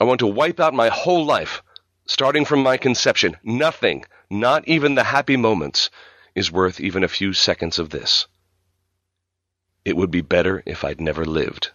I 0.00 0.04
want 0.04 0.20
to 0.20 0.28
wipe 0.28 0.60
out 0.60 0.74
my 0.74 0.88
whole 0.90 1.24
life, 1.24 1.62
starting 2.06 2.44
from 2.44 2.62
my 2.62 2.76
conception. 2.76 3.36
Nothing, 3.42 4.04
not 4.30 4.66
even 4.68 4.94
the 4.94 5.02
happy 5.02 5.36
moments, 5.36 5.90
is 6.36 6.52
worth 6.52 6.78
even 6.78 7.02
a 7.02 7.08
few 7.08 7.32
seconds 7.32 7.80
of 7.80 7.90
this. 7.90 8.26
It 9.84 9.96
would 9.96 10.12
be 10.12 10.20
better 10.20 10.62
if 10.64 10.84
I'd 10.84 11.00
never 11.00 11.24
lived. 11.24 11.72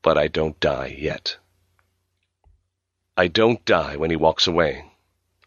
But 0.00 0.16
I 0.16 0.28
don't 0.28 0.60
die 0.60 0.94
yet. 0.96 1.38
I 3.16 3.26
don't 3.26 3.64
die 3.64 3.96
when 3.96 4.10
he 4.10 4.16
walks 4.16 4.46
away, 4.46 4.92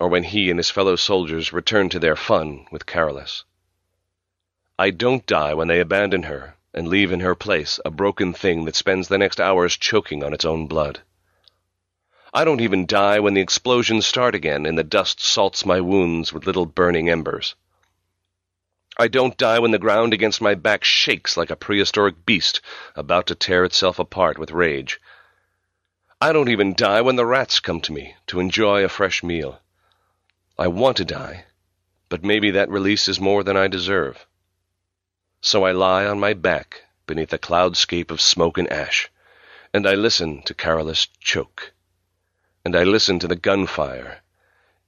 or 0.01 0.09
when 0.09 0.23
he 0.23 0.49
and 0.49 0.59
his 0.59 0.69
fellow 0.69 0.97
soldiers 0.97 1.53
return 1.53 1.87
to 1.89 1.99
their 1.99 2.17
fun 2.17 2.65
with 2.69 2.85
Carolus. 2.85 3.45
I 4.77 4.89
don't 4.89 5.25
die 5.25 5.53
when 5.53 5.69
they 5.69 5.79
abandon 5.79 6.23
her 6.23 6.56
and 6.77 6.89
leave 6.89 7.11
in 7.11 7.21
her 7.21 7.33
place 7.33 7.79
a 7.83 7.89
broken 7.89 8.31
thing 8.33 8.65
that 8.65 8.75
spends 8.75 9.07
the 9.07 9.17
next 9.17 9.41
hours 9.41 9.75
choking 9.75 10.23
on 10.23 10.31
its 10.31 10.45
own 10.45 10.67
blood. 10.67 11.01
I 12.31 12.45
don't 12.45 12.61
even 12.61 12.85
die 12.85 13.19
when 13.19 13.33
the 13.33 13.41
explosions 13.41 14.05
start 14.05 14.35
again 14.35 14.67
and 14.67 14.77
the 14.77 14.83
dust 14.83 15.19
salts 15.19 15.65
my 15.65 15.81
wounds 15.81 16.31
with 16.31 16.45
little 16.45 16.67
burning 16.67 17.09
embers. 17.09 17.55
I 18.95 19.07
don't 19.07 19.35
die 19.37 19.57
when 19.57 19.71
the 19.71 19.79
ground 19.79 20.13
against 20.13 20.39
my 20.39 20.53
back 20.53 20.83
shakes 20.83 21.35
like 21.35 21.49
a 21.49 21.55
prehistoric 21.55 22.27
beast 22.27 22.61
about 22.95 23.25
to 23.27 23.35
tear 23.35 23.65
itself 23.65 23.97
apart 23.97 24.37
with 24.37 24.51
rage. 24.51 25.01
I 26.21 26.31
don't 26.31 26.49
even 26.49 26.75
die 26.75 27.01
when 27.01 27.15
the 27.15 27.25
rats 27.25 27.59
come 27.59 27.81
to 27.81 27.91
me 27.91 28.15
to 28.27 28.39
enjoy 28.39 28.83
a 28.83 28.89
fresh 28.89 29.23
meal. 29.23 29.59
I 30.59 30.67
want 30.67 30.97
to 30.97 31.05
die, 31.05 31.45
but 32.07 32.23
maybe 32.23 32.51
that 32.51 32.69
release 32.69 33.07
is 33.07 33.19
more 33.19 33.43
than 33.43 33.57
I 33.57 33.67
deserve. 33.67 34.27
So 35.41 35.65
I 35.65 35.71
lie 35.71 36.05
on 36.05 36.19
my 36.19 36.33
back 36.33 36.83
beneath 37.05 37.31
a 37.31 37.37
cloudscape 37.37 38.11
of 38.11 38.19
smoke 38.19 38.57
and 38.57 38.71
ash, 38.71 39.09
and 39.73 39.87
I 39.87 39.93
listen 39.93 40.41
to 40.43 40.53
Carolus 40.53 41.07
choke. 41.19 41.73
And 42.65 42.75
I 42.75 42.83
listen 42.83 43.19
to 43.19 43.27
the 43.27 43.35
gunfire, 43.35 44.21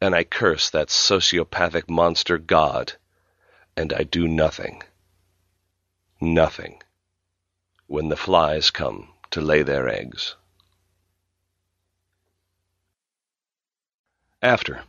and 0.02 0.16
I 0.16 0.24
curse 0.24 0.70
that 0.70 0.90
sociopathic 0.90 1.90
monster 1.90 2.38
God, 2.38 2.94
and 3.78 3.94
I 3.94 4.04
do 4.04 4.28
nothing. 4.28 4.84
Nothing. 6.20 6.82
When 7.88 8.10
the 8.10 8.18
flies 8.18 8.72
come 8.72 9.14
to 9.32 9.42
lay 9.42 9.64
their 9.64 9.88
eggs. 9.88 10.36
After. 14.42 14.84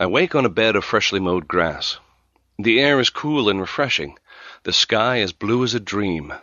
I 0.00 0.06
wake 0.06 0.34
on 0.34 0.44
a 0.44 0.50
bed 0.50 0.76
of 0.76 0.84
freshly 0.84 1.20
mowed 1.20 1.48
grass. 1.48 1.98
The 2.60 2.80
air 2.80 2.98
is 2.98 3.08
cool 3.08 3.48
and 3.48 3.60
refreshing. 3.60 4.18
The 4.64 4.72
sky 4.72 5.20
as 5.20 5.32
blue 5.32 5.62
as 5.62 5.74
a 5.74 5.80
dream. 5.80 6.34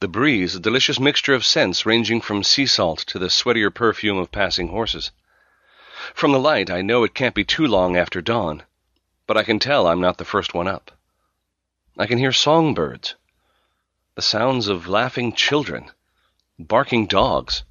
The 0.00 0.08
breeze 0.08 0.54
a 0.54 0.60
delicious 0.60 0.98
mixture 0.98 1.34
of 1.34 1.44
scents 1.44 1.84
ranging 1.84 2.22
from 2.22 2.42
sea 2.42 2.64
salt 2.64 3.00
to 3.08 3.18
the 3.18 3.28
sweatier 3.28 3.70
perfume 3.70 4.16
of 4.16 4.32
passing 4.32 4.68
horses. 4.68 5.10
From 6.14 6.32
the 6.32 6.40
light, 6.40 6.70
I 6.70 6.80
know 6.80 7.04
it 7.04 7.14
can't 7.14 7.34
be 7.34 7.44
too 7.44 7.66
long 7.66 7.98
after 7.98 8.22
dawn, 8.22 8.62
but 9.26 9.36
I 9.36 9.42
can 9.42 9.58
tell 9.58 9.86
I'm 9.86 10.00
not 10.00 10.16
the 10.16 10.24
first 10.24 10.54
one 10.54 10.68
up. 10.68 10.90
I 11.98 12.06
can 12.06 12.16
hear 12.16 12.32
songbirds, 12.32 13.14
the 14.14 14.22
sounds 14.22 14.68
of 14.68 14.88
laughing 14.88 15.34
children, 15.34 15.90
barking 16.58 17.06
dogs, 17.06 17.62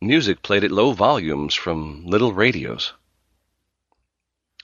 music 0.00 0.42
played 0.42 0.64
at 0.64 0.72
low 0.72 0.90
volumes 0.90 1.54
from 1.54 2.04
little 2.06 2.32
radios. 2.32 2.94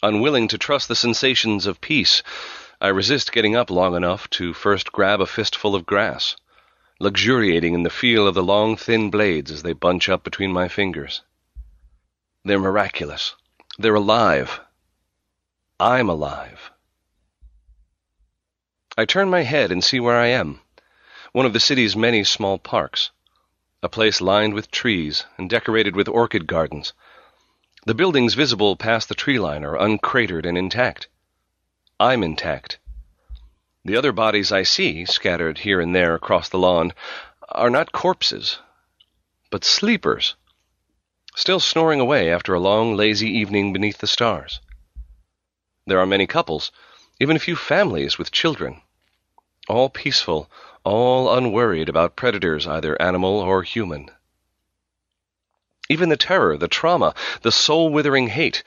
Unwilling 0.04 0.48
to 0.48 0.58
trust 0.58 0.88
the 0.88 0.94
sensations 0.94 1.66
of 1.66 1.80
peace, 1.80 2.22
I 2.78 2.88
resist 2.88 3.32
getting 3.32 3.56
up 3.56 3.70
long 3.70 3.96
enough 3.96 4.28
to 4.36 4.52
first 4.52 4.92
grab 4.92 5.18
a 5.22 5.26
fistful 5.26 5.74
of 5.74 5.86
grass, 5.86 6.36
luxuriating 7.00 7.72
in 7.72 7.84
the 7.84 7.88
feel 7.88 8.26
of 8.28 8.34
the 8.34 8.42
long 8.42 8.76
thin 8.76 9.10
blades 9.10 9.50
as 9.50 9.62
they 9.62 9.72
bunch 9.72 10.10
up 10.10 10.22
between 10.22 10.52
my 10.52 10.68
fingers. 10.68 11.22
They're 12.44 12.58
miraculous. 12.58 13.34
They're 13.78 13.94
alive. 13.94 14.60
I'm 15.80 16.10
alive. 16.10 16.70
I 18.98 19.06
turn 19.06 19.30
my 19.30 19.40
head 19.40 19.72
and 19.72 19.82
see 19.82 20.00
where 20.00 20.18
I 20.18 20.26
am. 20.26 20.60
One 21.32 21.46
of 21.46 21.54
the 21.54 21.60
city's 21.60 21.96
many 21.96 22.24
small 22.24 22.58
parks. 22.58 23.10
A 23.82 23.88
place 23.88 24.20
lined 24.20 24.52
with 24.52 24.70
trees 24.70 25.24
and 25.38 25.48
decorated 25.48 25.96
with 25.96 26.08
orchid 26.08 26.46
gardens. 26.46 26.92
The 27.86 27.94
buildings 27.94 28.32
visible 28.32 28.76
past 28.76 29.10
the 29.10 29.14
tree 29.14 29.38
line 29.38 29.62
are 29.62 29.76
uncratered 29.76 30.46
and 30.46 30.56
intact. 30.56 31.08
I'm 32.00 32.22
intact. 32.22 32.78
The 33.84 33.96
other 33.96 34.10
bodies 34.10 34.50
I 34.50 34.62
see, 34.62 35.04
scattered 35.04 35.58
here 35.58 35.82
and 35.82 35.94
there 35.94 36.14
across 36.14 36.48
the 36.48 36.58
lawn, 36.58 36.94
are 37.50 37.68
not 37.68 37.92
corpses, 37.92 38.58
but 39.50 39.64
sleepers, 39.64 40.34
still 41.36 41.60
snoring 41.60 42.00
away 42.00 42.32
after 42.32 42.54
a 42.54 42.60
long, 42.60 42.96
lazy 42.96 43.28
evening 43.28 43.74
beneath 43.74 43.98
the 43.98 44.06
stars. 44.06 44.60
There 45.86 46.00
are 46.00 46.06
many 46.06 46.26
couples, 46.26 46.72
even 47.20 47.36
a 47.36 47.46
few 47.46 47.54
families 47.54 48.16
with 48.16 48.32
children, 48.32 48.80
all 49.68 49.90
peaceful, 49.90 50.50
all 50.84 51.36
unworried 51.36 51.90
about 51.90 52.16
predators, 52.16 52.66
either 52.66 53.00
animal 53.00 53.40
or 53.40 53.62
human. 53.62 54.10
Even 55.88 56.08
the 56.08 56.16
terror, 56.16 56.56
the 56.56 56.68
trauma, 56.68 57.14
the 57.42 57.52
soul 57.52 57.90
withering 57.90 58.28
hate, 58.28 58.62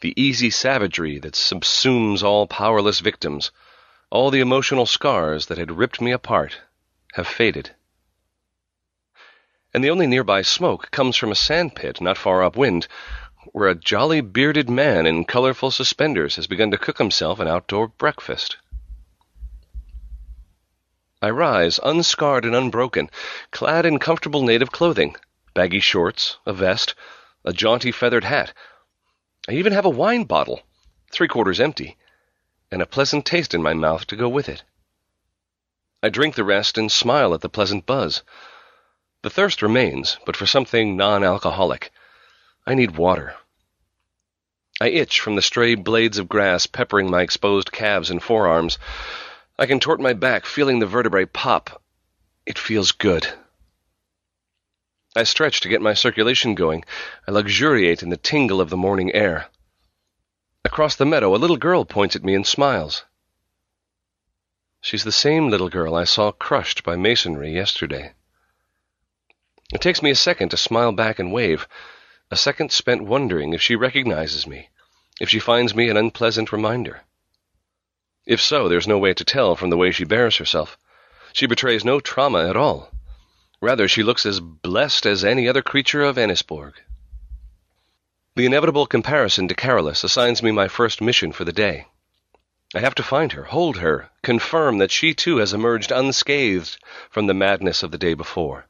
the 0.00 0.20
easy 0.20 0.50
savagery 0.50 1.18
that 1.18 1.34
subsumes 1.34 2.22
all 2.22 2.46
powerless 2.46 3.00
victims, 3.00 3.52
all 4.10 4.30
the 4.30 4.40
emotional 4.40 4.86
scars 4.86 5.46
that 5.46 5.58
had 5.58 5.78
ripped 5.78 6.00
me 6.00 6.10
apart, 6.10 6.58
have 7.12 7.26
faded. 7.26 7.70
And 9.72 9.84
the 9.84 9.90
only 9.90 10.06
nearby 10.06 10.42
smoke 10.42 10.90
comes 10.90 11.16
from 11.16 11.30
a 11.30 11.36
sandpit 11.36 12.00
not 12.00 12.18
far 12.18 12.42
upwind, 12.42 12.88
where 13.52 13.68
a 13.68 13.74
jolly 13.74 14.20
bearded 14.20 14.68
man 14.68 15.06
in 15.06 15.24
colorful 15.24 15.70
suspenders 15.70 16.36
has 16.36 16.46
begun 16.46 16.70
to 16.72 16.78
cook 16.78 16.98
himself 16.98 17.38
an 17.38 17.46
outdoor 17.46 17.88
breakfast. 17.88 18.56
I 21.22 21.30
rise, 21.30 21.80
unscarred 21.82 22.44
and 22.44 22.54
unbroken, 22.54 23.10
clad 23.50 23.86
in 23.86 23.98
comfortable 23.98 24.42
native 24.42 24.72
clothing, 24.72 25.16
baggy 25.56 25.80
shorts, 25.80 26.36
a 26.44 26.52
vest, 26.52 26.94
a 27.42 27.50
jaunty 27.50 27.90
feathered 27.90 28.24
hat. 28.24 28.52
I 29.48 29.52
even 29.52 29.72
have 29.72 29.86
a 29.86 29.90
wine 29.90 30.24
bottle, 30.24 30.60
three 31.10 31.28
quarters 31.28 31.60
empty, 31.60 31.96
and 32.70 32.82
a 32.82 32.86
pleasant 32.86 33.24
taste 33.24 33.54
in 33.54 33.62
my 33.62 33.72
mouth 33.72 34.06
to 34.08 34.16
go 34.16 34.28
with 34.28 34.50
it. 34.50 34.64
I 36.02 36.10
drink 36.10 36.34
the 36.34 36.44
rest 36.44 36.76
and 36.76 36.92
smile 36.92 37.32
at 37.32 37.40
the 37.40 37.48
pleasant 37.48 37.86
buzz. 37.86 38.22
The 39.22 39.30
thirst 39.30 39.62
remains, 39.62 40.18
but 40.26 40.36
for 40.36 40.44
something 40.44 40.94
non-alcoholic. 40.94 41.90
I 42.66 42.74
need 42.74 42.98
water. 42.98 43.34
I 44.78 44.88
itch 44.90 45.20
from 45.20 45.36
the 45.36 45.42
stray 45.42 45.74
blades 45.74 46.18
of 46.18 46.28
grass 46.28 46.66
peppering 46.66 47.10
my 47.10 47.22
exposed 47.22 47.72
calves 47.72 48.10
and 48.10 48.22
forearms. 48.22 48.76
I 49.58 49.64
contort 49.64 50.00
my 50.00 50.12
back, 50.12 50.44
feeling 50.44 50.80
the 50.80 50.86
vertebrae 50.86 51.24
pop. 51.24 51.82
It 52.44 52.58
feels 52.58 52.92
good. 52.92 53.26
I 55.16 55.22
stretch 55.22 55.62
to 55.62 55.70
get 55.70 55.80
my 55.80 55.94
circulation 55.94 56.54
going. 56.54 56.84
I 57.26 57.30
luxuriate 57.30 58.02
in 58.02 58.10
the 58.10 58.18
tingle 58.18 58.60
of 58.60 58.68
the 58.68 58.76
morning 58.76 59.14
air. 59.14 59.46
Across 60.62 60.96
the 60.96 61.06
meadow, 61.06 61.34
a 61.34 61.40
little 61.40 61.56
girl 61.56 61.86
points 61.86 62.16
at 62.16 62.22
me 62.22 62.34
and 62.34 62.46
smiles. 62.46 63.02
She's 64.82 65.04
the 65.04 65.12
same 65.12 65.48
little 65.48 65.70
girl 65.70 65.94
I 65.94 66.04
saw 66.04 66.32
crushed 66.32 66.84
by 66.84 66.96
masonry 66.96 67.50
yesterday. 67.50 68.12
It 69.72 69.80
takes 69.80 70.02
me 70.02 70.10
a 70.10 70.14
second 70.14 70.50
to 70.50 70.58
smile 70.58 70.92
back 70.92 71.18
and 71.18 71.32
wave, 71.32 71.66
a 72.30 72.36
second 72.36 72.70
spent 72.70 73.02
wondering 73.02 73.54
if 73.54 73.62
she 73.62 73.74
recognizes 73.74 74.46
me, 74.46 74.68
if 75.18 75.30
she 75.30 75.38
finds 75.38 75.74
me 75.74 75.88
an 75.88 75.96
unpleasant 75.96 76.52
reminder. 76.52 77.00
If 78.26 78.42
so, 78.42 78.68
there's 78.68 78.86
no 78.86 78.98
way 78.98 79.14
to 79.14 79.24
tell 79.24 79.56
from 79.56 79.70
the 79.70 79.78
way 79.78 79.92
she 79.92 80.04
bears 80.04 80.36
herself. 80.36 80.76
She 81.32 81.46
betrays 81.46 81.86
no 81.86 82.00
trauma 82.00 82.50
at 82.50 82.56
all. 82.56 82.90
Rather, 83.60 83.88
she 83.88 84.02
looks 84.02 84.26
as 84.26 84.40
blessed 84.40 85.06
as 85.06 85.24
any 85.24 85.48
other 85.48 85.62
creature 85.62 86.02
of 86.02 86.16
Ennisborg. 86.16 86.74
The 88.34 88.44
inevitable 88.44 88.86
comparison 88.86 89.48
to 89.48 89.54
Carolus 89.54 90.04
assigns 90.04 90.42
me 90.42 90.50
my 90.50 90.68
first 90.68 91.00
mission 91.00 91.32
for 91.32 91.44
the 91.44 91.52
day. 91.52 91.86
I 92.74 92.80
have 92.80 92.94
to 92.96 93.02
find 93.02 93.32
her, 93.32 93.44
hold 93.44 93.78
her, 93.78 94.10
confirm 94.22 94.76
that 94.78 94.90
she 94.90 95.14
too 95.14 95.38
has 95.38 95.54
emerged 95.54 95.90
unscathed 95.90 96.76
from 97.08 97.26
the 97.26 97.34
madness 97.34 97.82
of 97.82 97.92
the 97.92 97.98
day 97.98 98.12
before. 98.12 98.66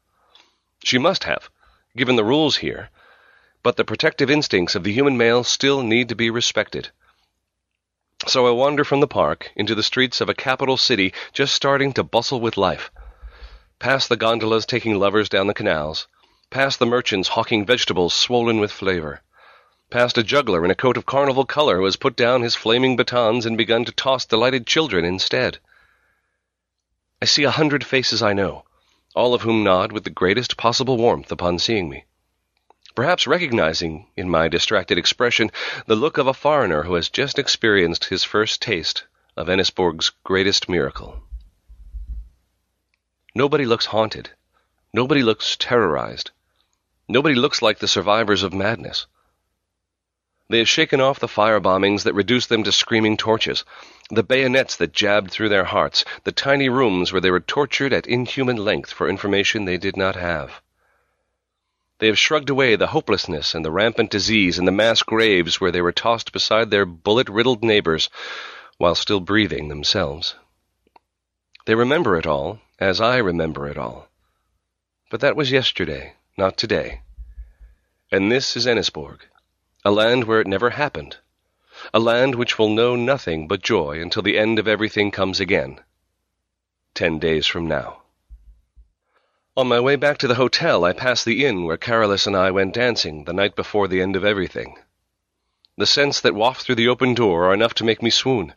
She 0.84 0.98
must 0.98 1.24
have, 1.24 1.50
given 1.96 2.14
the 2.14 2.24
rules 2.24 2.58
here, 2.58 2.90
but 3.64 3.76
the 3.76 3.84
protective 3.84 4.30
instincts 4.30 4.76
of 4.76 4.84
the 4.84 4.92
human 4.92 5.16
male 5.16 5.42
still 5.42 5.82
need 5.82 6.08
to 6.10 6.14
be 6.14 6.30
respected. 6.30 6.90
So 8.28 8.46
I 8.46 8.52
wander 8.52 8.84
from 8.84 9.00
the 9.00 9.08
park 9.08 9.50
into 9.56 9.74
the 9.74 9.82
streets 9.82 10.20
of 10.20 10.28
a 10.28 10.34
capital 10.34 10.76
city 10.76 11.12
just 11.32 11.54
starting 11.54 11.92
to 11.94 12.04
bustle 12.04 12.40
with 12.40 12.56
life. 12.56 12.92
Past 13.78 14.08
the 14.08 14.16
gondolas 14.16 14.66
taking 14.66 14.98
lovers 14.98 15.28
down 15.28 15.46
the 15.46 15.54
canals, 15.54 16.06
past 16.50 16.78
the 16.78 16.86
merchants 16.86 17.28
hawking 17.28 17.64
vegetables 17.64 18.14
swollen 18.14 18.58
with 18.58 18.72
flavor, 18.72 19.22
past 19.90 20.18
a 20.18 20.22
juggler 20.22 20.64
in 20.64 20.70
a 20.70 20.74
coat 20.74 20.96
of 20.96 21.06
carnival 21.06 21.44
color 21.44 21.76
who 21.76 21.84
has 21.84 21.96
put 21.96 22.16
down 22.16 22.42
his 22.42 22.54
flaming 22.54 22.96
batons 22.96 23.46
and 23.46 23.56
begun 23.56 23.84
to 23.84 23.92
toss 23.92 24.24
delighted 24.24 24.66
children 24.66 25.04
instead. 25.04 25.58
I 27.20 27.24
see 27.24 27.44
a 27.44 27.50
hundred 27.50 27.84
faces 27.84 28.22
I 28.22 28.32
know, 28.32 28.64
all 29.14 29.34
of 29.34 29.42
whom 29.42 29.62
nod 29.62 29.92
with 29.92 30.04
the 30.04 30.10
greatest 30.10 30.56
possible 30.56 30.96
warmth 30.96 31.30
upon 31.30 31.58
seeing 31.58 31.88
me 31.88 32.04
perhaps 32.96 33.26
recognizing 33.26 34.06
in 34.16 34.28
my 34.28 34.48
distracted 34.48 34.96
expression 34.96 35.50
the 35.86 35.94
look 35.94 36.16
of 36.16 36.26
a 36.26 36.32
foreigner 36.32 36.82
who 36.84 36.94
has 36.94 37.10
just 37.10 37.38
experienced 37.38 38.06
his 38.06 38.24
first 38.24 38.62
taste 38.62 39.04
of 39.36 39.48
Ennisborg's 39.48 40.10
greatest 40.24 40.66
miracle. 40.66 41.22
Nobody 43.36 43.66
looks 43.66 43.84
haunted. 43.84 44.30
Nobody 44.94 45.22
looks 45.22 45.58
terrorized. 45.58 46.30
Nobody 47.06 47.34
looks 47.34 47.60
like 47.60 47.80
the 47.80 47.86
survivors 47.86 48.42
of 48.42 48.54
madness. 48.54 49.06
They 50.48 50.56
have 50.56 50.70
shaken 50.70 51.02
off 51.02 51.18
the 51.18 51.28
fire 51.28 51.60
bombings 51.60 52.04
that 52.04 52.14
reduced 52.14 52.48
them 52.48 52.64
to 52.64 52.72
screaming 52.72 53.18
torches, 53.18 53.62
the 54.08 54.22
bayonets 54.22 54.76
that 54.76 54.94
jabbed 54.94 55.30
through 55.30 55.50
their 55.50 55.66
hearts, 55.66 56.02
the 56.24 56.32
tiny 56.32 56.70
rooms 56.70 57.12
where 57.12 57.20
they 57.20 57.30
were 57.30 57.40
tortured 57.40 57.92
at 57.92 58.06
inhuman 58.06 58.56
length 58.56 58.90
for 58.90 59.06
information 59.06 59.66
they 59.66 59.76
did 59.76 59.98
not 59.98 60.16
have. 60.16 60.62
They 61.98 62.06
have 62.06 62.18
shrugged 62.18 62.48
away 62.48 62.74
the 62.76 62.86
hopelessness 62.86 63.54
and 63.54 63.62
the 63.62 63.70
rampant 63.70 64.10
disease 64.10 64.58
and 64.58 64.66
the 64.66 64.72
mass 64.72 65.02
graves 65.02 65.60
where 65.60 65.70
they 65.70 65.82
were 65.82 65.92
tossed 65.92 66.32
beside 66.32 66.70
their 66.70 66.86
bullet-riddled 66.86 67.62
neighbors 67.62 68.08
while 68.78 68.94
still 68.94 69.20
breathing 69.20 69.68
themselves. 69.68 70.36
They 71.66 71.74
remember 71.74 72.16
it 72.16 72.26
all, 72.26 72.60
as 72.78 73.00
I 73.00 73.16
remember 73.16 73.68
it 73.68 73.76
all. 73.76 74.08
But 75.10 75.20
that 75.20 75.34
was 75.34 75.50
yesterday, 75.50 76.14
not 76.38 76.56
today. 76.56 77.02
And 78.12 78.30
this 78.30 78.56
is 78.56 78.66
Ennisborg, 78.66 79.22
a 79.84 79.90
land 79.90 80.24
where 80.24 80.40
it 80.40 80.46
never 80.46 80.70
happened, 80.70 81.16
a 81.92 81.98
land 81.98 82.36
which 82.36 82.56
will 82.56 82.68
know 82.68 82.94
nothing 82.94 83.48
but 83.48 83.62
joy 83.62 84.00
until 84.00 84.22
the 84.22 84.38
end 84.38 84.60
of 84.60 84.68
everything 84.68 85.10
comes 85.10 85.40
again, 85.40 85.80
ten 86.94 87.18
days 87.18 87.48
from 87.48 87.66
now. 87.66 88.02
On 89.56 89.66
my 89.66 89.80
way 89.80 89.96
back 89.96 90.18
to 90.18 90.28
the 90.28 90.36
hotel, 90.36 90.84
I 90.84 90.92
passed 90.92 91.24
the 91.24 91.44
inn 91.44 91.64
where 91.64 91.76
Carolus 91.76 92.28
and 92.28 92.36
I 92.36 92.52
went 92.52 92.74
dancing 92.74 93.24
the 93.24 93.32
night 93.32 93.56
before 93.56 93.88
the 93.88 94.00
end 94.00 94.14
of 94.14 94.24
everything. 94.24 94.78
The 95.76 95.86
scents 95.86 96.20
that 96.20 96.36
waft 96.36 96.62
through 96.62 96.76
the 96.76 96.88
open 96.88 97.14
door 97.14 97.46
are 97.46 97.54
enough 97.54 97.74
to 97.74 97.84
make 97.84 98.02
me 98.02 98.10
swoon. 98.10 98.54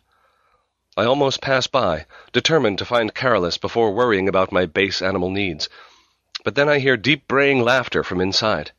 I 0.99 1.05
almost 1.05 1.39
pass 1.39 1.65
by, 1.65 2.07
determined 2.33 2.77
to 2.79 2.83
find 2.83 3.15
Carolus 3.15 3.57
before 3.57 3.93
worrying 3.93 4.27
about 4.27 4.51
my 4.51 4.65
base 4.65 5.01
animal 5.01 5.29
needs. 5.29 5.69
But 6.43 6.55
then 6.55 6.67
I 6.67 6.79
hear 6.79 6.97
deep 6.97 7.25
braying 7.25 7.63
laughter 7.63 8.03
from 8.03 8.19
inside. 8.19 8.73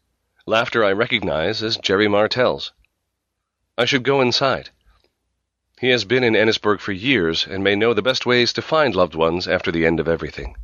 Laughter 0.44 0.84
I 0.84 0.92
recognize 0.92 1.62
as 1.62 1.78
Jerry 1.78 2.08
Martell's. 2.08 2.72
I 3.78 3.86
should 3.86 4.02
go 4.02 4.20
inside. 4.20 4.68
He 5.80 5.88
has 5.88 6.04
been 6.04 6.22
in 6.22 6.34
Ennisborg 6.34 6.80
for 6.80 6.92
years 6.92 7.46
and 7.46 7.64
may 7.64 7.74
know 7.74 7.94
the 7.94 8.02
best 8.02 8.26
ways 8.26 8.52
to 8.52 8.60
find 8.60 8.94
loved 8.94 9.14
ones 9.14 9.48
after 9.48 9.72
the 9.72 9.86
end 9.86 9.98
of 9.98 10.06
everything. 10.06 10.56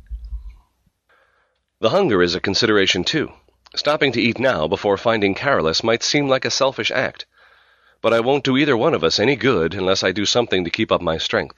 The 1.79 1.89
hunger 1.89 2.21
is 2.21 2.35
a 2.35 2.39
consideration, 2.39 3.03
too. 3.03 3.33
Stopping 3.75 4.11
to 4.11 4.21
eat 4.21 4.37
now 4.37 4.67
before 4.67 4.95
finding 4.95 5.33
Carolus 5.33 5.83
might 5.83 6.03
seem 6.03 6.27
like 6.27 6.45
a 6.45 6.51
selfish 6.51 6.91
act, 6.91 7.25
but 8.07 8.13
I 8.13 8.21
won't 8.21 8.45
do 8.45 8.55
either 8.55 8.77
one 8.77 8.93
of 8.93 9.03
us 9.03 9.19
any 9.19 9.35
good 9.35 9.73
unless 9.73 10.01
I 10.01 10.13
do 10.13 10.25
something 10.25 10.63
to 10.63 10.69
keep 10.69 10.93
up 10.93 11.01
my 11.01 11.17
strength. 11.17 11.57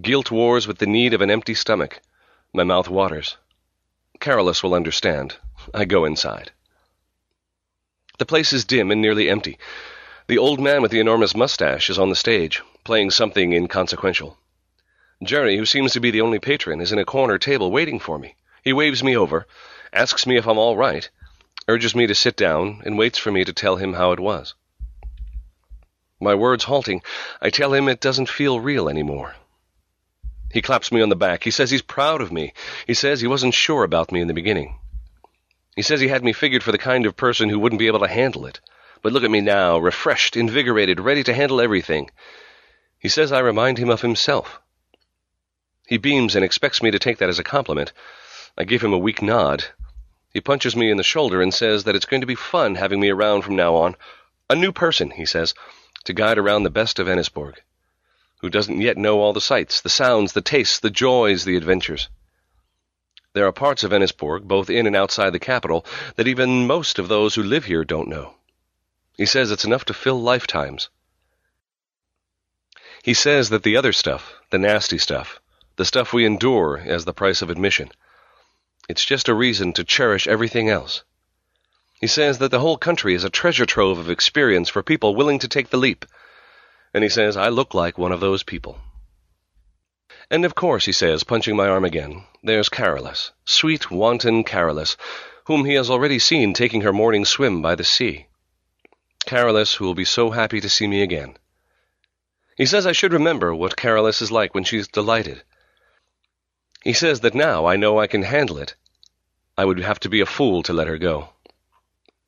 Guilt 0.00 0.30
wars 0.30 0.66
with 0.66 0.78
the 0.78 0.86
need 0.86 1.12
of 1.12 1.20
an 1.20 1.30
empty 1.30 1.52
stomach. 1.52 2.00
My 2.54 2.64
mouth 2.64 2.88
waters. 2.88 3.36
Carolus 4.18 4.62
will 4.62 4.72
understand. 4.72 5.36
I 5.74 5.84
go 5.84 6.06
inside. 6.06 6.52
The 8.16 8.24
place 8.24 8.54
is 8.54 8.64
dim 8.64 8.90
and 8.90 9.02
nearly 9.02 9.28
empty. 9.28 9.58
The 10.26 10.38
old 10.38 10.58
man 10.58 10.80
with 10.80 10.90
the 10.90 11.00
enormous 11.00 11.36
mustache 11.36 11.90
is 11.90 11.98
on 11.98 12.08
the 12.08 12.16
stage, 12.16 12.62
playing 12.82 13.10
something 13.10 13.52
inconsequential. 13.52 14.38
Jerry, 15.22 15.58
who 15.58 15.66
seems 15.66 15.92
to 15.92 16.00
be 16.00 16.10
the 16.10 16.22
only 16.22 16.38
patron, 16.38 16.80
is 16.80 16.92
in 16.92 16.98
a 16.98 17.04
corner 17.04 17.36
table 17.36 17.70
waiting 17.70 18.00
for 18.00 18.18
me. 18.18 18.36
He 18.64 18.72
waves 18.72 19.04
me 19.04 19.14
over, 19.14 19.46
asks 19.92 20.26
me 20.26 20.38
if 20.38 20.48
I'm 20.48 20.56
all 20.56 20.78
right, 20.78 21.10
urges 21.68 21.94
me 21.94 22.06
to 22.06 22.14
sit 22.14 22.36
down, 22.36 22.80
and 22.86 22.96
waits 22.96 23.18
for 23.18 23.30
me 23.30 23.44
to 23.44 23.52
tell 23.52 23.76
him 23.76 23.92
how 23.92 24.12
it 24.12 24.20
was. 24.20 24.54
My 26.20 26.34
words 26.34 26.64
halting, 26.64 27.02
I 27.40 27.48
tell 27.48 27.72
him 27.72 27.88
it 27.88 28.00
doesn't 28.00 28.28
feel 28.28 28.60
real 28.60 28.88
anymore. 28.88 29.36
He 30.52 30.60
claps 30.60 30.92
me 30.92 31.00
on 31.00 31.08
the 31.08 31.16
back. 31.16 31.44
He 31.44 31.50
says 31.50 31.70
he's 31.70 31.80
proud 31.80 32.20
of 32.20 32.30
me. 32.30 32.52
He 32.86 32.94
says 32.94 33.20
he 33.20 33.26
wasn't 33.26 33.54
sure 33.54 33.84
about 33.84 34.12
me 34.12 34.20
in 34.20 34.28
the 34.28 34.34
beginning. 34.34 34.78
He 35.76 35.82
says 35.82 36.00
he 36.00 36.08
had 36.08 36.24
me 36.24 36.32
figured 36.32 36.62
for 36.62 36.72
the 36.72 36.78
kind 36.78 37.06
of 37.06 37.16
person 37.16 37.48
who 37.48 37.58
wouldn't 37.58 37.78
be 37.78 37.86
able 37.86 38.00
to 38.00 38.08
handle 38.08 38.44
it. 38.44 38.60
But 39.00 39.12
look 39.12 39.24
at 39.24 39.30
me 39.30 39.40
now, 39.40 39.78
refreshed, 39.78 40.36
invigorated, 40.36 41.00
ready 41.00 41.22
to 41.22 41.32
handle 41.32 41.60
everything. 41.60 42.10
He 42.98 43.08
says 43.08 43.32
I 43.32 43.38
remind 43.38 43.78
him 43.78 43.88
of 43.88 44.02
himself. 44.02 44.60
He 45.86 45.96
beams 45.96 46.36
and 46.36 46.44
expects 46.44 46.82
me 46.82 46.90
to 46.90 46.98
take 46.98 47.18
that 47.18 47.30
as 47.30 47.38
a 47.38 47.44
compliment. 47.44 47.92
I 48.58 48.64
give 48.64 48.82
him 48.82 48.92
a 48.92 48.98
weak 48.98 49.22
nod. 49.22 49.64
He 50.34 50.40
punches 50.40 50.76
me 50.76 50.90
in 50.90 50.98
the 50.98 51.02
shoulder 51.02 51.40
and 51.40 51.54
says 51.54 51.84
that 51.84 51.96
it's 51.96 52.04
going 52.04 52.20
to 52.20 52.26
be 52.26 52.34
fun 52.34 52.74
having 52.74 53.00
me 53.00 53.08
around 53.08 53.42
from 53.42 53.56
now 53.56 53.74
on. 53.76 53.96
A 54.50 54.54
new 54.54 54.72
person, 54.72 55.10
he 55.10 55.24
says, 55.24 55.54
to 56.04 56.12
guide 56.12 56.38
around 56.38 56.62
the 56.62 56.70
best 56.70 56.98
of 56.98 57.06
Ennisborg 57.06 57.56
who 58.40 58.48
doesn't 58.48 58.80
yet 58.80 58.96
know 58.96 59.20
all 59.20 59.34
the 59.34 59.40
sights, 59.40 59.82
the 59.82 59.90
sounds, 59.90 60.32
the 60.32 60.40
tastes, 60.40 60.80
the 60.80 60.90
joys, 60.90 61.44
the 61.44 61.56
adventures. 61.56 62.08
There 63.34 63.46
are 63.46 63.52
parts 63.52 63.84
of 63.84 63.92
Ennisborg, 63.92 64.44
both 64.44 64.70
in 64.70 64.86
and 64.86 64.96
outside 64.96 65.30
the 65.30 65.38
capital, 65.38 65.84
that 66.16 66.26
even 66.26 66.66
most 66.66 66.98
of 66.98 67.08
those 67.08 67.34
who 67.34 67.42
live 67.42 67.66
here 67.66 67.84
don't 67.84 68.08
know. 68.08 68.34
He 69.16 69.26
says 69.26 69.50
it's 69.50 69.66
enough 69.66 69.84
to 69.86 69.94
fill 69.94 70.20
lifetimes. 70.20 70.88
He 73.02 73.14
says 73.14 73.50
that 73.50 73.62
the 73.62 73.76
other 73.76 73.92
stuff, 73.92 74.32
the 74.50 74.58
nasty 74.58 74.98
stuff, 74.98 75.38
the 75.76 75.84
stuff 75.84 76.12
we 76.12 76.24
endure 76.24 76.78
as 76.78 77.04
the 77.04 77.12
price 77.12 77.42
of 77.42 77.50
admission, 77.50 77.90
it's 78.88 79.04
just 79.04 79.28
a 79.28 79.34
reason 79.34 79.74
to 79.74 79.84
cherish 79.84 80.26
everything 80.26 80.70
else. 80.70 81.04
He 82.00 82.06
says 82.06 82.38
that 82.38 82.50
the 82.50 82.60
whole 82.60 82.78
country 82.78 83.14
is 83.14 83.24
a 83.24 83.30
treasure 83.30 83.66
trove 83.66 83.98
of 83.98 84.08
experience 84.08 84.70
for 84.70 84.82
people 84.82 85.14
willing 85.14 85.38
to 85.40 85.48
take 85.48 85.68
the 85.68 85.76
leap, 85.76 86.06
and 86.94 87.04
he 87.04 87.10
says 87.10 87.36
I 87.36 87.50
look 87.50 87.74
like 87.74 87.98
one 87.98 88.10
of 88.10 88.20
those 88.20 88.42
people. 88.42 88.80
And 90.30 90.46
of 90.46 90.54
course, 90.54 90.86
he 90.86 90.92
says, 90.92 91.24
punching 91.24 91.54
my 91.54 91.68
arm 91.68 91.84
again, 91.84 92.24
there's 92.42 92.70
Carolus, 92.70 93.32
sweet, 93.44 93.90
wanton 93.90 94.44
Carolus, 94.44 94.96
whom 95.44 95.66
he 95.66 95.74
has 95.74 95.90
already 95.90 96.18
seen 96.18 96.54
taking 96.54 96.80
her 96.80 96.92
morning 96.92 97.26
swim 97.26 97.60
by 97.60 97.74
the 97.74 97.84
sea. 97.84 98.28
Carolus, 99.26 99.74
who 99.74 99.84
will 99.84 99.94
be 99.94 100.06
so 100.06 100.30
happy 100.30 100.58
to 100.62 100.70
see 100.70 100.86
me 100.86 101.02
again. 101.02 101.36
He 102.56 102.64
says 102.64 102.86
I 102.86 102.92
should 102.92 103.12
remember 103.12 103.54
what 103.54 103.76
Carolus 103.76 104.22
is 104.22 104.32
like 104.32 104.54
when 104.54 104.64
she's 104.64 104.88
delighted. 104.88 105.42
He 106.82 106.94
says 106.94 107.20
that 107.20 107.34
now 107.34 107.66
I 107.66 107.76
know 107.76 108.00
I 108.00 108.06
can 108.06 108.22
handle 108.22 108.56
it. 108.56 108.74
I 109.58 109.66
would 109.66 109.80
have 109.80 110.00
to 110.00 110.08
be 110.08 110.20
a 110.20 110.26
fool 110.26 110.62
to 110.62 110.72
let 110.72 110.88
her 110.88 110.96
go. 110.96 111.28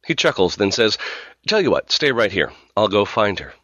He 0.04 0.14
chuckles, 0.14 0.56
then 0.56 0.72
says, 0.72 0.98
Tell 1.46 1.60
you 1.60 1.70
what, 1.70 1.92
stay 1.92 2.10
right 2.10 2.32
here. 2.32 2.52
I'll 2.76 2.88
go 2.88 3.04
find 3.04 3.38
her. 3.38 3.54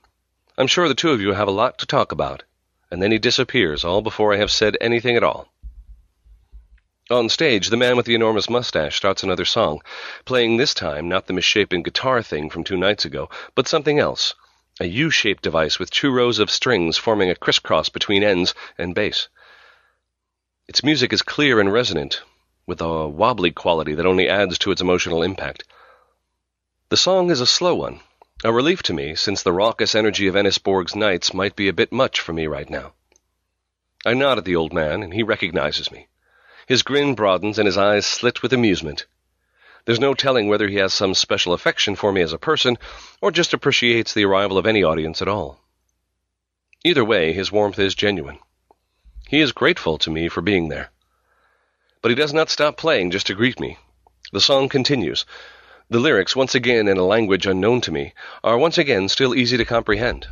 I'm 0.57 0.67
sure 0.67 0.89
the 0.89 0.95
two 0.95 1.11
of 1.11 1.21
you 1.21 1.33
have 1.33 1.49
a 1.49 1.53
lot 1.53 1.79
to 1.79 1.87
talk 1.87 2.13
about. 2.13 2.45
And 2.91 3.03
then 3.03 3.13
he 3.13 3.19
disappears, 3.19 3.85
all 3.85 4.03
before 4.03 4.33
I 4.33 4.39
have 4.39 4.51
said 4.51 4.77
anything 4.81 5.17
at 5.17 5.25
all. 5.25 5.49
On 7.11 7.29
stage, 7.29 7.71
the 7.71 7.77
man 7.77 7.97
with 7.97 8.07
the 8.07 8.15
enormous 8.15 8.51
mustache 8.51 8.97
starts 8.97 9.23
another 9.23 9.45
song, 9.45 9.81
playing 10.27 10.57
this 10.57 10.75
time 10.75 11.09
not 11.09 11.27
the 11.27 11.33
misshapen 11.33 11.83
guitar 11.83 12.23
thing 12.23 12.51
from 12.51 12.65
two 12.65 12.77
nights 12.77 13.05
ago, 13.05 13.31
but 13.55 13.67
something 13.67 13.99
else, 13.99 14.35
a 14.79 14.87
U-shaped 14.87 15.43
device 15.43 15.79
with 15.79 15.91
two 15.91 16.13
rows 16.13 16.39
of 16.39 16.51
strings 16.51 16.99
forming 16.99 17.31
a 17.31 17.35
crisscross 17.35 17.89
between 17.89 18.23
ends 18.23 18.55
and 18.77 18.95
bass. 18.95 19.29
Its 20.69 20.85
music 20.85 21.13
is 21.13 21.23
clear 21.23 21.61
and 21.61 21.73
resonant, 21.73 22.23
with 22.67 22.81
a 22.83 23.09
wobbly 23.09 23.51
quality 23.51 23.95
that 23.95 24.07
only 24.07 24.29
adds 24.29 24.59
to 24.59 24.71
its 24.71 24.83
emotional 24.83 25.23
impact. 25.23 25.65
The 26.91 26.97
song 26.97 27.31
is 27.31 27.43
a 27.43 27.47
slow 27.47 27.75
one, 27.75 28.01
a 28.43 28.51
relief 28.51 28.83
to 28.85 28.95
me, 28.95 29.15
since 29.15 29.43
the 29.43 29.53
raucous 29.53 29.95
energy 29.95 30.27
of 30.27 30.35
Ennisborg's 30.35 30.97
nights 30.97 31.35
might 31.35 31.55
be 31.55 31.69
a 31.69 31.75
bit 31.75 31.93
much 31.93 32.19
for 32.19 32.33
me 32.33 32.47
right 32.47 32.71
now. 32.71 32.95
I 34.07 34.15
nod 34.15 34.39
at 34.39 34.47
the 34.47 34.57
old 34.57 34.73
man, 34.73 35.03
and 35.03 35.13
he 35.13 35.23
recognizes 35.23 35.93
me. 35.93 36.09
His 36.67 36.83
grin 36.83 37.15
broadens 37.15 37.59
and 37.59 37.67
his 37.67 37.77
eyes 37.77 38.07
slit 38.07 38.41
with 38.41 38.55
amusement. 38.55 39.05
There's 39.85 40.01
no 40.01 40.15
telling 40.15 40.49
whether 40.49 40.67
he 40.67 40.77
has 40.77 40.95
some 40.95 41.13
special 41.13 41.53
affection 41.53 41.95
for 41.95 42.11
me 42.11 42.23
as 42.23 42.33
a 42.33 42.39
person, 42.39 42.79
or 43.21 43.31
just 43.31 43.53
appreciates 43.53 44.15
the 44.15 44.25
arrival 44.25 44.57
of 44.57 44.67
any 44.67 44.83
audience 44.83 45.21
at 45.21 45.29
all. 45.29 45.61
Either 46.85 47.05
way, 47.05 47.35
his 47.35 47.53
warmth 47.53 47.79
is 47.79 47.95
genuine. 47.95 48.39
He 49.29 49.43
is 49.43 49.53
grateful 49.53 49.99
to 49.99 50.11
me 50.11 50.31
for 50.31 50.41
being 50.41 50.69
there. 50.69 50.89
But 52.01 52.13
he 52.13 52.15
does 52.15 52.33
not 52.33 52.49
stop 52.49 52.79
playing 52.79 53.11
just 53.11 53.27
to 53.27 53.35
greet 53.35 53.61
me. 53.61 53.77
The 54.33 54.41
song 54.41 54.71
continues, 54.71 55.27
the 55.91 55.99
lyrics, 55.99 56.37
once 56.37 56.55
again 56.55 56.87
in 56.87 56.99
a 56.99 57.07
language 57.07 57.47
unknown 57.47 57.81
to 57.81 57.91
me, 57.91 58.13
are 58.45 58.59
once 58.59 58.77
again 58.77 59.09
still 59.09 59.35
easy 59.35 59.57
to 59.57 59.65
comprehend. 59.65 60.27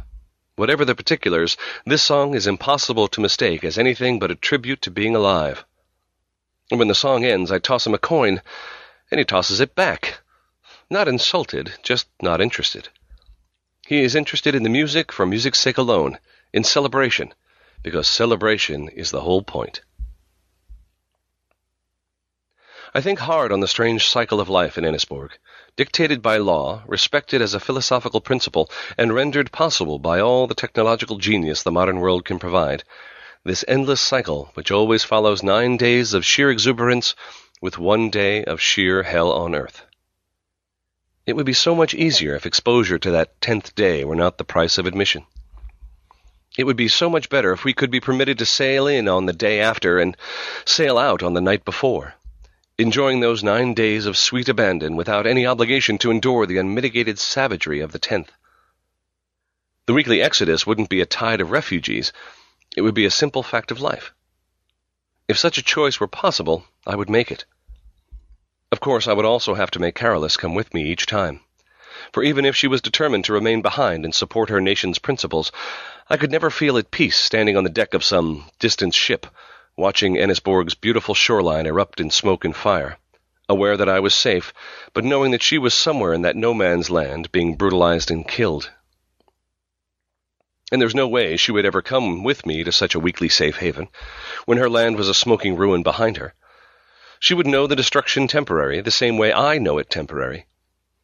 Whatever 0.56 0.84
the 0.84 0.94
particulars, 0.94 1.56
this 1.84 2.02
song 2.02 2.34
is 2.34 2.46
impossible 2.46 3.08
to 3.08 3.20
mistake 3.20 3.64
as 3.64 3.78
anything 3.78 4.18
but 4.18 4.30
a 4.30 4.34
tribute 4.34 4.82
to 4.82 4.90
being 4.90 5.16
alive. 5.16 5.64
And 6.70 6.78
when 6.78 6.88
the 6.88 6.94
song 6.94 7.24
ends, 7.24 7.50
I 7.50 7.58
toss 7.58 7.86
him 7.86 7.94
a 7.94 7.98
coin, 7.98 8.42
and 9.10 9.18
he 9.18 9.24
tosses 9.24 9.60
it 9.60 9.74
back. 9.74 10.18
Not 10.90 11.08
insulted, 11.08 11.72
just 11.82 12.08
not 12.20 12.40
interested. 12.40 12.88
He 13.86 14.02
is 14.02 14.14
interested 14.14 14.54
in 14.54 14.62
the 14.62 14.68
music 14.68 15.12
for 15.12 15.24
music's 15.24 15.60
sake 15.60 15.78
alone, 15.78 16.18
in 16.52 16.64
celebration, 16.64 17.32
because 17.82 18.08
celebration 18.08 18.88
is 18.88 19.10
the 19.10 19.20
whole 19.20 19.42
point. 19.42 19.80
I 22.96 23.02
think 23.02 23.18
hard 23.18 23.52
on 23.52 23.60
the 23.60 23.68
strange 23.68 24.08
cycle 24.08 24.40
of 24.40 24.48
life 24.48 24.78
in 24.78 24.84
Ennisborg, 24.84 25.32
dictated 25.76 26.22
by 26.22 26.38
law, 26.38 26.82
respected 26.86 27.42
as 27.42 27.52
a 27.52 27.60
philosophical 27.60 28.22
principle, 28.22 28.70
and 28.96 29.14
rendered 29.14 29.52
possible 29.52 29.98
by 29.98 30.18
all 30.18 30.46
the 30.46 30.54
technological 30.54 31.18
genius 31.18 31.62
the 31.62 31.70
modern 31.70 32.00
world 32.00 32.24
can 32.24 32.38
provide. 32.38 32.84
This 33.44 33.66
endless 33.68 34.00
cycle, 34.00 34.50
which 34.54 34.70
always 34.70 35.04
follows 35.04 35.42
nine 35.42 35.76
days 35.76 36.14
of 36.14 36.24
sheer 36.24 36.50
exuberance 36.50 37.14
with 37.60 37.76
one 37.76 38.08
day 38.08 38.42
of 38.44 38.62
sheer 38.62 39.02
hell 39.02 39.30
on 39.30 39.54
earth. 39.54 39.84
It 41.26 41.36
would 41.36 41.44
be 41.44 41.52
so 41.52 41.74
much 41.74 41.92
easier 41.92 42.34
if 42.34 42.46
exposure 42.46 42.98
to 42.98 43.10
that 43.10 43.42
tenth 43.42 43.74
day 43.74 44.06
were 44.06 44.16
not 44.16 44.38
the 44.38 44.42
price 44.44 44.78
of 44.78 44.86
admission. 44.86 45.26
It 46.56 46.64
would 46.64 46.78
be 46.78 46.88
so 46.88 47.10
much 47.10 47.28
better 47.28 47.52
if 47.52 47.62
we 47.62 47.74
could 47.74 47.90
be 47.90 48.00
permitted 48.00 48.38
to 48.38 48.46
sail 48.46 48.86
in 48.86 49.06
on 49.06 49.26
the 49.26 49.34
day 49.34 49.60
after 49.60 49.98
and 49.98 50.16
sail 50.64 50.96
out 50.96 51.22
on 51.22 51.34
the 51.34 51.42
night 51.42 51.66
before 51.66 52.14
enjoying 52.78 53.20
those 53.20 53.42
nine 53.42 53.72
days 53.72 54.04
of 54.04 54.18
sweet 54.18 54.48
abandon 54.48 54.96
without 54.96 55.26
any 55.26 55.46
obligation 55.46 55.96
to 55.96 56.10
endure 56.10 56.44
the 56.44 56.58
unmitigated 56.58 57.18
savagery 57.18 57.80
of 57.80 57.92
the 57.92 57.98
tenth. 57.98 58.30
The 59.86 59.94
weekly 59.94 60.20
exodus 60.20 60.66
wouldn't 60.66 60.90
be 60.90 61.00
a 61.00 61.06
tide 61.06 61.40
of 61.40 61.50
refugees, 61.50 62.12
it 62.76 62.82
would 62.82 62.94
be 62.94 63.06
a 63.06 63.10
simple 63.10 63.42
fact 63.42 63.70
of 63.70 63.80
life. 63.80 64.12
If 65.26 65.38
such 65.38 65.56
a 65.56 65.62
choice 65.62 65.98
were 65.98 66.06
possible, 66.06 66.66
I 66.86 66.96
would 66.96 67.08
make 67.08 67.30
it. 67.30 67.46
Of 68.70 68.80
course, 68.80 69.08
I 69.08 69.14
would 69.14 69.24
also 69.24 69.54
have 69.54 69.70
to 69.70 69.78
make 69.78 69.94
Carolus 69.94 70.36
come 70.36 70.54
with 70.54 70.74
me 70.74 70.84
each 70.84 71.06
time. 71.06 71.40
For 72.12 72.22
even 72.22 72.44
if 72.44 72.54
she 72.54 72.68
was 72.68 72.82
determined 72.82 73.24
to 73.24 73.32
remain 73.32 73.62
behind 73.62 74.04
and 74.04 74.14
support 74.14 74.50
her 74.50 74.60
nation's 74.60 74.98
principles, 74.98 75.50
I 76.10 76.18
could 76.18 76.30
never 76.30 76.50
feel 76.50 76.76
at 76.76 76.90
peace 76.90 77.16
standing 77.16 77.56
on 77.56 77.64
the 77.64 77.70
deck 77.70 77.94
of 77.94 78.04
some 78.04 78.50
distant 78.58 78.94
ship, 78.94 79.26
watching 79.76 80.16
Ennisborg's 80.16 80.74
beautiful 80.74 81.14
shoreline 81.14 81.66
erupt 81.66 82.00
in 82.00 82.10
smoke 82.10 82.44
and 82.44 82.56
fire, 82.56 82.98
aware 83.48 83.76
that 83.76 83.88
I 83.88 84.00
was 84.00 84.14
safe, 84.14 84.54
but 84.94 85.04
knowing 85.04 85.32
that 85.32 85.42
she 85.42 85.58
was 85.58 85.74
somewhere 85.74 86.14
in 86.14 86.22
that 86.22 86.34
no 86.34 86.54
man's 86.54 86.90
land 86.90 87.30
being 87.30 87.56
brutalized 87.56 88.10
and 88.10 88.26
killed. 88.26 88.70
And 90.72 90.80
there's 90.80 90.94
no 90.94 91.06
way 91.06 91.36
she 91.36 91.52
would 91.52 91.66
ever 91.66 91.82
come 91.82 92.24
with 92.24 92.46
me 92.46 92.64
to 92.64 92.72
such 92.72 92.94
a 92.94 93.00
weekly 93.00 93.28
safe 93.28 93.58
haven, 93.58 93.88
when 94.46 94.58
her 94.58 94.70
land 94.70 94.96
was 94.96 95.08
a 95.08 95.14
smoking 95.14 95.56
ruin 95.56 95.82
behind 95.82 96.16
her. 96.16 96.34
She 97.20 97.34
would 97.34 97.46
know 97.46 97.66
the 97.66 97.76
destruction 97.76 98.28
temporary, 98.28 98.80
the 98.80 98.90
same 98.90 99.18
way 99.18 99.32
I 99.32 99.58
know 99.58 99.78
it 99.78 99.90
temporary, 99.90 100.46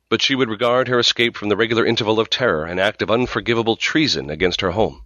but 0.08 0.20
she 0.20 0.34
would 0.34 0.48
regard 0.48 0.88
her 0.88 0.98
escape 0.98 1.36
from 1.36 1.48
the 1.48 1.56
regular 1.56 1.86
interval 1.86 2.18
of 2.18 2.28
terror 2.30 2.64
an 2.64 2.78
act 2.78 3.02
of 3.02 3.10
unforgivable 3.10 3.76
treason 3.76 4.30
against 4.30 4.62
her 4.62 4.72
home. 4.72 5.04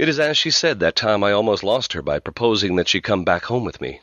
It 0.00 0.08
is 0.08 0.18
as 0.18 0.38
she 0.38 0.50
said 0.50 0.80
that 0.80 0.96
time 0.96 1.22
I 1.22 1.32
almost 1.32 1.62
lost 1.62 1.92
her 1.92 2.00
by 2.00 2.20
proposing 2.20 2.76
that 2.76 2.88
she 2.88 3.02
come 3.02 3.22
back 3.22 3.44
home 3.44 3.64
with 3.64 3.82
me, 3.82 4.00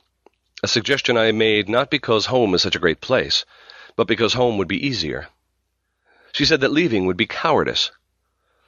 a 0.61 0.67
suggestion 0.67 1.17
I 1.17 1.31
made 1.31 1.67
not 1.67 1.89
because 1.89 2.27
home 2.27 2.53
is 2.53 2.61
such 2.61 2.75
a 2.75 2.79
great 2.79 3.01
place, 3.01 3.45
but 3.95 4.05
because 4.05 4.33
home 4.33 4.59
would 4.59 4.67
be 4.67 4.85
easier. 4.85 5.29
She 6.33 6.45
said 6.45 6.61
that 6.61 6.71
leaving 6.71 7.07
would 7.07 7.17
be 7.17 7.25
cowardice. 7.25 7.89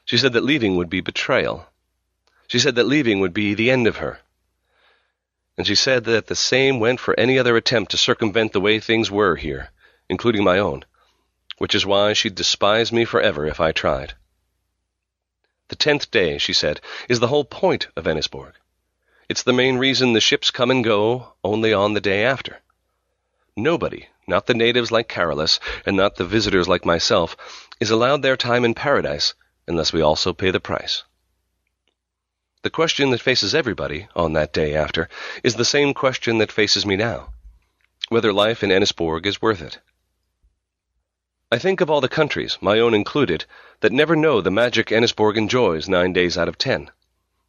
She 0.05 0.17
said 0.17 0.33
that 0.33 0.43
leaving 0.43 0.75
would 0.75 0.89
be 0.89 1.01
betrayal. 1.01 1.67
She 2.47 2.57
said 2.57 2.73
that 2.73 2.87
leaving 2.87 3.19
would 3.19 3.35
be 3.35 3.53
the 3.53 3.69
end 3.69 3.85
of 3.85 3.97
her. 3.97 4.21
And 5.55 5.67
she 5.67 5.75
said 5.75 6.05
that 6.05 6.25
the 6.25 6.35
same 6.35 6.79
went 6.79 6.99
for 6.99 7.13
any 7.19 7.37
other 7.37 7.55
attempt 7.55 7.91
to 7.91 7.97
circumvent 7.97 8.53
the 8.53 8.59
way 8.59 8.79
things 8.79 9.11
were 9.11 9.35
here, 9.35 9.69
including 10.09 10.43
my 10.43 10.57
own, 10.57 10.83
which 11.59 11.75
is 11.75 11.85
why 11.85 12.13
she'd 12.13 12.33
despise 12.33 12.91
me 12.91 13.05
forever 13.05 13.45
if 13.45 13.59
I 13.59 13.71
tried. 13.71 14.15
The 15.69 15.75
tenth 15.75 16.11
day, 16.11 16.37
she 16.37 16.53
said, 16.53 16.81
is 17.07 17.19
the 17.19 17.27
whole 17.27 17.45
point 17.45 17.87
of 17.95 18.05
Ennisborg. 18.05 18.53
It's 19.29 19.43
the 19.43 19.53
main 19.53 19.77
reason 19.77 20.13
the 20.13 20.21
ships 20.21 20.51
come 20.51 20.69
and 20.69 20.83
go 20.83 21.33
only 21.43 21.73
on 21.73 21.93
the 21.93 22.01
day 22.01 22.25
after. 22.25 22.59
Nobody, 23.55 24.09
not 24.27 24.45
the 24.47 24.53
natives 24.53 24.91
like 24.91 25.07
Carolus, 25.07 25.59
and 25.85 25.95
not 25.95 26.17
the 26.17 26.25
visitors 26.25 26.67
like 26.67 26.85
myself, 26.85 27.37
is 27.79 27.89
allowed 27.89 28.21
their 28.21 28.37
time 28.37 28.65
in 28.65 28.73
paradise 28.73 29.33
unless 29.67 29.93
we 29.93 30.01
also 30.01 30.33
pay 30.33 30.51
the 30.51 30.59
price. 30.59 31.03
The 32.63 32.69
question 32.69 33.11
that 33.11 33.21
faces 33.21 33.55
everybody 33.55 34.07
on 34.15 34.33
that 34.33 34.51
day 34.51 34.75
after 34.75 35.07
is 35.43 35.55
the 35.55 35.63
same 35.63 35.93
question 35.93 36.39
that 36.39 36.51
faces 36.51 36.85
me 36.85 36.95
now 36.95 37.29
whether 38.09 38.33
life 38.33 38.63
in 38.63 38.71
Ennisborg 38.71 39.25
is 39.25 39.41
worth 39.41 39.61
it. 39.61 39.79
I 41.51 41.57
think 41.57 41.81
of 41.81 41.89
all 41.89 41.99
the 41.99 42.07
countries, 42.07 42.59
my 42.61 42.77
own 42.77 42.93
included, 42.93 43.45
that 43.79 43.91
never 43.91 44.15
know 44.15 44.39
the 44.39 44.51
magic 44.51 44.89
Ennisborg 44.89 45.35
enjoys 45.35 45.89
nine 45.89 46.13
days 46.13 46.37
out 46.37 46.47
of 46.47 46.59
ten, 46.59 46.91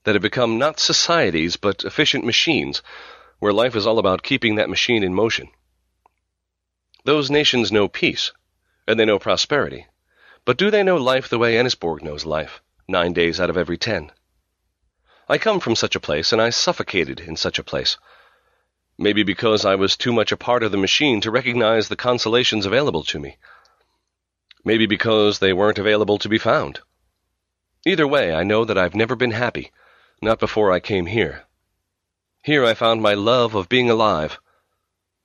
that 0.04 0.14
have 0.14 0.22
become 0.22 0.56
not 0.56 0.80
societies 0.80 1.56
but 1.56 1.84
efficient 1.84 2.24
machines, 2.24 2.80
where 3.40 3.52
life 3.52 3.76
is 3.76 3.86
all 3.86 3.98
about 3.98 4.22
keeping 4.22 4.54
that 4.54 4.70
machine 4.70 5.02
in 5.02 5.12
motion. 5.12 5.50
Those 7.04 7.30
nations 7.30 7.70
know 7.70 7.88
peace, 7.88 8.32
and 8.88 8.98
they 8.98 9.04
know 9.04 9.18
prosperity, 9.18 9.86
but 10.46 10.56
do 10.56 10.70
they 10.70 10.82
know 10.82 10.96
life 10.96 11.28
the 11.28 11.38
way 11.38 11.56
Ennisborg 11.56 12.02
knows 12.02 12.24
life, 12.24 12.62
nine 12.88 13.12
days 13.12 13.38
out 13.38 13.50
of 13.50 13.58
every 13.58 13.76
ten? 13.76 14.10
I 15.28 15.36
come 15.36 15.60
from 15.60 15.76
such 15.76 15.94
a 15.94 16.00
place, 16.00 16.32
and 16.32 16.40
I 16.40 16.48
suffocated 16.48 17.20
in 17.20 17.36
such 17.36 17.58
a 17.58 17.62
place. 17.62 17.98
Maybe 18.96 19.24
because 19.24 19.66
I 19.66 19.74
was 19.74 19.94
too 19.94 20.14
much 20.14 20.32
a 20.32 20.38
part 20.38 20.62
of 20.62 20.72
the 20.72 20.78
machine 20.78 21.20
to 21.20 21.30
recognize 21.30 21.88
the 21.88 21.96
consolations 21.96 22.64
available 22.64 23.04
to 23.04 23.18
me. 23.18 23.36
Maybe 24.64 24.86
because 24.86 25.38
they 25.38 25.52
weren't 25.52 25.78
available 25.78 26.18
to 26.18 26.28
be 26.28 26.38
found. 26.38 26.80
Either 27.86 28.06
way, 28.06 28.34
I 28.34 28.42
know 28.42 28.64
that 28.64 28.76
I've 28.76 28.94
never 28.94 29.16
been 29.16 29.30
happy, 29.30 29.72
not 30.20 30.38
before 30.38 30.70
I 30.70 30.80
came 30.80 31.06
here. 31.06 31.44
Here 32.42 32.64
I 32.64 32.74
found 32.74 33.00
my 33.00 33.14
love 33.14 33.54
of 33.54 33.68
being 33.68 33.90
alive, 33.90 34.38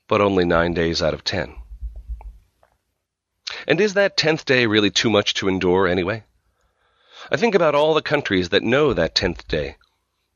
but 0.07 0.21
only 0.21 0.45
nine 0.45 0.73
days 0.73 1.01
out 1.01 1.13
of 1.13 1.23
ten. 1.23 1.55
And 3.67 3.81
is 3.81 3.93
that 3.93 4.17
tenth 4.17 4.45
day 4.45 4.65
really 4.67 4.91
too 4.91 5.09
much 5.09 5.33
to 5.35 5.47
endure 5.47 5.87
anyway? 5.87 6.23
I 7.31 7.37
think 7.37 7.55
about 7.55 7.75
all 7.75 7.93
the 7.93 8.01
countries 8.01 8.49
that 8.49 8.63
know 8.63 8.93
that 8.93 9.15
tenth 9.15 9.47
day, 9.47 9.77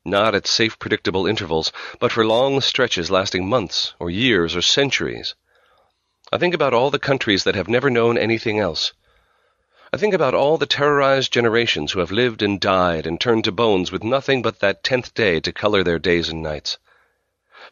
not 0.04 0.34
at 0.34 0.46
safe, 0.46 0.78
predictable 0.78 1.26
intervals, 1.26 1.72
but 2.00 2.12
for 2.12 2.26
long 2.26 2.60
stretches 2.60 3.10
lasting 3.10 3.48
months 3.48 3.94
or 3.98 4.10
years 4.10 4.56
or 4.56 4.62
centuries. 4.62 5.34
I 6.32 6.38
think 6.38 6.54
about 6.54 6.72
all 6.72 6.90
the 6.90 7.00
countries 7.00 7.42
that 7.42 7.56
have 7.56 7.68
never 7.68 7.90
known 7.90 8.16
anything 8.16 8.60
else. 8.60 8.92
I 9.92 9.96
think 9.96 10.14
about 10.14 10.32
all 10.32 10.58
the 10.58 10.66
terrorized 10.66 11.32
generations 11.32 11.90
who 11.90 11.98
have 11.98 12.12
lived 12.12 12.40
and 12.40 12.60
died 12.60 13.04
and 13.04 13.20
turned 13.20 13.42
to 13.44 13.52
bones 13.52 13.90
with 13.90 14.04
nothing 14.04 14.40
but 14.40 14.60
that 14.60 14.84
tenth 14.84 15.12
day 15.12 15.40
to 15.40 15.52
color 15.52 15.82
their 15.82 15.98
days 15.98 16.28
and 16.28 16.40
nights. 16.40 16.78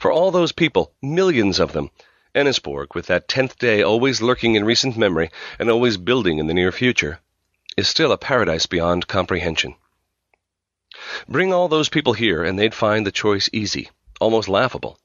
For 0.01 0.11
all 0.11 0.33
those 0.33 0.51
people, 0.51 0.93
millions 1.01 1.61
of 1.61 1.73
them, 1.73 1.93
Ennisborg, 2.35 2.97
with 2.97 3.07
that 3.07 3.29
tenth 3.29 3.59
day 3.59 3.81
always 3.81 4.21
lurking 4.21 4.57
in 4.57 4.65
recent 4.65 4.97
memory 4.97 5.31
and 5.61 5.71
always 5.71 5.97
building 5.97 6.39
in 6.39 6.49
the 6.49 6.55
near 6.55 6.73
future, 6.73 7.21
is 7.77 7.87
still 7.87 8.11
a 8.11 8.19
paradise 8.19 8.67
beyond 8.67 9.07
comprehension. 9.07 9.77
Bring 11.29 11.53
all 11.53 11.69
those 11.69 11.89
people 11.89 12.15
here, 12.15 12.43
and 12.43 12.59
they'd 12.59 12.75
find 12.75 13.07
the 13.07 13.13
choice 13.13 13.49
easy, 13.53 13.89
almost 14.21 14.49
laughable. 14.49 14.99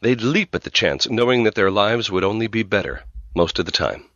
They'd 0.00 0.22
leap 0.22 0.54
at 0.54 0.62
the 0.62 0.70
chance, 0.70 1.08
knowing 1.08 1.44
that 1.44 1.54
their 1.54 1.70
lives 1.70 2.10
would 2.10 2.24
only 2.24 2.46
be 2.46 2.62
better 2.62 3.04
most 3.34 3.58
of 3.58 3.66
the 3.66 3.72
time. 3.72 4.08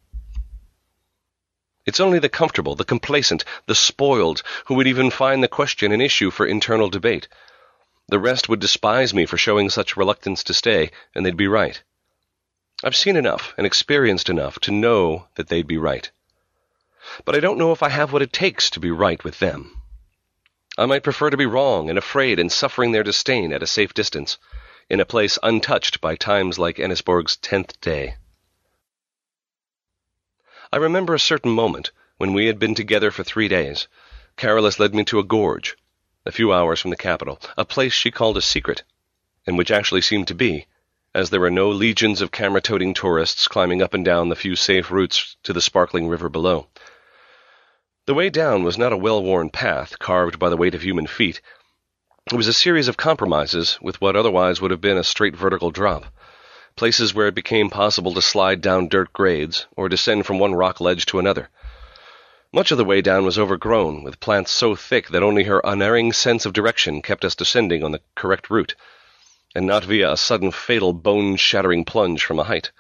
It's 1.87 2.01
only 2.01 2.19
the 2.19 2.29
comfortable, 2.29 2.75
the 2.75 2.85
complacent, 2.85 3.45
the 3.67 3.75
spoiled 3.75 4.43
who 4.67 4.75
would 4.75 4.87
even 4.87 5.11
find 5.11 5.43
the 5.43 5.49
question 5.49 5.91
an 5.91 6.01
issue 6.01 6.31
for 6.31 6.47
internal 6.47 6.91
debate. 6.91 7.29
The 8.09 8.19
rest 8.19 8.49
would 8.49 8.61
despise 8.61 9.15
me 9.15 9.25
for 9.25 9.39
showing 9.39 9.71
such 9.71 9.97
reluctance 9.97 10.43
to 10.45 10.55
stay, 10.55 10.91
and 11.15 11.25
they'd 11.25 11.37
be 11.37 11.49
right. 11.49 11.83
I've 12.85 12.95
seen 12.97 13.17
enough 13.17 13.55
and 13.57 13.67
experienced 13.67 14.29
enough 14.29 14.59
to 14.61 14.71
know 14.71 15.29
that 15.37 15.49
they'd 15.49 15.67
be 15.67 15.79
right. 15.79 16.11
But 17.25 17.35
I 17.35 17.41
don't 17.41 17.59
know 17.59 17.73
if 17.73 17.83
I 17.83 17.89
have 17.89 18.13
what 18.13 18.23
it 18.23 18.33
takes 18.33 18.71
to 18.71 18.81
be 18.81 18.91
right 18.91 19.23
with 19.25 19.39
them. 19.39 19.81
I 20.77 20.87
might 20.87 21.03
prefer 21.03 21.31
to 21.31 21.37
be 21.37 21.47
wrong 21.47 21.89
and 21.89 21.99
afraid 21.99 22.39
and 22.39 22.53
suffering 22.53 22.93
their 22.93 23.03
disdain 23.03 23.53
at 23.53 23.63
a 23.63 23.67
safe 23.67 23.95
distance, 23.95 24.39
in 24.91 25.01
a 25.01 25.05
place 25.05 25.39
untouched 25.43 26.01
by 26.01 26.17
times 26.17 26.59
like 26.59 26.79
Ennisborg's 26.79 27.37
tenth 27.37 27.81
day. 27.81 28.17
I 30.73 30.77
remember 30.77 31.15
a 31.15 31.19
certain 31.19 31.53
moment 31.53 31.91
when 32.17 32.33
we 32.33 32.47
had 32.47 32.59
been 32.59 32.75
together 32.75 33.11
for 33.11 33.23
three 33.23 33.49
days. 33.49 33.89
Carolus 34.37 34.79
led 34.79 34.95
me 34.95 35.05
to 35.05 35.19
a 35.19 35.25
gorge, 35.25 35.77
a 36.27 36.33
few 36.33 36.53
hours 36.53 36.81
from 36.81 36.91
the 36.91 36.97
capital, 36.97 37.41
a 37.57 37.65
place 37.65 37.93
she 37.93 38.11
called 38.11 38.37
a 38.37 38.43
secret, 38.43 38.83
and 39.47 39.57
which 39.57 39.71
actually 39.71 40.03
seemed 40.03 40.29
to 40.29 40.35
be, 40.35 40.67
as 41.15 41.31
there 41.31 41.41
were 41.41 41.51
no 41.51 41.71
legions 41.71 42.21
of 42.21 42.31
camera-toting 42.31 42.95
tourists 42.95 43.49
climbing 43.49 43.83
up 43.83 43.95
and 43.95 44.05
down 44.05 44.29
the 44.29 44.37
few 44.37 44.55
safe 44.55 44.91
routes 44.91 45.37
to 45.43 45.53
the 45.53 45.61
sparkling 45.61 46.07
river 46.07 46.29
below. 46.29 46.67
The 48.07 48.15
way 48.15 48.31
down 48.31 48.63
was 48.63 48.79
not 48.79 48.93
a 48.93 48.97
well-worn 48.97 49.51
path 49.51 49.99
carved 49.99 50.39
by 50.39 50.49
the 50.49 50.57
weight 50.57 50.75
of 50.75 50.83
human 50.83 51.07
feet. 51.07 51.41
It 52.31 52.37
was 52.37 52.47
a 52.47 52.53
series 52.53 52.89
of 52.89 52.99
compromises 52.99 53.79
with 53.81 54.03
what 54.03 54.15
otherwise 54.15 54.61
would 54.61 54.71
have 54.71 54.83
been 54.83 54.99
a 54.99 55.03
straight 55.03 55.35
vertical 55.35 55.71
drop, 55.71 56.05
places 56.77 57.15
where 57.15 57.29
it 57.29 57.35
became 57.35 57.71
possible 57.71 58.13
to 58.13 58.21
slide 58.21 58.61
down 58.61 58.89
dirt 58.89 59.15
grades 59.15 59.67
or 59.79 59.89
descend 59.89 60.27
from 60.27 60.39
one 60.39 60.55
rock 60.55 60.79
ledge 60.79 61.07
to 61.07 61.19
another. 61.19 61.49
Much 62.53 62.71
of 62.71 62.77
the 62.77 62.85
way 62.85 63.01
down 63.01 63.25
was 63.25 63.39
overgrown, 63.39 64.03
with 64.03 64.21
plants 64.21 64.51
so 64.51 64.77
thick 64.77 65.09
that 65.09 65.23
only 65.23 65.45
her 65.45 65.63
unerring 65.65 66.13
sense 66.13 66.45
of 66.45 66.53
direction 66.53 67.01
kept 67.01 67.25
us 67.25 67.35
descending 67.35 67.83
on 67.83 67.93
the 67.93 68.03
correct 68.15 68.51
route 68.51 68.75
and 69.55 69.67
not 69.67 69.85
via 69.85 70.13
a 70.13 70.17
sudden 70.19 70.51
fatal 70.51 70.93
bone-shattering 70.93 71.83
plunge 71.87 72.23
from 72.23 72.39
a 72.39 72.45
height. 72.45 72.73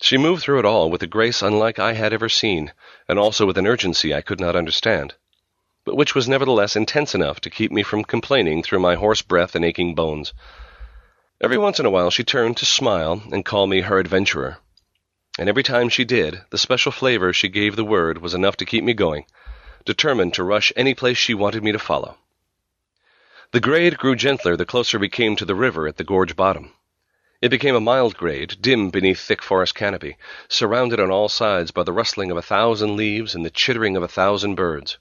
She 0.00 0.16
moved 0.16 0.44
through 0.44 0.60
it 0.60 0.64
all 0.64 0.88
with 0.88 1.02
a 1.02 1.08
grace 1.08 1.42
unlike 1.42 1.80
I 1.80 1.94
had 1.94 2.12
ever 2.12 2.28
seen, 2.28 2.72
and 3.08 3.18
also 3.18 3.44
with 3.44 3.58
an 3.58 3.66
urgency 3.66 4.14
I 4.14 4.20
could 4.20 4.38
not 4.38 4.54
understand, 4.54 5.14
but 5.84 5.96
which 5.96 6.14
was 6.14 6.28
nevertheless 6.28 6.76
intense 6.76 7.14
enough 7.14 7.40
to 7.40 7.50
keep 7.50 7.72
me 7.72 7.82
from 7.82 8.04
complaining 8.04 8.62
through 8.62 8.80
my 8.80 8.94
hoarse 8.94 9.22
breath 9.22 9.54
and 9.54 9.64
aching 9.64 9.94
bones. 9.94 10.32
Every 11.40 11.56
once 11.56 11.80
in 11.80 11.86
a 11.86 11.90
while 11.90 12.10
she 12.10 12.22
turned 12.24 12.56
to 12.58 12.66
smile 12.66 13.22
and 13.32 13.44
call 13.44 13.66
me 13.66 13.80
her 13.80 13.98
adventurer, 13.98 14.58
and 15.38 15.48
every 15.48 15.62
time 15.62 15.88
she 15.88 16.04
did, 16.04 16.42
the 16.50 16.58
special 16.58 16.92
flavor 16.92 17.32
she 17.32 17.48
gave 17.48 17.76
the 17.76 17.84
word 17.84 18.18
was 18.18 18.34
enough 18.34 18.56
to 18.58 18.66
keep 18.66 18.84
me 18.84 18.92
going, 18.92 19.24
determined 19.86 20.34
to 20.34 20.44
rush 20.44 20.72
any 20.76 20.92
place 20.92 21.16
she 21.16 21.32
wanted 21.32 21.64
me 21.64 21.72
to 21.72 21.78
follow. 21.78 22.18
The 23.52 23.60
grade 23.60 23.96
grew 23.96 24.14
gentler 24.14 24.56
the 24.56 24.66
closer 24.66 24.98
we 24.98 25.08
came 25.08 25.34
to 25.36 25.44
the 25.44 25.54
river 25.54 25.88
at 25.88 25.96
the 25.96 26.04
gorge 26.04 26.36
bottom. 26.36 26.74
It 27.40 27.48
became 27.48 27.74
a 27.74 27.80
mild 27.80 28.16
grade, 28.16 28.58
dim 28.60 28.90
beneath 28.90 29.18
thick 29.18 29.42
forest 29.42 29.74
canopy, 29.74 30.18
surrounded 30.46 31.00
on 31.00 31.10
all 31.10 31.30
sides 31.30 31.70
by 31.70 31.84
the 31.84 31.92
rustling 31.92 32.30
of 32.30 32.36
a 32.36 32.42
thousand 32.42 32.96
leaves 32.96 33.34
and 33.34 33.44
the 33.44 33.50
chittering 33.50 33.96
of 33.96 34.02
a 34.02 34.08
thousand 34.08 34.56
birds. 34.56 34.98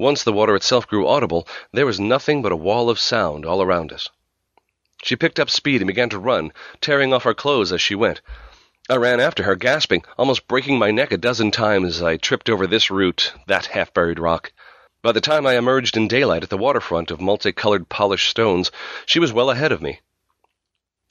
Once 0.00 0.22
the 0.22 0.32
water 0.32 0.54
itself 0.54 0.86
grew 0.86 1.08
audible, 1.08 1.46
there 1.72 1.84
was 1.84 1.98
nothing 1.98 2.40
but 2.40 2.52
a 2.52 2.56
wall 2.56 2.88
of 2.88 3.00
sound 3.00 3.44
all 3.44 3.60
around 3.60 3.92
us. 3.92 4.08
She 5.02 5.16
picked 5.16 5.40
up 5.40 5.50
speed 5.50 5.80
and 5.80 5.88
began 5.88 6.08
to 6.10 6.20
run, 6.20 6.52
tearing 6.80 7.12
off 7.12 7.24
her 7.24 7.34
clothes 7.34 7.72
as 7.72 7.80
she 7.80 7.96
went. 7.96 8.20
I 8.88 8.94
ran 8.94 9.18
after 9.18 9.42
her, 9.42 9.56
gasping, 9.56 10.04
almost 10.16 10.46
breaking 10.46 10.78
my 10.78 10.92
neck 10.92 11.10
a 11.10 11.16
dozen 11.16 11.50
times 11.50 11.96
as 11.96 12.02
I 12.02 12.16
tripped 12.16 12.48
over 12.48 12.64
this 12.64 12.92
root, 12.92 13.32
that 13.48 13.66
half-buried 13.66 14.20
rock. 14.20 14.52
By 15.02 15.10
the 15.10 15.20
time 15.20 15.46
I 15.46 15.56
emerged 15.56 15.96
in 15.96 16.06
daylight 16.06 16.44
at 16.44 16.50
the 16.50 16.56
waterfront 16.56 17.10
of 17.10 17.20
multicolored 17.20 17.88
polished 17.88 18.30
stones, 18.30 18.70
she 19.04 19.18
was 19.18 19.32
well 19.32 19.50
ahead 19.50 19.72
of 19.72 19.82
me. 19.82 20.00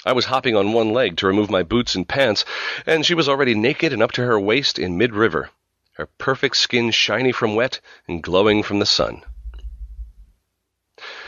I 0.06 0.14
was 0.14 0.26
hopping 0.26 0.56
on 0.56 0.72
one 0.72 0.94
leg 0.94 1.18
to 1.18 1.28
remove 1.28 1.50
my 1.50 1.64
boots 1.64 1.96
and 1.96 2.08
pants, 2.08 2.46
and 2.86 3.06
she 3.06 3.14
was 3.16 3.28
already 3.28 3.54
naked 3.54 3.92
and 3.92 4.02
up 4.02 4.14
to 4.14 4.24
her 4.24 4.40
waist 4.40 4.80
in 4.80 4.98
mid-river, 4.98 5.50
her 5.98 6.06
perfect 6.06 6.56
skin 6.56 6.92
shiny 6.92 7.32
from 7.32 7.56
wet 7.56 7.80
and 8.08 8.22
glowing 8.22 8.62
from 8.62 8.78
the 8.78 8.86
sun. 8.86 9.24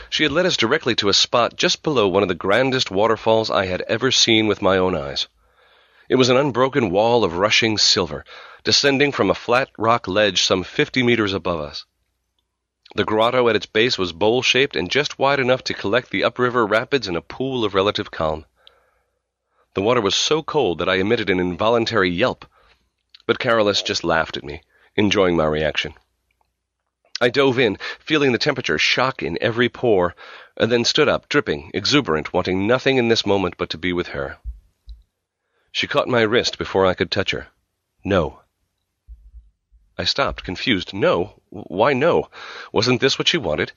She 0.08 0.22
had 0.22 0.32
led 0.32 0.46
us 0.46 0.56
directly 0.56 0.94
to 0.96 1.08
a 1.08 1.12
spot 1.12 1.56
just 1.56 1.82
below 1.82 2.06
one 2.06 2.22
of 2.22 2.28
the 2.28 2.34
grandest 2.36 2.90
waterfalls 2.90 3.50
I 3.50 3.66
had 3.66 3.82
ever 3.82 4.12
seen 4.12 4.46
with 4.46 4.62
my 4.62 4.78
own 4.78 4.94
eyes. 4.94 5.26
It 6.08 6.14
was 6.14 6.28
an 6.28 6.36
unbroken 6.36 6.90
wall 6.90 7.24
of 7.24 7.36
rushing 7.36 7.78
silver, 7.78 8.24
descending 8.62 9.10
from 9.10 9.28
a 9.28 9.34
flat 9.34 9.70
rock 9.76 10.06
ledge 10.06 10.42
some 10.42 10.62
fifty 10.62 11.02
meters 11.02 11.32
above 11.32 11.60
us. 11.60 11.84
The 12.94 13.04
grotto 13.04 13.48
at 13.48 13.56
its 13.56 13.66
base 13.66 13.98
was 13.98 14.12
bowl 14.12 14.42
shaped 14.42 14.76
and 14.76 14.90
just 14.90 15.18
wide 15.18 15.40
enough 15.40 15.64
to 15.64 15.74
collect 15.74 16.10
the 16.10 16.22
upriver 16.22 16.64
rapids 16.64 17.08
in 17.08 17.16
a 17.16 17.22
pool 17.22 17.64
of 17.64 17.74
relative 17.74 18.10
calm. 18.10 18.44
The 19.74 19.82
water 19.82 20.00
was 20.00 20.14
so 20.14 20.42
cold 20.44 20.78
that 20.78 20.88
I 20.88 20.96
emitted 20.96 21.28
an 21.28 21.40
involuntary 21.40 22.10
yelp, 22.10 22.46
but 23.30 23.38
Carolus 23.38 23.80
just 23.80 24.02
laughed 24.02 24.36
at 24.36 24.42
me, 24.42 24.60
enjoying 24.96 25.36
my 25.36 25.44
reaction. 25.44 25.94
I 27.20 27.28
dove 27.30 27.60
in, 27.60 27.78
feeling 28.00 28.32
the 28.32 28.38
temperature 28.38 28.76
shock 28.76 29.22
in 29.22 29.38
every 29.40 29.68
pore, 29.68 30.16
and 30.56 30.72
then 30.72 30.84
stood 30.84 31.08
up, 31.08 31.28
dripping, 31.28 31.70
exuberant, 31.72 32.32
wanting 32.32 32.66
nothing 32.66 32.96
in 32.96 33.06
this 33.06 33.24
moment 33.24 33.54
but 33.56 33.70
to 33.70 33.78
be 33.78 33.92
with 33.92 34.08
her. 34.08 34.38
She 35.70 35.86
caught 35.86 36.08
my 36.08 36.22
wrist 36.22 36.58
before 36.58 36.84
I 36.84 36.94
could 36.94 37.12
touch 37.12 37.30
her. 37.30 37.46
No. 38.04 38.40
I 39.96 40.02
stopped, 40.02 40.42
confused. 40.42 40.92
No? 40.92 41.40
Why 41.50 41.92
no? 41.92 42.30
Wasn't 42.72 43.00
this 43.00 43.16
what 43.16 43.28
she 43.28 43.38
wanted? 43.38 43.70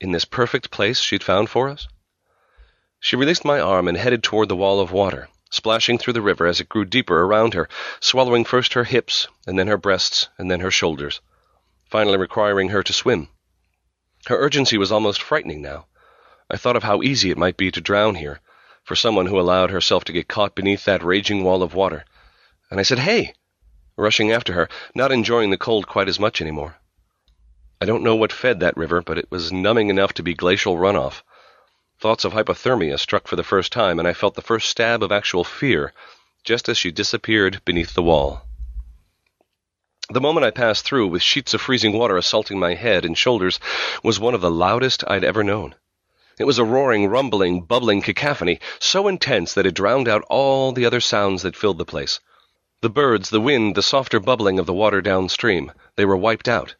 In 0.00 0.12
this 0.12 0.24
perfect 0.24 0.70
place 0.70 0.98
she'd 0.98 1.22
found 1.22 1.50
for 1.50 1.68
us? 1.68 1.88
She 3.00 3.16
released 3.16 3.44
my 3.44 3.60
arm 3.60 3.86
and 3.86 3.98
headed 3.98 4.22
toward 4.22 4.48
the 4.48 4.56
wall 4.56 4.80
of 4.80 4.92
water, 4.92 5.28
splashing 5.54 5.98
through 5.98 6.12
the 6.12 6.20
river 6.20 6.46
as 6.46 6.60
it 6.60 6.68
grew 6.68 6.84
deeper 6.84 7.22
around 7.22 7.54
her, 7.54 7.68
swallowing 8.00 8.44
first 8.44 8.72
her 8.72 8.84
hips, 8.84 9.28
and 9.46 9.58
then 9.58 9.68
her 9.68 9.78
breasts, 9.78 10.28
and 10.36 10.50
then 10.50 10.60
her 10.60 10.70
shoulders 10.70 11.20
finally 11.94 12.18
requiring 12.18 12.70
her 12.70 12.82
to 12.82 12.92
swim. 12.92 13.28
Her 14.26 14.36
urgency 14.36 14.76
was 14.76 14.90
almost 14.90 15.22
frightening 15.22 15.62
now. 15.62 15.86
I 16.50 16.56
thought 16.56 16.74
of 16.74 16.82
how 16.82 17.02
easy 17.02 17.30
it 17.30 17.38
might 17.38 17.56
be 17.56 17.70
to 17.70 17.80
drown 17.80 18.16
here, 18.16 18.40
for 18.82 18.96
someone 18.96 19.26
who 19.26 19.38
allowed 19.38 19.70
herself 19.70 20.02
to 20.06 20.12
get 20.12 20.26
caught 20.26 20.56
beneath 20.56 20.84
that 20.86 21.04
raging 21.04 21.44
wall 21.44 21.62
of 21.62 21.72
water. 21.72 22.04
And 22.68 22.80
I 22.80 22.82
said, 22.82 22.98
Hey! 22.98 23.34
rushing 23.96 24.32
after 24.32 24.54
her, 24.54 24.68
not 24.96 25.12
enjoying 25.12 25.50
the 25.50 25.56
cold 25.56 25.86
quite 25.86 26.08
as 26.08 26.18
much 26.18 26.40
any 26.40 26.50
more. 26.50 26.78
I 27.80 27.84
don't 27.84 28.02
know 28.02 28.16
what 28.16 28.32
fed 28.32 28.58
that 28.58 28.76
river, 28.76 29.00
but 29.00 29.18
it 29.18 29.30
was 29.30 29.52
numbing 29.52 29.88
enough 29.88 30.14
to 30.14 30.24
be 30.24 30.34
glacial 30.34 30.76
runoff. 30.76 31.22
Thoughts 32.00 32.24
of 32.24 32.32
hypothermia 32.32 32.98
struck 32.98 33.26
for 33.28 33.36
the 33.36 33.42
first 33.42 33.72
time, 33.72 33.98
and 33.98 34.06
I 34.06 34.12
felt 34.12 34.34
the 34.34 34.42
first 34.42 34.68
stab 34.68 35.02
of 35.02 35.12
actual 35.12 35.44
fear 35.44 35.92
just 36.44 36.68
as 36.68 36.76
she 36.76 36.90
disappeared 36.90 37.62
beneath 37.64 37.94
the 37.94 38.02
wall. 38.02 38.42
The 40.10 40.20
moment 40.20 40.44
I 40.44 40.50
passed 40.50 40.84
through, 40.84 41.06
with 41.06 41.22
sheets 41.22 41.54
of 41.54 41.62
freezing 41.62 41.96
water 41.96 42.18
assaulting 42.18 42.58
my 42.58 42.74
head 42.74 43.06
and 43.06 43.16
shoulders, 43.16 43.58
was 44.02 44.20
one 44.20 44.34
of 44.34 44.42
the 44.42 44.50
loudest 44.50 45.02
I'd 45.06 45.24
ever 45.24 45.42
known. 45.42 45.74
It 46.38 46.44
was 46.44 46.58
a 46.58 46.64
roaring, 46.64 47.06
rumbling, 47.06 47.62
bubbling 47.62 48.02
cacophony, 48.02 48.60
so 48.78 49.08
intense 49.08 49.54
that 49.54 49.64
it 49.64 49.74
drowned 49.74 50.06
out 50.06 50.24
all 50.28 50.72
the 50.72 50.84
other 50.84 51.00
sounds 51.00 51.42
that 51.42 51.56
filled 51.56 51.78
the 51.78 51.86
place. 51.86 52.20
The 52.82 52.90
birds, 52.90 53.30
the 53.30 53.40
wind, 53.40 53.76
the 53.76 53.82
softer 53.82 54.20
bubbling 54.20 54.58
of 54.58 54.66
the 54.66 54.74
water 54.74 55.00
downstream, 55.00 55.72
they 55.96 56.04
were 56.04 56.16
wiped 56.16 56.48
out, 56.48 56.74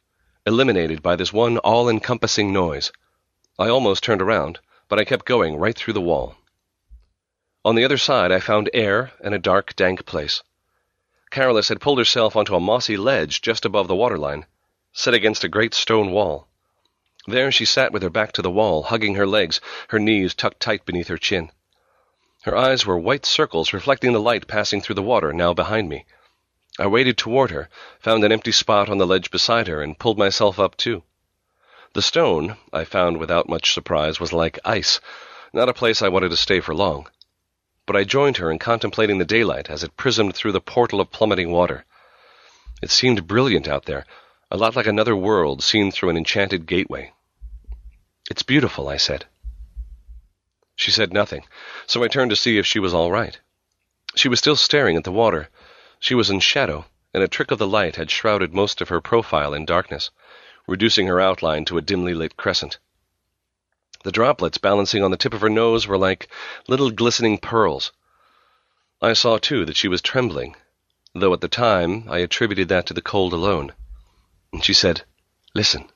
eliminated 0.44 1.02
by 1.02 1.16
this 1.16 1.32
one 1.32 1.56
all-encompassing 1.58 2.52
noise. 2.52 2.92
I 3.58 3.68
almost 3.68 4.02
turned 4.02 4.20
around, 4.20 4.58
but 4.88 4.98
I 4.98 5.04
kept 5.04 5.24
going 5.24 5.56
right 5.56 5.76
through 5.76 5.94
the 5.94 6.00
wall. 6.00 6.36
On 7.64 7.74
the 7.74 7.84
other 7.84 7.98
side 7.98 8.30
I 8.30 8.40
found 8.40 8.68
air 8.74 9.12
and 9.20 9.34
a 9.34 9.38
dark, 9.38 9.74
dank 9.76 10.04
place. 10.04 10.42
Carolus 11.30 11.68
had 11.68 11.80
pulled 11.80 11.98
herself 11.98 12.36
onto 12.36 12.54
a 12.54 12.60
mossy 12.60 12.96
ledge 12.96 13.40
just 13.40 13.64
above 13.64 13.88
the 13.88 13.96
waterline, 13.96 14.46
set 14.92 15.14
against 15.14 15.44
a 15.44 15.48
great 15.48 15.74
stone 15.74 16.10
wall. 16.10 16.46
There 17.26 17.50
she 17.50 17.64
sat 17.64 17.90
with 17.90 18.02
her 18.02 18.10
back 18.10 18.32
to 18.32 18.42
the 18.42 18.50
wall, 18.50 18.82
hugging 18.82 19.14
her 19.14 19.26
legs, 19.26 19.60
her 19.88 19.98
knees 19.98 20.34
tucked 20.34 20.60
tight 20.60 20.84
beneath 20.84 21.08
her 21.08 21.16
chin. 21.16 21.50
Her 22.42 22.54
eyes 22.54 22.84
were 22.84 22.98
white 22.98 23.24
circles 23.24 23.72
reflecting 23.72 24.12
the 24.12 24.20
light 24.20 24.46
passing 24.46 24.82
through 24.82 24.96
the 24.96 25.02
water 25.02 25.32
now 25.32 25.54
behind 25.54 25.88
me. 25.88 26.04
I 26.78 26.86
waded 26.86 27.16
toward 27.16 27.50
her, 27.50 27.70
found 28.00 28.22
an 28.24 28.32
empty 28.32 28.52
spot 28.52 28.90
on 28.90 28.98
the 28.98 29.06
ledge 29.06 29.30
beside 29.30 29.68
her, 29.68 29.80
and 29.80 29.98
pulled 29.98 30.18
myself 30.18 30.60
up 30.60 30.76
too. 30.76 31.02
The 31.94 32.02
stone, 32.02 32.58
I 32.72 32.84
found 32.84 33.16
without 33.16 33.48
much 33.48 33.72
surprise, 33.72 34.20
was 34.20 34.32
like 34.32 34.58
ice, 34.64 35.00
not 35.52 35.68
a 35.68 35.74
place 35.74 36.02
I 36.02 36.08
wanted 36.08 36.30
to 36.30 36.36
stay 36.36 36.60
for 36.60 36.74
long 36.74 37.08
but 37.86 37.96
I 37.96 38.04
joined 38.04 38.38
her 38.38 38.50
in 38.50 38.58
contemplating 38.58 39.18
the 39.18 39.26
daylight 39.26 39.68
as 39.68 39.84
it 39.84 39.96
prismed 39.96 40.34
through 40.34 40.52
the 40.52 40.60
portal 40.60 41.02
of 41.02 41.10
plummeting 41.10 41.50
water. 41.50 41.84
It 42.80 42.90
seemed 42.90 43.26
brilliant 43.26 43.68
out 43.68 43.84
there, 43.84 44.06
a 44.50 44.56
lot 44.56 44.74
like 44.74 44.86
another 44.86 45.14
world 45.14 45.62
seen 45.62 45.90
through 45.90 46.08
an 46.08 46.16
enchanted 46.16 46.66
gateway. 46.66 47.12
It's 48.30 48.42
beautiful, 48.42 48.88
I 48.88 48.96
said. 48.96 49.26
She 50.76 50.90
said 50.90 51.12
nothing, 51.12 51.44
so 51.86 52.02
I 52.02 52.08
turned 52.08 52.30
to 52.30 52.36
see 52.36 52.56
if 52.56 52.66
she 52.66 52.78
was 52.78 52.94
all 52.94 53.12
right. 53.12 53.38
She 54.16 54.28
was 54.28 54.38
still 54.38 54.56
staring 54.56 54.96
at 54.96 55.04
the 55.04 55.12
water. 55.12 55.50
She 55.98 56.14
was 56.14 56.30
in 56.30 56.40
shadow, 56.40 56.86
and 57.12 57.22
a 57.22 57.28
trick 57.28 57.50
of 57.50 57.58
the 57.58 57.66
light 57.66 57.96
had 57.96 58.10
shrouded 58.10 58.54
most 58.54 58.80
of 58.80 58.88
her 58.88 59.02
profile 59.02 59.52
in 59.52 59.66
darkness, 59.66 60.10
reducing 60.66 61.06
her 61.06 61.20
outline 61.20 61.64
to 61.64 61.78
a 61.78 61.82
dimly 61.82 62.14
lit 62.14 62.36
crescent. 62.36 62.78
The 64.04 64.12
droplets 64.12 64.58
balancing 64.58 65.02
on 65.02 65.10
the 65.10 65.16
tip 65.16 65.32
of 65.34 65.40
her 65.40 65.48
nose 65.48 65.86
were 65.86 65.96
like 65.96 66.28
little 66.68 66.90
glistening 66.90 67.38
pearls. 67.38 67.92
I 69.00 69.14
saw, 69.14 69.38
too, 69.38 69.64
that 69.64 69.76
she 69.76 69.88
was 69.88 70.02
trembling, 70.02 70.56
though 71.14 71.32
at 71.32 71.40
the 71.40 71.48
time 71.48 72.06
I 72.08 72.18
attributed 72.18 72.68
that 72.68 72.86
to 72.86 72.94
the 72.94 73.02
cold 73.02 73.32
alone. 73.32 73.72
She 74.62 74.74
said, 74.74 75.04
Listen. 75.54 75.90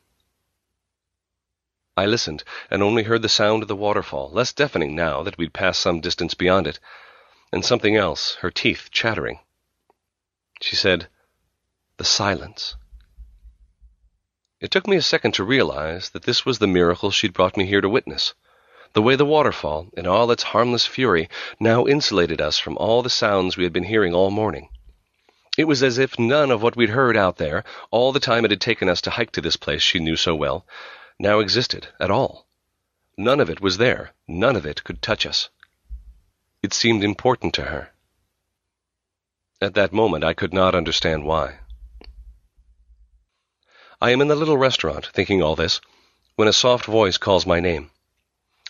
I 1.96 2.06
listened, 2.06 2.44
and 2.70 2.82
only 2.82 3.02
heard 3.02 3.22
the 3.22 3.28
sound 3.28 3.62
of 3.62 3.68
the 3.68 3.76
waterfall, 3.76 4.30
less 4.30 4.52
deafening 4.52 4.94
now 4.94 5.22
that 5.22 5.36
we'd 5.36 5.52
passed 5.52 5.80
some 5.80 6.00
distance 6.00 6.34
beyond 6.34 6.66
it, 6.66 6.78
and 7.52 7.64
something 7.64 7.96
else, 7.96 8.36
her 8.36 8.50
teeth 8.50 8.88
chattering. 8.90 9.40
She 10.60 10.76
said, 10.76 11.08
The 11.96 12.04
silence. 12.04 12.76
It 14.60 14.72
took 14.72 14.88
me 14.88 14.96
a 14.96 15.02
second 15.02 15.32
to 15.34 15.44
realize 15.44 16.10
that 16.10 16.24
this 16.24 16.44
was 16.44 16.58
the 16.58 16.66
miracle 16.66 17.12
she'd 17.12 17.32
brought 17.32 17.56
me 17.56 17.66
here 17.66 17.80
to 17.80 17.88
witness. 17.88 18.34
The 18.92 19.02
way 19.02 19.14
the 19.14 19.24
waterfall, 19.24 19.86
in 19.96 20.06
all 20.06 20.32
its 20.32 20.42
harmless 20.42 20.84
fury, 20.84 21.28
now 21.60 21.86
insulated 21.86 22.40
us 22.40 22.58
from 22.58 22.76
all 22.78 23.02
the 23.02 23.10
sounds 23.10 23.56
we 23.56 23.62
had 23.62 23.72
been 23.72 23.84
hearing 23.84 24.14
all 24.14 24.32
morning. 24.32 24.68
It 25.56 25.64
was 25.64 25.82
as 25.82 25.98
if 25.98 26.18
none 26.18 26.50
of 26.50 26.60
what 26.60 26.74
we'd 26.74 26.90
heard 26.90 27.16
out 27.16 27.36
there, 27.36 27.62
all 27.92 28.10
the 28.10 28.18
time 28.18 28.44
it 28.44 28.50
had 28.50 28.60
taken 28.60 28.88
us 28.88 29.00
to 29.02 29.10
hike 29.10 29.30
to 29.32 29.40
this 29.40 29.56
place 29.56 29.82
she 29.82 30.00
knew 30.00 30.16
so 30.16 30.34
well, 30.34 30.66
now 31.20 31.38
existed 31.38 31.88
at 32.00 32.10
all. 32.10 32.48
None 33.16 33.38
of 33.38 33.50
it 33.50 33.60
was 33.60 33.78
there. 33.78 34.12
None 34.26 34.56
of 34.56 34.66
it 34.66 34.82
could 34.82 35.02
touch 35.02 35.24
us. 35.26 35.50
It 36.62 36.72
seemed 36.72 37.04
important 37.04 37.54
to 37.54 37.64
her. 37.66 37.90
At 39.60 39.74
that 39.74 39.92
moment 39.92 40.24
I 40.24 40.34
could 40.34 40.52
not 40.52 40.74
understand 40.74 41.24
why. 41.24 41.58
I 44.00 44.10
am 44.10 44.20
in 44.20 44.28
the 44.28 44.36
little 44.36 44.56
restaurant, 44.56 45.06
thinking 45.12 45.42
all 45.42 45.56
this, 45.56 45.80
when 46.36 46.46
a 46.46 46.52
soft 46.52 46.84
voice 46.84 47.18
calls 47.18 47.44
my 47.44 47.58
name. 47.58 47.90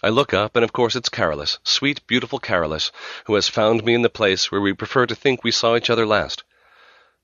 I 0.02 0.08
look 0.08 0.32
up, 0.32 0.56
and 0.56 0.64
of 0.64 0.72
course 0.72 0.96
it's 0.96 1.10
Carolus, 1.10 1.58
sweet, 1.62 2.06
beautiful 2.06 2.38
Carolus, 2.38 2.90
who 3.26 3.34
has 3.34 3.46
found 3.46 3.84
me 3.84 3.92
in 3.92 4.00
the 4.00 4.08
place 4.08 4.50
where 4.50 4.62
we 4.62 4.72
prefer 4.72 5.04
to 5.04 5.14
think 5.14 5.44
we 5.44 5.50
saw 5.50 5.76
each 5.76 5.90
other 5.90 6.06
last. 6.06 6.44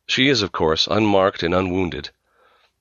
She 0.06 0.28
is, 0.28 0.42
of 0.42 0.52
course, 0.52 0.86
unmarked 0.86 1.42
and 1.42 1.54
unwounded. 1.54 2.10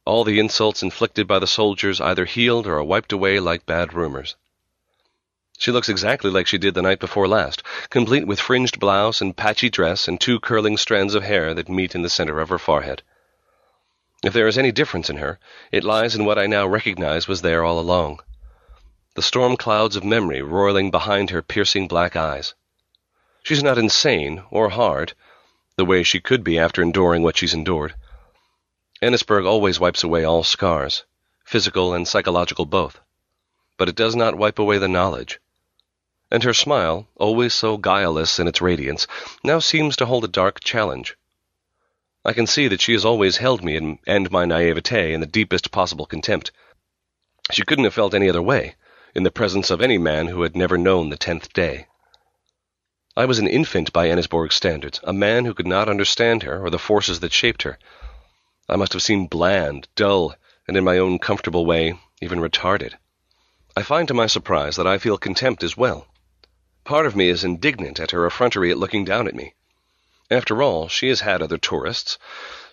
All 0.04 0.26
the 0.26 0.40
insults 0.40 0.84
inflicted 0.84 1.26
by 1.26 1.40
the 1.40 1.48
soldiers 1.48 2.02
either 2.02 2.26
healed 2.26 2.68
or 2.68 2.80
are 2.80 2.84
wiped 2.84 3.14
away 3.14 3.40
like 3.40 3.66
bad 3.66 3.94
rumors. 3.94 4.36
She 5.58 5.72
looks 5.72 5.88
exactly 5.88 6.32
like 6.32 6.48
she 6.48 6.58
did 6.58 6.74
the 6.74 6.82
night 6.82 7.00
before 7.00 7.30
last, 7.30 7.64
complete 7.90 8.28
with 8.28 8.42
fringed 8.42 8.78
blouse 8.78 9.22
and 9.22 9.38
patchy 9.38 9.70
dress 9.70 10.10
and 10.10 10.20
two 10.20 10.42
curling 10.42 10.76
strands 10.76 11.16
of 11.16 11.24
hair 11.24 11.54
that 11.54 11.70
meet 11.70 11.96
in 11.96 12.02
the 12.02 12.10
center 12.10 12.42
of 12.42 12.50
her 12.50 12.60
forehead. 12.60 13.04
If 14.24 14.32
there 14.32 14.48
is 14.48 14.58
any 14.58 14.72
difference 14.72 15.10
in 15.10 15.18
her, 15.18 15.38
it 15.70 15.84
lies 15.84 16.16
in 16.16 16.24
what 16.24 16.40
I 16.40 16.48
now 16.48 16.66
recognize 16.66 17.28
was 17.28 17.42
there 17.42 17.66
all 17.66 17.78
along. 17.78 18.22
The 19.16 19.22
storm 19.22 19.58
clouds 19.58 19.98
of 19.98 20.06
memory 20.06 20.42
roiling 20.42 20.92
behind 20.92 21.30
her 21.30 21.42
piercing 21.42 21.90
black 21.90 22.16
eyes. 22.16 22.54
She's 23.44 23.62
not 23.62 23.78
insane 23.78 24.44
or 24.50 24.70
hard, 24.70 25.12
the 25.76 25.84
way 25.84 26.04
she 26.04 26.22
could 26.22 26.42
be 26.42 26.58
after 26.58 26.82
enduring 26.82 27.22
what 27.22 27.36
she's 27.36 27.54
endured. 27.54 27.96
Ennisborg 29.02 29.46
always 29.46 29.82
wipes 29.82 30.06
away 30.06 30.24
all 30.24 30.46
scars, 30.46 31.04
physical 31.44 31.94
and 31.94 32.08
psychological 32.08 32.66
both. 32.66 33.02
But 33.78 33.90
it 33.90 33.96
does 33.96 34.16
not 34.16 34.38
wipe 34.38 34.58
away 34.58 34.78
the 34.78 34.88
knowledge. 34.88 35.42
And 36.32 36.44
her 36.44 36.54
smile, 36.54 37.10
always 37.18 37.54
so 37.54 37.76
guileless 37.76 38.40
in 38.40 38.48
its 38.48 38.62
radiance, 38.62 39.06
now 39.44 39.60
seems 39.60 39.98
to 39.98 40.06
hold 40.06 40.24
a 40.24 40.30
dark 40.30 40.64
challenge. 40.64 41.18
I 42.26 42.34
can 42.34 42.48
see 42.48 42.70
that 42.70 42.82
she 42.82 42.94
has 42.94 43.04
always 43.04 43.38
held 43.38 43.64
me 43.64 43.76
in, 43.76 44.00
and 44.08 44.32
my 44.32 44.46
naivete 44.46 45.14
in 45.14 45.20
the 45.20 45.26
deepest 45.28 45.72
possible 45.72 46.06
contempt. 46.06 46.52
She 47.52 47.66
couldn't 47.66 47.84
have 47.84 47.94
felt 47.94 48.14
any 48.14 48.30
other 48.30 48.42
way, 48.42 48.76
in 49.14 49.24
the 49.24 49.32
presence 49.32 49.70
of 49.70 49.82
any 49.82 49.98
man 49.98 50.28
who 50.28 50.44
had 50.44 50.56
never 50.56 50.78
known 50.78 51.10
the 51.10 51.18
tenth 51.18 51.52
day. 51.52 51.88
I 53.18 53.26
was 53.26 53.40
an 53.40 53.48
infant 53.48 53.92
by 53.92 54.08
Ennisborg's 54.08 54.56
standards, 54.56 55.02
a 55.04 55.12
man 55.12 55.44
who 55.44 55.54
could 55.54 55.68
not 55.68 55.90
understand 55.90 56.44
her 56.44 56.66
or 56.66 56.70
the 56.70 56.80
forces 56.80 57.20
that 57.20 57.34
shaped 57.34 57.64
her. 57.64 57.78
I 58.70 58.78
must 58.78 58.94
have 58.94 59.04
seemed 59.04 59.30
bland, 59.30 59.90
dull, 59.96 60.34
and 60.68 60.78
in 60.78 60.84
my 60.86 60.98
own 60.98 61.20
comfortable 61.20 61.66
way, 61.66 62.00
even 62.22 62.40
retarded. 62.40 62.94
I 63.76 63.84
find 63.84 64.08
to 64.08 64.14
my 64.14 64.28
surprise 64.28 64.78
that 64.78 64.88
I 64.88 64.98
feel 64.98 65.18
contempt 65.18 65.62
as 65.62 65.76
well. 65.76 66.08
Part 66.86 67.06
of 67.06 67.18
me 67.18 67.28
is 67.28 67.44
indignant 67.44 68.00
at 68.00 68.12
her 68.12 68.26
effrontery 68.26 68.72
at 68.72 68.78
looking 68.78 69.04
down 69.04 69.28
at 69.28 69.36
me. 69.36 69.56
After 70.32 70.64
all, 70.64 70.88
she 70.88 71.10
has 71.10 71.20
had 71.20 71.42
other 71.42 71.58
tourists. 71.58 72.18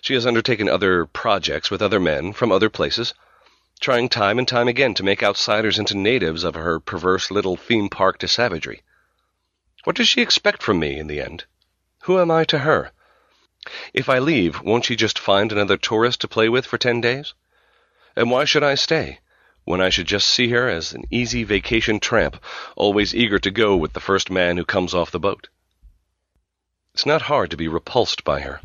She 0.01 0.13
has 0.13 0.25
undertaken 0.25 0.69
other 0.69 1.05
projects 1.05 1.69
with 1.69 1.81
other 1.81 1.99
men 1.99 2.33
from 2.33 2.51
other 2.51 2.69
places, 2.69 3.13
trying 3.81 4.09
time 4.09 4.39
and 4.39 4.47
time 4.47 4.67
again 4.67 4.93
to 4.93 5.03
make 5.03 5.21
outsiders 5.21 5.77
into 5.77 5.97
natives 5.97 6.43
of 6.43 6.55
her 6.55 6.79
perverse 6.79 7.29
little 7.29 7.57
theme 7.57 7.89
park 7.89 8.19
to 8.19 8.27
savagery. 8.27 8.83
What 9.83 9.95
does 9.95 10.07
she 10.07 10.21
expect 10.21 10.63
from 10.63 10.79
me 10.79 10.97
in 10.97 11.07
the 11.07 11.19
end? 11.19 11.45
Who 12.03 12.19
am 12.19 12.31
I 12.31 12.45
to 12.45 12.59
her? 12.59 12.91
If 13.93 14.07
I 14.09 14.19
leave, 14.19 14.61
won't 14.61 14.85
she 14.85 14.95
just 14.95 15.19
find 15.19 15.51
another 15.51 15.77
tourist 15.77 16.21
to 16.21 16.27
play 16.27 16.49
with 16.49 16.65
for 16.65 16.77
ten 16.77 17.01
days? 17.01 17.33
And 18.15 18.31
why 18.31 18.45
should 18.45 18.63
I 18.63 18.75
stay, 18.75 19.19
when 19.65 19.81
I 19.81 19.89
should 19.89 20.07
just 20.07 20.27
see 20.27 20.49
her 20.49 20.69
as 20.69 20.93
an 20.93 21.03
easy 21.11 21.43
vacation 21.43 21.99
tramp, 21.99 22.41
always 22.75 23.13
eager 23.13 23.39
to 23.39 23.51
go 23.51 23.75
with 23.75 23.93
the 23.93 23.99
first 23.99 24.31
man 24.31 24.57
who 24.57 24.65
comes 24.65 24.93
off 24.93 25.11
the 25.11 25.19
boat? 25.19 25.49
It's 26.93 27.05
not 27.05 27.23
hard 27.23 27.51
to 27.51 27.57
be 27.57 27.69
repulsed 27.69 28.23
by 28.25 28.41
her. 28.41 28.61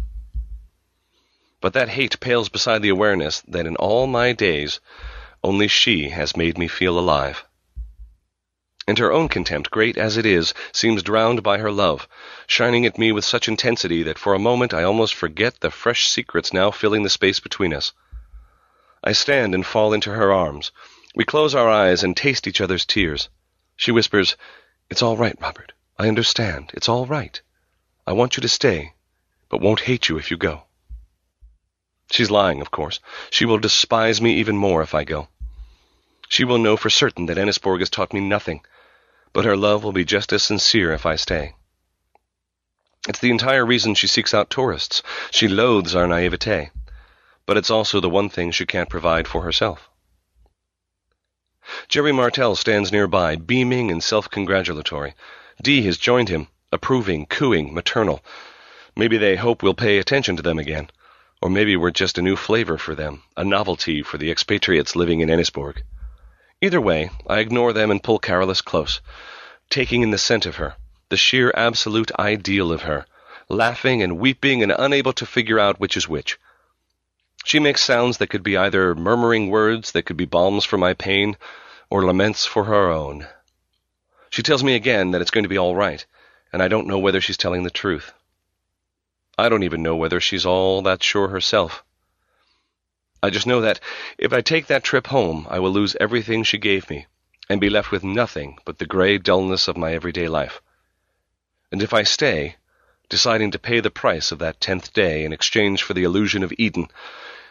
But 1.60 1.74
that 1.74 1.90
hate 1.90 2.18
pales 2.18 2.48
beside 2.48 2.82
the 2.82 2.88
awareness 2.88 3.40
that 3.48 3.66
in 3.66 3.76
all 3.76 4.06
my 4.06 4.32
days 4.32 4.80
only 5.44 5.68
she 5.68 6.08
has 6.08 6.36
made 6.36 6.58
me 6.58 6.66
feel 6.66 6.98
alive. 6.98 7.44
And 8.88 8.98
her 8.98 9.12
own 9.12 9.28
contempt, 9.28 9.70
great 9.70 9.96
as 9.96 10.16
it 10.16 10.26
is, 10.26 10.54
seems 10.72 11.02
drowned 11.04 11.42
by 11.44 11.58
her 11.58 11.70
love, 11.70 12.08
shining 12.48 12.84
at 12.84 12.98
me 12.98 13.12
with 13.12 13.24
such 13.24 13.48
intensity 13.48 14.02
that 14.02 14.18
for 14.18 14.34
a 14.34 14.40
moment 14.40 14.74
I 14.74 14.82
almost 14.82 15.14
forget 15.14 15.60
the 15.60 15.70
fresh 15.70 16.08
secrets 16.08 16.52
now 16.52 16.72
filling 16.72 17.04
the 17.04 17.10
space 17.10 17.38
between 17.38 17.72
us. 17.72 17.92
I 19.04 19.12
stand 19.12 19.54
and 19.54 19.64
fall 19.64 19.92
into 19.92 20.10
her 20.10 20.32
arms. 20.32 20.72
We 21.14 21.24
close 21.24 21.54
our 21.54 21.68
eyes 21.68 22.02
and 22.02 22.16
taste 22.16 22.48
each 22.48 22.60
other's 22.60 22.84
tears. 22.84 23.28
She 23.76 23.92
whispers, 23.92 24.36
It's 24.90 25.02
all 25.02 25.16
right, 25.16 25.36
Robert. 25.40 25.72
I 25.96 26.08
understand. 26.08 26.72
It's 26.74 26.88
all 26.88 27.06
right. 27.06 27.40
I 28.06 28.12
want 28.12 28.36
you 28.36 28.40
to 28.42 28.48
stay, 28.48 28.94
but 29.48 29.60
won't 29.60 29.80
hate 29.80 30.08
you 30.08 30.16
if 30.16 30.30
you 30.30 30.36
go. 30.36 30.62
She's 32.10 32.30
lying, 32.30 32.60
of 32.60 32.70
course. 32.70 33.00
She 33.30 33.44
will 33.44 33.58
despise 33.58 34.20
me 34.20 34.34
even 34.34 34.56
more 34.56 34.80
if 34.80 34.94
I 34.94 35.02
go. 35.02 35.28
She 36.28 36.44
will 36.44 36.58
know 36.58 36.76
for 36.76 36.88
certain 36.88 37.26
that 37.26 37.36
Ennisborg 37.36 37.80
has 37.80 37.90
taught 37.90 38.12
me 38.12 38.20
nothing, 38.20 38.60
but 39.32 39.44
her 39.44 39.56
love 39.56 39.82
will 39.82 39.92
be 39.92 40.04
just 40.04 40.32
as 40.32 40.44
sincere 40.44 40.92
if 40.92 41.04
I 41.04 41.16
stay. 41.16 41.54
It's 43.08 43.18
the 43.18 43.30
entire 43.30 43.66
reason 43.66 43.94
she 43.94 44.06
seeks 44.06 44.32
out 44.32 44.50
tourists. 44.50 45.02
She 45.30 45.48
loathes 45.48 45.94
our 45.94 46.06
naivete, 46.06 46.70
but 47.44 47.56
it's 47.56 47.70
also 47.70 48.00
the 48.00 48.10
one 48.10 48.28
thing 48.28 48.50
she 48.52 48.66
can't 48.66 48.88
provide 48.88 49.26
for 49.26 49.42
herself. 49.42 49.88
Jerry 51.88 52.12
Martell 52.12 52.54
stands 52.54 52.92
nearby, 52.92 53.34
beaming 53.34 53.90
and 53.90 54.02
self-congratulatory. 54.02 55.14
Dee 55.60 55.82
has 55.82 55.98
joined 55.98 56.28
him, 56.28 56.48
approving, 56.76 57.26
cooing, 57.26 57.74
maternal. 57.74 58.22
Maybe 58.94 59.16
they 59.16 59.34
hope 59.34 59.62
we'll 59.62 59.74
pay 59.74 59.98
attention 59.98 60.36
to 60.36 60.42
them 60.42 60.58
again. 60.58 60.90
Or 61.42 61.50
maybe 61.50 61.74
we're 61.76 61.90
just 61.90 62.18
a 62.18 62.22
new 62.22 62.36
flavor 62.36 62.78
for 62.78 62.94
them, 62.94 63.22
a 63.36 63.44
novelty 63.44 64.02
for 64.02 64.18
the 64.18 64.30
expatriates 64.30 64.94
living 64.94 65.20
in 65.20 65.28
Ennisborg. 65.28 65.82
Either 66.60 66.80
way, 66.80 67.10
I 67.26 67.40
ignore 67.40 67.72
them 67.72 67.90
and 67.90 68.02
pull 68.02 68.18
Carolus 68.18 68.62
close, 68.62 69.00
taking 69.68 70.02
in 70.02 70.10
the 70.10 70.18
scent 70.18 70.46
of 70.46 70.56
her, 70.56 70.76
the 71.08 71.16
sheer 71.16 71.52
absolute 71.54 72.10
ideal 72.18 72.72
of 72.72 72.82
her, 72.82 73.06
laughing 73.48 74.02
and 74.02 74.18
weeping 74.18 74.62
and 74.62 74.72
unable 74.72 75.12
to 75.14 75.26
figure 75.26 75.58
out 75.58 75.80
which 75.80 75.96
is 75.96 76.08
which. 76.08 76.38
She 77.44 77.58
makes 77.58 77.84
sounds 77.84 78.18
that 78.18 78.28
could 78.28 78.42
be 78.42 78.56
either 78.56 78.94
murmuring 78.94 79.50
words 79.50 79.92
that 79.92 80.02
could 80.02 80.16
be 80.16 80.24
balms 80.24 80.64
for 80.64 80.78
my 80.78 80.94
pain, 80.94 81.36
or 81.90 82.04
laments 82.04 82.44
for 82.44 82.64
her 82.64 82.90
own. 82.90 83.26
She 84.30 84.42
tells 84.42 84.64
me 84.64 84.74
again 84.74 85.12
that 85.12 85.20
it's 85.20 85.30
going 85.30 85.44
to 85.44 85.48
be 85.48 85.58
all 85.58 85.76
right, 85.76 86.04
and 86.52 86.62
I 86.62 86.68
don't 86.68 86.86
know 86.86 86.98
whether 86.98 87.20
she's 87.20 87.36
telling 87.36 87.62
the 87.62 87.70
truth. 87.70 88.12
I 89.38 89.48
don't 89.48 89.64
even 89.64 89.82
know 89.82 89.96
whether 89.96 90.20
she's 90.20 90.46
all 90.46 90.82
that 90.82 91.02
sure 91.02 91.28
herself. 91.28 91.84
I 93.22 93.30
just 93.30 93.46
know 93.46 93.60
that 93.60 93.80
if 94.18 94.32
I 94.32 94.40
take 94.40 94.66
that 94.66 94.84
trip 94.84 95.08
home, 95.08 95.46
I 95.50 95.58
will 95.58 95.72
lose 95.72 95.96
everything 96.00 96.42
she 96.42 96.58
gave 96.58 96.88
me, 96.88 97.06
and 97.48 97.60
be 97.60 97.70
left 97.70 97.90
with 97.90 98.04
nothing 98.04 98.58
but 98.64 98.78
the 98.78 98.86
gray 98.86 99.18
dullness 99.18 99.68
of 99.68 99.76
my 99.76 99.92
everyday 99.92 100.28
life. 100.28 100.62
And 101.72 101.82
if 101.82 101.92
I 101.92 102.02
stay, 102.02 102.56
deciding 103.08 103.50
to 103.50 103.58
pay 103.58 103.80
the 103.80 103.90
price 103.90 104.32
of 104.32 104.38
that 104.38 104.60
tenth 104.60 104.92
day 104.92 105.24
in 105.24 105.32
exchange 105.32 105.82
for 105.82 105.94
the 105.94 106.04
illusion 106.04 106.42
of 106.42 106.52
Eden, 106.56 106.88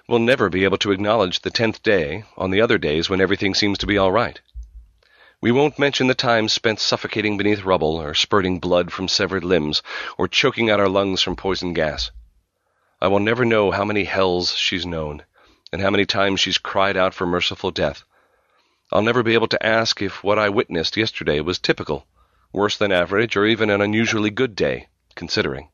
will 0.07 0.19
never 0.19 0.49
be 0.49 0.63
able 0.63 0.77
to 0.77 0.91
acknowledge 0.91 1.41
the 1.41 1.49
tenth 1.49 1.81
day 1.83 2.23
on 2.37 2.51
the 2.51 2.61
other 2.61 2.77
days 2.77 3.09
when 3.09 3.21
everything 3.21 3.53
seems 3.53 3.77
to 3.79 3.87
be 3.87 3.97
all 3.97 4.11
right. 4.11 4.39
We 5.41 5.51
won't 5.51 5.77
mention 5.77 6.07
the 6.07 6.15
time 6.15 6.47
spent 6.47 6.79
suffocating 6.79 7.37
beneath 7.37 7.63
rubble, 7.63 7.97
or 7.97 8.13
spurting 8.13 8.59
blood 8.59 8.91
from 8.91 9.07
severed 9.07 9.43
limbs, 9.43 9.83
or 10.17 10.27
choking 10.27 10.69
out 10.69 10.79
our 10.79 10.89
lungs 10.89 11.21
from 11.21 11.35
poison 11.35 11.73
gas. 11.73 12.11
I 13.01 13.09
will 13.09 13.19
never 13.19 13.45
know 13.45 13.71
how 13.71 13.83
many 13.85 14.05
hells 14.05 14.55
she's 14.55 14.85
known, 14.85 15.23
and 15.71 15.81
how 15.81 15.89
many 15.89 16.05
times 16.05 16.39
she's 16.39 16.57
cried 16.57 16.95
out 16.95 17.13
for 17.13 17.25
merciful 17.25 17.71
death. 17.71 18.03
I'll 18.91 19.01
never 19.01 19.23
be 19.23 19.33
able 19.33 19.49
to 19.49 19.65
ask 19.65 20.01
if 20.01 20.23
what 20.23 20.39
I 20.39 20.49
witnessed 20.49 20.95
yesterday 20.95 21.41
was 21.41 21.59
typical, 21.59 22.07
worse 22.53 22.77
than 22.77 22.91
average, 22.91 23.35
or 23.35 23.45
even 23.45 23.69
an 23.69 23.81
unusually 23.81 24.29
good 24.29 24.55
day, 24.55 24.87
considering. 25.15 25.69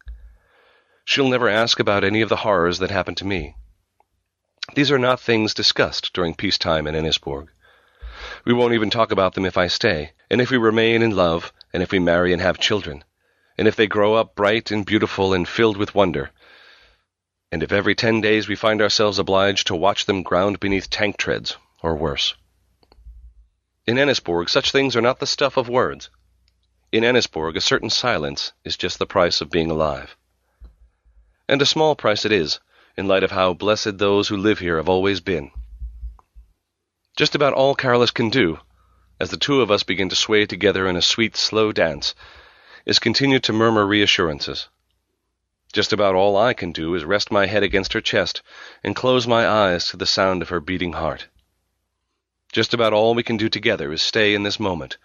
She'll 1.06 1.30
never 1.30 1.48
ask 1.50 1.80
about 1.80 2.04
any 2.04 2.22
of 2.22 2.30
the 2.30 2.38
horrors 2.38 2.80
that 2.80 2.90
happened 2.90 3.18
to 3.18 3.26
me. 3.26 3.56
These 4.74 4.92
are 4.92 5.00
not 5.00 5.20
things 5.20 5.54
discussed 5.54 6.14
during 6.14 6.34
peacetime 6.34 6.88
in 6.88 6.96
Ennisborg. 6.96 7.50
We 8.46 8.54
won't 8.54 8.74
even 8.74 8.90
talk 8.90 9.12
about 9.12 9.34
them 9.34 9.46
if 9.46 9.58
I 9.58 9.68
stay, 9.68 10.12
and 10.30 10.42
if 10.42 10.52
we 10.52 10.58
remain 10.58 11.02
in 11.02 11.16
love, 11.16 11.52
and 11.74 11.82
if 11.82 11.92
we 11.92 12.00
marry 12.00 12.34
and 12.34 12.42
have 12.42 12.60
children, 12.60 13.04
and 13.58 13.68
if 13.68 13.76
they 13.76 13.88
grow 13.88 14.16
up 14.16 14.36
bright 14.36 14.72
and 14.72 14.86
beautiful 14.86 15.34
and 15.34 15.48
filled 15.48 15.78
with 15.78 15.96
wonder, 15.96 16.32
and 17.52 17.64
if 17.64 17.72
every 17.72 17.96
ten 17.96 18.22
days 18.22 18.48
we 18.48 18.56
find 18.56 18.82
ourselves 18.82 19.20
obliged 19.20 19.68
to 19.68 19.76
watch 19.76 20.06
them 20.06 20.24
ground 20.24 20.60
beneath 20.60 20.90
tank 20.90 21.18
treads, 21.18 21.58
or 21.84 21.96
worse. 21.96 22.34
In 23.86 23.98
Ennisborg, 23.98 24.50
such 24.50 24.72
things 24.72 24.96
are 24.96 25.02
not 25.02 25.20
the 25.20 25.28
stuff 25.28 25.58
of 25.58 25.68
words. 25.68 26.10
In 26.92 27.04
Ennisborg, 27.04 27.58
a 27.58 27.62
certain 27.62 27.90
silence 27.90 28.54
is 28.64 28.78
just 28.78 29.00
the 29.00 29.06
price 29.06 29.42
of 29.42 29.50
being 29.50 29.72
alive. 29.72 30.16
And 31.50 31.62
a 31.62 31.66
small 31.66 31.96
price 31.96 32.24
it 32.24 32.32
is, 32.32 32.60
in 32.96 33.08
light 33.08 33.24
of 33.24 33.32
how 33.32 33.54
blessed 33.54 33.98
those 33.98 34.28
who 34.28 34.38
live 34.38 34.60
here 34.60 34.78
have 34.78 34.90
always 34.90 35.20
been. 35.20 35.52
Just 37.18 37.36
about 37.36 37.52
all 37.52 37.76
Carolus 37.76 38.12
can 38.12 38.30
do, 38.30 38.62
as 39.20 39.32
the 39.32 39.38
two 39.38 39.62
of 39.62 39.70
us 39.70 39.84
begin 39.84 40.08
to 40.10 40.16
sway 40.16 40.46
together 40.46 40.88
in 40.88 40.96
a 40.96 41.02
sweet, 41.02 41.36
slow 41.36 41.74
dance, 41.74 42.16
is 42.86 43.00
continue 43.00 43.38
to 43.40 43.52
murmur 43.52 43.86
reassurances. 43.86 44.70
Just 45.74 45.92
about 45.92 46.16
all 46.16 46.38
I 46.38 46.54
can 46.54 46.72
do 46.72 46.96
is 46.96 47.04
rest 47.04 47.30
my 47.30 47.48
head 47.48 47.64
against 47.64 47.92
her 47.92 48.00
chest 48.00 48.42
and 48.82 48.96
close 48.96 49.28
my 49.28 49.46
eyes 49.46 49.88
to 49.90 49.98
the 49.98 50.06
sound 50.06 50.42
of 50.42 50.50
her 50.50 50.62
beating 50.62 50.94
heart. 50.94 51.28
Just 52.54 52.74
about 52.74 52.94
all 52.94 53.14
we 53.14 53.24
can 53.24 53.36
do 53.36 53.50
together 53.50 53.92
is 53.92 54.02
stay 54.02 54.34
in 54.34 54.44
this 54.44 54.60
moment, 54.60 54.98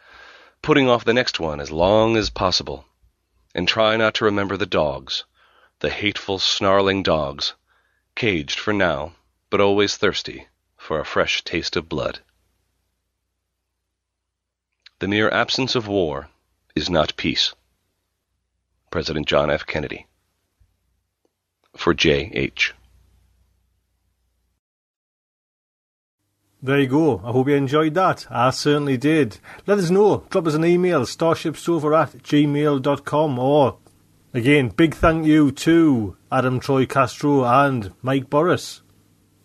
putting 0.62 0.88
off 0.88 1.04
the 1.04 1.12
next 1.12 1.40
one 1.40 1.58
as 1.58 1.72
long 1.72 2.16
as 2.16 2.30
possible, 2.30 2.86
and 3.52 3.66
try 3.66 3.96
not 3.96 4.14
to 4.14 4.24
remember 4.24 4.56
the 4.56 4.64
dogs, 4.64 5.24
the 5.80 5.90
hateful, 5.90 6.38
snarling 6.38 7.02
dogs, 7.02 7.54
caged 8.14 8.60
for 8.60 8.72
now, 8.72 9.16
but 9.50 9.60
always 9.60 9.96
thirsty 9.96 10.46
for 10.86 11.00
a 11.00 11.04
fresh 11.04 11.42
taste 11.42 11.74
of 11.74 11.88
blood. 11.88 12.20
The 15.00 15.08
mere 15.08 15.28
absence 15.28 15.74
of 15.74 15.88
war 15.88 16.28
is 16.76 16.88
not 16.88 17.16
peace. 17.16 17.54
President 18.92 19.26
John 19.26 19.50
F. 19.50 19.66
Kennedy. 19.66 20.06
For 21.76 21.92
J. 21.92 22.30
H. 22.32 22.72
There 26.62 26.78
you 26.78 26.86
go. 26.86 27.18
I 27.24 27.32
hope 27.32 27.48
you 27.48 27.56
enjoyed 27.56 27.94
that. 27.94 28.28
I 28.30 28.50
certainly 28.50 28.96
did. 28.96 29.38
Let 29.66 29.78
us 29.78 29.90
know. 29.90 30.24
Drop 30.30 30.46
us 30.46 30.54
an 30.54 30.64
email, 30.64 31.00
starshipsofa 31.00 32.00
at 32.00 32.22
gmail.com 32.22 33.38
or, 33.40 33.78
again, 34.32 34.68
big 34.68 34.94
thank 34.94 35.26
you 35.26 35.50
to 35.50 36.16
Adam 36.30 36.60
Troy 36.60 36.86
Castro 36.86 37.44
and 37.44 37.92
Mike 38.02 38.30
Boris. 38.30 38.82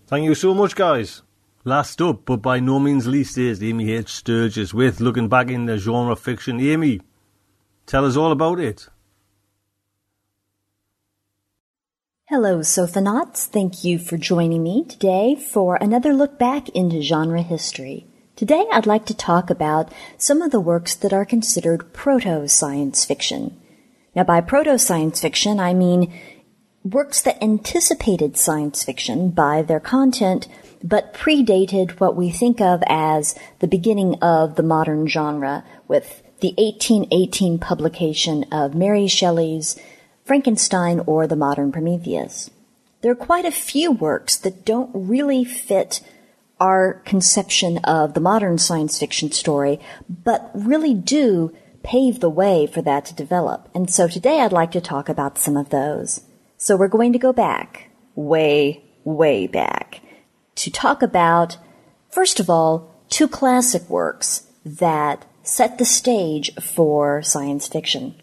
Thank 0.05 0.25
you 0.25 0.35
so 0.35 0.53
much, 0.53 0.75
guys. 0.75 1.23
Last 1.63 2.01
up, 2.01 2.25
but 2.25 2.37
by 2.37 2.59
no 2.59 2.79
means 2.79 3.05
least, 3.05 3.37
is 3.37 3.61
Amy 3.61 3.91
H. 3.91 4.09
Sturgis 4.09 4.73
with 4.73 4.99
Looking 4.99 5.29
Back 5.29 5.51
in 5.51 5.67
the 5.67 5.77
Genre 5.77 6.15
Fiction. 6.15 6.59
Amy, 6.59 7.01
tell 7.85 8.03
us 8.03 8.17
all 8.17 8.31
about 8.31 8.59
it. 8.59 8.87
Hello, 12.27 12.61
SofaNauts. 12.61 13.45
Thank 13.45 13.83
you 13.83 13.99
for 13.99 14.17
joining 14.17 14.63
me 14.63 14.85
today 14.85 15.35
for 15.35 15.75
another 15.75 16.15
look 16.15 16.39
back 16.39 16.67
into 16.69 17.03
genre 17.03 17.43
history. 17.43 18.07
Today 18.35 18.65
I'd 18.71 18.87
like 18.87 19.05
to 19.05 19.13
talk 19.13 19.51
about 19.51 19.93
some 20.17 20.41
of 20.41 20.49
the 20.49 20.59
works 20.59 20.95
that 20.95 21.13
are 21.13 21.25
considered 21.25 21.93
proto-science 21.93 23.05
fiction. 23.05 23.61
Now 24.15 24.23
by 24.23 24.41
proto-science 24.41 25.21
fiction, 25.21 25.59
I 25.59 25.75
mean 25.75 26.11
works 26.83 27.21
that 27.21 27.41
anticipated 27.43 28.37
science 28.37 28.83
fiction 28.83 29.29
by 29.29 29.61
their 29.61 29.79
content 29.79 30.47
but 30.83 31.13
predated 31.13 31.99
what 31.99 32.15
we 32.15 32.31
think 32.31 32.59
of 32.59 32.81
as 32.87 33.35
the 33.59 33.67
beginning 33.67 34.15
of 34.15 34.55
the 34.55 34.63
modern 34.63 35.07
genre 35.07 35.63
with 35.87 36.23
the 36.39 36.53
1818 36.57 37.59
publication 37.59 38.43
of 38.51 38.73
Mary 38.73 39.07
Shelley's 39.07 39.77
Frankenstein 40.25 41.01
or 41.05 41.27
the 41.27 41.35
modern 41.35 41.71
Prometheus. 41.71 42.49
There 43.01 43.11
are 43.11 43.15
quite 43.15 43.45
a 43.45 43.51
few 43.51 43.91
works 43.91 44.37
that 44.37 44.65
don't 44.65 44.89
really 44.93 45.43
fit 45.43 46.01
our 46.59 46.93
conception 47.05 47.79
of 47.79 48.13
the 48.13 48.19
modern 48.19 48.57
science 48.57 48.99
fiction 48.99 49.31
story, 49.31 49.79
but 50.07 50.51
really 50.53 50.93
do 50.93 51.55
pave 51.83 52.19
the 52.19 52.29
way 52.29 52.67
for 52.67 52.81
that 52.83 53.05
to 53.05 53.15
develop. 53.15 53.67
And 53.73 53.89
so 53.89 54.07
today 54.07 54.41
I'd 54.41 54.51
like 54.51 54.71
to 54.71 54.81
talk 54.81 55.09
about 55.09 55.39
some 55.39 55.57
of 55.57 55.69
those. 55.69 56.21
So 56.63 56.77
we're 56.77 56.89
going 56.89 57.11
to 57.13 57.17
go 57.17 57.33
back, 57.33 57.89
way, 58.13 58.83
way 59.03 59.47
back, 59.47 59.99
to 60.53 60.69
talk 60.69 61.01
about, 61.01 61.57
first 62.11 62.39
of 62.39 62.51
all, 62.51 63.03
two 63.09 63.27
classic 63.27 63.89
works 63.89 64.45
that 64.63 65.25
set 65.41 65.79
the 65.79 65.85
stage 65.85 66.53
for 66.61 67.23
science 67.23 67.67
fiction. 67.67 68.13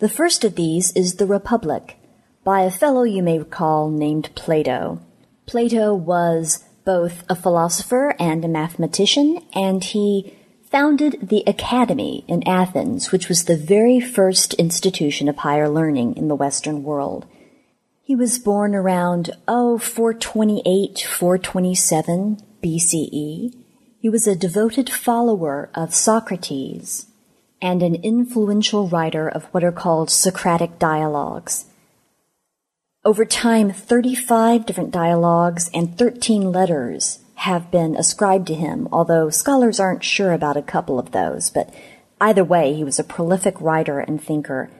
The 0.00 0.08
first 0.10 0.44
of 0.44 0.54
these 0.54 0.92
is 0.92 1.14
The 1.14 1.24
Republic, 1.24 1.96
by 2.44 2.60
a 2.60 2.70
fellow 2.70 3.04
you 3.04 3.22
may 3.22 3.38
recall 3.38 3.88
named 3.88 4.34
Plato. 4.34 5.00
Plato 5.46 5.94
was 5.94 6.62
both 6.84 7.24
a 7.30 7.34
philosopher 7.34 8.14
and 8.20 8.44
a 8.44 8.48
mathematician, 8.48 9.42
and 9.54 9.82
he 9.82 10.36
founded 10.70 11.30
the 11.30 11.42
Academy 11.46 12.26
in 12.28 12.46
Athens, 12.46 13.12
which 13.12 13.30
was 13.30 13.46
the 13.46 13.56
very 13.56 13.98
first 13.98 14.52
institution 14.54 15.26
of 15.26 15.38
higher 15.38 15.70
learning 15.70 16.18
in 16.18 16.28
the 16.28 16.36
Western 16.36 16.82
world. 16.82 17.24
He 18.08 18.16
was 18.16 18.38
born 18.38 18.74
around, 18.74 19.32
oh, 19.46 19.76
428, 19.76 21.06
427 21.06 22.38
BCE. 22.64 23.54
He 24.00 24.08
was 24.08 24.26
a 24.26 24.34
devoted 24.34 24.88
follower 24.88 25.68
of 25.74 25.94
Socrates 25.94 27.08
and 27.60 27.82
an 27.82 27.96
influential 27.96 28.88
writer 28.88 29.28
of 29.28 29.44
what 29.52 29.62
are 29.62 29.70
called 29.70 30.08
Socratic 30.08 30.78
dialogues. 30.78 31.66
Over 33.04 33.26
time, 33.26 33.72
35 33.72 34.64
different 34.64 34.90
dialogues 34.90 35.68
and 35.74 35.98
13 35.98 36.50
letters 36.50 37.18
have 37.34 37.70
been 37.70 37.94
ascribed 37.94 38.46
to 38.46 38.54
him, 38.54 38.88
although 38.90 39.28
scholars 39.28 39.78
aren't 39.78 40.02
sure 40.02 40.32
about 40.32 40.56
a 40.56 40.62
couple 40.62 40.98
of 40.98 41.10
those. 41.10 41.50
But 41.50 41.74
either 42.22 42.42
way, 42.42 42.72
he 42.72 42.84
was 42.84 42.98
a 42.98 43.04
prolific 43.04 43.60
writer 43.60 44.00
and 44.00 44.18
thinker, 44.18 44.70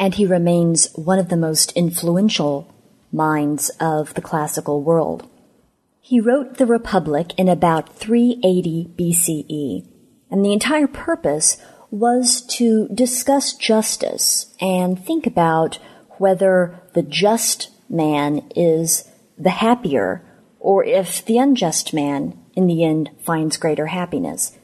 and 0.00 0.14
he 0.14 0.24
remains 0.24 0.90
one 0.94 1.18
of 1.18 1.28
the 1.28 1.36
most 1.36 1.72
influential 1.72 2.74
minds 3.12 3.70
of 3.78 4.14
the 4.14 4.22
classical 4.22 4.82
world. 4.82 5.28
He 6.00 6.18
wrote 6.18 6.56
The 6.56 6.66
Republic 6.66 7.34
in 7.36 7.48
about 7.48 7.94
380 7.94 8.94
BCE, 8.98 9.86
and 10.30 10.42
the 10.42 10.54
entire 10.54 10.86
purpose 10.86 11.58
was 11.90 12.40
to 12.56 12.88
discuss 12.88 13.52
justice 13.52 14.54
and 14.58 14.98
think 14.98 15.26
about 15.26 15.78
whether 16.16 16.80
the 16.94 17.02
just 17.02 17.70
man 17.90 18.48
is 18.56 19.04
the 19.36 19.50
happier 19.50 20.24
or 20.58 20.82
if 20.84 21.24
the 21.24 21.36
unjust 21.36 21.92
man, 21.92 22.38
in 22.54 22.66
the 22.66 22.84
end, 22.84 23.10
finds 23.22 23.56
greater 23.58 23.86
happiness. 23.86 24.56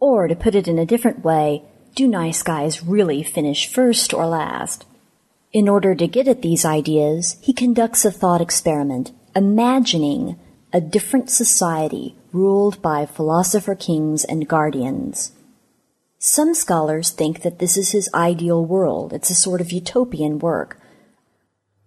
Or, 0.00 0.26
to 0.28 0.36
put 0.36 0.54
it 0.54 0.68
in 0.68 0.78
a 0.78 0.86
different 0.86 1.24
way, 1.24 1.64
do 1.94 2.06
nice 2.06 2.42
guys 2.42 2.82
really 2.82 3.22
finish 3.22 3.66
first 3.66 4.12
or 4.12 4.26
last? 4.26 4.84
In 5.52 5.68
order 5.68 5.94
to 5.94 6.06
get 6.06 6.28
at 6.28 6.42
these 6.42 6.64
ideas, 6.64 7.36
he 7.40 7.52
conducts 7.52 8.04
a 8.04 8.10
thought 8.10 8.40
experiment, 8.40 9.12
imagining 9.36 10.36
a 10.72 10.80
different 10.80 11.30
society 11.30 12.16
ruled 12.32 12.82
by 12.82 13.06
philosopher 13.06 13.74
kings 13.74 14.24
and 14.24 14.48
guardians. 14.48 15.32
Some 16.18 16.54
scholars 16.54 17.10
think 17.10 17.42
that 17.42 17.58
this 17.58 17.76
is 17.76 17.92
his 17.92 18.10
ideal 18.12 18.64
world. 18.64 19.12
It's 19.12 19.30
a 19.30 19.34
sort 19.34 19.60
of 19.60 19.70
utopian 19.70 20.38
work, 20.38 20.80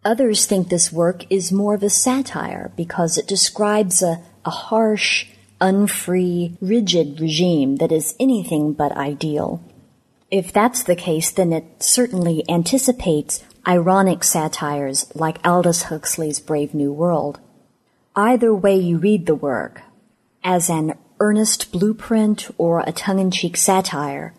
Others 0.08 0.46
think 0.46 0.70
this 0.70 0.90
work 0.90 1.30
is 1.30 1.52
more 1.52 1.74
of 1.74 1.84
a 1.84 1.90
satire 1.90 2.72
because 2.78 3.18
it 3.18 3.28
describes 3.28 4.02
a, 4.02 4.24
a 4.46 4.50
harsh, 4.50 5.28
unfree, 5.60 6.58
rigid 6.62 7.20
regime 7.20 7.76
that 7.76 7.92
is 7.92 8.16
anything 8.18 8.72
but 8.72 8.94
ideal. 8.94 9.62
If 10.30 10.52
that's 10.52 10.84
the 10.84 10.96
case, 10.96 11.32
then 11.32 11.54
it 11.54 11.82
certainly 11.82 12.44
anticipates 12.50 13.44
ironic 13.66 14.24
satires 14.24 15.10
like 15.16 15.46
Aldous 15.48 15.84
Huxley's 15.84 16.40
Brave 16.40 16.74
New 16.74 16.92
World. 16.92 17.40
Either 18.16 18.54
way 18.54 18.76
you 18.76 18.98
read 18.98 19.26
the 19.26 19.36
work, 19.36 19.84
as 20.44 20.70
an 20.70 20.98
earnest 21.20 21.72
blueprint 21.72 22.50
or 22.58 22.82
a 22.82 22.92
tongue-in-cheek 22.92 23.56
satire, 23.56 24.34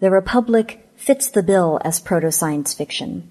The 0.00 0.10
Republic 0.10 0.88
fits 0.96 1.28
the 1.28 1.42
bill 1.42 1.78
as 1.84 2.00
proto-science 2.00 2.74
fiction. 2.74 3.28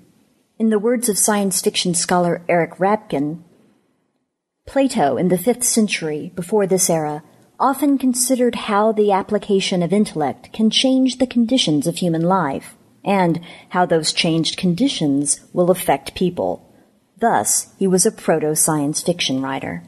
In 0.59 0.69
the 0.69 0.80
words 0.80 1.09
of 1.09 1.17
science 1.17 1.61
fiction 1.61 1.95
scholar 1.95 2.43
Eric 2.47 2.76
Rabkin, 2.77 3.41
Plato 4.67 5.17
in 5.17 5.30
the 5.30 5.38
5th 5.38 5.63
century, 5.63 6.31
before 6.35 6.67
this 6.67 6.89
era, 6.89 7.23
often 7.60 7.98
considered 7.98 8.56
how 8.56 8.91
the 8.91 9.11
application 9.11 9.84
of 9.84 9.94
intellect 9.94 10.53
can 10.53 10.69
change 10.69 11.18
the 11.18 11.27
conditions 11.27 11.88
of 11.88 11.98
human 11.98 12.22
life, 12.22 12.76
and 13.03 13.40
how 13.69 13.86
those 13.86 14.14
changed 14.14 14.57
conditions 14.57 15.41
will 15.53 15.72
affect 15.72 16.15
people. 16.15 16.65
Thus, 17.18 17.73
he 17.77 17.88
was 17.88 18.06
a 18.06 18.11
proto-science 18.11 19.02
fiction 19.02 19.41
writer. 19.41 19.84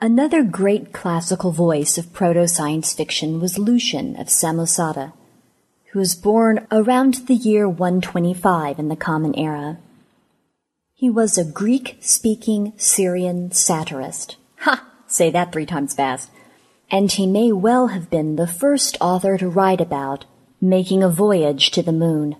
Another 0.00 0.42
great 0.42 0.92
classical 0.92 1.52
voice 1.52 1.98
of 1.98 2.12
proto-science 2.12 2.92
fiction 2.92 3.40
was 3.40 3.58
Lucian 3.58 4.16
of 4.16 4.26
Samosata 4.28 5.12
who 5.92 5.98
was 5.98 6.14
born 6.14 6.66
around 6.70 7.14
the 7.26 7.34
year 7.34 7.68
125 7.68 8.78
in 8.78 8.88
the 8.88 8.96
Common 8.96 9.34
Era. 9.38 9.76
He 10.94 11.10
was 11.10 11.36
a 11.36 11.44
Greek 11.44 11.98
speaking 12.00 12.72
Syrian 12.78 13.52
satirist. 13.52 14.36
Say 15.12 15.30
that 15.30 15.52
three 15.52 15.66
times 15.66 15.92
fast. 15.92 16.30
And 16.90 17.12
he 17.12 17.26
may 17.26 17.52
well 17.52 17.88
have 17.88 18.08
been 18.08 18.36
the 18.36 18.46
first 18.46 18.96
author 18.98 19.36
to 19.36 19.46
write 19.46 19.80
about 19.80 20.24
making 20.58 21.02
a 21.02 21.10
voyage 21.10 21.70
to 21.72 21.82
the 21.82 21.92
moon. 21.92 22.36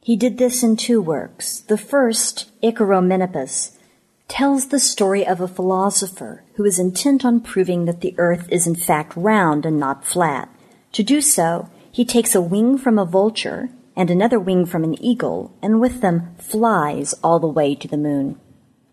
He 0.00 0.16
did 0.16 0.36
this 0.36 0.64
in 0.64 0.76
two 0.76 1.00
works. 1.00 1.60
The 1.60 1.78
first, 1.78 2.50
Icaromenippus, 2.60 3.78
tells 4.26 4.68
the 4.68 4.80
story 4.80 5.24
of 5.24 5.40
a 5.40 5.46
philosopher 5.46 6.42
who 6.54 6.64
is 6.64 6.80
intent 6.80 7.24
on 7.24 7.40
proving 7.40 7.84
that 7.84 8.00
the 8.00 8.16
earth 8.18 8.48
is 8.50 8.66
in 8.66 8.74
fact 8.74 9.16
round 9.16 9.64
and 9.64 9.78
not 9.78 10.04
flat. 10.04 10.48
To 10.92 11.04
do 11.04 11.20
so, 11.20 11.70
he 11.92 12.04
takes 12.04 12.34
a 12.34 12.40
wing 12.40 12.78
from 12.78 12.98
a 12.98 13.04
vulture 13.04 13.68
and 13.94 14.10
another 14.10 14.40
wing 14.40 14.66
from 14.66 14.82
an 14.82 15.00
eagle, 15.00 15.56
and 15.62 15.80
with 15.80 16.00
them 16.00 16.34
flies 16.36 17.14
all 17.22 17.38
the 17.38 17.46
way 17.46 17.76
to 17.76 17.86
the 17.86 17.96
moon. 17.96 18.40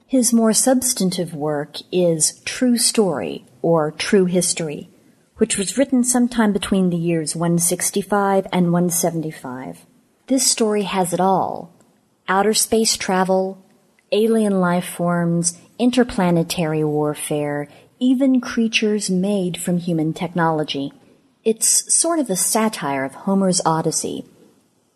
His 0.10 0.34
more 0.34 0.54
substantive 0.54 1.36
work 1.36 1.76
is 1.92 2.42
True 2.44 2.80
Story, 2.80 3.46
or 3.62 3.92
True 3.92 4.26
History, 4.26 4.90
which 5.38 5.56
was 5.56 5.78
written 5.78 6.04
sometime 6.04 6.52
between 6.52 6.90
the 6.90 6.98
years 6.98 7.36
165 7.36 8.48
and 8.52 8.74
175. 8.74 9.86
This 10.26 10.50
story 10.50 10.82
has 10.82 11.14
it 11.14 11.20
all. 11.20 11.72
Outer 12.28 12.56
space 12.56 12.98
travel, 12.98 13.64
alien 14.12 14.60
life 14.60 14.88
forms, 14.88 15.60
interplanetary 15.78 16.84
warfare, 16.84 17.68
even 18.00 18.42
creatures 18.42 19.12
made 19.12 19.62
from 19.62 19.78
human 19.78 20.14
technology. 20.14 20.92
It's 21.44 21.94
sort 21.94 22.18
of 22.18 22.32
a 22.32 22.36
satire 22.36 23.06
of 23.06 23.14
Homer's 23.14 23.62
Odyssey. 23.64 24.26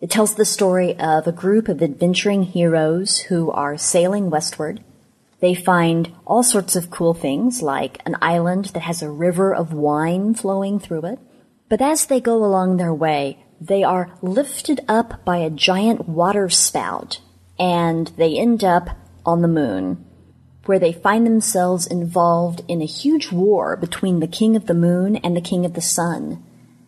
It 0.02 0.10
tells 0.10 0.34
the 0.34 0.44
story 0.44 0.98
of 0.98 1.28
a 1.28 1.32
group 1.32 1.68
of 1.68 1.84
adventuring 1.84 2.42
heroes 2.42 3.20
who 3.30 3.52
are 3.52 3.78
sailing 3.78 4.32
westward. 4.32 4.84
They 5.44 5.56
find 5.56 6.10
all 6.26 6.42
sorts 6.42 6.78
of 6.78 6.90
cool 6.90 7.14
things, 7.14 7.62
like 7.62 8.02
an 8.06 8.16
island 8.22 8.68
that 8.68 8.84
has 8.84 9.02
a 9.02 9.10
river 9.10 9.54
of 9.54 9.74
wine 9.74 10.36
flowing 10.36 10.80
through 10.80 11.02
it. 11.02 11.20
But 11.68 11.82
as 11.82 12.06
they 12.06 12.22
go 12.22 12.46
along 12.46 12.78
their 12.78 12.94
way, 12.94 13.44
they 13.60 13.84
are 13.84 14.18
lifted 14.22 14.80
up 14.88 15.26
by 15.26 15.40
a 15.40 15.50
giant 15.50 16.08
water 16.08 16.48
spout, 16.48 17.20
and 17.60 18.08
they 18.16 18.38
end 18.38 18.64
up 18.64 18.92
on 19.26 19.42
the 19.42 19.50
moon 19.50 20.06
where 20.64 20.80
they 20.80 20.94
find 20.94 21.28
themselves 21.28 21.88
involved 21.88 22.62
in 22.70 22.82
a 22.82 22.86
huge 22.86 23.34
war 23.34 23.76
between 23.76 24.22
the 24.22 24.28
King 24.28 24.56
of 24.56 24.68
the 24.68 24.74
Moon 24.74 25.18
and 25.18 25.36
the 25.36 25.42
King 25.42 25.66
of 25.66 25.74
the 25.74 25.82
Sun. 25.82 26.42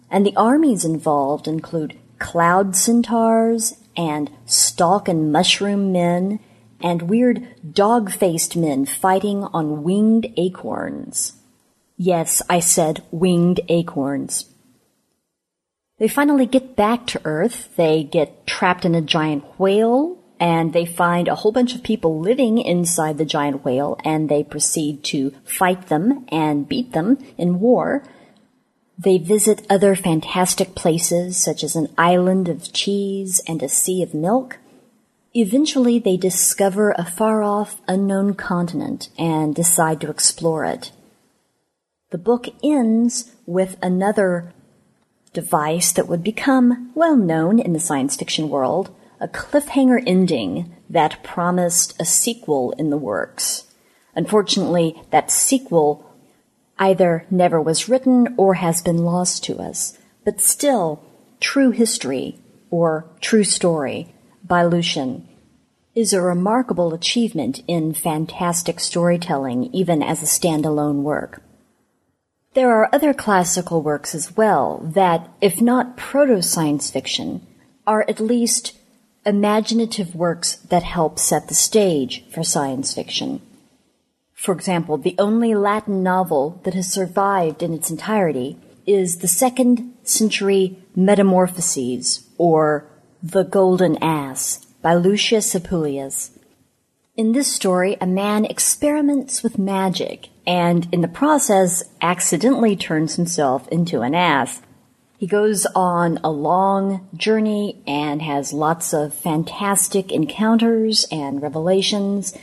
And 0.10 0.26
the 0.26 0.36
armies 0.38 0.86
involved 0.86 1.46
include 1.46 2.00
cloud 2.20 2.74
centaurs 2.78 3.74
and 3.98 4.32
stalk 4.46 5.10
and 5.10 5.30
mushroom 5.30 5.92
men 5.92 6.40
and 6.82 7.04
weird 7.04 7.48
dog 7.74 8.12
faced 8.12 8.56
men 8.56 8.86
fighting 8.86 9.44
on 9.46 9.84
winged 9.84 10.32
acorns. 10.38 11.34
Yes, 11.98 12.42
I 12.50 12.60
said 12.60 13.04
winged 13.12 13.62
acorns. 13.70 14.46
They 15.98 16.10
finally 16.10 16.46
get 16.46 16.76
back 16.76 17.08
to 17.08 17.22
Earth. 17.24 17.74
They 17.78 18.04
get 18.04 18.46
trapped 18.46 18.84
in 18.84 18.96
a 18.96 19.02
giant 19.02 19.44
whale 19.58 20.18
and 20.40 20.74
they 20.74 20.86
find 20.86 21.28
a 21.28 21.36
whole 21.36 21.54
bunch 21.54 21.74
of 21.74 21.84
people 21.84 22.20
living 22.20 22.58
inside 22.58 23.18
the 23.18 23.26
giant 23.26 23.64
whale 23.64 23.98
and 24.04 24.28
they 24.28 24.44
proceed 24.44 25.04
to 25.06 25.32
fight 25.46 25.88
them 25.88 26.26
and 26.30 26.68
beat 26.68 26.92
them 26.92 27.18
in 27.38 27.62
war. 27.62 28.04
They 28.98 29.18
visit 29.18 29.66
other 29.70 29.96
fantastic 29.96 30.76
places 30.76 31.38
such 31.38 31.64
as 31.64 31.76
an 31.76 31.94
island 31.98 32.50
of 32.50 32.74
cheese 32.74 33.42
and 33.48 33.64
a 33.64 33.70
sea 33.70 34.04
of 34.04 34.14
milk. 34.14 34.60
Eventually, 35.38 36.00
they 36.00 36.16
discover 36.16 36.92
a 36.92 37.04
far 37.04 37.44
off, 37.44 37.82
unknown 37.90 38.36
continent 38.36 39.10
and 39.18 39.54
decide 39.54 40.00
to 40.00 40.10
explore 40.10 40.64
it. 40.64 40.94
The 42.12 42.18
book 42.18 42.48
ends 42.64 43.34
with 43.46 43.76
another 43.84 44.54
device 45.34 45.92
that 45.92 46.08
would 46.08 46.24
become 46.24 46.92
well 46.96 47.18
known 47.18 47.60
in 47.60 47.74
the 47.74 47.82
science 47.82 48.16
fiction 48.16 48.48
world 48.48 48.96
a 49.20 49.28
cliffhanger 49.28 50.02
ending 50.08 50.74
that 50.90 51.22
promised 51.22 52.00
a 52.00 52.06
sequel 52.06 52.72
in 52.78 52.90
the 52.90 52.98
works. 52.98 53.66
Unfortunately, 54.16 55.02
that 55.12 55.30
sequel 55.30 56.10
either 56.80 57.26
never 57.30 57.62
was 57.62 57.90
written 57.90 58.34
or 58.38 58.54
has 58.54 58.82
been 58.82 59.00
lost 59.00 59.44
to 59.44 59.58
us. 59.58 59.98
But 60.24 60.40
still, 60.40 61.04
True 61.42 61.72
History, 61.72 62.40
or 62.70 63.06
True 63.20 63.44
Story, 63.44 64.15
by 64.48 64.64
Lucian, 64.64 65.28
is 65.94 66.12
a 66.12 66.22
remarkable 66.22 66.94
achievement 66.94 67.62
in 67.68 67.94
fantastic 67.94 68.80
storytelling, 68.80 69.66
even 69.74 70.04
as 70.04 70.22
a 70.22 70.26
standalone 70.26 71.02
work. 71.04 71.42
There 72.54 72.74
are 72.74 72.90
other 72.94 73.14
classical 73.14 73.82
works 73.82 74.14
as 74.14 74.36
well 74.36 74.80
that, 74.94 75.30
if 75.42 75.62
not 75.62 75.98
proto 75.98 76.42
science 76.42 76.90
fiction, 76.90 77.46
are 77.88 78.06
at 78.08 78.20
least 78.20 78.78
imaginative 79.26 80.16
works 80.16 80.56
that 80.58 80.84
help 80.84 81.18
set 81.18 81.48
the 81.48 81.56
stage 81.56 82.24
for 82.30 82.44
science 82.44 82.94
fiction. 82.94 83.42
For 84.34 84.54
example, 84.54 84.98
the 84.98 85.16
only 85.18 85.56
Latin 85.56 86.04
novel 86.04 86.62
that 86.64 86.74
has 86.74 86.92
survived 86.92 87.64
in 87.64 87.74
its 87.74 87.90
entirety 87.90 88.58
is 88.86 89.18
the 89.18 89.28
second 89.28 89.94
century 90.04 90.78
Metamorphoses, 90.96 92.28
or 92.38 92.86
The 93.24 93.44
Golden 93.44 93.98
Ass, 94.04 94.66
by 94.82 94.94
Lucius 94.94 95.56
Apuleius. 95.56 96.32
In 97.16 97.32
this 97.32 97.52
story, 97.52 97.98
a 98.02 98.06
man 98.06 98.44
experiments 98.46 99.42
with 99.42 99.58
magic 99.58 100.28
and 100.46 100.88
in 100.92 101.02
the 101.02 101.08
process 101.08 101.84
accidentally 102.02 102.76
turns 102.76 103.16
himself 103.16 103.68
into 103.70 104.02
an 104.02 104.14
ass. 104.14 104.62
He 105.18 105.28
goes 105.28 105.66
on 105.74 106.20
a 106.24 106.30
long 106.30 107.08
journey 107.16 107.82
and 107.88 108.22
has 108.22 108.52
lots 108.52 108.94
of 108.94 109.14
fantastic 109.14 110.12
encounters 110.12 111.08
and 111.10 111.42
revelations. 111.42 112.38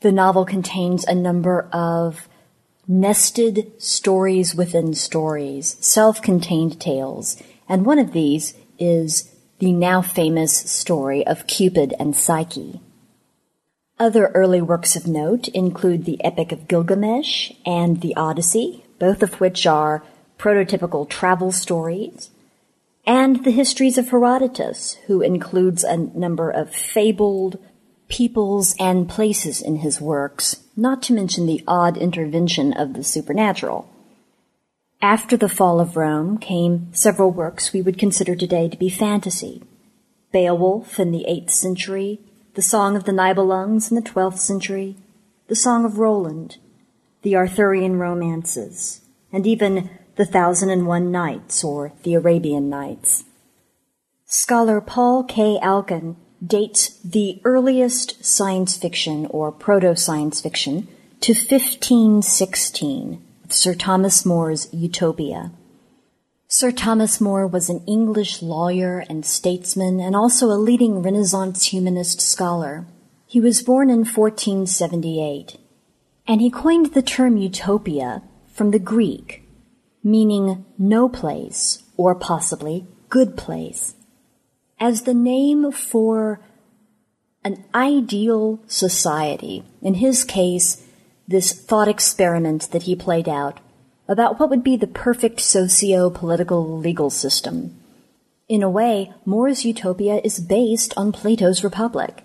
The 0.00 0.12
novel 0.12 0.46
contains 0.46 1.04
a 1.04 1.14
number 1.14 1.68
of 1.72 2.26
nested 2.88 3.70
stories 3.80 4.54
within 4.54 4.94
stories, 4.94 5.76
self-contained 5.80 6.80
tales, 6.80 7.40
and 7.68 7.84
one 7.84 7.98
of 7.98 8.12
these 8.12 8.54
is 8.78 9.30
the 9.58 9.72
now 9.72 10.02
famous 10.02 10.54
story 10.54 11.26
of 11.26 11.46
Cupid 11.46 11.94
and 11.98 12.14
Psyche. 12.14 12.80
Other 13.98 14.26
early 14.34 14.60
works 14.60 14.96
of 14.96 15.06
note 15.06 15.48
include 15.48 16.04
the 16.04 16.22
Epic 16.22 16.52
of 16.52 16.68
Gilgamesh 16.68 17.52
and 17.64 18.02
the 18.02 18.14
Odyssey, 18.16 18.84
both 18.98 19.22
of 19.22 19.40
which 19.40 19.66
are 19.66 20.02
prototypical 20.38 21.08
travel 21.08 21.50
stories, 21.52 22.28
and 23.06 23.44
the 23.44 23.50
histories 23.50 23.96
of 23.96 24.10
Herodotus, 24.10 24.98
who 25.06 25.22
includes 25.22 25.84
a 25.84 25.96
number 25.96 26.50
of 26.50 26.74
fabled 26.74 27.58
peoples 28.08 28.74
and 28.78 29.08
places 29.08 29.62
in 29.62 29.76
his 29.76 30.00
works, 30.00 30.62
not 30.76 31.02
to 31.04 31.14
mention 31.14 31.46
the 31.46 31.64
odd 31.66 31.96
intervention 31.96 32.74
of 32.74 32.92
the 32.92 33.02
supernatural. 33.04 33.88
After 35.02 35.36
the 35.36 35.48
fall 35.48 35.78
of 35.78 35.96
Rome 35.96 36.38
came 36.38 36.88
several 36.92 37.30
works 37.30 37.72
we 37.72 37.82
would 37.82 37.98
consider 37.98 38.34
today 38.34 38.68
to 38.68 38.78
be 38.78 38.88
fantasy. 38.88 39.62
Beowulf 40.32 40.98
in 40.98 41.10
the 41.10 41.26
8th 41.28 41.50
century, 41.50 42.20
the 42.54 42.62
Song 42.62 42.96
of 42.96 43.04
the 43.04 43.12
Nibelungs 43.12 43.90
in 43.90 43.94
the 43.94 44.02
12th 44.02 44.38
century, 44.38 44.96
the 45.48 45.54
Song 45.54 45.84
of 45.84 45.98
Roland, 45.98 46.56
the 47.20 47.36
Arthurian 47.36 47.98
romances, 47.98 49.02
and 49.30 49.46
even 49.46 49.90
the 50.16 50.24
Thousand 50.24 50.70
and 50.70 50.86
One 50.86 51.12
Nights 51.12 51.62
or 51.62 51.92
the 52.02 52.14
Arabian 52.14 52.70
Nights. 52.70 53.24
Scholar 54.24 54.80
Paul 54.80 55.24
K. 55.24 55.58
Alkon 55.62 56.16
dates 56.44 56.98
the 57.02 57.40
earliest 57.44 58.24
science 58.24 58.76
fiction 58.76 59.26
or 59.26 59.52
proto-science 59.52 60.40
fiction 60.40 60.88
to 61.20 61.32
1516 61.32 63.10
with 63.10 63.25
Sir 63.48 63.74
Thomas 63.74 64.26
More's 64.26 64.68
Utopia. 64.72 65.52
Sir 66.48 66.72
Thomas 66.72 67.20
More 67.20 67.46
was 67.46 67.68
an 67.68 67.84
English 67.86 68.42
lawyer 68.42 69.04
and 69.08 69.24
statesman 69.24 70.00
and 70.00 70.16
also 70.16 70.46
a 70.46 70.58
leading 70.58 71.02
Renaissance 71.02 71.66
humanist 71.66 72.20
scholar. 72.20 72.86
He 73.26 73.40
was 73.40 73.62
born 73.62 73.88
in 73.88 74.04
1478, 74.04 75.58
and 76.26 76.40
he 76.40 76.50
coined 76.50 76.94
the 76.94 77.02
term 77.02 77.36
utopia 77.36 78.22
from 78.46 78.70
the 78.70 78.78
Greek, 78.78 79.42
meaning 80.02 80.64
no 80.78 81.08
place, 81.08 81.82
or 81.96 82.14
possibly 82.14 82.86
good 83.08 83.36
place, 83.36 83.94
as 84.80 85.02
the 85.02 85.14
name 85.14 85.70
for 85.72 86.40
an 87.44 87.64
ideal 87.74 88.60
society. 88.66 89.62
In 89.82 89.94
his 89.94 90.24
case, 90.24 90.85
this 91.28 91.52
thought 91.52 91.88
experiment 91.88 92.70
that 92.70 92.84
he 92.84 92.94
played 92.94 93.28
out 93.28 93.60
about 94.08 94.38
what 94.38 94.50
would 94.50 94.62
be 94.62 94.76
the 94.76 94.86
perfect 94.86 95.40
socio-political 95.40 96.78
legal 96.78 97.10
system. 97.10 97.76
In 98.48 98.62
a 98.62 98.70
way, 98.70 99.12
More's 99.24 99.64
utopia 99.64 100.20
is 100.22 100.38
based 100.38 100.94
on 100.96 101.10
Plato's 101.10 101.64
Republic. 101.64 102.22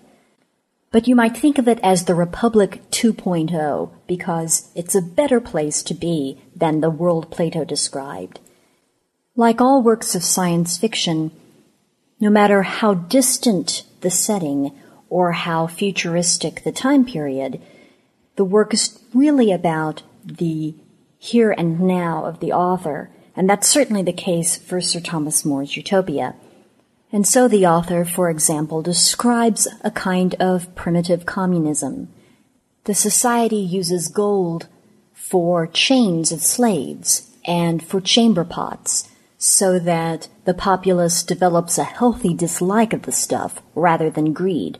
But 0.92 1.08
you 1.08 1.16
might 1.16 1.36
think 1.36 1.58
of 1.58 1.66
it 1.66 1.80
as 1.82 2.04
the 2.04 2.14
Republic 2.14 2.82
2.0 2.90 3.90
because 4.06 4.70
it's 4.76 4.94
a 4.94 5.02
better 5.02 5.40
place 5.40 5.82
to 5.84 5.94
be 5.94 6.40
than 6.54 6.80
the 6.80 6.90
world 6.90 7.30
Plato 7.30 7.64
described. 7.64 8.38
Like 9.34 9.60
all 9.60 9.82
works 9.82 10.14
of 10.14 10.22
science 10.22 10.76
fiction, 10.76 11.32
no 12.20 12.30
matter 12.30 12.62
how 12.62 12.94
distant 12.94 13.84
the 14.02 14.10
setting 14.10 14.78
or 15.08 15.32
how 15.32 15.66
futuristic 15.66 16.62
the 16.62 16.72
time 16.72 17.04
period, 17.04 17.60
the 18.36 18.44
work 18.44 18.72
is 18.74 18.98
really 19.14 19.52
about 19.52 20.02
the 20.24 20.74
here 21.18 21.52
and 21.52 21.80
now 21.80 22.24
of 22.24 22.40
the 22.40 22.52
author, 22.52 23.10
and 23.36 23.48
that's 23.48 23.68
certainly 23.68 24.02
the 24.02 24.12
case 24.12 24.56
for 24.56 24.80
Sir 24.80 25.00
Thomas 25.00 25.44
More's 25.44 25.76
Utopia. 25.76 26.34
And 27.12 27.26
so 27.26 27.46
the 27.46 27.66
author, 27.66 28.04
for 28.04 28.30
example, 28.30 28.82
describes 28.82 29.68
a 29.82 29.90
kind 29.90 30.34
of 30.40 30.74
primitive 30.74 31.26
communism. 31.26 32.08
The 32.84 32.94
society 32.94 33.56
uses 33.56 34.08
gold 34.08 34.66
for 35.12 35.66
chains 35.66 36.32
of 36.32 36.42
slaves 36.42 37.30
and 37.44 37.82
for 37.82 38.00
chamber 38.00 38.44
pots 38.44 39.08
so 39.38 39.78
that 39.78 40.28
the 40.44 40.54
populace 40.54 41.22
develops 41.22 41.76
a 41.76 41.84
healthy 41.84 42.32
dislike 42.32 42.92
of 42.92 43.02
the 43.02 43.12
stuff 43.12 43.60
rather 43.74 44.08
than 44.08 44.32
greed. 44.32 44.78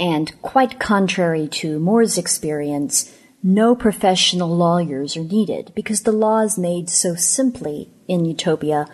And 0.00 0.40
quite 0.42 0.78
contrary 0.78 1.48
to 1.48 1.78
More's 1.78 2.18
experience, 2.18 3.12
no 3.42 3.74
professional 3.74 4.48
lawyers 4.48 5.16
are 5.16 5.24
needed 5.24 5.72
because 5.74 6.02
the 6.02 6.12
law 6.12 6.40
is 6.40 6.58
made 6.58 6.88
so 6.88 7.14
simply 7.14 7.90
in 8.06 8.24
Utopia, 8.24 8.88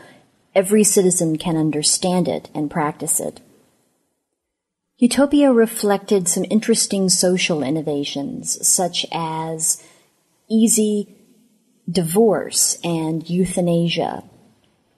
every 0.54 0.84
citizen 0.84 1.36
can 1.36 1.56
understand 1.56 2.28
it 2.28 2.50
and 2.54 2.70
practice 2.70 3.20
it. 3.20 3.40
Utopia 4.98 5.52
reflected 5.52 6.28
some 6.28 6.44
interesting 6.50 7.08
social 7.08 7.62
innovations, 7.62 8.66
such 8.66 9.04
as 9.12 9.82
easy 10.48 11.16
divorce 11.90 12.78
and 12.84 13.28
euthanasia, 13.28 14.24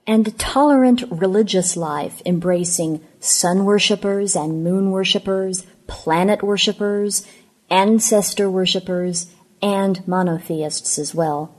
and 0.06 0.38
tolerant 0.38 1.02
religious 1.10 1.76
life 1.76 2.20
embracing 2.26 3.00
sun 3.20 3.64
worshippers 3.64 4.36
and 4.36 4.62
moon 4.62 4.90
worshippers, 4.90 5.66
planet 5.86 6.42
worshippers, 6.42 7.26
ancestor 7.70 8.50
worshippers, 8.50 9.32
and 9.62 10.06
monotheists 10.06 10.98
as 10.98 11.14
well. 11.14 11.54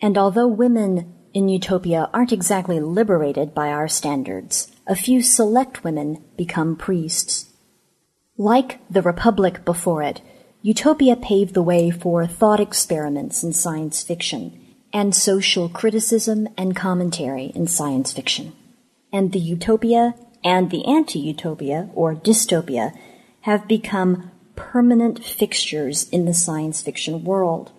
And 0.00 0.16
although 0.16 0.48
women 0.48 1.14
in 1.32 1.48
Utopia 1.48 2.10
aren't 2.12 2.32
exactly 2.32 2.80
liberated 2.80 3.54
by 3.54 3.68
our 3.68 3.88
standards, 3.88 4.70
a 4.86 4.96
few 4.96 5.22
select 5.22 5.84
women 5.84 6.22
become 6.36 6.76
priests. 6.76 7.50
Like 8.36 8.80
the 8.90 9.02
Republic 9.02 9.64
before 9.64 10.02
it, 10.02 10.20
Utopia 10.62 11.16
paved 11.16 11.54
the 11.54 11.62
way 11.62 11.90
for 11.90 12.26
thought 12.26 12.60
experiments 12.60 13.42
in 13.42 13.52
science 13.52 14.02
fiction 14.02 14.58
and 14.92 15.14
social 15.14 15.68
criticism 15.68 16.48
and 16.56 16.76
commentary 16.76 17.46
in 17.54 17.66
science 17.66 18.12
fiction. 18.12 18.52
And 19.12 19.32
the 19.32 19.38
Utopia 19.40 20.14
and 20.44 20.70
the 20.70 20.84
anti-utopia, 20.86 21.90
or 21.94 22.14
dystopia, 22.14 22.96
have 23.42 23.68
become 23.68 24.30
permanent 24.56 25.24
fixtures 25.24 26.08
in 26.08 26.24
the 26.24 26.34
science 26.34 26.82
fiction 26.82 27.24
world. 27.24 27.72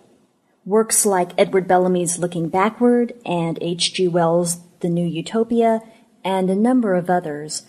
Works 0.64 1.04
like 1.04 1.38
Edward 1.38 1.68
Bellamy's 1.68 2.18
Looking 2.18 2.48
Backward 2.48 3.12
and 3.26 3.58
H.G. 3.60 4.08
Wells' 4.08 4.58
The 4.80 4.88
New 4.88 5.06
Utopia 5.06 5.82
and 6.24 6.48
a 6.48 6.56
number 6.56 6.94
of 6.94 7.10
others 7.10 7.62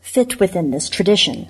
fit 0.00 0.40
within 0.40 0.70
this 0.70 0.88
tradition. 0.88 1.48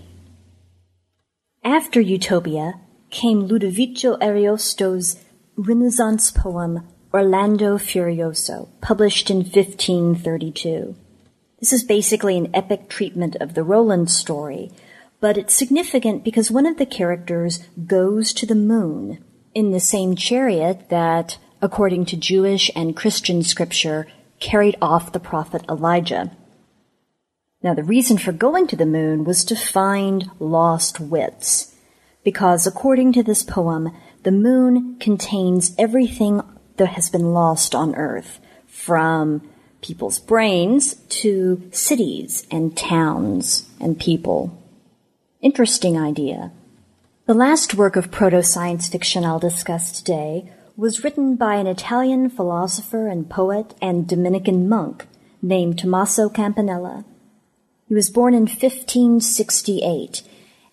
After 1.64 2.00
Utopia 2.00 2.80
came 3.10 3.42
Ludovico 3.42 4.16
Ariosto's 4.16 5.16
Renaissance 5.56 6.30
poem 6.30 6.88
Orlando 7.14 7.76
Furioso, 7.76 8.68
published 8.80 9.30
in 9.30 9.38
1532. 9.38 10.96
This 11.60 11.72
is 11.72 11.84
basically 11.84 12.38
an 12.38 12.50
epic 12.54 12.88
treatment 12.88 13.36
of 13.36 13.54
the 13.54 13.62
Roland 13.62 14.10
story, 14.10 14.70
but 15.22 15.38
it's 15.38 15.54
significant 15.54 16.24
because 16.24 16.50
one 16.50 16.66
of 16.66 16.78
the 16.78 16.84
characters 16.84 17.60
goes 17.86 18.32
to 18.34 18.44
the 18.44 18.56
moon 18.56 19.24
in 19.54 19.70
the 19.70 19.78
same 19.78 20.16
chariot 20.16 20.88
that, 20.88 21.38
according 21.62 22.04
to 22.04 22.16
Jewish 22.16 22.72
and 22.74 22.96
Christian 22.96 23.44
scripture, 23.44 24.08
carried 24.40 24.76
off 24.82 25.12
the 25.12 25.20
prophet 25.20 25.64
Elijah. 25.68 26.36
Now, 27.62 27.72
the 27.72 27.84
reason 27.84 28.18
for 28.18 28.32
going 28.32 28.66
to 28.66 28.74
the 28.74 28.84
moon 28.84 29.22
was 29.22 29.44
to 29.44 29.54
find 29.54 30.28
lost 30.40 30.98
wits, 30.98 31.72
because 32.24 32.66
according 32.66 33.12
to 33.12 33.22
this 33.22 33.44
poem, 33.44 33.92
the 34.24 34.32
moon 34.32 34.96
contains 34.98 35.72
everything 35.78 36.42
that 36.78 36.88
has 36.88 37.10
been 37.10 37.32
lost 37.32 37.76
on 37.76 37.94
Earth, 37.94 38.40
from 38.66 39.48
people's 39.82 40.18
brains 40.18 40.94
to 40.94 41.62
cities 41.70 42.44
and 42.50 42.76
towns 42.76 43.70
and 43.80 44.00
people. 44.00 44.58
Interesting 45.42 45.98
idea. 45.98 46.52
The 47.26 47.34
last 47.34 47.74
work 47.74 47.96
of 47.96 48.12
proto 48.12 48.44
science 48.44 48.86
fiction 48.86 49.24
I'll 49.24 49.40
discuss 49.40 49.90
today 49.90 50.52
was 50.76 51.02
written 51.02 51.34
by 51.34 51.56
an 51.56 51.66
Italian 51.66 52.30
philosopher 52.30 53.08
and 53.08 53.28
poet 53.28 53.74
and 53.82 54.06
Dominican 54.06 54.68
monk 54.68 55.08
named 55.42 55.80
Tommaso 55.80 56.28
Campanella. 56.28 57.04
He 57.88 57.94
was 57.94 58.08
born 58.08 58.34
in 58.34 58.42
1568, 58.42 60.22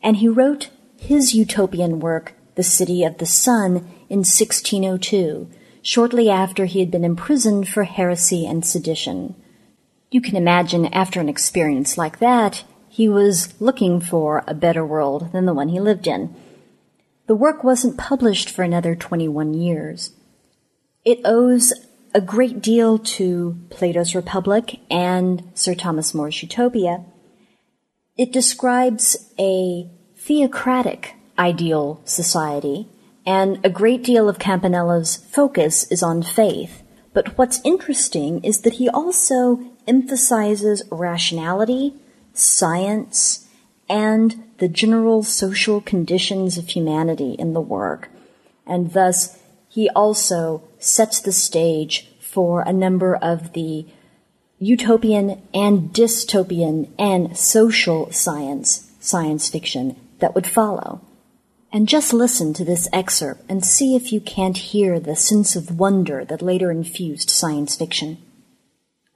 and 0.03 0.17
he 0.17 0.27
wrote 0.27 0.69
his 0.97 1.33
utopian 1.33 1.99
work, 1.99 2.35
The 2.53 2.61
City 2.61 3.03
of 3.03 3.17
the 3.17 3.25
Sun, 3.25 3.77
in 4.07 4.19
1602, 4.19 5.49
shortly 5.81 6.29
after 6.29 6.65
he 6.65 6.79
had 6.79 6.91
been 6.91 7.03
imprisoned 7.03 7.67
for 7.67 7.85
heresy 7.85 8.45
and 8.45 8.63
sedition. 8.63 9.33
You 10.11 10.21
can 10.21 10.35
imagine 10.35 10.85
after 10.93 11.19
an 11.19 11.27
experience 11.27 11.97
like 11.97 12.19
that, 12.19 12.65
he 12.89 13.07
was 13.07 13.53
looking 13.61 14.01
for 14.01 14.43
a 14.47 14.53
better 14.53 14.85
world 14.85 15.31
than 15.31 15.45
the 15.45 15.53
one 15.53 15.69
he 15.69 15.79
lived 15.79 16.07
in. 16.07 16.35
The 17.27 17.35
work 17.35 17.63
wasn't 17.63 17.97
published 17.97 18.49
for 18.49 18.63
another 18.63 18.95
21 18.95 19.53
years. 19.53 20.11
It 21.05 21.21
owes 21.23 21.71
a 22.13 22.21
great 22.21 22.61
deal 22.61 22.97
to 22.97 23.59
Plato's 23.69 24.15
Republic 24.15 24.79
and 24.89 25.43
Sir 25.53 25.75
Thomas 25.75 26.13
More's 26.13 26.41
Utopia. 26.41 27.05
It 28.17 28.33
describes 28.33 29.31
a 29.39 29.89
theocratic 30.17 31.15
ideal 31.37 32.01
society, 32.03 32.87
and 33.25 33.63
a 33.63 33.69
great 33.69 34.03
deal 34.03 34.27
of 34.27 34.39
Campanella's 34.39 35.17
focus 35.17 35.89
is 35.91 36.03
on 36.03 36.23
faith. 36.23 36.83
But 37.13 37.37
what's 37.37 37.61
interesting 37.63 38.43
is 38.43 38.61
that 38.61 38.73
he 38.73 38.89
also 38.89 39.59
emphasizes 39.87 40.83
rationality, 40.91 41.93
science, 42.39 43.47
and 43.89 44.43
the 44.59 44.67
general 44.67 45.23
social 45.23 45.81
conditions 45.81 46.57
of 46.57 46.69
humanity 46.69 47.33
in 47.33 47.53
the 47.53 47.61
work. 47.61 48.09
And 48.65 48.93
thus, 48.93 49.37
he 49.67 49.89
also 49.89 50.63
sets 50.79 51.19
the 51.19 51.31
stage 51.31 52.09
for 52.19 52.61
a 52.61 52.73
number 52.73 53.15
of 53.15 53.53
the 53.53 53.85
utopian 54.59 55.41
and 55.53 55.91
dystopian 55.91 56.89
and 56.99 57.35
social 57.37 58.11
science, 58.11 58.91
science 58.99 59.49
fiction 59.49 59.95
that 60.19 60.35
would 60.35 60.45
follow. 60.45 61.01
And 61.71 61.87
just 61.87 62.13
listen 62.13 62.53
to 62.55 62.65
this 62.65 62.89
excerpt 62.91 63.43
and 63.47 63.63
see 63.63 63.95
if 63.95 64.11
you 64.11 64.19
can't 64.19 64.57
hear 64.57 64.99
the 64.99 65.15
sense 65.15 65.55
of 65.55 65.79
wonder 65.79 66.25
that 66.25 66.41
later 66.41 66.71
infused 66.71 67.29
science 67.29 67.75
fiction. 67.75 68.17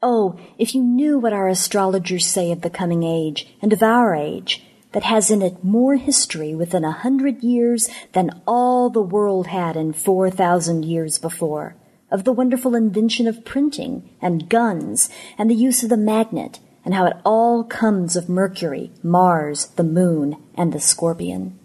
Oh, 0.05 0.37
if 0.57 0.75
you 0.75 0.83
knew 0.83 1.17
what 1.17 1.31
our 1.31 1.47
astrologers 1.47 2.25
say 2.25 2.51
of 2.51 2.59
the 2.59 2.69
coming 2.69 3.03
age 3.03 3.47
and 3.61 3.71
of 3.71 3.81
our 3.81 4.13
age, 4.13 4.61
that 4.91 5.03
has 5.03 5.31
in 5.31 5.41
it 5.41 5.63
more 5.63 5.95
history 5.95 6.53
within 6.53 6.83
a 6.83 6.91
hundred 6.91 7.41
years 7.41 7.89
than 8.11 8.41
all 8.45 8.89
the 8.89 9.01
world 9.01 9.47
had 9.47 9.77
in 9.77 9.93
four 9.93 10.29
thousand 10.29 10.83
years 10.83 11.17
before, 11.17 11.77
of 12.11 12.25
the 12.25 12.33
wonderful 12.33 12.75
invention 12.75 13.27
of 13.27 13.45
printing 13.45 14.09
and 14.21 14.49
guns 14.49 15.09
and 15.37 15.49
the 15.49 15.55
use 15.55 15.83
of 15.83 15.89
the 15.89 15.95
magnet 15.95 16.59
and 16.83 16.93
how 16.93 17.05
it 17.05 17.15
all 17.23 17.63
comes 17.63 18.17
of 18.17 18.27
Mercury, 18.27 18.91
Mars, 19.01 19.67
the 19.77 19.85
moon, 19.85 20.35
and 20.53 20.73
the 20.73 20.81
scorpion. 20.81 21.57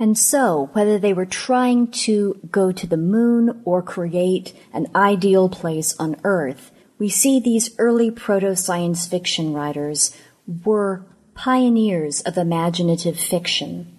And 0.00 0.18
so, 0.18 0.70
whether 0.72 0.98
they 0.98 1.12
were 1.12 1.26
trying 1.26 1.92
to 1.92 2.40
go 2.50 2.72
to 2.72 2.86
the 2.88 2.96
moon 2.96 3.62
or 3.64 3.82
create 3.82 4.52
an 4.72 4.88
ideal 4.96 5.48
place 5.48 5.94
on 6.00 6.16
Earth, 6.24 6.72
we 6.98 7.08
see 7.08 7.38
these 7.38 7.74
early 7.78 8.10
proto 8.10 8.56
science 8.56 9.06
fiction 9.06 9.52
writers 9.52 10.16
were 10.64 11.06
pioneers 11.34 12.20
of 12.22 12.36
imaginative 12.36 13.18
fiction. 13.18 13.96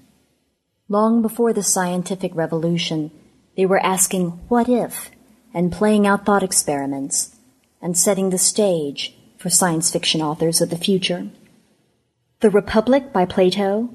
Long 0.90 1.22
before 1.22 1.54
the 1.54 1.64
scientific 1.64 2.36
revolution, 2.36 3.12
they 3.56 3.66
were 3.66 3.84
asking 3.84 4.32
what 4.50 4.68
if 4.68 5.12
and 5.54 5.72
playing 5.72 6.06
out 6.06 6.26
thought 6.26 6.44
experiments 6.44 7.36
and 7.82 7.98
setting 7.98 8.30
the 8.30 8.38
stage 8.38 9.16
for 9.38 9.50
science 9.50 9.90
fiction 9.92 10.22
authors 10.22 10.60
of 10.60 10.70
the 10.70 10.78
future. 10.78 11.30
The 12.42 12.50
Republic 12.50 13.14
by 13.14 13.26
Plato, 13.26 13.90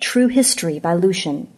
True 0.00 0.28
History 0.28 0.78
by 0.78 0.94
Lucian, 0.94 1.48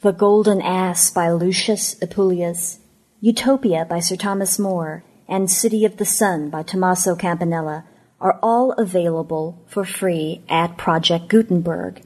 The 0.00 0.12
Golden 0.12 0.62
Ass 0.62 1.10
by 1.10 1.30
Lucius 1.30 1.96
Apuleius, 1.96 2.78
Utopia 3.20 3.84
by 3.84 4.00
Sir 4.00 4.16
Thomas 4.16 4.58
More, 4.58 5.02
and 5.28 5.50
City 5.50 5.84
of 5.84 5.98
the 5.98 6.04
Sun 6.04 6.50
by 6.50 6.62
Tommaso 6.62 7.14
Campanella 7.14 7.84
are 8.20 8.38
all 8.42 8.72
available 8.72 9.62
for 9.66 9.84
free 9.84 10.42
at 10.48 10.76
Project 10.76 11.28
Gutenberg. 11.28 12.02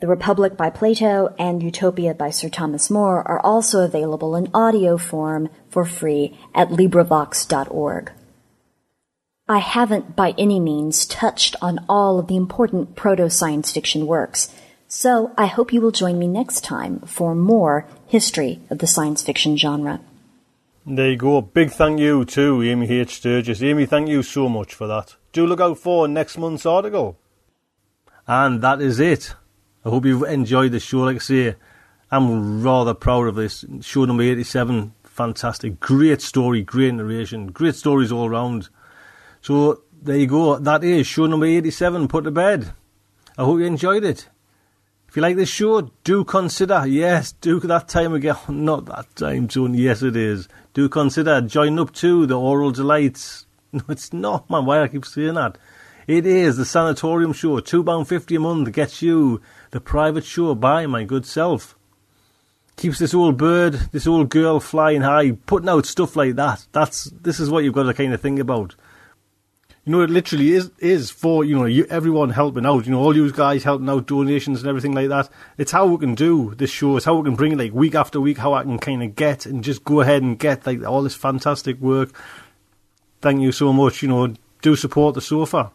The 0.00 0.08
Republic 0.08 0.56
by 0.56 0.70
Plato 0.70 1.34
and 1.38 1.62
Utopia 1.62 2.14
by 2.14 2.30
Sir 2.30 2.48
Thomas 2.48 2.90
More 2.90 3.26
are 3.28 3.40
also 3.40 3.84
available 3.84 4.34
in 4.34 4.48
audio 4.54 4.96
form 4.96 5.48
for 5.68 5.84
free 5.84 6.38
at 6.54 6.70
LibriVox.org. 6.70 8.12
I 9.48 9.58
haven't 9.58 10.16
by 10.16 10.34
any 10.38 10.60
means 10.60 11.04
touched 11.06 11.56
on 11.60 11.84
all 11.88 12.18
of 12.18 12.26
the 12.26 12.36
important 12.36 12.96
proto 12.96 13.28
science 13.28 13.70
fiction 13.70 14.06
works, 14.06 14.52
so 14.88 15.32
I 15.36 15.46
hope 15.46 15.72
you 15.72 15.80
will 15.80 15.90
join 15.90 16.18
me 16.18 16.26
next 16.26 16.62
time 16.62 17.00
for 17.00 17.34
more 17.34 17.86
history 18.06 18.60
of 18.70 18.78
the 18.78 18.86
science 18.86 19.22
fiction 19.22 19.56
genre. 19.56 20.00
There 20.84 21.10
you 21.10 21.16
go. 21.16 21.40
Big 21.40 21.70
thank 21.70 22.00
you 22.00 22.24
to 22.24 22.60
Amy 22.62 22.90
H. 22.90 23.16
Sturgis. 23.16 23.62
Amy, 23.62 23.86
thank 23.86 24.08
you 24.08 24.24
so 24.24 24.48
much 24.48 24.74
for 24.74 24.88
that. 24.88 25.14
Do 25.32 25.46
look 25.46 25.60
out 25.60 25.78
for 25.78 26.08
next 26.08 26.36
month's 26.36 26.66
article. 26.66 27.20
And 28.26 28.62
that 28.62 28.82
is 28.82 28.98
it. 28.98 29.34
I 29.84 29.90
hope 29.90 30.04
you've 30.04 30.24
enjoyed 30.24 30.72
the 30.72 30.80
show. 30.80 30.98
Like 30.98 31.16
I 31.16 31.20
say, 31.20 31.54
I'm 32.10 32.64
rather 32.64 32.94
proud 32.94 33.28
of 33.28 33.36
this. 33.36 33.64
Show 33.80 34.06
number 34.06 34.24
87, 34.24 34.92
fantastic. 35.04 35.78
Great 35.78 36.20
story, 36.20 36.62
great 36.62 36.94
narration, 36.94 37.52
great 37.52 37.76
stories 37.76 38.10
all 38.10 38.28
round. 38.28 38.68
So 39.40 39.82
there 40.02 40.16
you 40.16 40.26
go. 40.26 40.58
That 40.58 40.82
is 40.82 41.06
show 41.06 41.26
number 41.26 41.46
87, 41.46 42.08
Put 42.08 42.24
to 42.24 42.32
Bed. 42.32 42.72
I 43.38 43.44
hope 43.44 43.60
you 43.60 43.66
enjoyed 43.66 44.02
it. 44.02 44.28
If 45.12 45.16
you 45.16 45.20
like 45.20 45.36
this 45.36 45.50
show, 45.50 45.82
do 46.04 46.24
consider, 46.24 46.86
yes, 46.86 47.32
do 47.32 47.60
that 47.60 47.86
time 47.86 48.14
again, 48.14 48.34
not 48.48 48.86
that 48.86 49.14
time 49.14 49.50
zone, 49.50 49.74
yes 49.74 50.00
it 50.02 50.16
is. 50.16 50.48
Do 50.72 50.88
consider 50.88 51.42
join 51.42 51.78
up 51.78 51.92
to 51.96 52.24
the 52.24 52.40
Aural 52.40 52.70
Delights. 52.70 53.44
No, 53.74 53.82
it's 53.90 54.10
not, 54.14 54.48
man, 54.48 54.64
why 54.64 54.80
I 54.80 54.88
keep 54.88 55.04
saying 55.04 55.34
that. 55.34 55.58
It 56.06 56.24
is 56.24 56.56
the 56.56 56.64
Sanatorium 56.64 57.34
Show, 57.34 57.60
£2.50 57.60 58.36
a 58.36 58.40
month 58.40 58.72
gets 58.72 59.02
you 59.02 59.42
the 59.70 59.82
private 59.82 60.24
show 60.24 60.54
by 60.54 60.86
my 60.86 61.04
good 61.04 61.26
self. 61.26 61.76
Keeps 62.76 62.98
this 62.98 63.12
old 63.12 63.36
bird, 63.36 63.74
this 63.92 64.06
old 64.06 64.30
girl 64.30 64.60
flying 64.60 65.02
high, 65.02 65.32
putting 65.32 65.68
out 65.68 65.84
stuff 65.84 66.16
like 66.16 66.36
that. 66.36 66.66
That's, 66.72 67.04
this 67.04 67.38
is 67.38 67.50
what 67.50 67.64
you've 67.64 67.74
got 67.74 67.82
to 67.82 67.92
kind 67.92 68.14
of 68.14 68.20
think 68.22 68.38
about 68.38 68.76
you 69.84 69.90
know, 69.90 70.02
it 70.02 70.10
literally 70.10 70.52
is 70.52 70.70
is 70.78 71.10
for 71.10 71.44
you 71.44 71.58
know 71.58 71.64
you, 71.64 71.84
everyone 71.90 72.30
helping 72.30 72.64
out. 72.64 72.86
You 72.86 72.92
know, 72.92 73.00
all 73.00 73.16
you 73.16 73.32
guys 73.32 73.64
helping 73.64 73.88
out, 73.88 74.06
donations 74.06 74.60
and 74.60 74.68
everything 74.68 74.94
like 74.94 75.08
that. 75.08 75.28
It's 75.58 75.72
how 75.72 75.86
we 75.86 75.98
can 75.98 76.14
do 76.14 76.54
this 76.54 76.70
show. 76.70 76.96
It's 76.96 77.04
how 77.04 77.16
we 77.16 77.24
can 77.24 77.34
bring 77.34 77.52
it 77.52 77.58
like 77.58 77.72
week 77.72 77.96
after 77.96 78.20
week. 78.20 78.38
How 78.38 78.54
I 78.54 78.62
can 78.62 78.78
kind 78.78 79.02
of 79.02 79.16
get 79.16 79.44
and 79.44 79.64
just 79.64 79.82
go 79.84 80.00
ahead 80.00 80.22
and 80.22 80.38
get 80.38 80.66
like 80.66 80.84
all 80.84 81.02
this 81.02 81.16
fantastic 81.16 81.80
work. 81.80 82.10
Thank 83.20 83.40
you 83.40 83.50
so 83.50 83.72
much. 83.72 84.02
You 84.02 84.08
know, 84.08 84.34
do 84.60 84.76
support 84.76 85.16
the 85.16 85.20
sofa. 85.20 85.72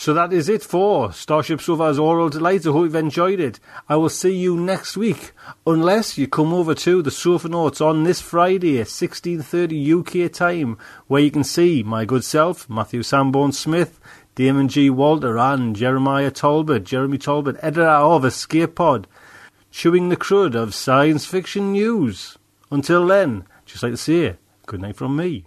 So 0.00 0.14
that 0.14 0.32
is 0.32 0.48
it 0.48 0.62
for 0.62 1.12
Starship 1.12 1.60
Sofa's 1.60 1.98
Aural 1.98 2.28
Delight. 2.28 2.64
I 2.64 2.70
hope 2.70 2.84
you've 2.84 2.94
enjoyed 2.94 3.40
it. 3.40 3.58
I 3.88 3.96
will 3.96 4.08
see 4.08 4.32
you 4.32 4.56
next 4.56 4.96
week, 4.96 5.32
unless 5.66 6.16
you 6.16 6.28
come 6.28 6.54
over 6.54 6.72
to 6.72 7.02
the 7.02 7.10
SofaNauts 7.10 7.84
on 7.84 8.04
this 8.04 8.20
Friday 8.20 8.80
at 8.80 8.86
16.30 8.86 10.26
UK 10.26 10.30
time, 10.30 10.78
where 11.08 11.20
you 11.20 11.32
can 11.32 11.42
see 11.42 11.82
my 11.82 12.04
good 12.04 12.22
self, 12.22 12.70
Matthew 12.70 13.02
Sanborn 13.02 13.50
Smith, 13.50 13.98
Damien 14.36 14.68
G. 14.68 14.88
Walter 14.88 15.36
and 15.36 15.74
Jeremiah 15.74 16.30
Tolbert, 16.30 16.84
Jeremy 16.84 17.18
Tolbert, 17.18 17.58
editor 17.60 17.88
of 17.88 18.24
Escape 18.24 18.76
Pod, 18.76 19.08
chewing 19.72 20.10
the 20.10 20.16
crud 20.16 20.54
of 20.54 20.76
science 20.76 21.26
fiction 21.26 21.72
news. 21.72 22.38
Until 22.70 23.04
then, 23.04 23.46
just 23.66 23.82
like 23.82 23.94
to 23.94 23.96
say, 23.96 24.36
good 24.64 24.80
night 24.80 24.94
from 24.94 25.16
me. 25.16 25.46